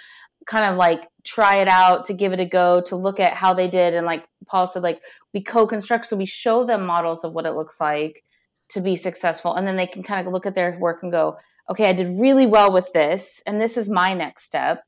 kind 0.46 0.70
of 0.70 0.76
like 0.76 1.08
try 1.24 1.56
it 1.56 1.68
out, 1.68 2.04
to 2.04 2.12
give 2.12 2.34
it 2.34 2.40
a 2.40 2.44
go, 2.44 2.82
to 2.82 2.96
look 2.96 3.18
at 3.18 3.32
how 3.32 3.54
they 3.54 3.68
did. 3.68 3.94
And 3.94 4.04
like 4.04 4.26
Paul 4.46 4.66
said, 4.66 4.82
like 4.82 5.00
we 5.32 5.42
co-construct, 5.42 6.04
so 6.04 6.16
we 6.16 6.26
show 6.26 6.64
them 6.64 6.84
models 6.84 7.24
of 7.24 7.32
what 7.32 7.46
it 7.46 7.54
looks 7.54 7.80
like 7.80 8.22
to 8.70 8.80
be 8.80 8.96
successful. 8.96 9.54
And 9.54 9.66
then 9.66 9.76
they 9.76 9.86
can 9.86 10.02
kind 10.02 10.26
of 10.26 10.32
look 10.32 10.46
at 10.46 10.54
their 10.54 10.78
work 10.78 11.02
and 11.02 11.12
go, 11.12 11.36
okay, 11.70 11.88
I 11.88 11.92
did 11.92 12.18
really 12.20 12.46
well 12.46 12.72
with 12.72 12.92
this, 12.92 13.42
and 13.46 13.60
this 13.60 13.76
is 13.76 13.88
my 13.88 14.14
next 14.14 14.44
step. 14.44 14.82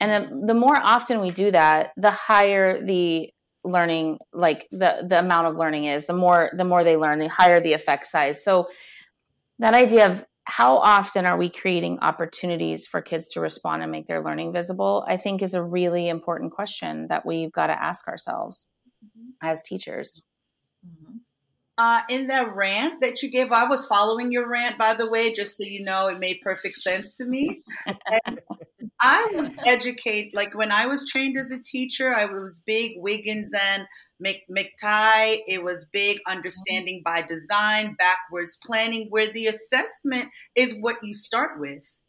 And 0.00 0.48
the, 0.48 0.54
more 0.54 0.76
often 0.76 1.20
we 1.20 1.30
do 1.30 1.50
that, 1.50 1.92
the 1.96 2.10
higher 2.10 2.84
the 2.84 3.30
learning, 3.64 4.18
like 4.32 4.66
the 4.70 5.04
the 5.06 5.18
amount 5.18 5.46
of 5.48 5.56
learning 5.56 5.84
is, 5.84 6.06
the 6.06 6.14
more 6.14 6.50
the 6.56 6.64
more 6.64 6.82
they 6.84 6.96
learn, 6.96 7.18
the 7.18 7.28
higher 7.28 7.60
the 7.60 7.74
effect 7.74 8.06
size. 8.06 8.42
So 8.42 8.68
that 9.58 9.74
idea 9.74 10.10
of 10.10 10.24
how 10.44 10.78
often 10.78 11.26
are 11.26 11.36
we 11.36 11.50
creating 11.50 11.98
opportunities 12.00 12.86
for 12.86 13.02
kids 13.02 13.28
to 13.30 13.40
respond 13.40 13.82
and 13.82 13.92
make 13.92 14.06
their 14.06 14.24
learning 14.24 14.52
visible, 14.52 15.04
I 15.06 15.16
think 15.16 15.42
is 15.42 15.54
a 15.54 15.62
really 15.62 16.08
important 16.08 16.52
question 16.52 17.06
that 17.08 17.24
we've 17.26 17.52
got 17.52 17.68
to 17.68 17.82
ask 17.82 18.08
ourselves 18.08 18.68
as 19.42 19.62
teachers. 19.62 20.26
Mhm. 20.86 21.19
Uh, 21.80 22.02
in 22.10 22.26
that 22.26 22.54
rant 22.54 23.00
that 23.00 23.22
you 23.22 23.30
gave, 23.30 23.52
I 23.52 23.64
was 23.64 23.86
following 23.86 24.30
your 24.30 24.46
rant, 24.46 24.76
by 24.76 24.92
the 24.92 25.08
way, 25.08 25.32
just 25.32 25.56
so 25.56 25.64
you 25.64 25.82
know, 25.82 26.08
it 26.08 26.18
made 26.18 26.42
perfect 26.42 26.74
sense 26.74 27.16
to 27.16 27.24
me. 27.24 27.62
And 28.26 28.38
I 29.00 29.26
was 29.32 29.56
educate 29.64 30.36
like 30.36 30.54
when 30.54 30.72
I 30.72 30.84
was 30.84 31.08
trained 31.08 31.38
as 31.38 31.50
a 31.50 31.62
teacher, 31.62 32.14
I 32.14 32.26
was 32.26 32.62
big 32.66 32.96
Wiggins 32.98 33.54
and 33.58 33.86
Mc, 34.20 34.42
McTighe. 34.54 35.38
It 35.48 35.64
was 35.64 35.88
big 35.90 36.18
understanding 36.28 37.00
by 37.02 37.22
design, 37.22 37.96
backwards 37.98 38.58
planning, 38.62 39.06
where 39.08 39.32
the 39.32 39.46
assessment 39.46 40.26
is 40.54 40.76
what 40.80 40.96
you 41.02 41.14
start 41.14 41.58
with 41.58 41.99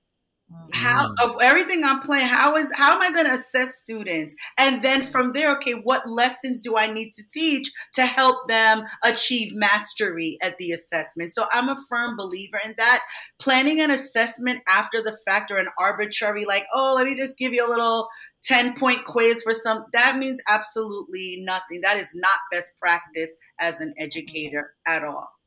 how 0.73 1.07
mm. 1.07 1.23
of 1.23 1.41
everything 1.41 1.83
i'm 1.83 1.99
playing 1.99 2.25
how 2.25 2.55
is 2.55 2.71
how 2.75 2.95
am 2.95 3.01
i 3.01 3.11
going 3.11 3.25
to 3.25 3.33
assess 3.33 3.75
students? 3.75 4.35
And 4.57 4.81
then 4.81 5.01
from 5.01 5.33
there 5.33 5.51
okay 5.57 5.73
what 5.73 6.07
lessons 6.07 6.59
do 6.59 6.77
i 6.77 6.91
need 6.91 7.11
to 7.13 7.23
teach 7.31 7.69
to 7.93 8.05
help 8.05 8.47
them 8.47 8.83
achieve 9.03 9.53
mastery 9.55 10.37
at 10.41 10.57
the 10.57 10.71
assessment? 10.71 11.33
So 11.33 11.45
i'm 11.51 11.69
a 11.69 11.77
firm 11.89 12.15
believer 12.17 12.59
in 12.63 12.73
that. 12.77 13.01
Planning 13.39 13.81
an 13.81 13.91
assessment 13.91 14.61
after 14.67 15.01
the 15.01 15.17
fact 15.25 15.51
or 15.51 15.57
an 15.57 15.69
arbitrary 15.79 16.45
like 16.45 16.65
oh 16.73 16.93
let 16.95 17.05
me 17.05 17.15
just 17.15 17.37
give 17.37 17.53
you 17.53 17.65
a 17.65 17.69
little 17.69 18.07
10 18.43 18.75
point 18.75 19.03
quiz 19.05 19.43
for 19.43 19.53
some 19.53 19.85
that 19.93 20.17
means 20.17 20.41
absolutely 20.47 21.41
nothing. 21.45 21.81
That 21.81 21.97
is 21.97 22.09
not 22.15 22.39
best 22.51 22.71
practice 22.79 23.37
as 23.59 23.81
an 23.81 23.93
educator 23.97 24.73
at 24.87 25.03
all 25.03 25.40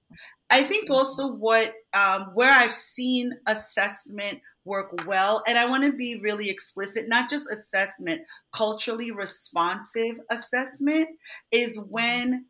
I 0.55 0.62
think 0.62 0.88
also 0.88 1.32
what 1.32 1.72
um, 1.98 2.30
where 2.34 2.52
I've 2.52 2.72
seen 2.72 3.32
assessment 3.44 4.40
work 4.64 5.05
well, 5.05 5.42
and 5.48 5.59
I 5.59 5.66
want 5.66 5.82
to 5.82 5.92
be 5.92 6.20
really 6.22 6.48
explicit, 6.48 7.09
not 7.09 7.28
just 7.28 7.50
assessment, 7.50 8.22
culturally 8.52 9.11
responsive 9.11 10.14
assessment 10.30 11.09
is 11.50 11.76
when 11.88 12.46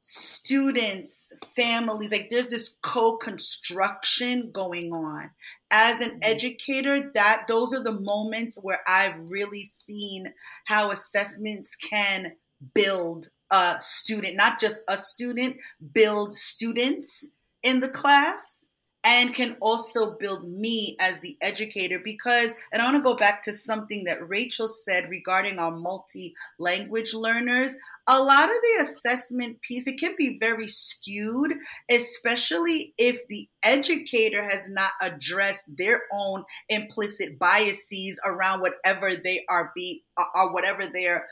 students, 0.00 1.32
families, 1.54 2.10
like 2.10 2.28
there's 2.28 2.50
this 2.50 2.76
co-construction 2.82 4.50
going 4.50 4.92
on. 4.92 5.30
As 5.70 6.00
an 6.00 6.18
educator, 6.24 7.08
that 7.14 7.44
those 7.46 7.72
are 7.72 7.84
the 7.84 8.00
moments 8.00 8.58
where 8.62 8.80
I've 8.84 9.30
really 9.30 9.62
seen 9.62 10.32
how 10.64 10.90
assessments 10.90 11.76
can 11.76 12.32
build 12.74 13.28
a 13.52 13.76
student, 13.78 14.34
not 14.34 14.58
just 14.58 14.80
a 14.88 14.98
student, 14.98 15.54
build 15.92 16.32
students 16.32 17.34
in 17.64 17.80
the 17.80 17.88
class 17.88 18.66
and 19.06 19.34
can 19.34 19.56
also 19.60 20.16
build 20.16 20.48
me 20.48 20.96
as 20.98 21.20
the 21.20 21.36
educator 21.42 22.00
because 22.02 22.54
and 22.72 22.80
I 22.80 22.86
want 22.86 22.96
to 22.96 23.02
go 23.02 23.16
back 23.16 23.42
to 23.42 23.52
something 23.52 24.04
that 24.04 24.28
Rachel 24.28 24.68
said 24.68 25.10
regarding 25.10 25.58
our 25.58 25.76
multi-language 25.76 27.12
learners 27.12 27.76
a 28.06 28.22
lot 28.22 28.44
of 28.44 28.56
the 28.62 28.82
assessment 28.82 29.60
piece 29.60 29.86
it 29.86 29.98
can 29.98 30.14
be 30.16 30.38
very 30.40 30.66
skewed 30.66 31.54
especially 31.90 32.94
if 32.96 33.26
the 33.28 33.48
educator 33.62 34.42
has 34.42 34.68
not 34.70 34.92
addressed 35.02 35.76
their 35.76 36.02
own 36.12 36.44
implicit 36.68 37.38
biases 37.38 38.20
around 38.24 38.60
whatever 38.60 39.14
they 39.14 39.44
are 39.48 39.72
be 39.74 40.02
or 40.34 40.52
whatever 40.52 40.86
they're 40.86 41.26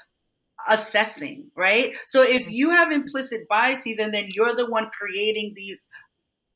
assessing, 0.71 1.51
right? 1.57 1.95
So 2.07 2.23
if 2.23 2.43
mm-hmm. 2.43 2.53
you 2.53 2.71
have 2.71 2.93
implicit 2.93 3.49
biases 3.49 3.99
and 3.99 4.13
then 4.13 4.29
you're 4.33 4.55
the 4.55 4.71
one 4.71 4.91
creating 4.97 5.55
these 5.57 5.85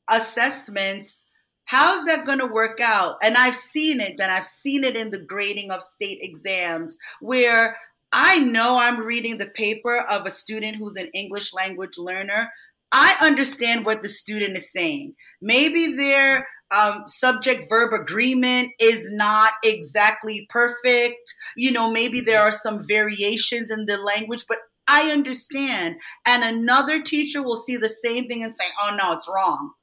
assessments, 0.09 1.29
how's 1.65 2.05
that 2.05 2.25
going 2.25 2.39
to 2.39 2.47
work 2.47 2.79
out? 2.81 3.15
And 3.21 3.37
I've 3.37 3.55
seen 3.55 3.99
it, 3.99 4.19
and 4.19 4.31
I've 4.31 4.45
seen 4.45 4.83
it 4.83 4.95
in 4.95 5.09
the 5.09 5.23
grading 5.23 5.71
of 5.71 5.81
state 5.81 6.19
exams 6.21 6.97
where 7.21 7.77
I 8.11 8.39
know 8.39 8.77
I'm 8.79 8.99
reading 9.01 9.37
the 9.37 9.51
paper 9.53 10.03
of 10.09 10.25
a 10.25 10.31
student 10.31 10.77
who's 10.77 10.95
an 10.95 11.09
English 11.13 11.53
language 11.53 11.97
learner. 11.97 12.49
I 12.91 13.17
understand 13.21 13.85
what 13.85 14.01
the 14.01 14.09
student 14.09 14.55
is 14.55 14.71
saying. 14.71 15.13
Maybe 15.41 15.93
their 15.93 16.47
um, 16.75 17.03
subject 17.07 17.65
verb 17.69 17.93
agreement 17.93 18.71
is 18.79 19.11
not 19.13 19.53
exactly 19.63 20.45
perfect. 20.49 21.33
You 21.55 21.71
know, 21.71 21.91
maybe 21.91 22.21
there 22.21 22.41
are 22.41 22.51
some 22.51 22.87
variations 22.87 23.71
in 23.71 23.85
the 23.85 23.97
language, 23.97 24.45
but 24.47 24.59
I 24.87 25.11
understand. 25.11 25.97
And 26.25 26.43
another 26.43 27.01
teacher 27.01 27.43
will 27.43 27.57
see 27.57 27.75
the 27.77 27.89
same 27.89 28.27
thing 28.27 28.43
and 28.43 28.53
say, 28.53 28.65
oh, 28.81 28.95
no, 28.95 29.13
it's 29.13 29.29
wrong. 29.33 29.73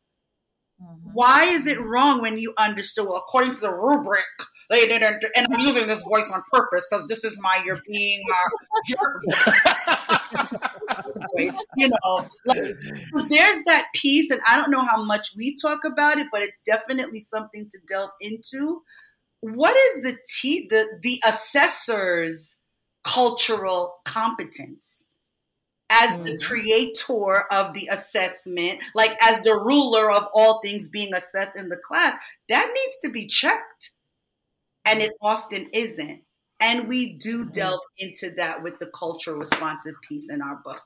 Why 1.12 1.44
is 1.44 1.66
it 1.66 1.80
wrong 1.80 2.20
when 2.22 2.38
you 2.38 2.54
understood? 2.58 3.06
Well, 3.06 3.16
according 3.16 3.54
to 3.54 3.60
the 3.60 3.72
rubric, 3.72 4.24
they 4.70 4.88
didn't. 4.88 5.24
And 5.36 5.46
I'm 5.52 5.60
using 5.60 5.86
this 5.86 6.02
voice 6.02 6.30
on 6.34 6.42
purpose 6.52 6.88
because 6.90 7.06
this 7.06 7.24
is 7.24 7.38
my 7.40 7.62
you're 7.64 7.80
being 7.88 8.22
uh, 8.32 8.48
you 11.76 11.88
know. 11.88 12.28
Like, 12.46 12.58
there's 13.28 13.64
that 13.66 13.86
piece, 13.94 14.30
and 14.30 14.40
I 14.46 14.56
don't 14.56 14.70
know 14.70 14.84
how 14.84 15.02
much 15.04 15.30
we 15.36 15.56
talk 15.60 15.80
about 15.84 16.18
it, 16.18 16.26
but 16.32 16.42
it's 16.42 16.60
definitely 16.66 17.20
something 17.20 17.68
to 17.70 17.78
delve 17.88 18.10
into. 18.20 18.82
What 19.40 19.76
is 19.76 20.02
the 20.02 20.16
t- 20.40 20.66
the 20.68 20.98
the 21.02 21.20
assessor's 21.26 22.58
cultural 23.04 23.96
competence? 24.04 25.13
As 25.94 26.18
the 26.18 26.32
mm-hmm. 26.32 26.42
creator 26.42 27.44
of 27.52 27.72
the 27.72 27.88
assessment, 27.90 28.80
like 28.94 29.16
as 29.22 29.40
the 29.42 29.54
ruler 29.54 30.10
of 30.10 30.24
all 30.34 30.60
things 30.60 30.88
being 30.88 31.14
assessed 31.14 31.56
in 31.56 31.68
the 31.68 31.76
class, 31.76 32.14
that 32.48 32.66
needs 32.66 32.98
to 33.04 33.10
be 33.10 33.26
checked. 33.26 33.90
And 34.86 35.00
it 35.00 35.12
often 35.22 35.68
isn't. 35.72 36.22
And 36.60 36.88
we 36.88 37.16
do 37.16 37.44
mm-hmm. 37.44 37.54
delve 37.54 37.80
into 37.98 38.30
that 38.36 38.62
with 38.62 38.78
the 38.78 38.90
cultural 38.94 39.38
responsive 39.38 39.94
piece 40.06 40.30
in 40.30 40.42
our 40.42 40.60
book. 40.64 40.82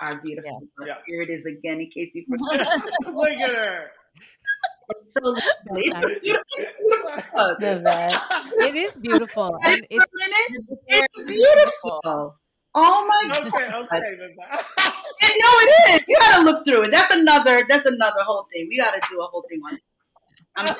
Our 0.00 0.20
beautiful 0.20 0.58
Yes. 0.62 0.74
book. 0.78 0.88
Yeah. 0.88 0.94
Here 1.06 1.22
it 1.22 1.30
is 1.30 1.46
again, 1.46 1.80
in 1.80 1.90
case 1.90 2.14
you 2.14 2.24
forgot. 2.30 2.84
Look 3.12 3.28
at 3.28 3.50
her. 3.50 3.90
It's 4.90 5.14
so. 5.14 5.34
It's 5.36 5.92
a 5.92 6.20
beautiful, 6.20 6.40
it's 6.44 6.66
beautiful 6.78 7.22
book. 7.34 7.58
It 7.62 8.76
is 8.76 8.96
beautiful. 8.96 9.58
And 9.64 9.74
And 9.74 9.86
it's 9.90 10.04
for 10.04 10.76
a 10.88 10.98
it's 10.98 11.22
beautiful. 11.24 12.36
Oh 12.74 13.06
my 13.06 13.28
god. 13.34 13.46
Okay, 13.46 13.74
okay. 13.74 14.00
no, 15.22 15.50
it 15.60 15.90
is. 15.90 16.08
You 16.08 16.18
gotta 16.18 16.44
look 16.44 16.64
through 16.66 16.84
it. 16.84 16.92
That's 16.92 17.14
another. 17.14 17.64
That's 17.68 17.86
another 17.86 18.22
whole 18.22 18.46
thing. 18.52 18.68
We 18.70 18.78
gotta 18.78 19.00
do 19.10 19.20
a 19.20 19.26
whole 19.26 19.44
thing 19.48 19.60
on 19.66 19.74
it. 19.74 19.80
I'm, 20.56 20.76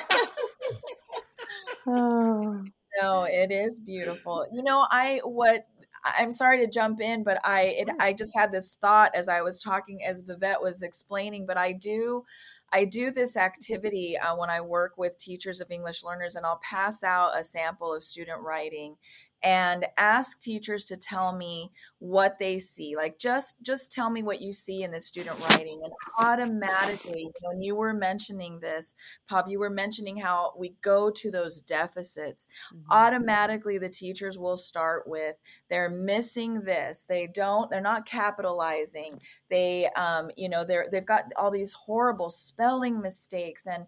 Oh. 1.87 2.63
No, 3.01 3.23
it 3.23 3.51
is 3.51 3.79
beautiful. 3.79 4.45
You 4.53 4.61
know, 4.61 4.85
I 4.91 5.19
what 5.23 5.65
I'm 6.05 6.31
sorry 6.31 6.59
to 6.59 6.71
jump 6.71 7.01
in, 7.01 7.23
but 7.23 7.39
I 7.43 7.61
it, 7.79 7.89
I 7.99 8.13
just 8.13 8.37
had 8.37 8.51
this 8.51 8.77
thought 8.79 9.15
as 9.15 9.27
I 9.27 9.41
was 9.41 9.59
talking 9.59 10.03
as 10.05 10.23
Vivett 10.23 10.61
was 10.61 10.83
explaining, 10.83 11.47
but 11.47 11.57
I 11.57 11.71
do 11.71 12.23
I 12.71 12.85
do 12.85 13.11
this 13.11 13.37
activity 13.37 14.17
uh, 14.17 14.35
when 14.35 14.49
I 14.49 14.61
work 14.61 14.93
with 14.97 15.17
teachers 15.17 15.59
of 15.59 15.71
English 15.71 16.03
learners 16.03 16.35
and 16.35 16.45
I'll 16.45 16.61
pass 16.63 17.03
out 17.03 17.37
a 17.37 17.43
sample 17.43 17.93
of 17.93 18.03
student 18.03 18.41
writing 18.41 18.95
and 19.43 19.85
ask 19.97 20.41
teachers 20.41 20.85
to 20.85 20.95
tell 20.95 21.33
me 21.33 21.71
what 21.99 22.39
they 22.39 22.57
see. 22.57 22.95
Like 22.95 23.19
just 23.19 23.61
just 23.61 23.91
tell 23.91 24.09
me 24.09 24.23
what 24.23 24.41
you 24.41 24.53
see 24.53 24.83
in 24.83 24.91
the 24.91 25.01
student 25.01 25.37
writing. 25.49 25.81
And 25.83 25.93
automatically 26.19 27.29
when 27.41 27.61
you 27.61 27.75
were 27.75 27.93
mentioning 27.93 28.59
this 28.59 28.95
pop 29.27 29.49
you 29.49 29.59
were 29.59 29.69
mentioning 29.69 30.17
how 30.17 30.53
we 30.57 30.75
go 30.81 31.09
to 31.11 31.29
those 31.29 31.61
deficits. 31.61 32.47
Automatically 32.89 33.77
the 33.77 33.89
teachers 33.89 34.39
will 34.39 34.57
start 34.57 35.07
with 35.07 35.35
they're 35.69 35.89
missing 35.89 36.61
this. 36.61 37.03
They 37.03 37.27
don't 37.27 37.69
they're 37.69 37.81
not 37.81 38.05
capitalizing. 38.05 39.19
They 39.49 39.87
um 39.95 40.31
you 40.37 40.47
know 40.47 40.63
they're 40.63 40.87
they've 40.89 41.05
got 41.05 41.25
all 41.35 41.51
these 41.51 41.73
horrible 41.73 42.29
spelling 42.29 43.01
mistakes. 43.01 43.67
And 43.67 43.85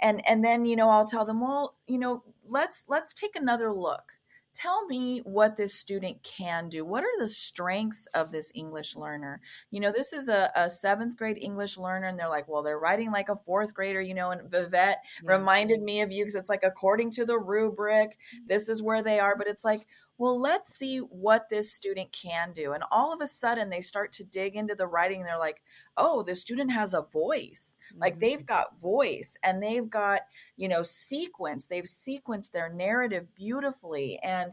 and 0.00 0.20
and 0.28 0.44
then 0.44 0.64
you 0.64 0.74
know 0.74 0.88
i'll 0.88 1.06
tell 1.06 1.24
them 1.24 1.40
well 1.40 1.76
you 1.86 1.96
know 1.96 2.24
let's 2.48 2.84
let's 2.88 3.14
take 3.14 3.36
another 3.36 3.72
look 3.72 4.14
tell 4.54 4.86
me 4.86 5.20
what 5.20 5.56
this 5.56 5.74
student 5.74 6.22
can 6.22 6.68
do. 6.68 6.84
What 6.84 7.04
are 7.04 7.18
the 7.18 7.28
strengths 7.28 8.06
of 8.14 8.32
this 8.32 8.52
english 8.54 8.96
learner? 8.96 9.40
You 9.70 9.80
know 9.80 9.92
this 9.92 10.12
is 10.12 10.28
a, 10.28 10.50
a 10.54 10.70
seventh 10.70 11.16
grade 11.16 11.38
english 11.40 11.78
learner 11.78 12.06
and 12.06 12.18
they're 12.18 12.28
like 12.28 12.48
well 12.48 12.62
they're 12.62 12.78
writing 12.78 13.10
like 13.10 13.28
a 13.28 13.36
fourth 13.36 13.74
grader 13.74 14.00
you 14.00 14.14
know 14.14 14.30
and 14.30 14.50
vivett 14.50 14.96
reminded 15.22 15.82
me 15.82 16.00
of 16.00 16.12
you 16.12 16.24
because 16.24 16.34
it's 16.34 16.48
like 16.48 16.64
according 16.64 17.10
to 17.12 17.24
the 17.24 17.38
rubric 17.38 18.10
mm. 18.10 18.46
this 18.46 18.68
is 18.68 18.82
where 18.82 19.02
they 19.02 19.18
are 19.18 19.36
but 19.36 19.46
it's 19.46 19.64
like 19.64 19.86
well 20.18 20.40
let's 20.40 20.74
see 20.74 20.98
what 20.98 21.48
this 21.48 21.72
student 21.72 22.12
can 22.12 22.52
do. 22.52 22.72
And 22.72 22.84
all 22.90 23.12
of 23.12 23.20
a 23.20 23.26
sudden 23.26 23.70
they 23.70 23.80
start 23.80 24.12
to 24.12 24.24
dig 24.24 24.56
into 24.56 24.74
the 24.74 24.86
writing 24.86 25.20
and 25.20 25.28
they're 25.28 25.38
like 25.38 25.62
oh 25.96 26.22
the 26.22 26.34
student 26.34 26.70
has 26.72 26.94
a 26.94 27.06
voice. 27.12 27.76
Like 27.96 28.14
mm-hmm. 28.14 28.20
they've 28.20 28.46
got 28.46 28.80
voice 28.80 29.36
and 29.42 29.62
they've 29.62 29.88
got 29.88 30.22
you 30.56 30.68
know 30.68 30.82
sequence. 30.82 31.66
They've 31.66 31.84
sequenced 31.84 32.52
their 32.52 32.72
narrative 32.72 33.26
beautifully. 33.34 34.18
And 34.22 34.52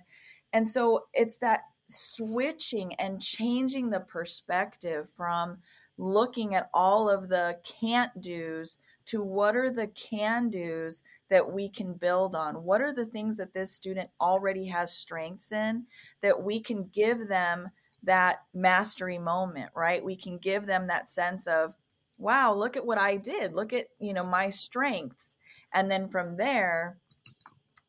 and 0.54 0.68
so 0.68 1.06
it's 1.14 1.38
that 1.40 1.62
switching 1.88 2.94
and 2.96 3.22
changing 3.22 3.90
the 3.90 4.00
perspective 4.00 5.10
from 5.10 5.58
looking 5.98 6.56
at 6.56 6.70
all 6.74 7.10
of 7.10 7.28
the 7.28 7.60
can't 7.64 8.22
do's 8.22 8.78
to 9.06 9.22
what 9.22 9.56
are 9.56 9.72
the 9.72 9.88
can 9.88 10.50
do's 10.50 11.04
that 11.30 11.52
we 11.52 11.70
can 11.70 11.94
build 11.94 12.36
on? 12.36 12.64
What 12.64 12.82
are 12.82 12.94
the 12.94 13.06
things 13.06 13.38
that 13.38 13.54
this 13.54 13.72
student 13.72 14.10
already 14.20 14.68
has 14.68 14.92
strengths 14.92 15.52
in 15.52 15.86
that 16.22 16.42
we 16.42 16.60
can 16.60 16.90
give 16.94 17.28
them 17.28 17.70
that 18.04 18.44
mastery 18.56 19.18
moment 19.18 19.72
right? 19.76 20.04
We 20.04 20.16
can 20.16 20.38
give 20.38 20.66
them 20.66 20.88
that 20.88 21.10
sense 21.10 21.48
of 21.48 21.76
wow 22.18 22.54
look 22.54 22.76
at 22.78 22.86
what 22.86 22.98
i 22.98 23.16
did. 23.16 23.54
Look 23.54 23.74
at 23.74 23.88
you 24.00 24.14
know 24.14 24.24
my 24.24 24.50
strengths. 24.50 25.36
And 25.74 25.90
then 25.90 26.10
from 26.10 26.38
there 26.38 26.98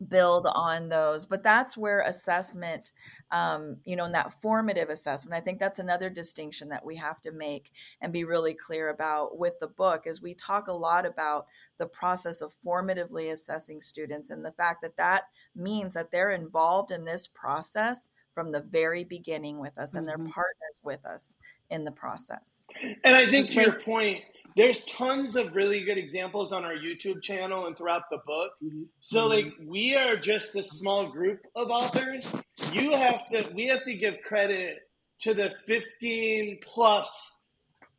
build 0.09 0.46
on 0.46 0.88
those 0.88 1.26
but 1.26 1.42
that's 1.42 1.76
where 1.76 2.01
assessment 2.03 2.92
um, 3.30 3.76
you 3.84 3.96
know 3.96 4.05
in 4.05 4.12
that 4.12 4.32
formative 4.40 4.88
assessment 4.88 5.34
i 5.36 5.40
think 5.44 5.59
that's 5.59 5.78
another 5.78 6.09
distinction 6.09 6.68
that 6.68 6.84
we 6.84 6.96
have 6.96 7.20
to 7.20 7.32
make 7.32 7.72
and 8.01 8.12
be 8.12 8.24
really 8.24 8.55
clear 8.55 8.88
about 8.88 9.38
with 9.38 9.59
the 9.61 9.68
book 9.68 10.07
is 10.07 10.22
we 10.22 10.34
talk 10.34 10.68
a 10.68 10.72
lot 10.72 11.05
about 11.05 11.46
the 11.76 11.86
process 11.86 12.40
of 12.40 12.55
formatively 12.64 13.32
assessing 13.32 13.80
students 13.80 14.30
and 14.30 14.44
the 14.44 14.53
fact 14.53 14.80
that 14.82 14.96
that 14.96 15.24
means 15.55 15.94
that 15.94 16.11
they're 16.11 16.32
involved 16.32 16.90
in 16.90 17.05
this 17.05 17.26
process 17.28 18.09
from 18.32 18.53
the 18.53 18.62
very 18.62 19.05
beginning 19.05 19.59
with 19.59 19.76
us 19.76 19.94
and 19.94 20.09
they're 20.09 20.16
Mhm. 20.16 20.30
partners 20.30 20.76
with 20.82 21.05
us 21.05 21.36
in 21.68 21.84
the 21.84 21.92
process 21.92 22.64
And 23.05 23.14
I 23.16 23.26
think 23.26 23.51
to 23.51 23.61
your 23.62 23.80
point, 23.80 24.22
there's 24.57 24.84
tons 24.84 25.36
of 25.36 25.55
really 25.55 25.84
good 25.84 25.98
examples 25.98 26.53
on 26.53 26.64
our 26.64 26.74
YouTube 26.74 27.22
channel 27.22 27.66
and 27.66 27.76
throughout 27.76 28.05
the 28.11 28.18
book. 28.26 28.53
So 29.01 29.26
like 29.26 29.55
we 29.64 29.94
are 29.96 30.16
just 30.16 30.57
a 30.57 30.62
small 30.62 31.11
group 31.11 31.40
of 31.55 31.70
authors. 31.70 32.32
You 32.72 32.92
have 32.92 33.28
to 33.30 33.51
we 33.55 33.66
have 33.66 33.84
to 33.84 33.94
give 33.94 34.14
credit 34.24 34.78
to 35.22 35.34
the 35.34 35.53
15 35.66 36.59
plus 36.62 37.46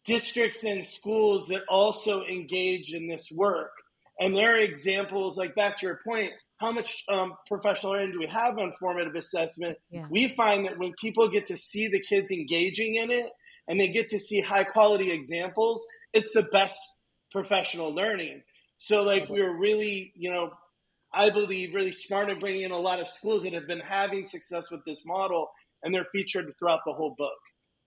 districts 0.05 0.63
and 0.63 0.85
schools 0.85 1.47
that 1.47 1.63
also 1.69 2.25
engage 2.25 2.93
in 2.93 3.07
this 3.07 3.31
work. 3.31 3.71
And 4.19 4.35
there 4.35 4.55
are 4.55 4.59
examples 4.59 5.37
like 5.37 5.55
back 5.55 5.77
to 5.79 5.85
your 5.85 5.99
point, 6.03 6.31
how 6.57 6.71
much 6.71 7.03
um, 7.09 7.33
professional 7.47 7.93
learning 7.93 8.11
do 8.11 8.19
we 8.19 8.27
have 8.27 8.57
on 8.59 8.73
formative 8.79 9.15
assessment? 9.15 9.77
Yeah. 9.89 10.05
We 10.09 10.27
find 10.27 10.65
that 10.65 10.77
when 10.77 10.93
people 10.93 11.27
get 11.27 11.47
to 11.47 11.57
see 11.57 11.87
the 11.87 11.99
kids 11.99 12.29
engaging 12.29 12.95
in 12.95 13.09
it 13.09 13.31
and 13.67 13.79
they 13.79 13.87
get 13.87 14.09
to 14.09 14.19
see 14.19 14.41
high 14.41 14.63
quality 14.63 15.11
examples, 15.11 15.83
it's 16.13 16.33
the 16.33 16.43
best 16.43 16.77
professional 17.31 17.93
learning. 17.93 18.43
So, 18.77 19.03
like, 19.03 19.29
we 19.29 19.41
were 19.41 19.57
really, 19.57 20.11
you 20.15 20.31
know, 20.31 20.51
I 21.13 21.29
believe 21.29 21.73
really 21.73 21.91
smart 21.91 22.29
in 22.29 22.39
bringing 22.39 22.63
in 22.63 22.71
a 22.71 22.79
lot 22.79 22.99
of 22.99 23.07
schools 23.07 23.43
that 23.43 23.53
have 23.53 23.67
been 23.67 23.79
having 23.79 24.25
success 24.25 24.71
with 24.71 24.81
this 24.85 25.05
model, 25.05 25.49
and 25.83 25.93
they're 25.93 26.07
featured 26.11 26.51
throughout 26.57 26.81
the 26.85 26.93
whole 26.93 27.15
book. 27.17 27.37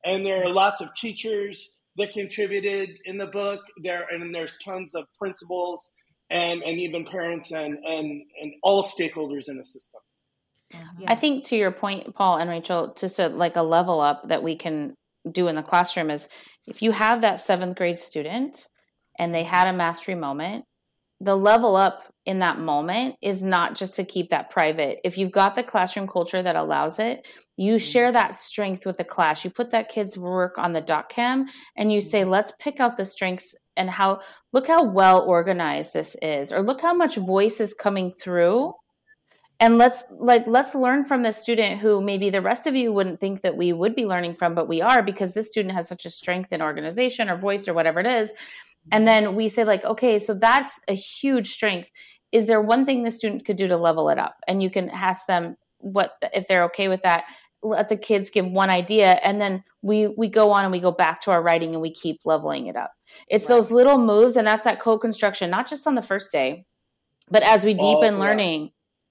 And 0.04 0.24
there 0.24 0.44
are 0.44 0.50
lots 0.50 0.80
of 0.80 0.88
teachers 1.00 1.78
that 1.96 2.12
contributed 2.12 2.90
in 3.04 3.18
the 3.18 3.26
book. 3.26 3.60
There 3.82 4.06
and 4.10 4.34
there's 4.34 4.58
tons 4.64 4.94
of 4.94 5.06
principals 5.18 5.94
and 6.30 6.62
and 6.62 6.78
even 6.78 7.04
parents 7.04 7.52
and 7.52 7.78
and 7.84 8.22
and 8.40 8.52
all 8.62 8.82
stakeholders 8.82 9.48
in 9.48 9.56
the 9.56 9.64
system. 9.64 10.00
I 11.06 11.14
think 11.14 11.44
to 11.46 11.56
your 11.56 11.70
point, 11.70 12.14
Paul 12.14 12.38
and 12.38 12.50
Rachel, 12.50 12.94
just 12.98 13.18
a, 13.20 13.28
like 13.28 13.54
a 13.56 13.62
level 13.62 14.00
up 14.00 14.28
that 14.28 14.42
we 14.42 14.56
can 14.56 14.94
do 15.30 15.46
in 15.46 15.54
the 15.54 15.62
classroom 15.62 16.10
is 16.10 16.28
if 16.66 16.82
you 16.82 16.92
have 16.92 17.20
that 17.20 17.40
seventh 17.40 17.76
grade 17.76 17.98
student 17.98 18.68
and 19.18 19.34
they 19.34 19.44
had 19.44 19.68
a 19.68 19.72
mastery 19.72 20.14
moment, 20.14 20.64
the 21.20 21.36
level 21.36 21.76
up 21.76 22.02
in 22.26 22.40
that 22.40 22.58
moment 22.58 23.16
is 23.22 23.42
not 23.42 23.76
just 23.76 23.94
to 23.96 24.04
keep 24.04 24.30
that 24.30 24.50
private. 24.50 24.98
If 25.04 25.16
you've 25.18 25.30
got 25.30 25.54
the 25.54 25.62
classroom 25.62 26.08
culture 26.08 26.42
that 26.42 26.56
allows 26.56 26.98
it, 26.98 27.26
you 27.56 27.74
mm-hmm. 27.74 27.84
share 27.84 28.12
that 28.12 28.34
strength 28.34 28.84
with 28.84 28.96
the 28.96 29.04
class. 29.04 29.44
You 29.44 29.50
put 29.50 29.70
that 29.70 29.88
kid's 29.88 30.18
work 30.18 30.58
on 30.58 30.72
the 30.72 30.80
dot 30.80 31.08
cam 31.08 31.46
and 31.76 31.92
you 31.92 32.00
say, 32.00 32.22
mm-hmm. 32.22 32.30
let's 32.30 32.52
pick 32.58 32.80
out 32.80 32.96
the 32.96 33.04
strengths 33.04 33.54
and 33.76 33.90
how, 33.90 34.20
look 34.52 34.66
how 34.66 34.84
well 34.84 35.22
organized 35.22 35.92
this 35.92 36.16
is, 36.22 36.52
or 36.52 36.62
look 36.62 36.80
how 36.80 36.94
much 36.94 37.16
voice 37.16 37.60
is 37.60 37.74
coming 37.74 38.12
through 38.12 38.72
and 39.64 39.78
let's 39.78 40.04
like 40.10 40.46
let's 40.46 40.74
learn 40.74 41.04
from 41.04 41.22
this 41.22 41.38
student 41.38 41.80
who 41.80 42.02
maybe 42.02 42.28
the 42.28 42.42
rest 42.42 42.66
of 42.66 42.76
you 42.76 42.92
wouldn't 42.92 43.18
think 43.18 43.40
that 43.40 43.56
we 43.56 43.72
would 43.72 43.94
be 43.94 44.04
learning 44.04 44.34
from 44.34 44.54
but 44.54 44.68
we 44.68 44.82
are 44.82 45.02
because 45.02 45.32
this 45.32 45.48
student 45.50 45.74
has 45.74 45.88
such 45.88 46.04
a 46.04 46.10
strength 46.10 46.52
in 46.52 46.60
organization 46.60 47.30
or 47.30 47.38
voice 47.38 47.66
or 47.66 47.72
whatever 47.72 47.98
it 47.98 48.06
is. 48.06 48.30
And 48.92 49.08
then 49.08 49.34
we 49.34 49.48
say 49.48 49.64
like 49.64 49.82
okay 49.84 50.18
so 50.18 50.34
that's 50.34 50.78
a 50.86 50.92
huge 50.92 51.50
strength. 51.50 51.90
Is 52.30 52.46
there 52.46 52.60
one 52.60 52.84
thing 52.84 53.04
the 53.04 53.10
student 53.10 53.46
could 53.46 53.56
do 53.56 53.66
to 53.68 53.78
level 53.78 54.10
it 54.10 54.18
up? 54.18 54.36
And 54.46 54.62
you 54.62 54.68
can 54.68 54.90
ask 54.90 55.26
them 55.26 55.56
what 55.78 56.12
if 56.34 56.46
they're 56.46 56.64
okay 56.64 56.88
with 56.88 57.00
that 57.02 57.24
let 57.62 57.88
the 57.88 57.96
kids 57.96 58.28
give 58.28 58.46
one 58.46 58.68
idea 58.68 59.12
and 59.24 59.40
then 59.40 59.64
we 59.80 60.08
we 60.08 60.28
go 60.28 60.50
on 60.50 60.64
and 60.64 60.72
we 60.72 60.80
go 60.80 60.92
back 60.92 61.22
to 61.22 61.30
our 61.30 61.42
writing 61.42 61.72
and 61.72 61.80
we 61.80 61.90
keep 61.90 62.20
leveling 62.26 62.66
it 62.66 62.76
up. 62.76 62.92
It's 63.28 63.46
those 63.46 63.70
little 63.70 63.96
moves 63.96 64.36
and 64.36 64.46
that's 64.46 64.64
that 64.64 64.78
co-construction 64.78 65.48
not 65.48 65.70
just 65.70 65.86
on 65.86 65.94
the 65.94 66.02
first 66.02 66.30
day 66.30 66.66
but 67.30 67.42
as 67.42 67.64
we 67.64 67.74
Oh, 67.74 67.78
deepen 67.78 68.16
yeah. 68.16 68.20
learning 68.20 68.70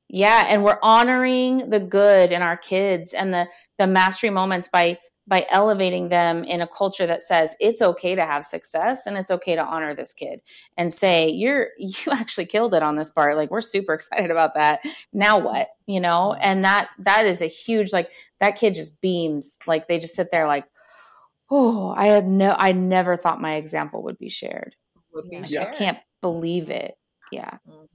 yeah 0.09 0.45
and 0.47 0.63
we're 0.63 0.79
honoring 0.81 1.69
the 1.69 1.79
good 1.79 2.31
in 2.31 2.41
our 2.41 2.57
kids 2.57 3.13
and 3.13 3.33
the 3.33 3.47
the 3.77 3.87
mastery 3.87 4.29
moments 4.29 4.67
by 4.67 4.97
by 5.25 5.45
elevating 5.49 6.09
them 6.09 6.43
in 6.43 6.59
a 6.59 6.67
culture 6.67 7.07
that 7.07 7.23
says 7.23 7.55
it's 7.61 7.81
okay 7.81 8.13
to 8.13 8.25
have 8.25 8.45
success 8.45 9.05
and 9.05 9.17
it's 9.17 9.31
okay 9.31 9.55
to 9.55 9.63
honor 9.63 9.95
this 9.95 10.13
kid 10.13 10.41
and 10.77 10.93
say 10.93 11.29
you're 11.29 11.69
you 11.77 12.11
actually 12.11 12.45
killed 12.45 12.73
it 12.73 12.83
on 12.83 12.95
this 12.95 13.11
part 13.11 13.37
like 13.37 13.49
we're 13.49 13.61
super 13.61 13.93
excited 13.93 14.31
about 14.31 14.53
that 14.53 14.81
now 15.13 15.37
what 15.37 15.67
you 15.87 15.99
know 15.99 16.33
and 16.41 16.63
that 16.65 16.89
that 16.99 17.25
is 17.25 17.41
a 17.41 17.47
huge 17.47 17.93
like 17.93 18.11
that 18.39 18.57
kid 18.57 18.73
just 18.75 18.99
beams 19.01 19.59
like 19.65 19.87
they 19.87 19.99
just 19.99 20.15
sit 20.15 20.29
there 20.31 20.47
like 20.47 20.65
oh, 21.53 21.93
I 21.95 22.07
had 22.07 22.27
no, 22.27 22.55
I 22.57 22.71
never 22.71 23.15
thought 23.15 23.39
my 23.39 23.55
example 23.55 24.03
would 24.03 24.17
be 24.17 24.29
shared. 24.29 24.75
Would 25.13 25.29
be 25.29 25.37
Like, 25.37 25.49
shared. 25.49 25.67
I 25.75 25.77
can't 25.77 25.99
believe 26.21 26.69
it. 26.71 26.97
Yeah. 27.31 27.57
Mhm. 27.67 27.87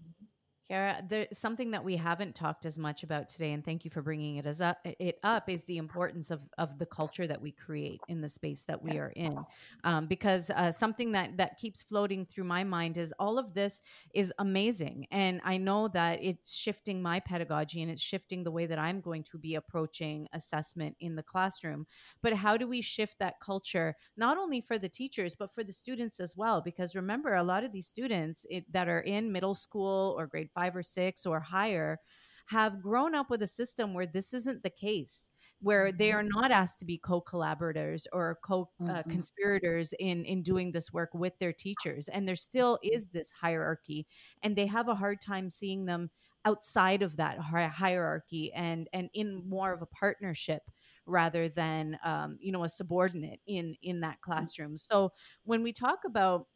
Kara, 0.69 1.03
there's 1.09 1.39
something 1.39 1.71
that 1.71 1.83
we 1.83 1.97
haven't 1.97 2.35
talked 2.35 2.67
as 2.67 2.79
much 2.79 3.03
about 3.03 3.31
today, 3.31 3.53
and 3.53 3.65
thank 3.65 3.87
you 3.87 3.91
for 3.91 4.03
bringing 4.03 4.37
it 4.37 4.45
as 4.45 4.61
up. 4.61 4.77
It 4.85 5.19
up 5.23 5.49
is 5.49 5.65
the 5.65 5.79
importance 5.79 6.31
of 6.31 6.41
of 6.59 6.79
the 6.79 6.85
culture 6.85 7.27
that 7.27 7.41
we 7.41 7.53
create 7.53 8.03
in 8.09 8.21
the 8.21 8.29
space 8.29 8.65
that 8.65 8.83
we 8.83 8.99
are 8.99 9.11
in, 9.17 9.39
um, 9.85 10.07
because 10.07 10.51
uh, 10.51 10.71
something 10.71 11.13
that 11.13 11.39
that 11.39 11.57
keeps 11.57 11.81
floating 11.81 12.27
through 12.27 12.45
my 12.45 12.65
mind 12.65 12.99
is 12.99 13.15
all 13.19 13.39
of 13.39 13.55
this 13.55 13.81
is 14.13 14.31
amazing, 14.39 15.07
and 15.11 15.41
I 15.43 15.57
know 15.57 15.89
that 15.89 16.23
it's 16.23 16.55
shifting 16.55 17.01
my 17.01 17.19
pedagogy 17.19 17.81
and 17.81 17.91
it's 17.91 18.03
shifting 18.03 18.45
the 18.45 18.51
way 18.51 18.67
that 18.67 18.79
I'm 18.79 19.01
going 19.01 19.23
to 19.23 19.39
be 19.39 19.55
approaching 19.55 20.29
assessment 20.35 20.97
in 21.01 21.17
the 21.17 21.23
classroom. 21.23 21.87
But 22.21 22.35
how 22.35 22.59
do 22.59 22.69
we 22.69 22.83
shift 22.83 23.19
that 23.21 23.41
culture 23.41 23.97
not 24.19 24.37
only 24.37 24.61
for 24.61 24.79
the 24.79 24.91
teachers 24.91 25.35
but 25.35 25.55
for 25.55 25.65
the 25.65 25.73
students 25.73 26.21
as 26.21 26.37
well? 26.37 26.61
Because 26.61 26.95
remember, 26.95 27.37
a 27.37 27.43
lot 27.43 27.65
of 27.65 27.73
these 27.73 27.87
students 27.87 28.45
it, 28.51 28.71
that 28.71 28.87
are 28.87 29.01
in 29.01 29.33
middle 29.33 29.55
school 29.55 30.15
or 30.19 30.27
grade 30.27 30.51
five 30.59 30.77
or 30.77 30.83
six 30.83 31.27
or 31.27 31.41
higher 31.41 32.01
have 32.47 32.83
grown 32.83 33.15
up 33.15 33.31
with 33.31 33.43
a 33.43 33.47
system 33.47 33.95
where 33.95 34.07
this 34.07 34.33
isn't 34.33 34.63
the 34.63 34.71
case 34.71 35.29
where 35.61 35.91
they 35.91 36.11
mm-hmm. 36.11 36.19
are 36.19 36.41
not 36.41 36.51
asked 36.53 36.79
to 36.79 36.85
be 36.85 36.99
co-collaborators 36.99 38.07
or 38.13 38.39
co-conspirators 38.45 39.93
uh, 39.93 39.97
mm-hmm. 39.97 40.21
in 40.21 40.25
in 40.25 40.43
doing 40.43 40.73
this 40.73 40.93
work 40.93 41.11
with 41.15 41.33
their 41.39 41.53
teachers 41.53 42.09
and 42.09 42.27
there 42.27 42.37
still 42.37 42.79
is 42.83 43.05
mm-hmm. 43.05 43.19
this 43.19 43.31
hierarchy 43.41 44.07
and 44.43 44.57
they 44.57 44.67
have 44.67 44.89
a 44.89 44.95
hard 44.95 45.21
time 45.21 45.51
seeing 45.51 45.85
them 45.85 46.11
outside 46.45 47.03
of 47.03 47.17
that 47.17 47.39
hi- 47.39 47.67
hierarchy 47.67 48.53
and 48.55 48.89
and 48.93 49.11
in 49.15 49.43
more 49.49 49.73
of 49.73 49.83
a 49.83 49.87
partnership 49.87 50.63
rather 51.07 51.49
than 51.49 51.99
um, 52.05 52.39
you 52.41 52.53
know 52.53 52.65
a 52.65 52.69
subordinate 52.69 53.41
in 53.47 53.75
in 53.83 54.01
that 54.01 54.19
mm. 54.19 54.21
classroom. 54.21 54.79
So 54.79 55.11
when 55.45 55.63
we 55.63 55.73
talk 55.73 56.01
about 56.07 56.47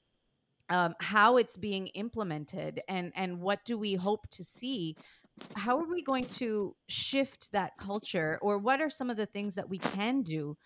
um, 0.69 0.95
how 1.01 1.37
it's 1.37 1.57
being 1.57 1.89
implemented 1.89 2.81
and 2.89 3.13
and 3.15 3.41
what 3.41 3.65
do 3.65 3.79
we 3.79 3.95
hope 3.95 4.29
to 4.31 4.45
see 4.45 4.97
how 5.55 5.79
are 5.79 5.89
we 5.89 6.03
going 6.03 6.27
to 6.27 6.75
shift 6.89 7.51
that 7.53 7.73
culture 7.79 8.39
or 8.43 8.59
what 8.59 8.81
are 8.81 8.91
some 8.91 9.11
of 9.11 9.17
the 9.17 9.27
things 9.27 9.55
that 9.55 9.69
we 9.69 9.79
can 9.79 10.23
do 10.23 10.57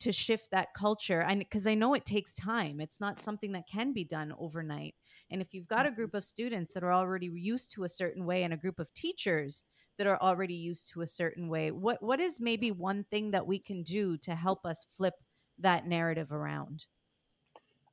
to 0.00 0.12
shift 0.12 0.50
that 0.50 0.68
culture? 0.76 1.20
And 1.20 1.38
because 1.38 1.66
i 1.66 1.74
know 1.74 1.94
it 1.94 2.04
takes 2.04 2.34
time. 2.34 2.80
It's 2.80 3.00
not 3.00 3.20
something 3.20 3.52
that 3.52 3.68
can 3.70 3.92
be 3.92 4.04
done 4.04 4.34
overnight. 4.38 4.94
And 5.30 5.40
if 5.40 5.54
you've 5.54 5.68
got 5.68 5.86
a 5.86 5.90
group 5.90 6.14
of 6.14 6.24
students 6.24 6.74
that 6.74 6.82
are 6.82 6.92
already 6.92 7.26
used 7.26 7.72
to 7.72 7.84
a 7.84 7.88
certain 7.88 8.26
way 8.26 8.42
and 8.42 8.52
a 8.52 8.58
group 8.58 8.78
of 8.78 8.92
teachers 8.94 9.62
that 9.98 10.06
are 10.06 10.20
already 10.20 10.54
used 10.54 10.90
to 10.92 11.00
a 11.00 11.06
certain 11.06 11.48
way 11.48 11.70
what 11.70 12.02
what 12.02 12.20
is 12.20 12.38
maybe 12.38 12.70
one 12.70 13.04
thing 13.10 13.30
that 13.30 13.46
we 13.46 13.58
can 13.58 13.82
do 13.82 14.16
to 14.18 14.34
help 14.34 14.66
us 14.66 14.86
flip 14.94 15.14
that 15.58 15.86
narrative 15.86 16.32
around 16.32 16.84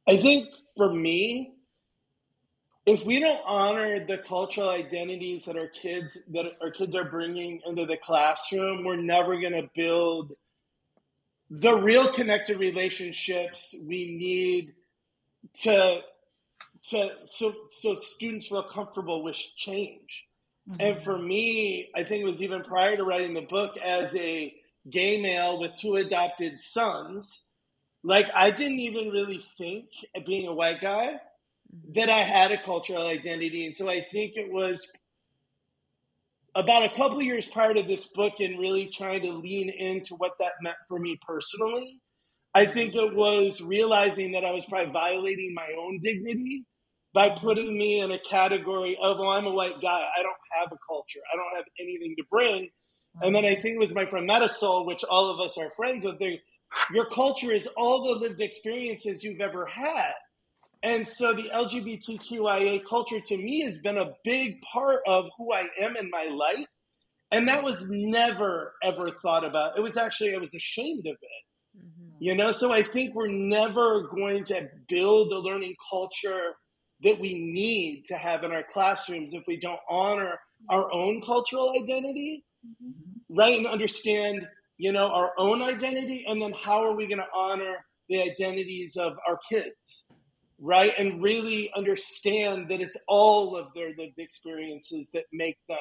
I 0.07 0.17
think 0.17 0.49
for 0.75 0.93
me, 0.93 1.53
if 2.85 3.05
we 3.05 3.19
don't 3.19 3.41
honor 3.45 4.05
the 4.05 4.17
cultural 4.17 4.69
identities 4.69 5.45
that 5.45 5.57
our 5.57 5.67
kids 5.67 6.25
that 6.31 6.45
our 6.61 6.71
kids 6.71 6.95
are 6.95 7.05
bringing 7.05 7.61
into 7.65 7.85
the 7.85 7.97
classroom, 7.97 8.83
we're 8.83 8.97
never 8.97 9.39
going 9.39 9.53
to 9.53 9.69
build 9.75 10.33
the 11.49 11.73
real 11.75 12.11
connected 12.11 12.57
relationships 12.57 13.75
we 13.87 14.17
need 14.17 14.73
to 15.53 16.01
to 16.89 17.11
so 17.25 17.53
so 17.69 17.95
students 17.95 18.47
feel 18.47 18.63
comfortable 18.63 19.23
with 19.23 19.35
change. 19.35 20.25
Mm-hmm. 20.69 20.81
And 20.81 21.03
for 21.03 21.17
me, 21.17 21.89
I 21.95 22.03
think 22.03 22.21
it 22.21 22.25
was 22.25 22.41
even 22.41 22.63
prior 22.63 22.97
to 22.97 23.03
writing 23.03 23.33
the 23.33 23.41
book 23.41 23.75
as 23.77 24.15
a 24.15 24.53
gay 24.89 25.21
male 25.21 25.59
with 25.59 25.75
two 25.75 25.95
adopted 25.95 26.59
sons, 26.59 27.51
like 28.03 28.27
I 28.35 28.51
didn't 28.51 28.79
even 28.79 29.09
really 29.09 29.43
think 29.57 29.85
being 30.25 30.47
a 30.47 30.53
white 30.53 30.81
guy 30.81 31.19
mm-hmm. 31.73 31.93
that 31.93 32.09
I 32.09 32.23
had 32.23 32.51
a 32.51 32.61
cultural 32.61 33.07
identity. 33.07 33.65
And 33.65 33.75
so 33.75 33.89
I 33.89 34.05
think 34.11 34.33
it 34.35 34.51
was 34.51 34.85
about 36.55 36.85
a 36.85 36.95
couple 36.95 37.21
years 37.21 37.47
prior 37.47 37.73
to 37.73 37.83
this 37.83 38.07
book 38.13 38.33
and 38.39 38.59
really 38.59 38.87
trying 38.87 39.21
to 39.21 39.31
lean 39.31 39.69
into 39.69 40.15
what 40.15 40.33
that 40.39 40.53
meant 40.61 40.77
for 40.87 40.99
me 40.99 41.17
personally. 41.25 41.99
I 42.53 42.67
think 42.67 42.93
it 42.93 43.15
was 43.15 43.61
realizing 43.61 44.33
that 44.33 44.45
I 44.45 44.51
was 44.51 44.65
probably 44.65 44.91
violating 44.91 45.55
my 45.55 45.69
own 45.79 45.99
dignity 46.03 46.65
by 47.13 47.29
mm-hmm. 47.29 47.39
putting 47.39 47.75
me 47.75 47.99
in 47.99 48.11
a 48.11 48.19
category 48.19 48.97
of, 49.01 49.17
well, 49.17 49.29
I'm 49.29 49.47
a 49.47 49.51
white 49.51 49.81
guy. 49.81 50.07
I 50.17 50.21
don't 50.21 50.35
have 50.59 50.71
a 50.71 50.77
culture. 50.87 51.19
I 51.33 51.37
don't 51.37 51.55
have 51.55 51.65
anything 51.79 52.15
to 52.17 52.23
bring. 52.29 52.69
And 53.21 53.23
mm-hmm. 53.23 53.33
then 53.33 53.45
I 53.45 53.55
think 53.55 53.75
it 53.75 53.79
was 53.79 53.95
my 53.95 54.05
friend 54.05 54.29
Metasol, 54.29 54.85
which 54.85 55.03
all 55.03 55.31
of 55.31 55.39
us 55.39 55.57
are 55.57 55.71
friends 55.75 56.05
with. 56.05 56.19
They, 56.19 56.41
your 56.93 57.05
culture 57.09 57.51
is 57.51 57.67
all 57.77 58.03
the 58.03 58.19
lived 58.19 58.41
experiences 58.41 59.23
you've 59.23 59.41
ever 59.41 59.65
had. 59.65 60.13
And 60.83 61.07
so 61.07 61.33
the 61.33 61.49
LGBTQIA 61.49 62.83
culture 62.85 63.21
to 63.21 63.37
me 63.37 63.61
has 63.61 63.77
been 63.79 63.97
a 63.97 64.13
big 64.23 64.61
part 64.61 64.99
of 65.07 65.25
who 65.37 65.53
I 65.53 65.63
am 65.81 65.95
in 65.95 66.09
my 66.09 66.25
life. 66.25 66.67
And 67.31 67.47
that 67.47 67.63
was 67.63 67.87
never, 67.89 68.73
ever 68.83 69.09
thought 69.09 69.45
about. 69.45 69.77
It 69.77 69.81
was 69.81 69.97
actually, 69.97 70.35
I 70.35 70.37
was 70.37 70.53
ashamed 70.53 71.07
of 71.07 71.15
it. 71.19 71.79
Mm-hmm. 71.79 72.17
You 72.19 72.35
know, 72.35 72.51
so 72.51 72.71
I 72.71 72.83
think 72.83 73.15
we're 73.15 73.27
never 73.27 74.07
going 74.13 74.43
to 74.45 74.69
build 74.87 75.31
a 75.31 75.39
learning 75.39 75.75
culture 75.89 76.51
that 77.01 77.19
we 77.19 77.33
need 77.33 78.03
to 78.07 78.15
have 78.15 78.43
in 78.43 78.51
our 78.51 78.63
classrooms 78.71 79.33
if 79.33 79.43
we 79.47 79.57
don't 79.59 79.79
honor 79.89 80.37
our 80.69 80.91
own 80.93 81.21
cultural 81.21 81.73
identity, 81.81 82.45
mm-hmm. 82.65 83.35
right? 83.35 83.57
And 83.57 83.67
understand, 83.67 84.45
you 84.83 84.91
know, 84.91 85.07
our 85.07 85.31
own 85.37 85.61
identity. 85.61 86.25
And 86.27 86.41
then 86.41 86.51
how 86.51 86.83
are 86.83 86.93
we 86.93 87.07
going 87.07 87.19
to 87.19 87.27
honor 87.33 87.75
the 88.09 88.21
identities 88.21 88.97
of 88.97 89.15
our 89.25 89.39
kids, 89.49 90.11
right? 90.59 90.93
And 90.97 91.23
really 91.23 91.71
understand 91.73 92.67
that 92.67 92.81
it's 92.81 92.97
all 93.07 93.55
of 93.55 93.67
their 93.73 93.91
lived 93.97 94.17
experiences 94.17 95.09
that 95.13 95.23
make 95.31 95.55
them 95.69 95.77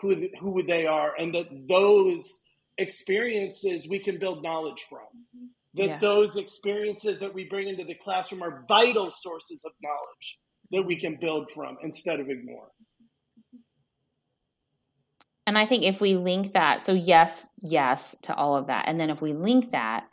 who, 0.00 0.28
who 0.38 0.62
they 0.62 0.86
are, 0.86 1.14
and 1.18 1.34
that 1.34 1.48
those 1.68 2.44
experiences 2.78 3.88
we 3.88 3.98
can 3.98 4.20
build 4.20 4.44
knowledge 4.44 4.86
from 4.88 5.00
mm-hmm. 5.00 5.46
that 5.74 5.88
Yeah. 5.88 5.98
those 5.98 6.36
experiences 6.36 7.18
that 7.18 7.34
we 7.34 7.42
bring 7.48 7.66
into 7.66 7.82
the 7.82 7.96
classroom 7.96 8.44
are 8.44 8.64
vital 8.68 9.10
sources 9.10 9.64
of 9.64 9.72
knowledge 9.82 10.38
that 10.70 10.82
we 10.82 10.94
can 10.94 11.16
build 11.20 11.50
from 11.50 11.76
instead 11.82 12.20
of 12.20 12.30
ignore. 12.30 12.70
And 15.48 15.56
I 15.56 15.64
think 15.64 15.82
if 15.82 15.98
we 15.98 16.14
link 16.14 16.52
that, 16.52 16.82
so 16.82 16.92
yes, 16.92 17.48
yes 17.62 18.14
to 18.24 18.34
all 18.34 18.54
of 18.54 18.66
that. 18.66 18.84
And 18.86 19.00
then 19.00 19.08
if 19.08 19.22
we 19.22 19.32
link 19.32 19.70
that 19.70 20.06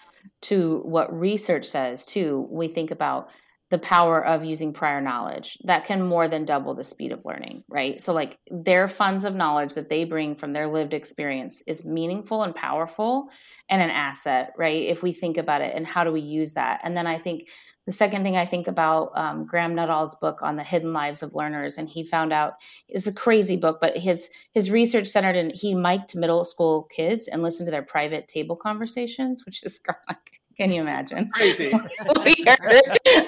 to 0.43 0.79
what 0.86 1.13
research 1.13 1.65
says 1.65 2.05
too, 2.05 2.47
we 2.49 2.69
think 2.69 2.89
about 2.89 3.27
the 3.69 3.77
power 3.77 4.25
of 4.25 4.45
using 4.45 4.71
prior 4.71 5.01
knowledge 5.01 5.57
that 5.65 5.83
can 5.83 6.01
more 6.07 6.29
than 6.29 6.45
double 6.45 6.73
the 6.73 6.86
speed 6.86 7.11
of 7.11 7.25
learning, 7.25 7.65
right? 7.67 7.99
So, 7.99 8.13
like 8.13 8.39
their 8.49 8.88
funds 8.88 9.25
of 9.25 9.36
knowledge 9.36 9.73
that 9.73 9.89
they 9.89 10.05
bring 10.05 10.36
from 10.36 10.53
their 10.53 10.67
lived 10.67 10.93
experience 10.93 11.61
is 11.67 11.83
meaningful 11.83 12.43
and 12.43 12.55
powerful 12.55 13.27
and 13.69 13.81
an 13.81 13.89
asset, 13.89 14.53
right? 14.57 14.83
If 14.83 15.03
we 15.03 15.11
think 15.11 15.36
about 15.36 15.59
it 15.59 15.75
and 15.75 15.86
how 15.86 16.05
do 16.05 16.13
we 16.13 16.21
use 16.21 16.53
that? 16.53 16.79
And 16.81 16.95
then 16.95 17.07
I 17.07 17.17
think 17.17 17.49
the 17.86 17.91
second 17.91 18.23
thing 18.23 18.36
I 18.36 18.45
think 18.45 18.67
about 18.67 19.11
um, 19.15 19.45
Graham 19.45 19.75
Nuthall's 19.75 20.15
book 20.15 20.41
on 20.41 20.55
the 20.55 20.63
hidden 20.63 20.91
lives 20.91 21.21
of 21.21 21.36
learners, 21.36 21.77
and 21.77 21.88
he 21.88 22.03
found 22.03 22.33
out 22.33 22.53
it's 22.88 23.07
a 23.07 23.13
crazy 23.13 23.57
book, 23.57 23.79
but 23.79 23.97
his 23.97 24.29
his 24.51 24.71
research 24.71 25.07
centered 25.07 25.36
in 25.36 25.51
he 25.51 25.75
mic'd 25.75 26.15
middle 26.15 26.43
school 26.43 26.83
kids 26.83 27.27
and 27.27 27.43
listened 27.43 27.67
to 27.67 27.71
their 27.71 27.83
private 27.83 28.27
table 28.27 28.55
conversations, 28.55 29.45
which 29.45 29.63
is 29.63 29.79
like, 30.09 30.41
can 30.57 30.71
you 30.71 30.81
imagine? 30.81 31.29
Crazy. 31.33 31.71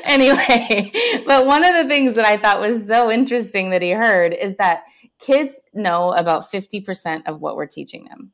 Anyway, 0.03 0.91
but 1.27 1.45
one 1.45 1.65
of 1.65 1.75
the 1.75 1.87
things 1.87 2.15
that 2.15 2.25
I 2.25 2.37
thought 2.37 2.61
was 2.61 2.87
so 2.87 3.11
interesting 3.11 3.71
that 3.71 3.81
he 3.81 3.91
heard 3.91 4.33
is 4.33 4.55
that 4.55 4.83
kids 5.19 5.63
know 5.73 6.13
about 6.13 6.49
50% 6.49 7.23
of 7.25 7.41
what 7.41 7.55
we're 7.55 7.67
teaching 7.67 8.05
them. 8.05 8.31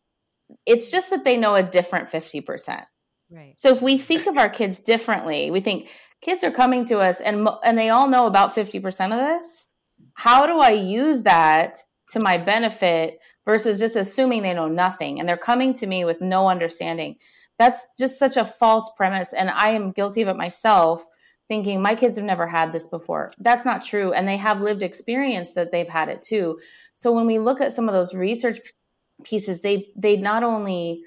It's 0.66 0.92
just 0.92 1.10
that 1.10 1.24
they 1.24 1.36
know 1.36 1.56
a 1.56 1.64
different 1.64 2.10
50%. 2.10 2.86
right 3.32 3.54
So 3.58 3.70
if 3.70 3.82
we 3.82 3.98
think 3.98 4.28
of 4.28 4.38
our 4.38 4.50
kids 4.50 4.80
differently, 4.80 5.50
we 5.50 5.62
think 5.62 5.90
kids 6.24 6.44
are 6.44 6.52
coming 6.52 6.86
to 6.86 7.00
us 7.00 7.22
and 7.22 7.48
and 7.64 7.78
they 7.78 7.90
all 7.90 8.08
know 8.08 8.26
about 8.26 8.56
50% 8.56 9.12
of 9.12 9.20
this. 9.20 9.70
How 10.16 10.48
do 10.48 10.60
I 10.60 10.72
use 10.72 11.24
that 11.24 11.78
to 12.12 12.20
my 12.20 12.38
benefit 12.38 13.20
versus 13.46 13.80
just 13.80 13.96
assuming 13.96 14.42
they 14.42 14.54
know 14.54 14.68
nothing 14.68 15.20
and 15.20 15.28
they're 15.28 15.38
coming 15.38 15.74
to 15.76 15.88
me 15.88 16.06
with 16.06 16.22
no 16.22 16.48
understanding? 16.48 17.18
That's 17.60 17.86
just 18.00 18.18
such 18.18 18.38
a 18.38 18.46
false 18.46 18.92
premise 18.96 19.34
and 19.34 19.50
I 19.50 19.70
am 19.70 19.92
guilty 19.92 20.22
of 20.22 20.30
it 20.30 20.38
myself 20.38 21.06
thinking 21.50 21.82
my 21.82 21.94
kids 21.94 22.16
have 22.16 22.26
never 22.26 22.48
had 22.48 22.72
this 22.72 22.88
before. 22.88 23.34
That's 23.38 23.66
not 23.66 23.84
true 23.84 24.14
and 24.14 24.28
they 24.28 24.38
have 24.38 24.62
lived 24.62 24.82
experience 24.82 25.54
that 25.54 25.72
they've 25.72 25.88
had 25.88 26.10
it 26.10 26.22
too. 26.22 26.60
So 26.96 27.12
when 27.12 27.28
we 27.28 27.38
look 27.38 27.60
at 27.60 27.74
some 27.74 27.90
of 27.90 27.94
those 27.94 28.14
research 28.14 28.60
pieces 29.24 29.62
they 29.62 29.90
they 29.96 30.18
not 30.18 30.44
only 30.44 31.04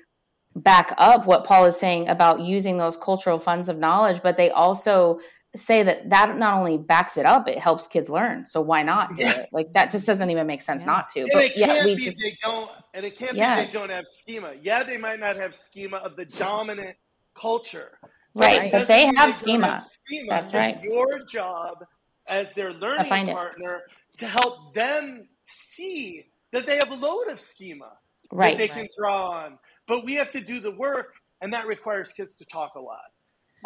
back 0.56 0.94
up 0.98 1.26
what 1.26 1.44
Paul 1.44 1.66
is 1.66 1.78
saying 1.78 2.08
about 2.08 2.40
using 2.40 2.78
those 2.78 2.96
cultural 2.96 3.38
funds 3.38 3.68
of 3.68 3.78
knowledge, 3.78 4.20
but 4.22 4.36
they 4.36 4.50
also 4.50 5.20
say 5.54 5.82
that 5.82 6.10
that 6.10 6.36
not 6.36 6.54
only 6.58 6.76
backs 6.76 7.16
it 7.16 7.24
up, 7.24 7.48
it 7.48 7.58
helps 7.58 7.86
kids 7.86 8.08
learn. 8.10 8.44
So 8.46 8.60
why 8.60 8.82
not 8.82 9.14
do 9.14 9.22
Yeah. 9.22 9.40
it? 9.40 9.48
Like 9.52 9.72
that 9.74 9.90
just 9.90 10.06
doesn't 10.06 10.28
even 10.30 10.46
make 10.46 10.60
sense 10.62 10.82
Yeah. 10.82 10.86
not 10.92 11.08
to. 11.10 11.20
And 11.20 11.30
But 11.32 11.44
it 11.44 11.56
yeah, 11.56 11.66
can't 11.66 11.84
we 11.84 11.94
be 11.94 12.04
just 12.06 12.20
they 12.22 12.36
don't 12.42 12.70
and 12.94 13.06
it 13.06 13.16
can't 13.16 13.34
Yes. 13.34 13.70
be 13.70 13.72
they 13.72 13.78
don't 13.86 13.90
have 13.94 14.06
schema. 14.06 14.52
Yeah, 14.60 14.82
they 14.82 14.96
might 14.98 15.20
not 15.20 15.36
have 15.36 15.54
schema 15.54 15.98
of 15.98 16.16
the 16.16 16.24
dominant 16.26 16.96
culture. 17.34 17.98
Right, 18.34 18.70
but 18.70 18.86
they 18.86 19.06
have 19.06 19.14
don't 19.16 19.32
schema. 19.34 19.66
have 19.68 19.82
schema. 19.84 20.26
That's 20.28 20.50
It's 20.50 20.54
right. 20.54 20.82
your 20.82 21.20
job 21.24 21.84
as 22.26 22.52
their 22.52 22.72
learning 22.72 23.06
find 23.06 23.28
it. 23.30 23.34
partner 23.34 23.82
to 24.18 24.26
help 24.26 24.74
them 24.74 25.28
see 25.40 26.26
that 26.52 26.66
they 26.66 26.76
have 26.76 26.90
a 26.90 26.94
load 26.96 27.28
of 27.28 27.40
schema 27.40 27.92
Right. 28.30 28.58
that 28.58 28.58
they 28.58 28.68
can 28.68 28.88
draw 28.98 29.28
on. 29.30 29.58
But 29.88 30.04
we 30.04 30.14
have 30.14 30.30
to 30.32 30.40
do 30.40 30.60
the 30.60 30.72
work, 30.72 31.14
and 31.40 31.52
that 31.52 31.66
requires 31.66 32.12
kids 32.12 32.34
to 32.36 32.44
talk 32.46 32.74
a 32.74 32.80
lot. 32.80 33.00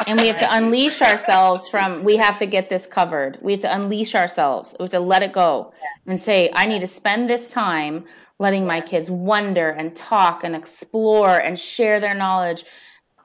and 0.07 0.19
we 0.19 0.27
have 0.27 0.39
to 0.39 0.55
unleash 0.55 1.01
ourselves 1.01 1.67
from 1.67 2.03
we 2.03 2.15
have 2.17 2.37
to 2.39 2.45
get 2.45 2.69
this 2.69 2.87
covered. 2.87 3.37
We 3.41 3.51
have 3.53 3.61
to 3.61 3.75
unleash 3.75 4.15
ourselves. 4.15 4.75
We 4.79 4.83
have 4.83 4.91
to 4.91 4.99
let 4.99 5.21
it 5.21 5.33
go 5.33 5.73
and 6.07 6.19
say 6.19 6.49
i 6.55 6.65
need 6.65 6.79
to 6.81 6.87
spend 6.87 7.29
this 7.29 7.49
time 7.49 8.05
letting 8.39 8.65
my 8.65 8.81
kids 8.81 9.11
wonder 9.11 9.69
and 9.69 9.95
talk 9.95 10.43
and 10.43 10.55
explore 10.55 11.37
and 11.37 11.59
share 11.59 11.99
their 11.99 12.15
knowledge 12.15 12.63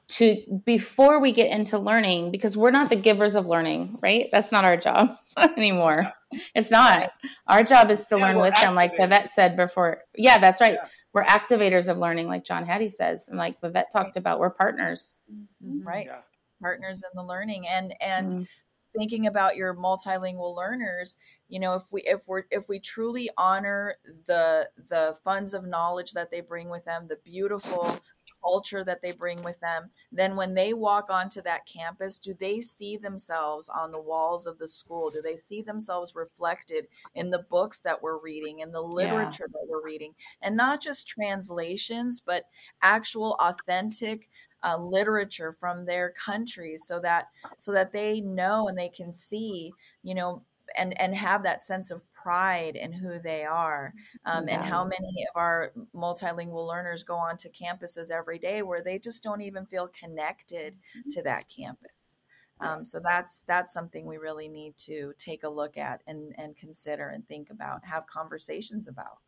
to 0.09 0.61
before 0.65 1.19
we 1.19 1.31
get 1.31 1.49
into 1.51 1.77
learning 1.79 2.31
because 2.31 2.55
we're 2.55 2.71
not 2.71 2.89
the 2.89 2.95
givers 2.95 3.33
of 3.35 3.47
learning 3.47 3.97
right? 4.01 4.29
That's 4.31 4.51
not 4.51 4.63
our 4.63 4.77
job 4.77 5.17
anymore. 5.57 6.13
It's 6.53 6.69
not. 6.69 7.09
Our 7.47 7.63
job 7.63 7.89
is 7.89 8.07
to 8.07 8.17
Yeah, 8.17 8.25
learn 8.27 8.39
with 8.39 8.55
them 8.55 8.75
like 8.75 8.93
activators. 8.93 9.09
Vivett 9.09 9.27
said 9.29 9.57
before. 9.57 10.03
Yeah 10.15 10.37
that's 10.37 10.61
right. 10.61 10.73
Yeah. 10.75 10.87
We're 11.17 11.23
activators 11.23 11.87
of 11.87 11.97
learning 11.97 12.27
like 12.27 12.45
john 12.45 12.63
hattie 12.63 12.89
says 12.89 13.27
and 13.27 13.39
like 13.39 13.59
Vivett 13.59 13.89
talked 13.91 14.17
about 14.17 14.39
we're 14.39 14.51
partners. 14.51 15.17
Right. 15.59 16.05
Yeah. 16.05 16.19
partners 16.61 17.03
in 17.03 17.09
the 17.17 17.23
learning. 17.23 17.67
And 17.67 17.95
and 18.01 18.31
Mm. 18.33 18.47
thinking 18.95 19.25
about 19.25 19.55
your 19.55 19.73
multilingual 19.73 20.55
learners 20.55 21.17
you 21.49 21.59
know 21.59 21.73
if 21.73 21.91
we 21.91 22.01
if 22.03 22.27
we're 22.27 22.43
if 22.51 22.69
we 22.69 22.79
truly 22.79 23.29
honor 23.35 23.95
the 24.27 24.69
the 24.89 25.17
funds 25.23 25.55
of 25.55 25.65
knowledge 25.65 26.11
that 26.11 26.29
they 26.29 26.39
bring 26.41 26.69
with 26.69 26.83
them 26.85 27.07
the 27.07 27.17
beautiful 27.25 27.99
culture 28.41 28.83
that 28.83 29.01
they 29.01 29.11
bring 29.11 29.41
with 29.43 29.59
them 29.59 29.89
then 30.11 30.35
when 30.35 30.53
they 30.53 30.73
walk 30.73 31.09
onto 31.09 31.41
that 31.41 31.65
campus 31.65 32.19
do 32.19 32.33
they 32.33 32.59
see 32.59 32.97
themselves 32.97 33.69
on 33.69 33.91
the 33.91 34.01
walls 34.01 34.45
of 34.47 34.57
the 34.57 34.67
school? 34.67 35.09
Do 35.09 35.21
they 35.21 35.37
see 35.37 35.61
themselves 35.61 36.15
reflected 36.15 36.87
in 37.15 37.29
the 37.29 37.45
books 37.49 37.79
that 37.81 38.01
we're 38.01 38.19
reading 38.19 38.59
in 38.59 38.71
the 38.71 38.81
literature 38.81 39.47
that 39.51 39.65
we're 39.67 39.83
reading? 39.83 40.13
And 40.41 40.55
not 40.55 40.81
just 40.81 41.07
translations 41.07 42.21
but 42.21 42.45
actual 42.81 43.35
authentic 43.39 44.29
uh, 44.63 44.77
literature 44.77 45.51
from 45.51 45.85
their 45.85 46.11
countries 46.11 46.83
so 46.85 46.99
that 46.99 47.27
so 47.59 47.71
that 47.71 47.91
they 47.91 48.21
know 48.21 48.67
and 48.67 48.77
they 48.77 48.89
can 48.89 49.11
see 49.13 49.71
you 50.03 50.15
know 50.15 50.41
and 50.77 50.99
and 50.99 51.15
have 51.15 51.43
that 51.43 51.63
sense 51.63 51.91
of 51.91 52.03
pride 52.13 52.75
in 52.75 52.91
who 52.91 53.19
they 53.19 53.43
are 53.43 53.93
um, 54.25 54.49
and 54.49 54.63
how 54.63 54.83
many 54.83 55.25
of 55.29 55.35
our 55.35 55.71
multilingual 55.95 56.67
learners 56.67 57.03
go 57.03 57.15
on 57.15 57.37
to 57.37 57.49
campuses 57.49 58.11
every 58.11 58.37
day 58.39 58.61
where 58.61 58.83
they 58.83 58.99
just 58.99 59.23
don't 59.23 59.41
even 59.41 59.65
feel 59.65 59.87
connected 59.89 60.75
to 61.09 61.21
that 61.23 61.47
campus. 61.47 62.21
Um, 62.59 62.83
so 62.83 62.99
that's 62.99 63.41
that's 63.41 63.73
something 63.73 64.05
we 64.05 64.17
really 64.17 64.47
need 64.47 64.75
to 64.77 65.13
take 65.17 65.43
a 65.43 65.49
look 65.49 65.77
at 65.77 66.01
and 66.07 66.33
and 66.37 66.57
consider 66.57 67.09
and 67.09 67.27
think 67.27 67.49
about 67.49 67.85
have 67.85 68.07
conversations 68.07 68.87
about. 68.87 69.19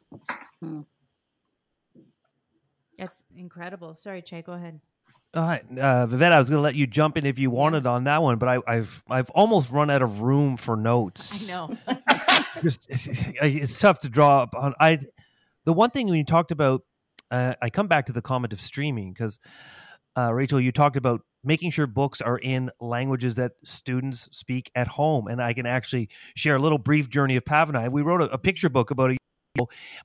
That's 2.98 3.24
incredible. 3.36 3.96
Sorry, 3.96 4.22
Chey, 4.22 4.42
go 4.42 4.54
ahead. 4.54 4.82
All 5.36 5.44
right, 5.44 5.64
uh, 5.74 6.08
Vivett, 6.08 6.32
I 6.32 6.40
was 6.40 6.50
going 6.50 6.58
to 6.58 6.64
let 6.64 6.74
you 6.74 6.88
jump 6.88 7.16
in 7.16 7.24
if 7.24 7.38
you 7.38 7.52
wanted 7.52 7.86
on 7.86 8.06
that 8.06 8.24
one, 8.24 8.40
but 8.40 8.50
I, 8.50 8.60
I've 8.66 9.04
I've 9.08 9.30
almost 9.30 9.70
run 9.70 9.92
out 9.92 10.02
of 10.02 10.22
room 10.22 10.58
for 10.58 10.76
notes. 10.76 11.52
I 11.52 11.68
know. 11.68 11.78
Just, 12.64 12.88
it's, 12.90 13.08
it's 13.42 13.78
tough 13.78 14.00
to 14.00 14.10
draw 14.10 14.42
up 14.42 14.56
on. 14.56 14.74
I 14.80 15.00
the 15.66 15.74
one 15.74 15.92
thing 15.92 16.08
when 16.08 16.18
you 16.18 16.24
talked 16.24 16.50
about, 16.50 16.82
uh, 17.30 17.54
I 17.62 17.70
come 17.70 17.88
back 17.88 18.08
to 18.08 18.12
the 18.12 18.24
comment 18.24 18.54
of 18.54 18.60
streaming 18.60 19.14
because 19.14 19.38
uh, 20.18 20.34
Rachel, 20.34 20.60
you 20.60 20.72
talked 20.72 20.98
about 20.98 21.22
making 21.44 21.70
sure 21.70 21.86
books 21.86 22.22
are 22.22 22.40
in 22.40 22.72
languages 22.82 23.36
that 23.36 23.52
students 23.64 24.30
speak 24.32 24.72
at 24.74 24.88
home, 24.88 25.28
and 25.28 25.40
I 25.44 25.54
can 25.54 25.68
actually 25.68 26.10
share 26.36 26.56
a 26.56 26.60
little 26.60 26.80
brief 26.80 27.08
journey 27.08 27.36
of 27.36 27.46
Pav 27.46 27.70
and 27.70 27.78
I. 27.78 27.88
We 27.88 28.02
wrote 28.02 28.24
a, 28.24 28.32
a 28.32 28.40
picture 28.40 28.70
book 28.70 28.90
about 28.90 29.12
a 29.12 29.18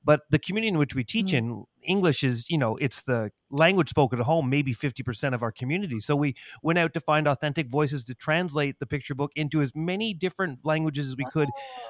but 0.04 0.22
the 0.30 0.38
community 0.38 0.68
in 0.68 0.78
which 0.78 0.94
we 0.94 1.04
teach 1.04 1.32
Mm. 1.32 1.38
in 1.38 1.64
english 1.86 2.24
is 2.24 2.48
you 2.50 2.58
know 2.58 2.76
it's 2.76 3.02
the 3.02 3.30
language 3.50 3.88
spoken 3.90 4.18
at 4.18 4.24
home 4.24 4.50
maybe 4.50 4.74
50% 4.74 5.34
of 5.34 5.42
our 5.42 5.52
community. 5.52 6.00
So 6.00 6.16
we 6.16 6.34
went 6.62 6.78
out 6.78 6.92
to 6.94 7.00
find 7.00 7.28
authentic 7.28 7.68
voices 7.68 8.04
to 8.04 8.14
translate 8.14 8.78
the 8.80 8.86
picture 8.86 9.14
book 9.14 9.30
into 9.36 9.62
as 9.62 9.72
many 9.74 10.12
different 10.14 10.60
languages 10.64 11.08
as 11.08 11.16
we 11.16 11.26
could 11.32 11.48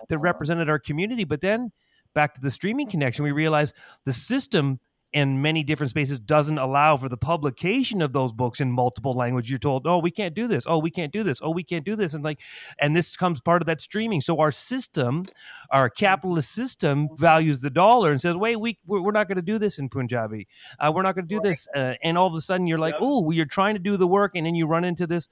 that 0.08 0.18
represented 0.18 0.68
our 0.68 0.78
community. 0.78 1.24
But 1.24 1.40
then 1.40 1.72
back 2.14 2.34
to 2.34 2.40
the 2.40 2.50
streaming 2.50 2.88
connection 2.88 3.24
we 3.24 3.32
realized 3.32 3.74
the 4.04 4.12
system 4.12 4.78
in 5.14 5.40
many 5.40 5.62
different 5.62 5.90
spaces 5.90 6.18
doesn't 6.18 6.58
allow 6.58 6.96
for 6.96 7.08
the 7.08 7.16
publication 7.16 8.02
of 8.02 8.12
those 8.12 8.32
books 8.32 8.60
in 8.60 8.72
multiple 8.72 9.14
languages. 9.14 9.48
You're 9.48 9.60
told 9.60 9.86
oh 9.86 9.98
we 9.98 10.10
can't 10.10 10.34
do 10.34 10.48
this. 10.48 10.66
Oh 10.66 10.78
we 10.78 10.90
can't 10.90 11.12
do 11.12 11.22
this. 11.22 11.38
Oh 11.40 11.50
we 11.50 11.62
can't 11.62 11.84
do 11.84 11.94
this. 11.94 12.14
And 12.14 12.24
like 12.24 12.40
and 12.80 12.96
this 12.96 13.16
comes 13.16 13.40
part 13.40 13.62
of 13.62 13.66
that 13.66 13.80
streaming. 13.80 14.20
So 14.20 14.40
our 14.40 14.50
system 14.50 15.26
our 15.70 15.88
capitalist 15.88 16.50
system 16.50 17.08
values 17.16 17.60
the 17.60 17.70
dollar 17.70 18.10
and 18.10 18.20
says 18.20 18.36
wait 18.36 18.58
we 18.58 18.76
we're, 18.84 19.12
not 19.12 19.28
going 19.28 19.36
to 19.36 19.42
do 19.42 19.56
this 19.56 19.78
in 19.78 19.88
punjabi. 19.88 20.48
Uh, 20.80 20.90
we're 20.92 21.02
not 21.02 21.14
going 21.14 21.28
to 21.28 21.34
do 21.34 21.40
this. 21.40 21.68
Uh, 21.74 21.94
and 22.02 22.18
all 22.18 22.26
of 22.26 22.34
a 22.34 22.40
sudden 22.40 22.66
you're 22.66 22.78
like 22.78 22.94
Yep. 22.94 23.00
oh 23.02 23.30
you're 23.30 23.46
trying 23.46 23.76
to 23.76 23.80
do 23.80 23.96
the 23.96 24.08
work 24.08 24.32
and 24.34 24.44
then 24.44 24.56
you 24.56 24.66
run 24.66 24.84
into 24.84 25.06
this 25.06 25.28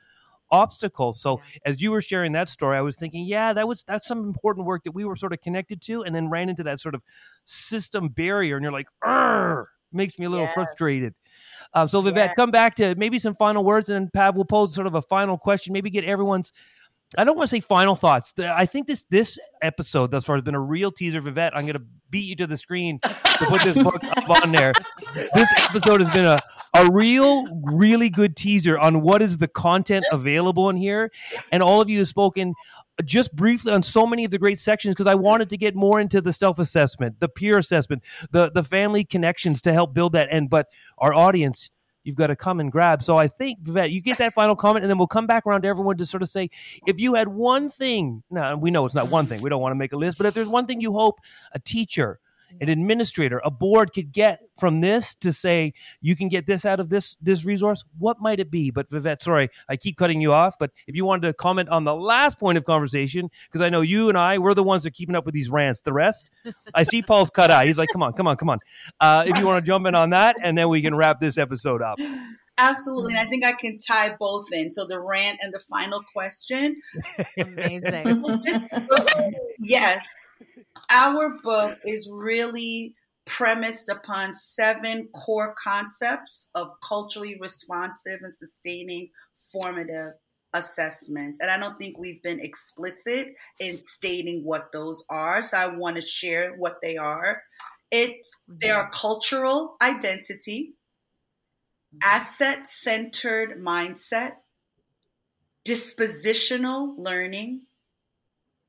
obstacle 0.53 1.13
so 1.13 1.41
as 1.65 1.83
you 1.83 1.91
were 1.91 2.01
sharing 2.01 2.33
that 2.33 2.49
story 2.49 2.77
i 2.77 2.81
was 2.81 2.95
thinking 2.97 3.25
yeah 3.25 3.53
that 3.53 3.67
was 3.67 3.83
that's 3.85 4.07
some 4.07 4.21
important 4.25 4.67
work 4.67 4.85
that 4.85 4.93
we 4.93 5.05
were 5.05 5.17
sort 5.17 5.33
of 5.33 5.41
connected 5.41 5.81
to 5.83 6.05
and 6.05 6.15
then 6.15 6.29
ran 6.31 6.49
into 6.49 6.63
that 6.63 6.79
sort 6.79 6.95
of 6.95 7.03
system 7.45 8.09
barrier 8.09 8.57
and 8.57 8.63
you're 8.63 8.71
like 8.73 8.87
"Arr!" 9.03 9.67
makes 9.93 10.19
me 10.19 10.27
a 10.27 10.31
little 10.31 10.47
Yeah. 10.47 10.55
frustrated 10.55 11.15
uh, 11.75 11.87
so 11.87 12.03
vivett 12.03 12.15
Yeah. 12.17 12.35
come 12.35 12.51
back 12.51 12.75
to 12.77 12.95
maybe 12.97 13.19
some 13.19 13.35
final 13.35 13.65
words 13.65 13.89
and 13.89 14.07
then 14.07 14.11
pav 14.13 14.37
will 14.37 14.45
pose 14.45 14.75
sort 14.75 14.87
of 14.87 14.95
a 14.95 15.03
final 15.03 15.39
question 15.39 15.73
maybe 15.73 15.91
get 15.91 16.05
everyone's 16.05 16.53
I 17.17 17.25
don't 17.25 17.37
want 17.37 17.49
to 17.49 17.57
say 17.57 17.61
final 17.61 17.95
thoughts. 17.95 18.33
I 18.39 18.67
think 18.67 18.87
this 18.87 19.05
this 19.11 19.39
episode 19.61 20.11
thus 20.11 20.25
far 20.25 20.37
has 20.37 20.43
been 20.45 20.55
a 20.55 20.61
real 20.61 20.91
teaser. 20.91 21.21
Vivett, 21.21 21.51
I'm 21.55 21.67
going 21.67 21.79
to 21.79 21.85
beat 22.11 22.25
you 22.25 22.37
to 22.37 22.47
the 22.47 22.57
screen 22.57 23.01
to 23.01 23.45
put 23.47 23.63
this 23.63 23.83
book 23.83 24.03
up 24.05 24.29
on 24.43 24.53
there. 24.53 24.73
This 25.15 25.49
episode 25.59 26.03
has 26.03 26.15
been 26.15 26.27
a, 26.27 26.39
a 26.75 26.91
real, 26.91 27.47
really 27.65 28.11
good 28.11 28.37
teaser 28.37 28.79
on 28.79 29.01
what 29.01 29.23
is 29.23 29.39
the 29.39 29.49
content 29.49 30.05
available 30.13 30.69
in 30.71 30.77
here. 30.77 31.11
And 31.51 31.63
all 31.63 31.81
of 31.81 31.89
you 31.89 31.99
have 31.99 32.09
spoken 32.09 32.55
just 33.05 33.35
briefly 33.35 33.73
on 33.73 33.83
so 33.83 34.07
many 34.07 34.25
of 34.25 34.31
the 34.31 34.39
great 34.39 34.61
sections 34.61 34.95
because 34.95 35.07
I 35.07 35.15
wanted 35.15 35.49
to 35.51 35.57
get 35.57 35.75
more 35.75 36.01
into 36.01 36.21
the 36.21 36.33
self 36.33 36.59
assessment, 36.59 37.21
the 37.21 37.29
peer 37.29 37.59
assessment, 37.59 38.05
the, 38.31 38.51
the 38.51 38.63
family 38.63 39.05
connections 39.05 39.63
to 39.63 39.73
help 39.73 39.95
build 39.95 40.13
that. 40.13 40.29
And 40.31 40.49
but 40.49 40.69
our 40.99 41.15
audience, 41.15 41.71
you've 42.05 42.17
got 42.17 42.29
to 42.29 42.37
come 42.37 42.61
and 42.61 42.71
grab. 42.71 43.03
So 43.03 43.17
I 43.17 43.29
think 43.29 43.63
Vivett, 43.63 43.93
you 43.93 44.01
get 44.01 44.19
that 44.19 44.35
final 44.35 44.57
comment, 44.57 44.85
and 44.85 44.91
then 44.91 44.99
we'll 44.99 45.07
come 45.07 45.27
back 45.27 45.47
around 45.47 45.63
to 45.63 45.69
everyone 45.69 45.97
to 45.99 46.07
sort 46.07 46.23
of 46.23 46.29
say, 46.29 46.51
if 46.87 47.01
you 47.01 47.15
had 47.15 47.29
one 47.29 47.69
thing, 47.69 48.23
now 48.31 48.57
we 48.57 48.71
know 48.71 48.85
it's 48.85 48.95
not 48.95 49.11
one 49.11 49.27
thing, 49.27 49.41
we 49.41 49.51
don't 49.51 49.61
want 49.61 49.73
to 49.73 49.77
make 49.77 49.93
a 49.93 49.97
list, 49.97 50.19
but 50.19 50.27
if 50.27 50.35
there's 50.35 50.49
one 50.49 50.67
thing 50.67 50.81
you 50.81 50.93
hope 50.93 51.21
a 51.53 51.59
teacher, 51.59 52.19
an 52.61 52.69
administrator, 52.69 53.41
a 53.45 53.51
board 53.51 53.93
could 53.93 54.13
get 54.13 54.41
from 54.59 54.81
this 54.81 55.15
to 55.17 55.33
say 55.33 55.73
you 56.01 56.15
can 56.15 56.29
get 56.29 56.47
this 56.47 56.65
out 56.65 56.81
of 56.81 56.89
this 56.89 57.17
this 57.21 57.45
resource, 57.45 57.85
what 57.99 58.21
might 58.21 58.41
it 58.41 58.51
be? 58.51 58.71
But 58.71 58.91
Vivett, 58.91 59.23
sorry, 59.23 59.51
I 59.69 59.77
keep 59.77 59.97
cutting 59.97 60.21
you 60.21 60.33
off, 60.33 60.59
but 60.59 60.71
if 60.87 60.95
you 60.95 61.05
wanted 61.05 61.27
to 61.29 61.33
comment 61.33 61.69
on 61.69 61.85
the 61.85 61.95
last 61.95 62.39
point 62.39 62.59
of 62.59 62.65
conversation, 62.65 63.31
because 63.47 63.61
I 63.61 63.69
know 63.69 63.81
you 63.81 64.09
and 64.09 64.19
I, 64.19 64.39
we're 64.39 64.55
the 64.55 64.63
ones 64.63 64.83
that 64.83 64.91
are 64.91 64.95
keeping 64.97 65.15
up 65.15 65.25
with 65.25 65.35
these 65.35 65.51
rants. 65.51 65.81
The 65.81 65.93
rest, 65.93 66.31
I 66.75 66.83
see 66.83 67.03
Paul's 67.03 67.31
cut 67.31 67.51
eye. 67.51 67.67
He's 67.67 67.79
like, 67.79 67.89
come 67.93 68.03
on, 68.03 68.13
come 68.13 68.27
on, 68.27 68.37
come 68.37 68.51
on. 68.51 68.59
Uh, 69.01 69.25
if 69.27 69.39
you 69.39 69.47
want 69.47 69.65
to 69.65 69.67
jump 69.67 69.87
in 69.87 69.95
on 69.95 70.11
that, 70.11 70.37
and 70.43 70.57
then 70.57 70.69
we 70.69 70.83
can 70.83 70.95
wrap 70.95 71.21
this 71.21 71.39
episode 71.39 71.83
up. 71.83 71.99
Absolutely. 72.59 73.15
And 73.15 73.21
I 73.21 73.25
think 73.25 73.45
I 73.45 73.53
can 73.53 73.79
tie 73.79 74.15
both 74.19 74.53
in. 74.53 74.71
So 74.71 74.87
the 74.87 75.01
rant 75.01 75.39
and 75.43 75.53
the 75.53 75.59
final 75.59 76.03
question. 76.13 76.81
Amazing. 77.39 78.25
Yes, 79.65 80.07
our 80.91 81.39
book 81.43 81.79
is 81.85 82.11
really 82.13 82.95
premised 83.25 83.89
upon 83.89 84.35
seven 84.35 85.09
core 85.15 85.55
concepts 85.63 86.51
of 86.55 86.69
culturally 86.87 87.39
responsive 87.41 88.21
and 88.21 88.33
sustaining 88.33 89.11
formative 89.53 90.13
assessments. 90.55 91.41
And 91.41 91.51
I 91.51 91.59
don't 91.59 91.79
think 91.79 91.99
we've 91.99 92.23
been 92.23 92.41
explicit 92.41 93.29
in 93.59 93.79
stating 93.79 94.45
what 94.45 94.73
those 94.73 95.05
are. 95.09 95.43
So 95.43 95.57
I 95.57 95.67
want 95.69 95.97
to 95.97 96.03
share 96.03 96.55
what 96.57 96.77
they 96.83 96.97
are. 96.97 97.43
It's 97.91 98.45
they 98.49 98.71
are 98.71 98.91
cultural 98.91 99.77
identity, 99.83 100.75
asset 102.03 102.67
centered 102.67 103.63
mindset, 103.63 104.33
dispositional 105.65 106.95
learning, 106.97 107.63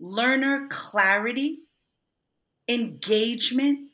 learner 0.03 0.67
clarity, 0.69 1.59
engagement, 2.67 3.91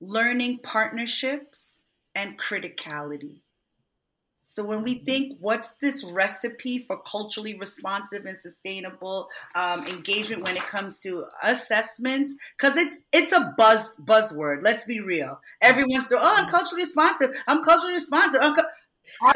learning 0.00 0.58
partnerships, 0.64 1.82
and 2.16 2.36
criticality. 2.36 3.42
So 4.34 4.64
when 4.66 4.82
we 4.82 5.04
think, 5.04 5.36
what's 5.38 5.76
this 5.76 6.04
recipe 6.12 6.78
for 6.78 7.00
culturally 7.02 7.56
responsive 7.56 8.24
and 8.24 8.36
sustainable 8.36 9.28
um, 9.54 9.86
engagement 9.86 10.42
when 10.42 10.56
it 10.56 10.66
comes 10.66 10.98
to 11.00 11.26
assessments? 11.44 12.36
Because 12.58 12.76
it's 12.76 13.04
it's 13.12 13.30
a 13.30 13.54
buzz 13.56 14.02
buzzword. 14.04 14.64
Let's 14.64 14.84
be 14.84 14.98
real. 14.98 15.40
Everyone's 15.62 16.08
doing, 16.08 16.22
oh, 16.24 16.34
I'm 16.36 16.48
culturally 16.48 16.82
responsive. 16.82 17.30
I'm 17.46 17.62
culturally 17.62 17.94
responsive. 17.94 18.40
I'm 18.42 18.56
cu-" 18.56 18.62
are, 19.24 19.34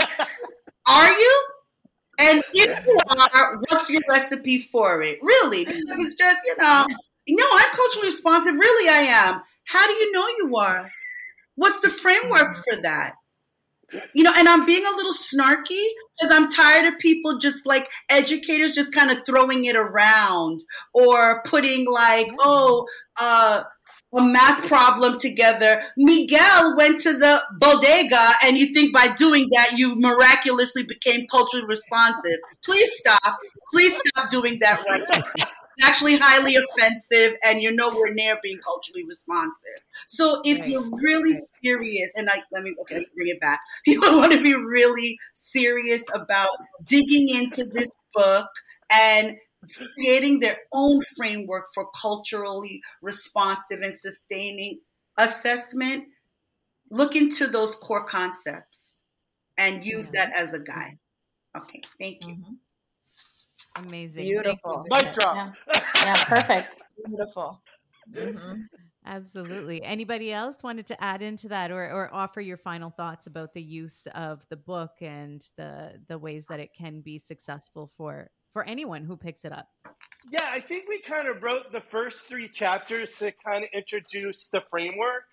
are 0.88 1.12
you? 1.12 1.44
And 2.18 2.42
if 2.52 2.86
you 2.86 2.98
are, 3.08 3.60
what's 3.68 3.90
your 3.90 4.02
recipe 4.08 4.58
for 4.58 5.02
it? 5.02 5.18
Really? 5.22 5.64
Because 5.64 5.82
it's 5.86 6.14
just, 6.14 6.38
you 6.46 6.56
know, 6.58 6.86
no, 7.28 7.46
I'm 7.52 7.70
culturally 7.74 8.08
responsive. 8.08 8.54
Really, 8.54 8.88
I 8.88 9.02
am. 9.02 9.40
How 9.64 9.86
do 9.86 9.92
you 9.92 10.12
know 10.12 10.26
you 10.38 10.56
are? 10.56 10.90
What's 11.56 11.80
the 11.80 11.90
framework 11.90 12.54
for 12.56 12.80
that? 12.82 13.14
You 14.12 14.24
know, 14.24 14.32
and 14.36 14.48
I'm 14.48 14.66
being 14.66 14.84
a 14.84 14.96
little 14.96 15.12
snarky 15.12 15.86
because 16.18 16.32
I'm 16.32 16.48
tired 16.48 16.92
of 16.92 16.98
people 16.98 17.38
just 17.38 17.64
like 17.64 17.88
educators 18.10 18.72
just 18.72 18.92
kind 18.92 19.10
of 19.10 19.24
throwing 19.24 19.66
it 19.66 19.76
around 19.76 20.60
or 20.92 21.42
putting 21.44 21.86
like, 21.88 22.26
oh, 22.40 22.86
uh, 23.20 23.62
a 24.16 24.22
math 24.22 24.66
problem 24.66 25.18
together. 25.18 25.82
Miguel 25.96 26.76
went 26.76 27.00
to 27.00 27.12
the 27.16 27.42
bodega, 27.58 28.30
and 28.44 28.56
you 28.56 28.72
think 28.72 28.92
by 28.94 29.12
doing 29.14 29.48
that 29.52 29.72
you 29.76 29.96
miraculously 29.96 30.84
became 30.84 31.26
culturally 31.26 31.66
responsive. 31.66 32.38
Please 32.64 32.90
stop. 32.96 33.38
Please 33.72 33.96
stop 34.06 34.30
doing 34.30 34.58
that 34.60 34.84
right 34.88 35.02
now. 35.10 35.24
It's 35.76 35.88
actually 35.88 36.16
highly 36.16 36.54
offensive, 36.56 37.36
and 37.44 37.60
you're 37.60 37.74
nowhere 37.74 38.14
near 38.14 38.38
being 38.42 38.58
culturally 38.58 39.04
responsive. 39.04 39.80
So 40.06 40.40
if 40.44 40.64
you're 40.66 40.88
really 41.02 41.34
serious, 41.64 42.12
and 42.16 42.28
I 42.30 42.42
let 42.52 42.62
me 42.62 42.74
okay 42.82 43.06
bring 43.16 43.28
it 43.28 43.40
back. 43.40 43.60
You 43.86 44.00
want 44.00 44.32
to 44.32 44.40
be 44.40 44.54
really 44.54 45.18
serious 45.34 46.04
about 46.14 46.48
digging 46.84 47.28
into 47.36 47.64
this 47.64 47.88
book 48.14 48.46
and 48.92 49.36
creating 49.94 50.40
their 50.40 50.58
own 50.72 51.00
framework 51.16 51.66
for 51.74 51.88
culturally 52.00 52.80
responsive 53.02 53.80
and 53.80 53.94
sustaining 53.94 54.80
assessment, 55.16 56.04
look 56.90 57.16
into 57.16 57.46
those 57.46 57.74
core 57.74 58.04
concepts 58.04 59.00
and 59.58 59.86
use 59.86 60.10
that 60.10 60.32
as 60.36 60.52
a 60.54 60.60
guide. 60.60 60.98
Okay, 61.56 61.80
thank 62.00 62.26
you. 62.26 62.34
Mhm. 62.34 62.58
Amazing. 63.76 64.24
Beautiful. 64.24 64.84
Thank 64.90 65.06
Mic 65.06 65.14
drop. 65.14 65.36
Yeah. 65.36 65.80
Yeah, 66.04 66.24
perfect. 66.24 66.80
Beautiful. 67.06 67.62
hmm 68.14 68.62
Absolutely. 69.06 69.82
Anybody 69.82 70.32
else 70.32 70.62
wanted 70.62 70.86
to 70.86 71.02
add 71.02 71.20
into 71.22 71.48
that 71.48 71.70
or, 71.70 71.84
or 71.90 72.12
offer 72.12 72.40
your 72.40 72.56
final 72.56 72.90
thoughts 72.90 73.26
about 73.26 73.52
the 73.52 73.62
use 73.62 74.06
of 74.14 74.46
the 74.48 74.56
book 74.56 74.92
and 75.00 75.46
the 75.56 76.00
the 76.08 76.18
ways 76.18 76.46
that 76.46 76.60
it 76.60 76.70
can 76.76 77.00
be 77.00 77.18
successful 77.18 77.90
for 77.96 78.30
for 78.54 78.64
anyone 78.64 79.04
who 79.04 79.16
picks 79.18 79.44
it 79.44 79.52
up? 79.52 79.68
Yeah, 80.30 80.46
I 80.50 80.60
think 80.60 80.84
we 80.88 81.02
kind 81.02 81.28
of 81.28 81.42
wrote 81.42 81.70
the 81.72 81.82
first 81.90 82.26
three 82.26 82.48
chapters 82.48 83.18
to 83.18 83.32
kind 83.46 83.64
of 83.64 83.70
introduce 83.74 84.48
the 84.48 84.62
framework 84.70 85.24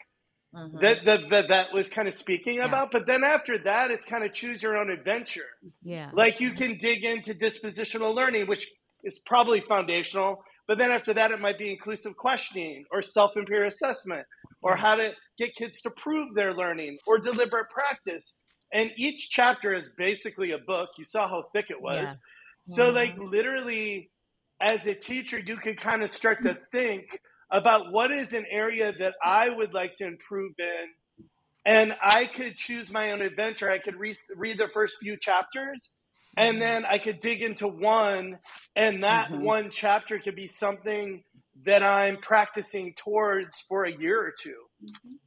hmm 0.53 0.79
that 0.81 1.05
that 1.05 1.21
that, 1.29 1.47
that 1.47 1.67
was 1.73 1.87
kind 1.89 2.09
of 2.09 2.13
speaking 2.13 2.55
Yeah. 2.55 2.65
about. 2.65 2.91
But 2.91 3.07
then 3.07 3.23
after 3.23 3.57
that, 3.59 3.89
it's 3.89 4.03
kind 4.03 4.25
of 4.25 4.33
choose 4.33 4.61
your 4.61 4.75
own 4.77 4.89
adventure. 4.89 5.47
Yeah. 5.81 6.09
Like 6.13 6.41
you 6.41 6.51
can 6.51 6.77
dig 6.77 7.05
into 7.05 7.33
dispositional 7.33 8.13
learning, 8.13 8.47
which 8.47 8.69
is 9.05 9.17
probably 9.25 9.61
foundational. 9.61 10.43
But 10.67 10.77
then 10.77 10.91
after 10.91 11.13
that, 11.13 11.31
it 11.31 11.39
might 11.39 11.57
be 11.57 11.71
inclusive 11.71 12.17
questioning 12.17 12.83
or 12.91 13.01
self 13.01 13.37
and 13.37 13.47
peer 13.47 13.63
assessment 13.63 14.25
or 14.61 14.75
how 14.75 14.95
to 14.95 15.11
get 15.37 15.55
kids 15.55 15.79
to 15.83 15.89
prove 15.91 16.35
their 16.35 16.53
learning 16.53 16.97
or 17.07 17.17
deliberate 17.17 17.69
practice. 17.69 18.43
And 18.73 18.91
each 18.97 19.29
chapter 19.29 19.73
is 19.73 19.89
basically 19.97 20.51
a 20.51 20.57
book. 20.57 20.89
You 20.97 21.05
saw 21.05 21.29
how 21.29 21.45
thick 21.53 21.67
it 21.69 21.81
was. 21.81 21.95
Yeah. 21.95 22.13
So, 22.61 22.91
like, 22.91 23.17
literally, 23.17 24.11
as 24.59 24.85
a 24.87 24.95
teacher, 24.95 25.39
you 25.39 25.57
can 25.57 25.75
kind 25.75 26.03
of 26.03 26.09
start 26.11 26.43
to 26.43 26.57
think 26.71 27.19
about 27.51 27.91
what 27.91 28.11
is 28.11 28.33
an 28.33 28.45
area 28.49 28.93
that 28.99 29.15
I 29.23 29.49
would 29.49 29.73
like 29.73 29.95
to 29.95 30.05
improve 30.05 30.53
in. 30.59 30.87
And 31.65 31.95
I 32.01 32.25
could 32.25 32.55
choose 32.57 32.91
my 32.91 33.11
own 33.11 33.21
adventure. 33.21 33.69
I 33.69 33.79
could 33.79 33.95
re- 33.97 34.15
read 34.35 34.57
the 34.57 34.69
first 34.73 34.97
few 34.99 35.17
chapters 35.17 35.93
and 36.37 36.61
then 36.61 36.85
I 36.85 36.97
could 36.97 37.19
dig 37.19 37.41
into 37.41 37.67
one, 37.67 38.39
and 38.75 39.03
that 39.03 39.27
Mhm. 39.31 39.41
one 39.41 39.69
chapter 39.69 40.17
could 40.17 40.35
be 40.35 40.47
something 40.47 41.23
that 41.65 41.83
I'm 41.83 42.17
practicing 42.17 42.93
towards 42.95 43.59
for 43.67 43.83
a 43.83 43.91
year 43.91 44.19
or 44.19 44.31
2 44.31 44.55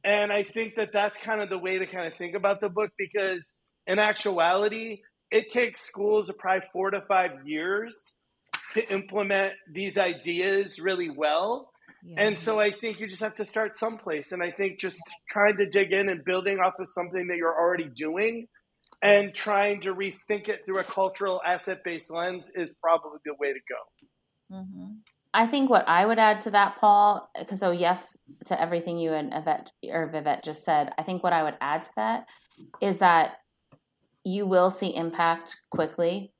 And 0.03 0.31
I 0.33 0.43
think 0.43 0.75
that 0.75 0.91
that's 0.93 1.17
kind 1.19 1.41
of 1.41 1.49
the 1.49 1.57
way 1.59 1.77
to 1.79 1.85
kind 1.87 2.07
of 2.07 2.17
think 2.17 2.35
about 2.35 2.59
the 2.61 2.69
book 2.69 2.91
because, 2.97 3.59
in 3.87 3.99
actuality, 3.99 5.01
it 5.31 5.49
takes 5.49 5.81
schools 5.81 6.31
probably 6.37 6.67
four 6.71 6.91
to 6.91 7.01
five 7.01 7.31
years 7.45 8.17
to 8.73 8.87
implement 8.91 9.53
these 9.71 9.97
ideas 9.97 10.79
really 10.79 11.09
well. 11.09 11.69
Yeah. 12.05 12.25
And 12.25 12.37
so 12.37 12.59
I 12.59 12.71
think 12.71 12.99
you 12.99 13.07
just 13.07 13.21
have 13.21 13.35
to 13.35 13.45
start 13.45 13.77
someplace. 13.77 14.31
And 14.31 14.43
I 14.43 14.51
think 14.51 14.79
just 14.79 14.99
trying 15.29 15.57
to 15.57 15.65
dig 15.65 15.91
in 15.91 16.09
and 16.09 16.23
building 16.23 16.59
off 16.59 16.73
of 16.79 16.87
something 16.87 17.27
that 17.27 17.37
you're 17.37 17.57
already 17.57 17.89
doing 17.95 18.47
and 19.01 19.33
trying 19.33 19.81
to 19.81 19.93
rethink 19.93 20.47
it 20.47 20.61
through 20.65 20.79
a 20.79 20.83
cultural 20.83 21.41
asset 21.45 21.83
based 21.83 22.11
lens 22.11 22.51
is 22.55 22.69
probably 22.81 23.19
the 23.25 23.33
way 23.39 23.53
to 23.53 23.59
go. 23.69 24.57
hmm 24.61 24.93
I 25.37 25.47
think 25.47 25.69
what 25.69 25.85
I 25.89 26.05
would 26.05 26.17
add 26.17 26.39
to 26.43 26.51
that, 26.51 26.77
Paul, 26.77 27.29
because 27.37 27.59
so 27.59 27.71
yes 27.71 28.17
to 28.45 28.59
everything 28.59 28.97
you 28.97 29.11
and 29.11 29.33
Yvette 29.33 29.69
or 29.83 30.09
Vivett 30.09 30.45
just 30.45 30.63
said. 30.63 30.93
I 30.97 31.03
think 31.03 31.23
what 31.23 31.33
I 31.33 31.43
would 31.43 31.57
add 31.59 31.81
to 31.81 31.89
that 31.97 32.25
is 32.81 32.99
that 32.99 33.33
you 34.25 34.45
will 34.45 34.69
see 34.69 34.93
impact 34.93 35.55
quickly, 35.69 36.33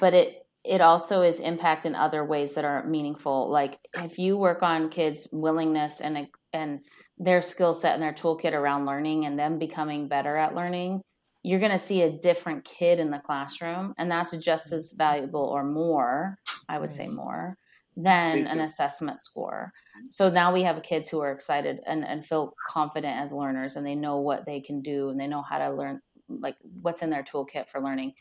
but 0.00 0.14
it 0.14 0.46
it 0.64 0.80
also 0.80 1.22
is 1.22 1.40
impact 1.40 1.86
in 1.86 1.94
other 1.94 2.24
ways 2.24 2.54
that 2.54 2.64
are 2.64 2.86
meaningful. 2.86 3.50
Like 3.50 3.78
if 3.94 4.18
you 4.18 4.36
work 4.36 4.62
on 4.62 4.88
kids' 4.88 5.28
willingness 5.32 6.00
and 6.00 6.28
and 6.52 6.80
their 7.18 7.42
skill 7.42 7.74
set 7.74 7.94
and 7.94 8.02
their 8.02 8.12
toolkit 8.12 8.52
around 8.52 8.86
learning 8.86 9.26
and 9.26 9.38
them 9.38 9.58
becoming 9.58 10.08
better 10.08 10.36
at 10.36 10.54
learning, 10.54 11.02
you're 11.42 11.58
going 11.58 11.72
to 11.72 11.78
see 11.78 12.02
a 12.02 12.18
different 12.18 12.64
kid 12.64 13.00
in 13.00 13.10
the 13.10 13.18
classroom, 13.18 13.92
and 13.98 14.10
that's 14.10 14.36
just 14.36 14.72
as 14.72 14.94
valuable 14.96 15.44
or 15.44 15.64
more. 15.64 16.38
I 16.68 16.78
would 16.78 16.90
say 16.90 17.08
more 17.08 17.56
than 17.98 18.46
an 18.46 18.60
assessment 18.60 19.20
score. 19.20 19.72
So 20.08 20.30
now 20.30 20.52
we 20.52 20.62
have 20.62 20.80
kids 20.84 21.08
who 21.08 21.20
are 21.20 21.32
excited 21.32 21.80
and, 21.84 22.06
and 22.06 22.24
feel 22.24 22.54
confident 22.68 23.20
as 23.20 23.32
learners 23.32 23.74
and 23.74 23.84
they 23.84 23.96
know 23.96 24.20
what 24.20 24.46
they 24.46 24.60
can 24.60 24.82
do 24.82 25.10
and 25.10 25.18
they 25.18 25.26
know 25.26 25.42
how 25.42 25.58
to 25.58 25.74
learn, 25.74 26.00
like 26.28 26.56
what's 26.80 27.02
in 27.02 27.10
their 27.10 27.22
toolkit 27.22 27.68
for 27.68 27.80
learning. 27.80 28.14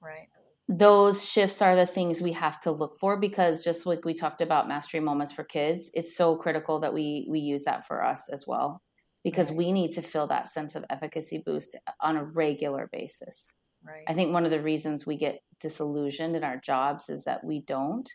Right. 0.00 0.28
Those 0.68 1.28
shifts 1.28 1.60
are 1.60 1.76
the 1.76 1.86
things 1.86 2.20
we 2.22 2.32
have 2.32 2.60
to 2.62 2.70
look 2.70 2.96
for 2.96 3.18
because 3.18 3.62
just 3.62 3.84
like 3.84 4.04
we 4.04 4.14
talked 4.14 4.40
about 4.40 4.68
mastery 4.68 5.00
moments 5.00 5.32
for 5.32 5.44
kids, 5.44 5.90
it's 5.94 6.16
so 6.16 6.36
critical 6.36 6.80
that 6.80 6.94
we 6.94 7.26
we 7.28 7.40
use 7.40 7.64
that 7.64 7.86
for 7.86 8.04
us 8.04 8.28
as 8.30 8.46
well 8.46 8.80
because 9.22 9.50
Right. 9.50 9.58
we 9.58 9.72
need 9.72 9.92
to 9.92 10.02
feel 10.02 10.26
that 10.28 10.48
sense 10.48 10.74
of 10.74 10.84
efficacy 10.88 11.42
boost 11.44 11.76
on 12.00 12.16
a 12.16 12.24
regular 12.24 12.88
basis. 12.92 13.54
Right. 13.82 14.04
I 14.08 14.14
think 14.14 14.32
one 14.32 14.44
of 14.44 14.50
the 14.50 14.62
reasons 14.62 15.06
we 15.06 15.16
get 15.16 15.40
disillusioned 15.60 16.36
in 16.36 16.44
our 16.44 16.58
jobs 16.58 17.08
is 17.10 17.24
that 17.24 17.44
we 17.44 17.60
don't 17.60 18.08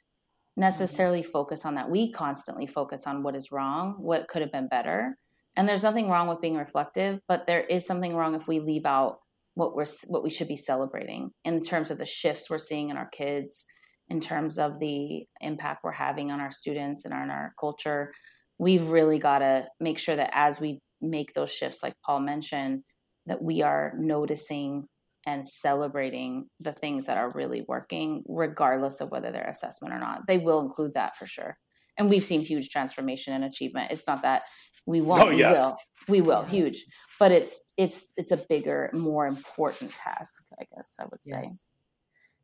necessarily 0.57 1.21
mm-hmm. 1.21 1.31
focus 1.31 1.65
on 1.65 1.75
that. 1.75 1.89
We 1.89 2.11
constantly 2.11 2.65
focus 2.65 3.05
on 3.05 3.23
what 3.23 3.35
is 3.35 3.51
wrong, 3.51 3.95
what 3.99 4.27
could 4.27 4.41
have 4.41 4.51
been 4.51 4.67
better. 4.67 5.17
And 5.59 5.67
there's 5.67 5.83
nothing 5.83 6.07
wrong 6.07 6.29
with 6.29 6.39
being 6.39 6.55
reflective, 6.55 7.19
but 7.27 7.45
there 7.45 7.59
is 7.59 7.85
something 7.85 8.15
wrong 8.15 8.33
if 8.33 8.47
we 8.47 8.61
leave 8.61 8.85
out 8.85 9.17
what 9.55 9.75
we're 9.75 9.87
what 10.07 10.23
we 10.23 10.29
should 10.29 10.47
be 10.47 10.55
celebrating 10.55 11.31
in 11.43 11.59
terms 11.59 11.91
of 11.91 11.97
the 11.97 12.05
shifts 12.05 12.49
we're 12.49 12.57
seeing 12.57 12.89
in 12.89 12.95
our 12.95 13.09
kids, 13.09 13.65
in 14.07 14.21
terms 14.21 14.57
of 14.57 14.79
the 14.79 15.25
impact 15.41 15.83
we're 15.83 15.91
having 15.91 16.31
on 16.31 16.39
our 16.39 16.49
students 16.49 17.03
and 17.03 17.13
on 17.13 17.29
our 17.29 17.53
culture. 17.59 18.13
We've 18.57 18.87
really 18.87 19.19
got 19.19 19.39
to 19.39 19.67
make 19.81 19.99
sure 19.99 20.15
that 20.15 20.29
as 20.31 20.61
we 20.61 20.79
make 21.01 21.33
those 21.33 21.51
shifts 21.51 21.83
like 21.83 21.95
Paul 22.05 22.21
mentioned, 22.21 22.83
that 23.25 23.43
we 23.43 23.61
are 23.61 23.91
noticing 23.97 24.87
and 25.27 25.45
celebrating 25.45 26.47
the 26.61 26.71
things 26.71 27.07
that 27.07 27.17
are 27.17 27.33
really 27.35 27.65
working, 27.67 28.23
regardless 28.29 29.01
of 29.01 29.11
whether 29.11 29.29
they're 29.29 29.43
assessment 29.43 29.93
or 29.93 29.99
not. 29.99 30.21
They 30.25 30.37
will 30.37 30.61
include 30.61 30.93
that 30.93 31.17
for 31.17 31.25
sure. 31.27 31.57
And 31.97 32.09
we've 32.09 32.23
seen 32.23 32.39
huge 32.39 32.69
transformation 32.69 33.33
and 33.33 33.43
achievement. 33.43 33.91
It's 33.91 34.07
not 34.07 34.21
that 34.21 34.43
we 34.89 35.01
oh, 35.01 35.03
won't, 35.03 35.21
Oh, 35.21 35.29
yeah. 35.29 35.51
we 35.51 35.55
will, 35.55 35.77
we 36.07 36.21
will, 36.21 36.43
huge. 36.43 36.85
But 37.19 37.31
it's 37.31 37.73
it's 37.77 38.07
it's 38.17 38.31
a 38.31 38.37
bigger, 38.37 38.89
more 38.93 39.27
important 39.27 39.91
task, 39.91 40.45
I 40.59 40.63
guess 40.73 40.95
I 40.99 41.05
would 41.11 41.23
say. 41.23 41.41
Yes. 41.43 41.65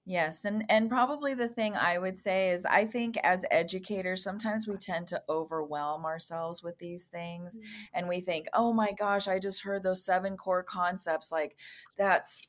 Yes, 0.08 0.46
and 0.46 0.64
and 0.70 0.88
probably 0.88 1.34
the 1.34 1.48
thing 1.48 1.76
I 1.76 1.98
would 1.98 2.20
say 2.20 2.52
is 2.52 2.64
I 2.68 2.86
think 2.86 3.18
as 3.24 3.44
educators 3.50 4.22
sometimes 4.22 4.68
we 4.68 4.78
tend 4.78 5.08
to 5.08 5.24
overwhelm 5.30 6.06
ourselves 6.06 6.62
with 6.62 6.78
these 6.78 7.06
things 7.06 7.56
mm-hmm. 7.56 7.66
and 7.96 8.08
we 8.08 8.22
think, 8.22 8.46
"Oh 8.54 8.72
my 8.72 8.92
gosh, 8.92 9.28
I 9.28 9.40
just 9.40 9.64
heard 9.64 9.82
those 9.82 10.06
seven 10.06 10.38
core 10.38 10.62
concepts 10.62 11.32
like 11.32 11.58
that's 11.98 12.40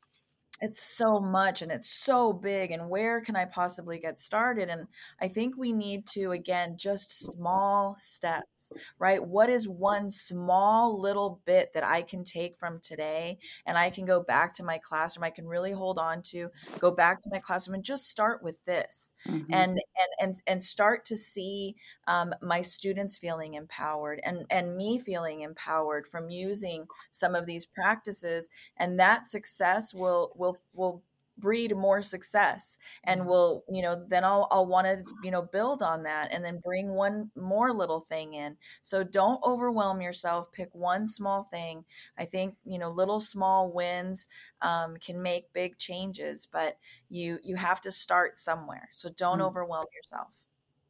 it's 0.61 0.83
so 0.83 1.21
much 1.21 1.63
and 1.63 1.71
it's 1.71 1.91
so 1.91 2.33
big 2.33 2.71
and 2.71 2.89
where 2.89 3.21
can 3.21 3.37
I 3.37 3.45
possibly 3.45 3.99
get 3.99 4.19
started?" 4.21 4.69
And 4.69 4.89
I 5.21 5.29
think 5.29 5.57
we 5.57 5.73
need 5.73 6.07
to 6.09 6.31
again 6.33 6.77
just 6.77 7.11
small 7.33 7.97
steps, 7.99 8.73
right? 8.99 9.23
What 9.25 9.51
is 9.51 9.69
one 9.69 10.09
small 10.11 10.99
little 11.01 11.41
bit 11.45 11.73
that 11.75 11.85
I 11.85 12.03
can 12.03 12.25
take 12.25 12.57
from 12.57 12.81
today 12.81 13.39
and 13.67 13.77
I 13.79 13.91
can 13.91 14.05
go 14.05 14.23
back 14.23 14.55
to 14.55 14.63
my 14.65 14.79
classroom 14.79 15.25
I 15.25 15.31
can 15.31 15.47
really 15.47 15.73
hold 15.73 15.99
on 15.99 16.23
to 16.23 16.51
go 16.79 16.91
back 16.91 17.21
to 17.23 17.31
my 17.31 17.39
classroom 17.39 17.75
and 17.75 17.85
just 17.85 18.09
start 18.09 18.43
with 18.43 18.65
this 18.65 19.15
Mhm. 19.25 19.53
and 19.53 19.73
and 19.73 20.11
and 20.21 20.43
and 20.47 20.63
start 20.63 21.05
to 21.07 21.17
see 21.17 21.77
um, 22.07 22.35
my 22.43 22.63
students 22.63 23.17
feeling 23.19 23.55
empowered 23.55 24.21
and 24.25 24.47
and 24.51 24.77
me 24.77 24.99
feeling 24.99 25.41
empowered 25.43 26.07
from 26.07 26.31
using 26.31 26.87
some 27.11 27.35
of 27.35 27.47
these 27.47 27.67
practices 27.67 28.49
and 28.77 28.99
that 29.01 29.27
success 29.27 29.95
will 29.95 30.33
will 30.37 30.46
will 30.73 31.03
breed 31.39 31.77
more 31.77 32.01
success 32.01 32.79
and 33.05 33.27
will 33.27 33.63
you 33.69 33.83
know 33.83 34.07
then 34.09 34.25
i'll 34.25 34.49
i'll 34.51 34.67
want 34.67 34.87
to 34.87 35.05
you 35.23 35.31
know 35.31 35.43
build 35.43 35.83
on 35.83 36.03
that 36.03 36.33
and 36.33 36.43
then 36.43 36.59
bring 36.65 36.89
one 36.95 37.31
more 37.37 37.75
little 37.75 38.01
thing 38.01 38.33
in 38.33 38.57
so 38.81 39.05
don't 39.05 39.43
overwhelm 39.45 40.01
yourself 40.01 40.51
pick 40.51 40.75
one 40.75 41.07
small 41.07 41.45
thing 41.45 41.85
i 42.17 42.25
think 42.25 42.57
you 42.65 42.79
know 42.79 42.91
little 42.91 43.21
small 43.21 43.71
wins 43.71 44.29
um, 44.63 44.97
can 44.97 45.21
make 45.23 45.53
big 45.53 45.77
changes 45.77 46.47
but 46.51 46.79
you 47.09 47.39
you 47.43 47.55
have 47.57 47.83
to 47.83 47.93
start 47.93 48.39
somewhere 48.39 48.89
so 48.93 49.11
don't 49.11 49.41
Mm. 49.41 49.43
overwhelm 49.43 49.85
yourself 49.95 50.43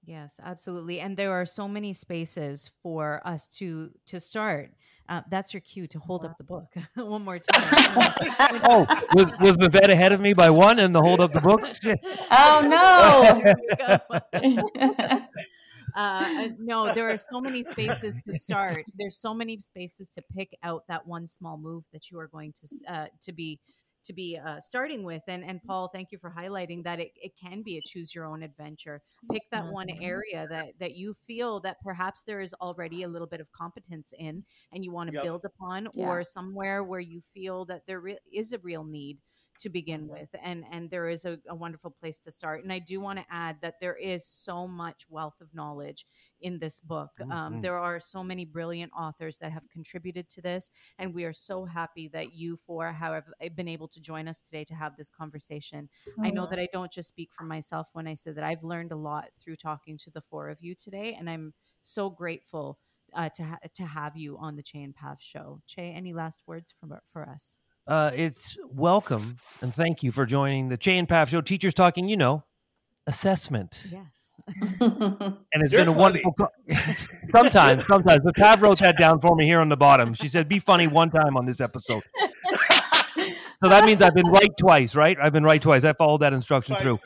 Yes, 0.05 0.39
absolutely. 0.41 1.01
And 1.01 1.17
there 1.17 1.33
are 1.33 1.45
so 1.45 1.67
many 1.67 1.93
spaces 1.93 2.71
for 2.83 3.27
us 3.27 3.49
to 3.59 3.93
to 4.07 4.21
start. 4.21 4.73
Uh, 5.09 5.21
that's 5.31 5.55
your 5.55 5.61
cue 5.61 5.87
to 5.87 5.99
hold 5.99 6.25
up 6.25 6.37
the 6.37 6.45
book 6.45 6.67
one 6.95 7.25
more 7.25 7.39
time. 7.53 8.61
Oh, 8.65 8.87
was, 9.15 9.27
was 9.41 9.57
Vivett 9.57 9.89
ahead 9.89 10.13
of 10.13 10.21
me 10.21 10.33
by 10.33 10.51
one 10.51 10.79
and 10.79 10.95
the 10.95 11.01
hold 11.01 11.21
up 11.21 11.33
the 11.33 11.41
book? 11.41 11.61
Oh 12.31 13.31
There 13.33 13.55
we 13.61 13.77
go. 13.77 13.99
no. 14.83 15.29
uh, 15.95 16.49
no, 16.59 16.93
there 16.93 17.09
are 17.09 17.17
so 17.17 17.41
many 17.41 17.63
spaces 17.65 18.17
to 18.25 18.39
start. 18.39 18.85
There's 18.99 19.17
so 19.17 19.33
many 19.33 19.61
spaces 19.61 20.09
to 20.11 20.23
pick 20.37 20.57
out 20.63 20.85
that 20.89 21.07
one 21.07 21.27
small 21.29 21.57
move 21.57 21.85
that 21.93 22.11
you 22.11 22.19
are 22.19 22.27
going 22.29 22.53
to 22.53 22.93
uh, 22.93 23.07
to 23.23 23.33
be 23.33 23.61
to 24.07 24.13
be 24.15 24.39
uh, 24.39 24.61
starting 24.61 25.05
with. 25.05 25.23
And 25.29 25.45
and 25.45 25.63
Paul, 25.63 25.89
thank 25.93 26.13
you 26.13 26.19
for 26.19 26.31
highlighting 26.31 26.85
that 26.85 27.01
it, 27.01 27.13
it 27.17 27.33
can 27.37 27.63
be 27.63 27.79
a 27.79 27.83
choose 27.83 28.15
your 28.15 28.25
own 28.27 28.43
adventure. 28.43 29.03
Pick 29.31 29.45
that 29.51 29.69
one 29.69 29.89
Mhm. 29.89 30.01
area 30.01 30.47
that 30.51 30.75
that 30.81 30.97
you 30.97 31.15
feel 31.27 31.61
that 31.61 31.79
perhaps 31.83 32.23
there 32.27 32.41
is 32.41 32.55
already 32.55 33.03
a 33.03 33.09
little 33.09 33.27
bit 33.29 33.41
of 33.41 33.51
competence 33.53 34.13
in, 34.19 34.45
and 34.73 34.85
you 34.85 34.93
want 34.93 35.09
to 35.09 35.13
Yep. 35.13 35.23
build 35.23 35.45
upon, 35.45 35.89
Yeah. 35.95 36.17
or 36.17 36.25
somewhere 36.25 36.85
where 36.85 37.01
you 37.01 37.21
feel 37.21 37.65
that 37.67 37.83
there 37.87 38.01
re- 38.01 38.19
is 38.33 38.53
a 38.53 38.59
real 38.59 38.85
need 38.85 39.19
to 39.59 39.69
begin 39.69 40.07
with 40.09 40.29
and 40.43 40.65
and 40.71 40.91
there 40.91 41.09
is 41.09 41.25
a, 41.25 41.39
a 41.49 41.55
wonderful 41.55 41.91
place 41.91 42.19
to 42.19 42.31
start 42.31 42.63
and 42.63 42.73
i 42.73 42.79
do 42.79 43.01
want 43.01 43.19
to 43.19 43.25
add 43.31 43.57
that 43.63 43.75
there 43.81 43.97
is 43.97 44.27
so 44.27 44.67
much 44.67 45.07
wealth 45.09 45.41
of 45.41 45.53
knowledge 45.55 46.07
in 46.41 46.59
this 46.59 46.81
book 46.81 47.11
um, 47.31 47.55
Mhm. 47.55 47.63
there 47.63 47.79
are 47.79 47.99
so 48.01 48.23
many 48.23 48.45
brilliant 48.45 48.93
authors 48.99 49.39
that 49.39 49.53
have 49.53 49.69
contributed 49.71 50.29
to 50.29 50.43
this 50.43 50.71
and 50.99 51.15
we 51.15 51.25
are 51.25 51.33
so 51.33 51.65
happy 51.65 52.09
that 52.09 52.35
you 52.35 52.57
four 52.67 52.93
have 52.93 53.25
been 53.55 53.69
able 53.69 53.89
to 53.89 54.01
join 54.01 54.29
us 54.29 54.43
today 54.43 54.65
to 54.65 54.75
have 54.75 54.97
this 54.97 55.11
conversation 55.11 55.89
i 56.23 56.31
know 56.31 56.47
that 56.47 56.59
i 56.59 56.69
don't 56.73 56.93
just 56.93 57.09
speak 57.09 57.31
for 57.37 57.45
myself 57.45 57.87
when 57.93 58.07
i 58.07 58.15
say 58.15 58.33
that 58.33 58.45
i've 58.45 58.65
learned 58.65 58.93
a 58.93 58.97
lot 58.97 59.27
through 59.39 59.57
talking 59.57 59.97
to 59.99 60.11
the 60.11 60.21
four 60.21 60.49
of 60.49 60.59
you 60.61 60.75
today 60.75 61.15
and 61.19 61.29
i'm 61.31 61.53
so 61.83 62.11
grateful 62.11 62.79
uh, 63.15 63.29
to 63.31 63.45
ha- 63.45 63.59
to 63.73 63.85
have 63.85 64.17
you 64.17 64.37
on 64.39 64.57
the 64.57 64.63
Chey 64.63 64.83
and 64.83 64.95
Pav 64.95 65.17
show. 65.21 65.61
Chey, 65.67 65.93
any 65.93 66.13
last 66.13 66.43
words 66.47 66.75
for 66.79 67.01
for 67.07 67.29
us? 67.29 67.59
Uh, 67.87 68.11
it's 68.15 68.57
welcome 68.69 69.37
and 69.63 69.73
thank 69.75 70.03
you 70.03 70.11
for 70.11 70.27
joining 70.27 70.69
the 70.69 70.77
Chey 70.77 70.99
and 70.99 71.09
Pav 71.09 71.29
Show. 71.31 71.41
Teachers 71.41 71.73
talking, 71.73 72.09
you 72.09 72.17
know, 72.17 72.43
assessment. 73.07 73.87
Yes. 73.93 74.23
And 74.81 75.63
it's 75.63 75.73
You're 75.73 75.85
been 75.87 75.95
a 75.95 75.97
funny. 75.97 76.23
wonderful. 76.25 76.49
Sometimes, 77.33 77.87
sometimes. 77.87 78.21
But 78.23 78.37
Pav 78.37 78.61
wrote 78.63 78.79
that 78.81 78.99
down 78.99 79.19
for 79.21 79.35
me 79.35 79.47
here 79.47 79.61
on 79.61 79.69
the 79.71 79.77
bottom. 79.77 80.13
She 80.15 80.29
said, 80.29 80.47
"Be 80.49 80.59
funny 80.59 80.87
one 80.87 81.11
time 81.11 81.37
on 81.37 81.47
this 81.47 81.61
episode." 81.61 82.03
So 83.63 83.69
that 83.69 83.85
means 83.85 84.03
I've 84.03 84.15
been 84.15 84.29
right 84.29 84.51
twice, 84.59 84.95
right? 84.95 85.17
I've 85.21 85.33
been 85.33 85.45
right 85.45 85.61
twice. 85.61 85.85
I 85.85 85.93
followed 85.93 86.19
that 86.19 86.33
instruction 86.33 86.75
Twice. 86.75 86.83
through. 86.83 86.99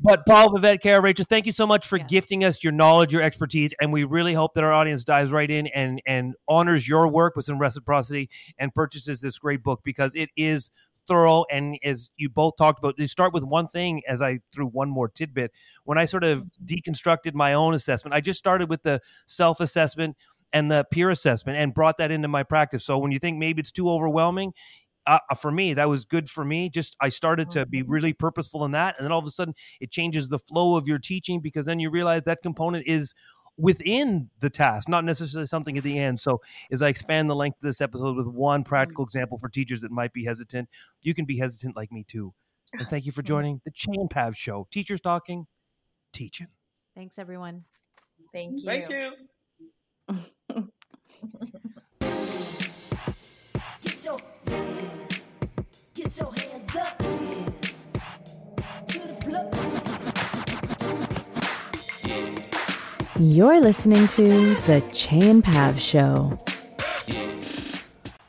But 0.00 0.26
Paul, 0.26 0.48
Vivett, 0.50 0.80
Kara, 0.82 1.00
Rachel, 1.00 1.24
thank 1.28 1.46
you 1.46 1.52
so 1.52 1.66
much 1.66 1.86
for 1.86 1.98
Yes. 1.98 2.06
gifting 2.08 2.44
us 2.44 2.62
your 2.62 2.72
knowledge, 2.72 3.12
your 3.12 3.22
expertise, 3.22 3.74
and 3.80 3.92
we 3.92 4.04
really 4.04 4.34
hope 4.34 4.54
that 4.54 4.64
our 4.64 4.72
audience 4.72 5.04
dives 5.04 5.32
right 5.32 5.50
in 5.50 5.66
and 5.68 6.02
and 6.06 6.34
honors 6.48 6.88
your 6.88 7.08
work 7.08 7.36
with 7.36 7.46
some 7.46 7.58
reciprocity 7.58 8.28
and 8.58 8.74
purchases 8.74 9.20
this 9.20 9.38
great 9.38 9.62
book 9.62 9.80
because 9.82 10.14
it 10.14 10.30
is 10.36 10.70
thorough 11.06 11.44
and 11.50 11.78
as 11.82 12.10
you 12.16 12.28
both 12.28 12.56
talked 12.56 12.78
about, 12.78 12.94
you 12.98 13.08
start 13.08 13.32
with 13.32 13.42
one 13.42 13.66
thing 13.66 14.02
as 14.06 14.20
I 14.20 14.40
threw 14.52 14.66
one 14.66 14.90
more 14.90 15.08
tidbit. 15.08 15.52
When 15.84 15.96
I 15.96 16.04
sort 16.04 16.22
of 16.22 16.40
mm-hmm. 16.42 16.64
deconstructed 16.66 17.34
my 17.34 17.54
own 17.54 17.74
assessment, 17.74 18.14
I 18.14 18.20
just 18.20 18.38
started 18.38 18.68
with 18.68 18.82
the 18.82 19.00
self-assessment 19.26 20.16
and 20.52 20.70
the 20.70 20.84
peer 20.90 21.10
assessment 21.10 21.58
and 21.58 21.74
brought 21.74 21.98
that 21.98 22.10
into 22.10 22.28
my 22.28 22.42
practice. 22.42 22.84
So 22.84 22.98
when 22.98 23.12
you 23.12 23.18
think 23.18 23.38
maybe 23.38 23.60
it's 23.60 23.72
too 23.72 23.90
overwhelming, 23.90 24.52
Uh, 25.08 25.18
uh, 25.30 25.34
for 25.34 25.50
me 25.50 25.72
that 25.72 25.88
was 25.88 26.04
good 26.04 26.28
for 26.28 26.44
me 26.44 26.68
just 26.68 26.94
i 27.00 27.08
started 27.08 27.50
to 27.50 27.64
be 27.64 27.80
mm-hmm. 27.80 27.90
really 27.90 28.12
purposeful 28.12 28.62
in 28.66 28.72
that 28.72 28.94
and 28.98 29.06
then 29.06 29.10
all 29.10 29.18
of 29.18 29.26
a 29.26 29.30
sudden 29.30 29.54
it 29.80 29.90
changes 29.90 30.28
the 30.28 30.38
flow 30.38 30.76
of 30.76 30.86
your 30.86 30.98
teaching 30.98 31.40
because 31.40 31.64
then 31.64 31.80
you 31.80 31.88
realize 31.88 32.24
that 32.26 32.42
component 32.42 32.86
is 32.86 33.14
within 33.56 34.28
the 34.40 34.50
task 34.50 34.86
not 34.86 35.06
necessarily 35.06 35.46
something 35.46 35.78
at 35.78 35.82
the 35.82 35.98
end. 35.98 36.20
So 36.20 36.42
as 36.70 36.82
i 36.82 36.88
expand 36.88 37.30
the 37.30 37.34
length 37.34 37.56
of 37.62 37.66
this 37.66 37.80
episode 37.80 38.16
with 38.16 38.26
one 38.26 38.60
mm-hmm. 38.60 38.68
practical 38.68 39.02
example 39.02 39.38
for 39.38 39.48
teachers 39.48 39.80
that 39.80 39.90
might 39.90 40.12
be 40.12 40.26
hesitant 40.26 40.68
you 41.00 41.14
can 41.14 41.24
be 41.24 41.38
hesitant 41.38 41.74
like 41.74 41.90
me 41.90 42.04
too. 42.06 42.34
And 42.74 42.86
thank 42.88 43.06
you 43.06 43.12
for 43.12 43.22
joining 43.32 43.62
the 43.64 43.70
Chey 43.70 43.94
and 43.94 44.10
Pav 44.10 44.36
show. 44.36 44.68
Teachers 44.70 45.00
talking 45.00 45.46
teaching. 46.12 46.48
Thanks, 46.94 47.18
everyone. 47.18 47.64
thank 48.30 48.52
you 48.52 48.62
Thank 48.62 48.90
you. 48.90 49.12
Get 54.48 54.60
your 54.60 54.88
get 55.94 56.16
your 56.16 56.32
hands 56.34 56.76
up 56.76 56.98
to 58.88 58.98
the 58.98 59.14
floor. 59.22 59.50
You're 63.18 63.60
listening 63.60 64.06
to 64.08 64.54
the 64.66 64.80
Chey 64.92 65.28
and 65.28 65.44
Pav 65.44 65.80
Show. 65.80 66.38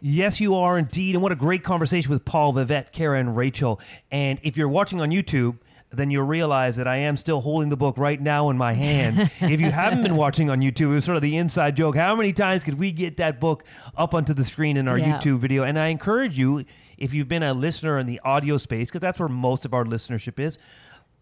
Yes, 0.02 0.40
you 0.40 0.56
are 0.56 0.78
indeed. 0.78 1.16
And 1.16 1.22
what 1.22 1.32
a 1.32 1.36
great 1.36 1.64
conversation 1.64 2.12
with 2.12 2.26
Paul, 2.26 2.54
Vivett, 2.54 2.92
Kara, 2.92 3.20
and 3.20 3.38
Rachel. 3.38 3.80
And 4.12 4.40
if 4.44 4.58
you're 4.58 4.68
watching 4.70 5.00
on 5.00 5.12
YouTube, 5.12 5.58
then 5.92 6.12
you'll 6.12 6.24
realize 6.26 6.76
that 6.76 6.88
I 6.88 6.98
am 6.98 7.18
still 7.18 7.42
holding 7.42 7.70
the 7.70 7.78
book 7.78 7.98
right 7.98 8.22
now 8.22 8.50
in 8.50 8.58
my 8.58 8.74
hand. 8.74 9.32
if 9.42 9.60
you 9.60 9.72
haven't 9.72 10.04
been 10.04 10.16
watching 10.16 10.50
on 10.50 10.60
YouTube, 10.62 10.82
it 10.82 10.88
was 10.88 11.06
sort 11.06 11.16
of 11.16 11.22
the 11.24 11.36
inside 11.38 11.76
joke. 11.76 11.96
How 11.96 12.16
many 12.16 12.32
times 12.32 12.64
could 12.64 12.78
we 12.78 12.92
get 12.92 13.18
that 13.18 13.40
book 13.40 13.64
up 13.98 14.14
onto 14.14 14.34
the 14.34 14.44
screen 14.44 14.78
in 14.78 14.88
our 14.88 14.98
Yeah. 14.98 15.18
YouTube 15.20 15.40
video? 15.40 15.64
And 15.64 15.80
I 15.80 15.88
encourage 15.88 16.38
you, 16.38 16.64
if 16.98 17.14
you've 17.14 17.28
been 17.28 17.44
a 17.44 17.54
listener 17.54 17.98
in 17.98 18.06
the 18.06 18.20
audio 18.24 18.58
space, 18.58 18.90
because 18.90 19.02
that's 19.02 19.20
where 19.20 19.30
most 19.30 19.66
of 19.66 19.74
our 19.74 19.84
listenership 19.84 20.40
is, 20.40 20.58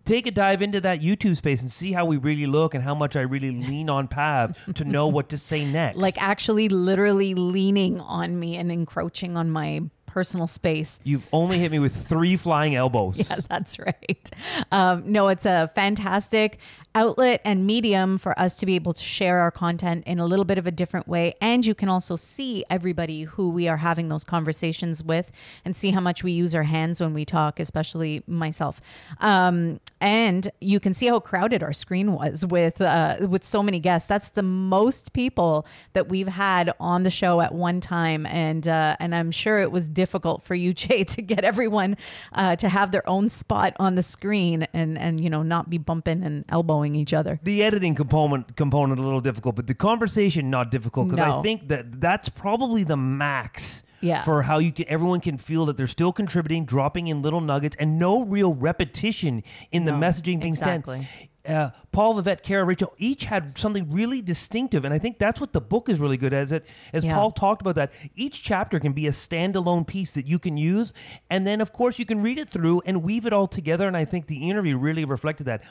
take 0.04 0.26
a 0.28 0.32
dive 0.32 0.62
into 0.62 0.82
that 0.82 1.02
YouTube 1.02 1.38
space 1.38 1.62
and 1.62 1.72
see 1.72 1.92
how 1.94 2.06
we 2.06 2.18
really 2.18 2.46
look 2.46 2.74
and 2.74 2.84
how 2.84 2.96
much 2.96 3.16
I 3.16 3.22
really 3.22 3.52
lean 3.52 3.90
on 3.90 4.08
Pav 4.08 4.58
to 4.76 4.84
know 4.86 5.08
what 5.08 5.30
to 5.30 5.38
say 5.38 5.66
next. 5.72 5.98
Like 5.98 6.22
actually 6.22 6.68
literally 6.70 7.34
leaning 7.36 8.00
on 8.02 8.40
me 8.40 8.56
and 8.58 8.72
encroaching 8.72 9.38
on 9.38 9.50
my 9.52 9.82
personal 10.18 10.48
space. 10.48 11.00
You've 11.04 11.28
only 11.32 11.60
hit 11.60 11.72
me 11.72 11.78
with 11.78 11.96
three 12.08 12.38
flying 12.38 12.74
elbows. 12.74 13.18
Yeah, 13.30 13.36
that's 13.50 13.78
right. 13.78 14.32
Um, 14.72 15.04
no, 15.12 15.28
it's 15.28 15.46
a 15.46 15.70
fantastic 15.76 16.60
outlet 16.96 17.42
and 17.44 17.68
medium 17.68 18.18
for 18.18 18.38
us 18.40 18.56
to 18.56 18.66
be 18.66 18.74
able 18.76 18.94
to 18.94 19.04
share 19.04 19.40
our 19.40 19.52
content 19.52 20.04
in 20.08 20.18
a 20.18 20.26
little 20.26 20.46
bit 20.46 20.58
of 20.58 20.66
a 20.66 20.72
different 20.72 21.08
way. 21.08 21.36
And 21.42 21.64
you 21.66 21.76
can 21.76 21.90
also 21.90 22.16
see 22.16 22.64
everybody 22.70 23.24
who 23.24 23.50
we 23.50 23.68
are 23.68 23.78
having 23.78 24.10
those 24.10 24.24
conversations 24.24 25.04
with 25.04 25.32
and 25.64 25.76
see 25.76 25.92
how 25.92 26.00
much 26.00 26.24
we 26.24 26.32
use 26.32 26.56
our 26.56 26.64
hands 26.64 27.00
when 27.00 27.14
we 27.14 27.26
talk, 27.26 27.60
especially 27.60 28.24
myself. 28.26 28.82
Um, 29.20 29.80
and 30.00 30.50
you 30.62 30.80
can 30.80 30.94
see 30.94 31.08
how 31.08 31.20
crowded 31.20 31.64
our 31.64 31.74
screen 31.74 32.14
was 32.14 32.46
with 32.46 32.82
uh, 32.82 33.18
with 33.30 33.44
so 33.44 33.64
many 33.64 33.80
guests. 33.80 34.08
That's 34.08 34.30
the 34.30 34.44
most 34.44 35.14
people 35.14 35.66
that 35.94 36.08
we've 36.10 36.28
had 36.28 36.74
on 36.80 37.04
the 37.04 37.10
show 37.10 37.42
at 37.42 37.54
one 37.54 37.82
time, 37.82 38.26
and 38.26 38.68
uh, 38.68 38.96
and 39.00 39.16
I'm 39.16 39.32
sure 39.32 39.60
it 39.60 39.72
was 39.72 39.88
difficult 39.88 40.44
for 40.44 40.56
you, 40.56 40.74
Jay, 40.82 41.04
to 41.06 41.22
get 41.22 41.44
everyone 41.44 41.98
uh, 42.34 42.56
to 42.58 42.70
have 42.70 42.92
their 42.92 43.08
own 43.10 43.30
spot 43.30 43.74
on 43.80 43.96
the 43.96 44.04
screen 44.04 44.68
and 44.74 44.98
and 44.98 45.20
you 45.22 45.30
know 45.30 45.44
not 45.44 45.70
be 45.70 45.78
bumping 45.78 46.24
and 46.24 46.46
elbowing 46.50 46.96
each 46.96 47.14
other. 47.14 47.40
the 47.44 47.64
editing 47.64 47.96
component 47.96 48.56
component 48.56 49.00
a 49.00 49.04
little 49.04 49.22
difficult, 49.22 49.56
but 49.56 49.68
the 49.68 49.74
conversation 49.74 50.50
not 50.50 50.72
difficult 50.72 51.08
because 51.10 51.26
No. 51.26 51.40
I 51.40 51.42
think 51.42 51.68
that 51.70 52.00
that's 52.00 52.30
probably 52.30 52.84
the 52.84 52.98
max. 52.98 53.84
Yeah. 54.02 54.24
For 54.24 54.44
how 54.44 54.60
you 54.60 54.72
can, 54.72 54.86
everyone 54.88 55.22
can 55.22 55.38
feel 55.38 55.66
that 55.66 55.78
they're 55.78 55.88
still 55.88 56.14
contributing, 56.14 56.66
dropping 56.66 57.08
in 57.08 57.22
little 57.22 57.42
nuggets, 57.42 57.76
and 57.80 57.98
no 57.98 58.24
real 58.24 58.54
repetition 58.54 59.44
in 59.72 59.86
the 59.86 59.92
No, 59.92 59.98
messaging 59.98 60.40
being 60.40 60.54
exactly. 60.54 61.00
sent. 61.00 61.10
Uh, 61.48 61.72
Paul, 61.94 62.22
Vivett, 62.22 62.44
Kara, 62.44 62.66
Rachel, 62.66 62.94
each 62.98 63.24
had 63.24 63.58
something 63.58 63.90
really 63.90 64.22
distinctive, 64.22 64.84
and 64.84 64.94
I 64.94 65.00
think 65.00 65.18
that's 65.18 65.40
what 65.40 65.54
the 65.54 65.62
book 65.62 65.88
is 65.88 65.98
really 65.98 66.18
good 66.18 66.34
at. 66.34 66.44
Is 66.44 66.50
that 66.50 66.66
as 66.92 67.06
Yeah. 67.06 67.16
Paul 67.16 67.32
talked 67.32 67.62
about 67.62 67.76
that 67.76 67.94
each 68.18 68.44
chapter 68.44 68.82
can 68.82 68.92
be 68.92 69.08
a 69.08 69.12
standalone 69.12 69.88
piece 69.88 70.12
that 70.12 70.28
you 70.28 70.40
can 70.40 70.58
use, 70.58 70.92
and 71.30 71.48
then 71.48 71.62
of 71.62 71.72
course 71.72 72.00
you 72.00 72.06
can 72.06 72.22
read 72.22 72.38
it 72.38 72.50
through 72.50 72.82
and 72.86 73.02
weave 73.02 73.26
it 73.26 73.32
all 73.32 73.48
together. 73.48 73.88
And 73.88 73.96
I 73.96 74.04
think 74.04 74.28
the 74.28 74.50
interview 74.50 74.78
really 74.78 75.06
reflected 75.06 75.46
that. 75.46 75.62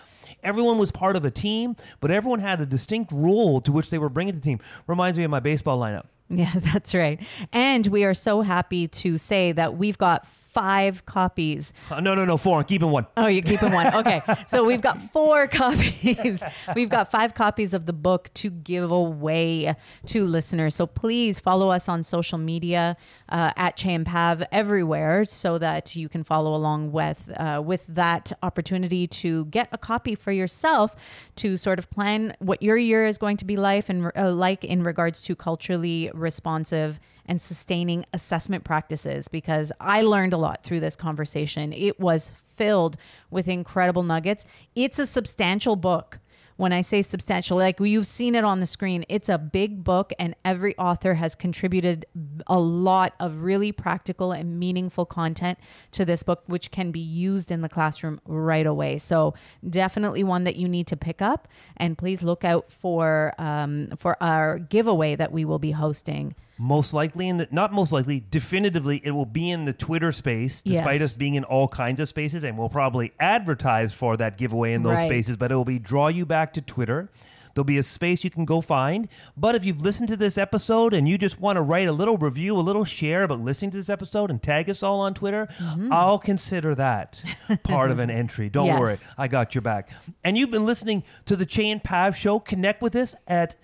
Everyone 0.42 0.78
was 0.78 0.92
part 0.92 1.14
of 1.14 1.26
a 1.26 1.30
team, 1.30 1.76
but 2.00 2.10
everyone 2.10 2.38
had 2.40 2.58
a 2.60 2.66
distinct 2.66 3.12
role 3.12 3.60
to 3.60 3.70
which 3.70 3.90
they 3.90 3.98
were 3.98 4.08
bringing 4.08 4.32
to 4.32 4.40
the 4.40 4.44
team. 4.44 4.60
Reminds 4.86 5.18
me 5.18 5.24
of 5.24 5.30
my 5.30 5.40
baseball 5.40 5.78
lineup. 5.78 6.06
Yeah, 6.36 6.52
that's 6.56 6.92
right. 6.92 7.20
And 7.52 7.86
we 7.86 8.02
are 8.04 8.14
so 8.14 8.40
happy 8.42 8.88
to 8.88 9.16
say 9.16 9.52
that 9.52 9.76
we've 9.76 9.96
got 9.96 10.26
five 10.56 11.04
copies 11.04 11.72
Uh, 11.90 12.00
no, 12.00 12.14
no, 12.14 12.24
no, 12.24 12.36
four. 12.38 12.58
I'm 12.60 12.64
keeping 12.64 12.90
one. 12.90 13.06
Oh, 13.16 13.26
you're 13.26 13.42
keeping 13.52 13.72
one. 13.80 13.88
Okay. 14.00 14.20
So 14.46 14.64
we've 14.64 14.80
got 14.80 14.96
four 15.12 15.48
copies. 15.48 16.42
We've 16.74 16.88
got 16.88 17.10
five 17.10 17.34
copies 17.34 17.74
of 17.74 17.82
the 17.90 17.92
book 18.08 18.22
to 18.34 18.48
give 18.50 18.90
away 18.90 19.74
to 20.12 20.18
listeners. 20.24 20.74
So 20.74 20.86
please 20.86 21.34
follow 21.40 21.68
us 21.70 21.88
on 21.88 22.02
social 22.02 22.38
media 22.38 22.96
uh, 23.28 23.52
at 23.66 23.76
CheyandPav 23.76 24.46
everywhere 24.52 25.24
so 25.24 25.58
that 25.58 25.84
you 26.00 26.08
can 26.08 26.22
follow 26.32 26.54
along 26.54 26.92
with 26.92 27.20
uh, 27.36 27.60
with 27.70 27.86
that 27.88 28.32
opportunity 28.42 29.06
to 29.22 29.30
get 29.46 29.68
a 29.72 29.78
copy 29.78 30.14
for 30.14 30.32
yourself 30.32 30.94
to 31.36 31.56
sort 31.56 31.78
of 31.78 31.90
plan 31.90 32.34
what 32.38 32.62
your 32.62 32.76
year 32.76 33.06
is 33.06 33.18
going 33.18 33.36
to 33.36 33.44
be 33.44 33.56
like 33.56 33.88
and 33.88 33.98
uh, 34.16 34.30
like 34.30 34.64
in 34.64 34.82
regards 34.82 35.18
to 35.22 35.34
culturally 35.36 36.10
responsive 36.14 37.00
and 37.26 37.40
sustaining 37.40 38.04
assessment 38.12 38.64
practices 38.64 39.28
because 39.28 39.72
I 39.80 40.02
learned 40.02 40.32
a 40.32 40.38
lot 40.38 40.62
through 40.62 40.80
this 40.80 40.96
conversation. 40.96 41.72
It 41.72 42.00
was 42.00 42.30
filled 42.56 42.96
with 43.30 43.48
incredible 43.48 44.02
nuggets. 44.02 44.46
It's 44.74 44.98
a 44.98 45.06
substantial 45.06 45.76
book. 45.76 46.18
When 46.56 46.72
I 46.72 46.80
say 46.80 47.02
substantial, 47.02 47.58
like 47.58 47.78
you've 47.80 48.06
seen 48.06 48.34
it 48.34 48.42
on 48.42 48.60
the 48.60 48.66
screen, 48.66 49.04
it's 49.10 49.28
a 49.28 49.36
big 49.36 49.84
book, 49.84 50.14
and 50.18 50.34
every 50.42 50.74
author 50.78 51.12
has 51.12 51.34
contributed 51.34 52.06
a 52.46 52.58
lot 52.58 53.12
of 53.20 53.42
really 53.42 53.72
practical 53.72 54.32
and 54.32 54.58
meaningful 54.58 55.04
content 55.04 55.58
to 55.92 56.06
this 56.06 56.22
book, 56.22 56.44
which 56.46 56.70
can 56.70 56.92
be 56.92 57.00
used 57.00 57.50
in 57.50 57.60
the 57.60 57.68
classroom 57.68 58.22
right 58.24 58.64
away. 58.64 58.96
So, 58.96 59.34
definitely 59.68 60.24
one 60.24 60.44
that 60.44 60.56
you 60.56 60.66
need 60.66 60.86
to 60.86 60.96
pick 60.96 61.20
up. 61.20 61.46
And 61.76 61.98
please 61.98 62.22
look 62.22 62.42
out 62.42 62.72
for 62.72 63.34
um, 63.36 63.90
for 63.98 64.16
our 64.22 64.58
giveaway 64.58 65.14
that 65.14 65.32
we 65.32 65.44
will 65.44 65.58
be 65.58 65.72
hosting. 65.72 66.34
Most 66.58 66.94
likely 66.94 67.28
in 67.28 67.36
the 67.36 67.48
not 67.50 67.72
most 67.72 67.92
likely, 67.92 68.24
definitively 68.30 69.00
it 69.04 69.10
will 69.10 69.26
be 69.26 69.50
in 69.50 69.66
the 69.66 69.72
Twitter 69.74 70.10
space, 70.12 70.62
despite 70.62 71.00
Yes. 71.00 71.12
us 71.12 71.16
being 71.16 71.34
in 71.34 71.44
all 71.44 71.68
kinds 71.68 72.00
of 72.00 72.08
spaces, 72.08 72.44
and 72.44 72.56
we'll 72.56 72.70
probably 72.70 73.12
advertise 73.20 73.92
for 73.92 74.16
that 74.16 74.38
giveaway 74.38 74.72
in 74.72 74.82
those 74.82 74.94
Right. 74.96 75.06
spaces, 75.06 75.36
but 75.36 75.52
it 75.52 75.54
will 75.54 75.64
be 75.66 75.78
draw 75.78 76.08
you 76.08 76.24
back 76.24 76.52
to 76.54 76.62
Twitter. 76.62 77.10
There'll 77.54 77.64
be 77.64 77.78
a 77.78 77.82
space 77.82 78.22
you 78.22 78.28
can 78.28 78.44
go 78.44 78.60
find. 78.60 79.08
But 79.34 79.54
if 79.54 79.64
you've 79.64 79.80
listened 79.80 80.08
to 80.08 80.16
this 80.16 80.36
episode 80.36 80.92
and 80.92 81.08
you 81.08 81.16
just 81.16 81.40
want 81.40 81.56
to 81.56 81.62
write 81.62 81.88
a 81.88 81.92
little 81.92 82.18
review, 82.18 82.54
a 82.54 82.60
little 82.60 82.84
share 82.84 83.22
about 83.22 83.40
listening 83.40 83.70
to 83.70 83.78
this 83.78 83.88
episode 83.88 84.28
and 84.30 84.42
tag 84.42 84.68
us 84.68 84.82
all 84.82 85.00
on 85.00 85.14
Twitter, 85.14 85.48
mm-hmm. 85.58 85.90
I'll 85.90 86.18
consider 86.18 86.74
that 86.74 87.22
part 87.64 87.90
of 87.90 87.98
an 87.98 88.10
entry. 88.10 88.50
Don't 88.50 88.78
worry. 88.78 88.96
I 89.16 89.28
got 89.28 89.54
your 89.54 89.62
back. 89.62 89.88
And 90.22 90.36
you've 90.36 90.50
been 90.50 90.66
listening 90.66 91.02
to 91.24 91.34
the 91.34 91.46
Chey 91.46 91.70
and 91.70 91.82
Pav 91.82 92.14
show. 92.14 92.38
Connect 92.40 92.82
with 92.82 92.94
us 92.94 93.14
at 93.26 93.56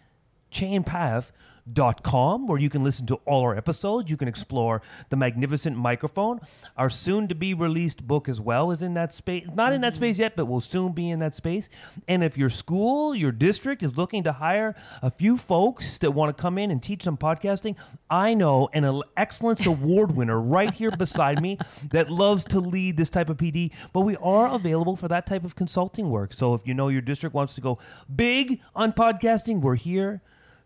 CheyandPav.com 1.68 2.46
where 2.46 2.58
you 2.58 2.70
can 2.70 2.82
listen 2.82 3.06
to 3.06 3.16
all 3.26 3.42
our 3.42 3.56
episodes. 3.56 4.10
You 4.10 4.16
can 4.16 4.28
explore 4.28 4.82
the 5.10 5.16
magnificent 5.16 5.76
microphone. 5.76 6.40
Our 6.76 6.90
soon 6.90 7.28
to 7.28 7.34
be 7.34 7.54
released 7.54 8.06
book 8.06 8.28
as 8.28 8.40
well 8.40 8.70
is 8.70 8.82
in 8.82 8.94
that 8.94 9.12
space. 9.12 9.46
Not 9.54 9.72
in 9.72 9.80
that 9.82 9.96
space 9.96 10.18
yet, 10.18 10.36
but 10.36 10.46
will 10.46 10.60
soon 10.60 10.92
be 10.92 11.10
in 11.10 11.18
that 11.20 11.34
space. 11.34 11.68
And 12.08 12.22
if 12.24 12.36
your 12.36 12.48
school, 12.48 13.14
your 13.14 13.32
district 13.32 13.82
is 13.82 13.96
looking 13.96 14.22
to 14.24 14.32
hire 14.32 14.74
a 15.02 15.10
few 15.10 15.36
folks 15.36 15.98
that 15.98 16.12
want 16.12 16.36
to 16.36 16.40
come 16.40 16.58
in 16.58 16.70
and 16.70 16.82
teach 16.82 17.02
some 17.02 17.16
podcasting, 17.16 17.76
I 18.10 18.34
know 18.34 18.68
an 18.72 19.02
excellence 19.16 19.66
award 19.66 20.16
winner 20.16 20.40
right 20.40 20.72
here 20.72 20.90
beside 20.90 21.40
me 21.40 21.58
that 21.90 22.10
loves 22.10 22.44
to 22.46 22.60
lead 22.60 22.96
this 22.96 23.10
type 23.10 23.28
of 23.28 23.36
PD, 23.36 23.72
but 23.92 24.00
we 24.00 24.16
are 24.16 24.52
available 24.54 24.96
for 24.96 25.08
that 25.08 25.26
type 25.26 25.44
of 25.44 25.56
consulting 25.56 26.10
work. 26.10 26.32
So 26.32 26.54
if 26.54 26.66
you 26.66 26.74
know 26.74 26.88
your 26.88 27.00
district 27.00 27.34
wants 27.34 27.54
to 27.54 27.60
go 27.60 27.78
big 28.14 28.60
on 28.74 28.92
podcasting, 28.92 29.60
we're 29.60 29.76
here 29.76 30.22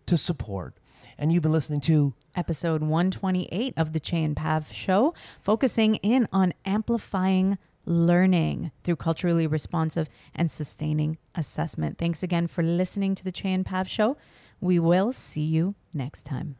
to 0.06 0.16
support. 0.16 0.74
And 1.18 1.32
you've 1.32 1.42
been 1.42 1.52
listening 1.52 1.80
to 1.82 2.14
episode 2.34 2.82
128 2.82 3.74
of 3.76 3.92
the 3.92 4.00
Chey 4.00 4.22
and 4.22 4.36
Pav 4.36 4.72
show, 4.72 5.14
focusing 5.40 5.96
in 5.96 6.28
on 6.32 6.52
amplifying 6.64 7.58
learning 7.86 8.72
through 8.84 8.96
culturally 8.96 9.46
responsive 9.46 10.08
and 10.34 10.50
sustaining 10.50 11.16
assessment. 11.34 11.96
Thanks 11.98 12.22
again 12.22 12.46
for 12.48 12.62
listening 12.62 13.14
to 13.14 13.24
the 13.24 13.32
Chey 13.32 13.52
and 13.52 13.64
Pav 13.64 13.88
show. 13.88 14.16
We 14.60 14.78
will 14.78 15.12
see 15.12 15.44
you 15.44 15.74
next 15.94 16.24
time. 16.24 16.56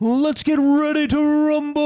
Let's 0.00 0.42
Get 0.42 0.58
Ready 0.58 1.06
to 1.08 1.46
Rumble. 1.48 1.84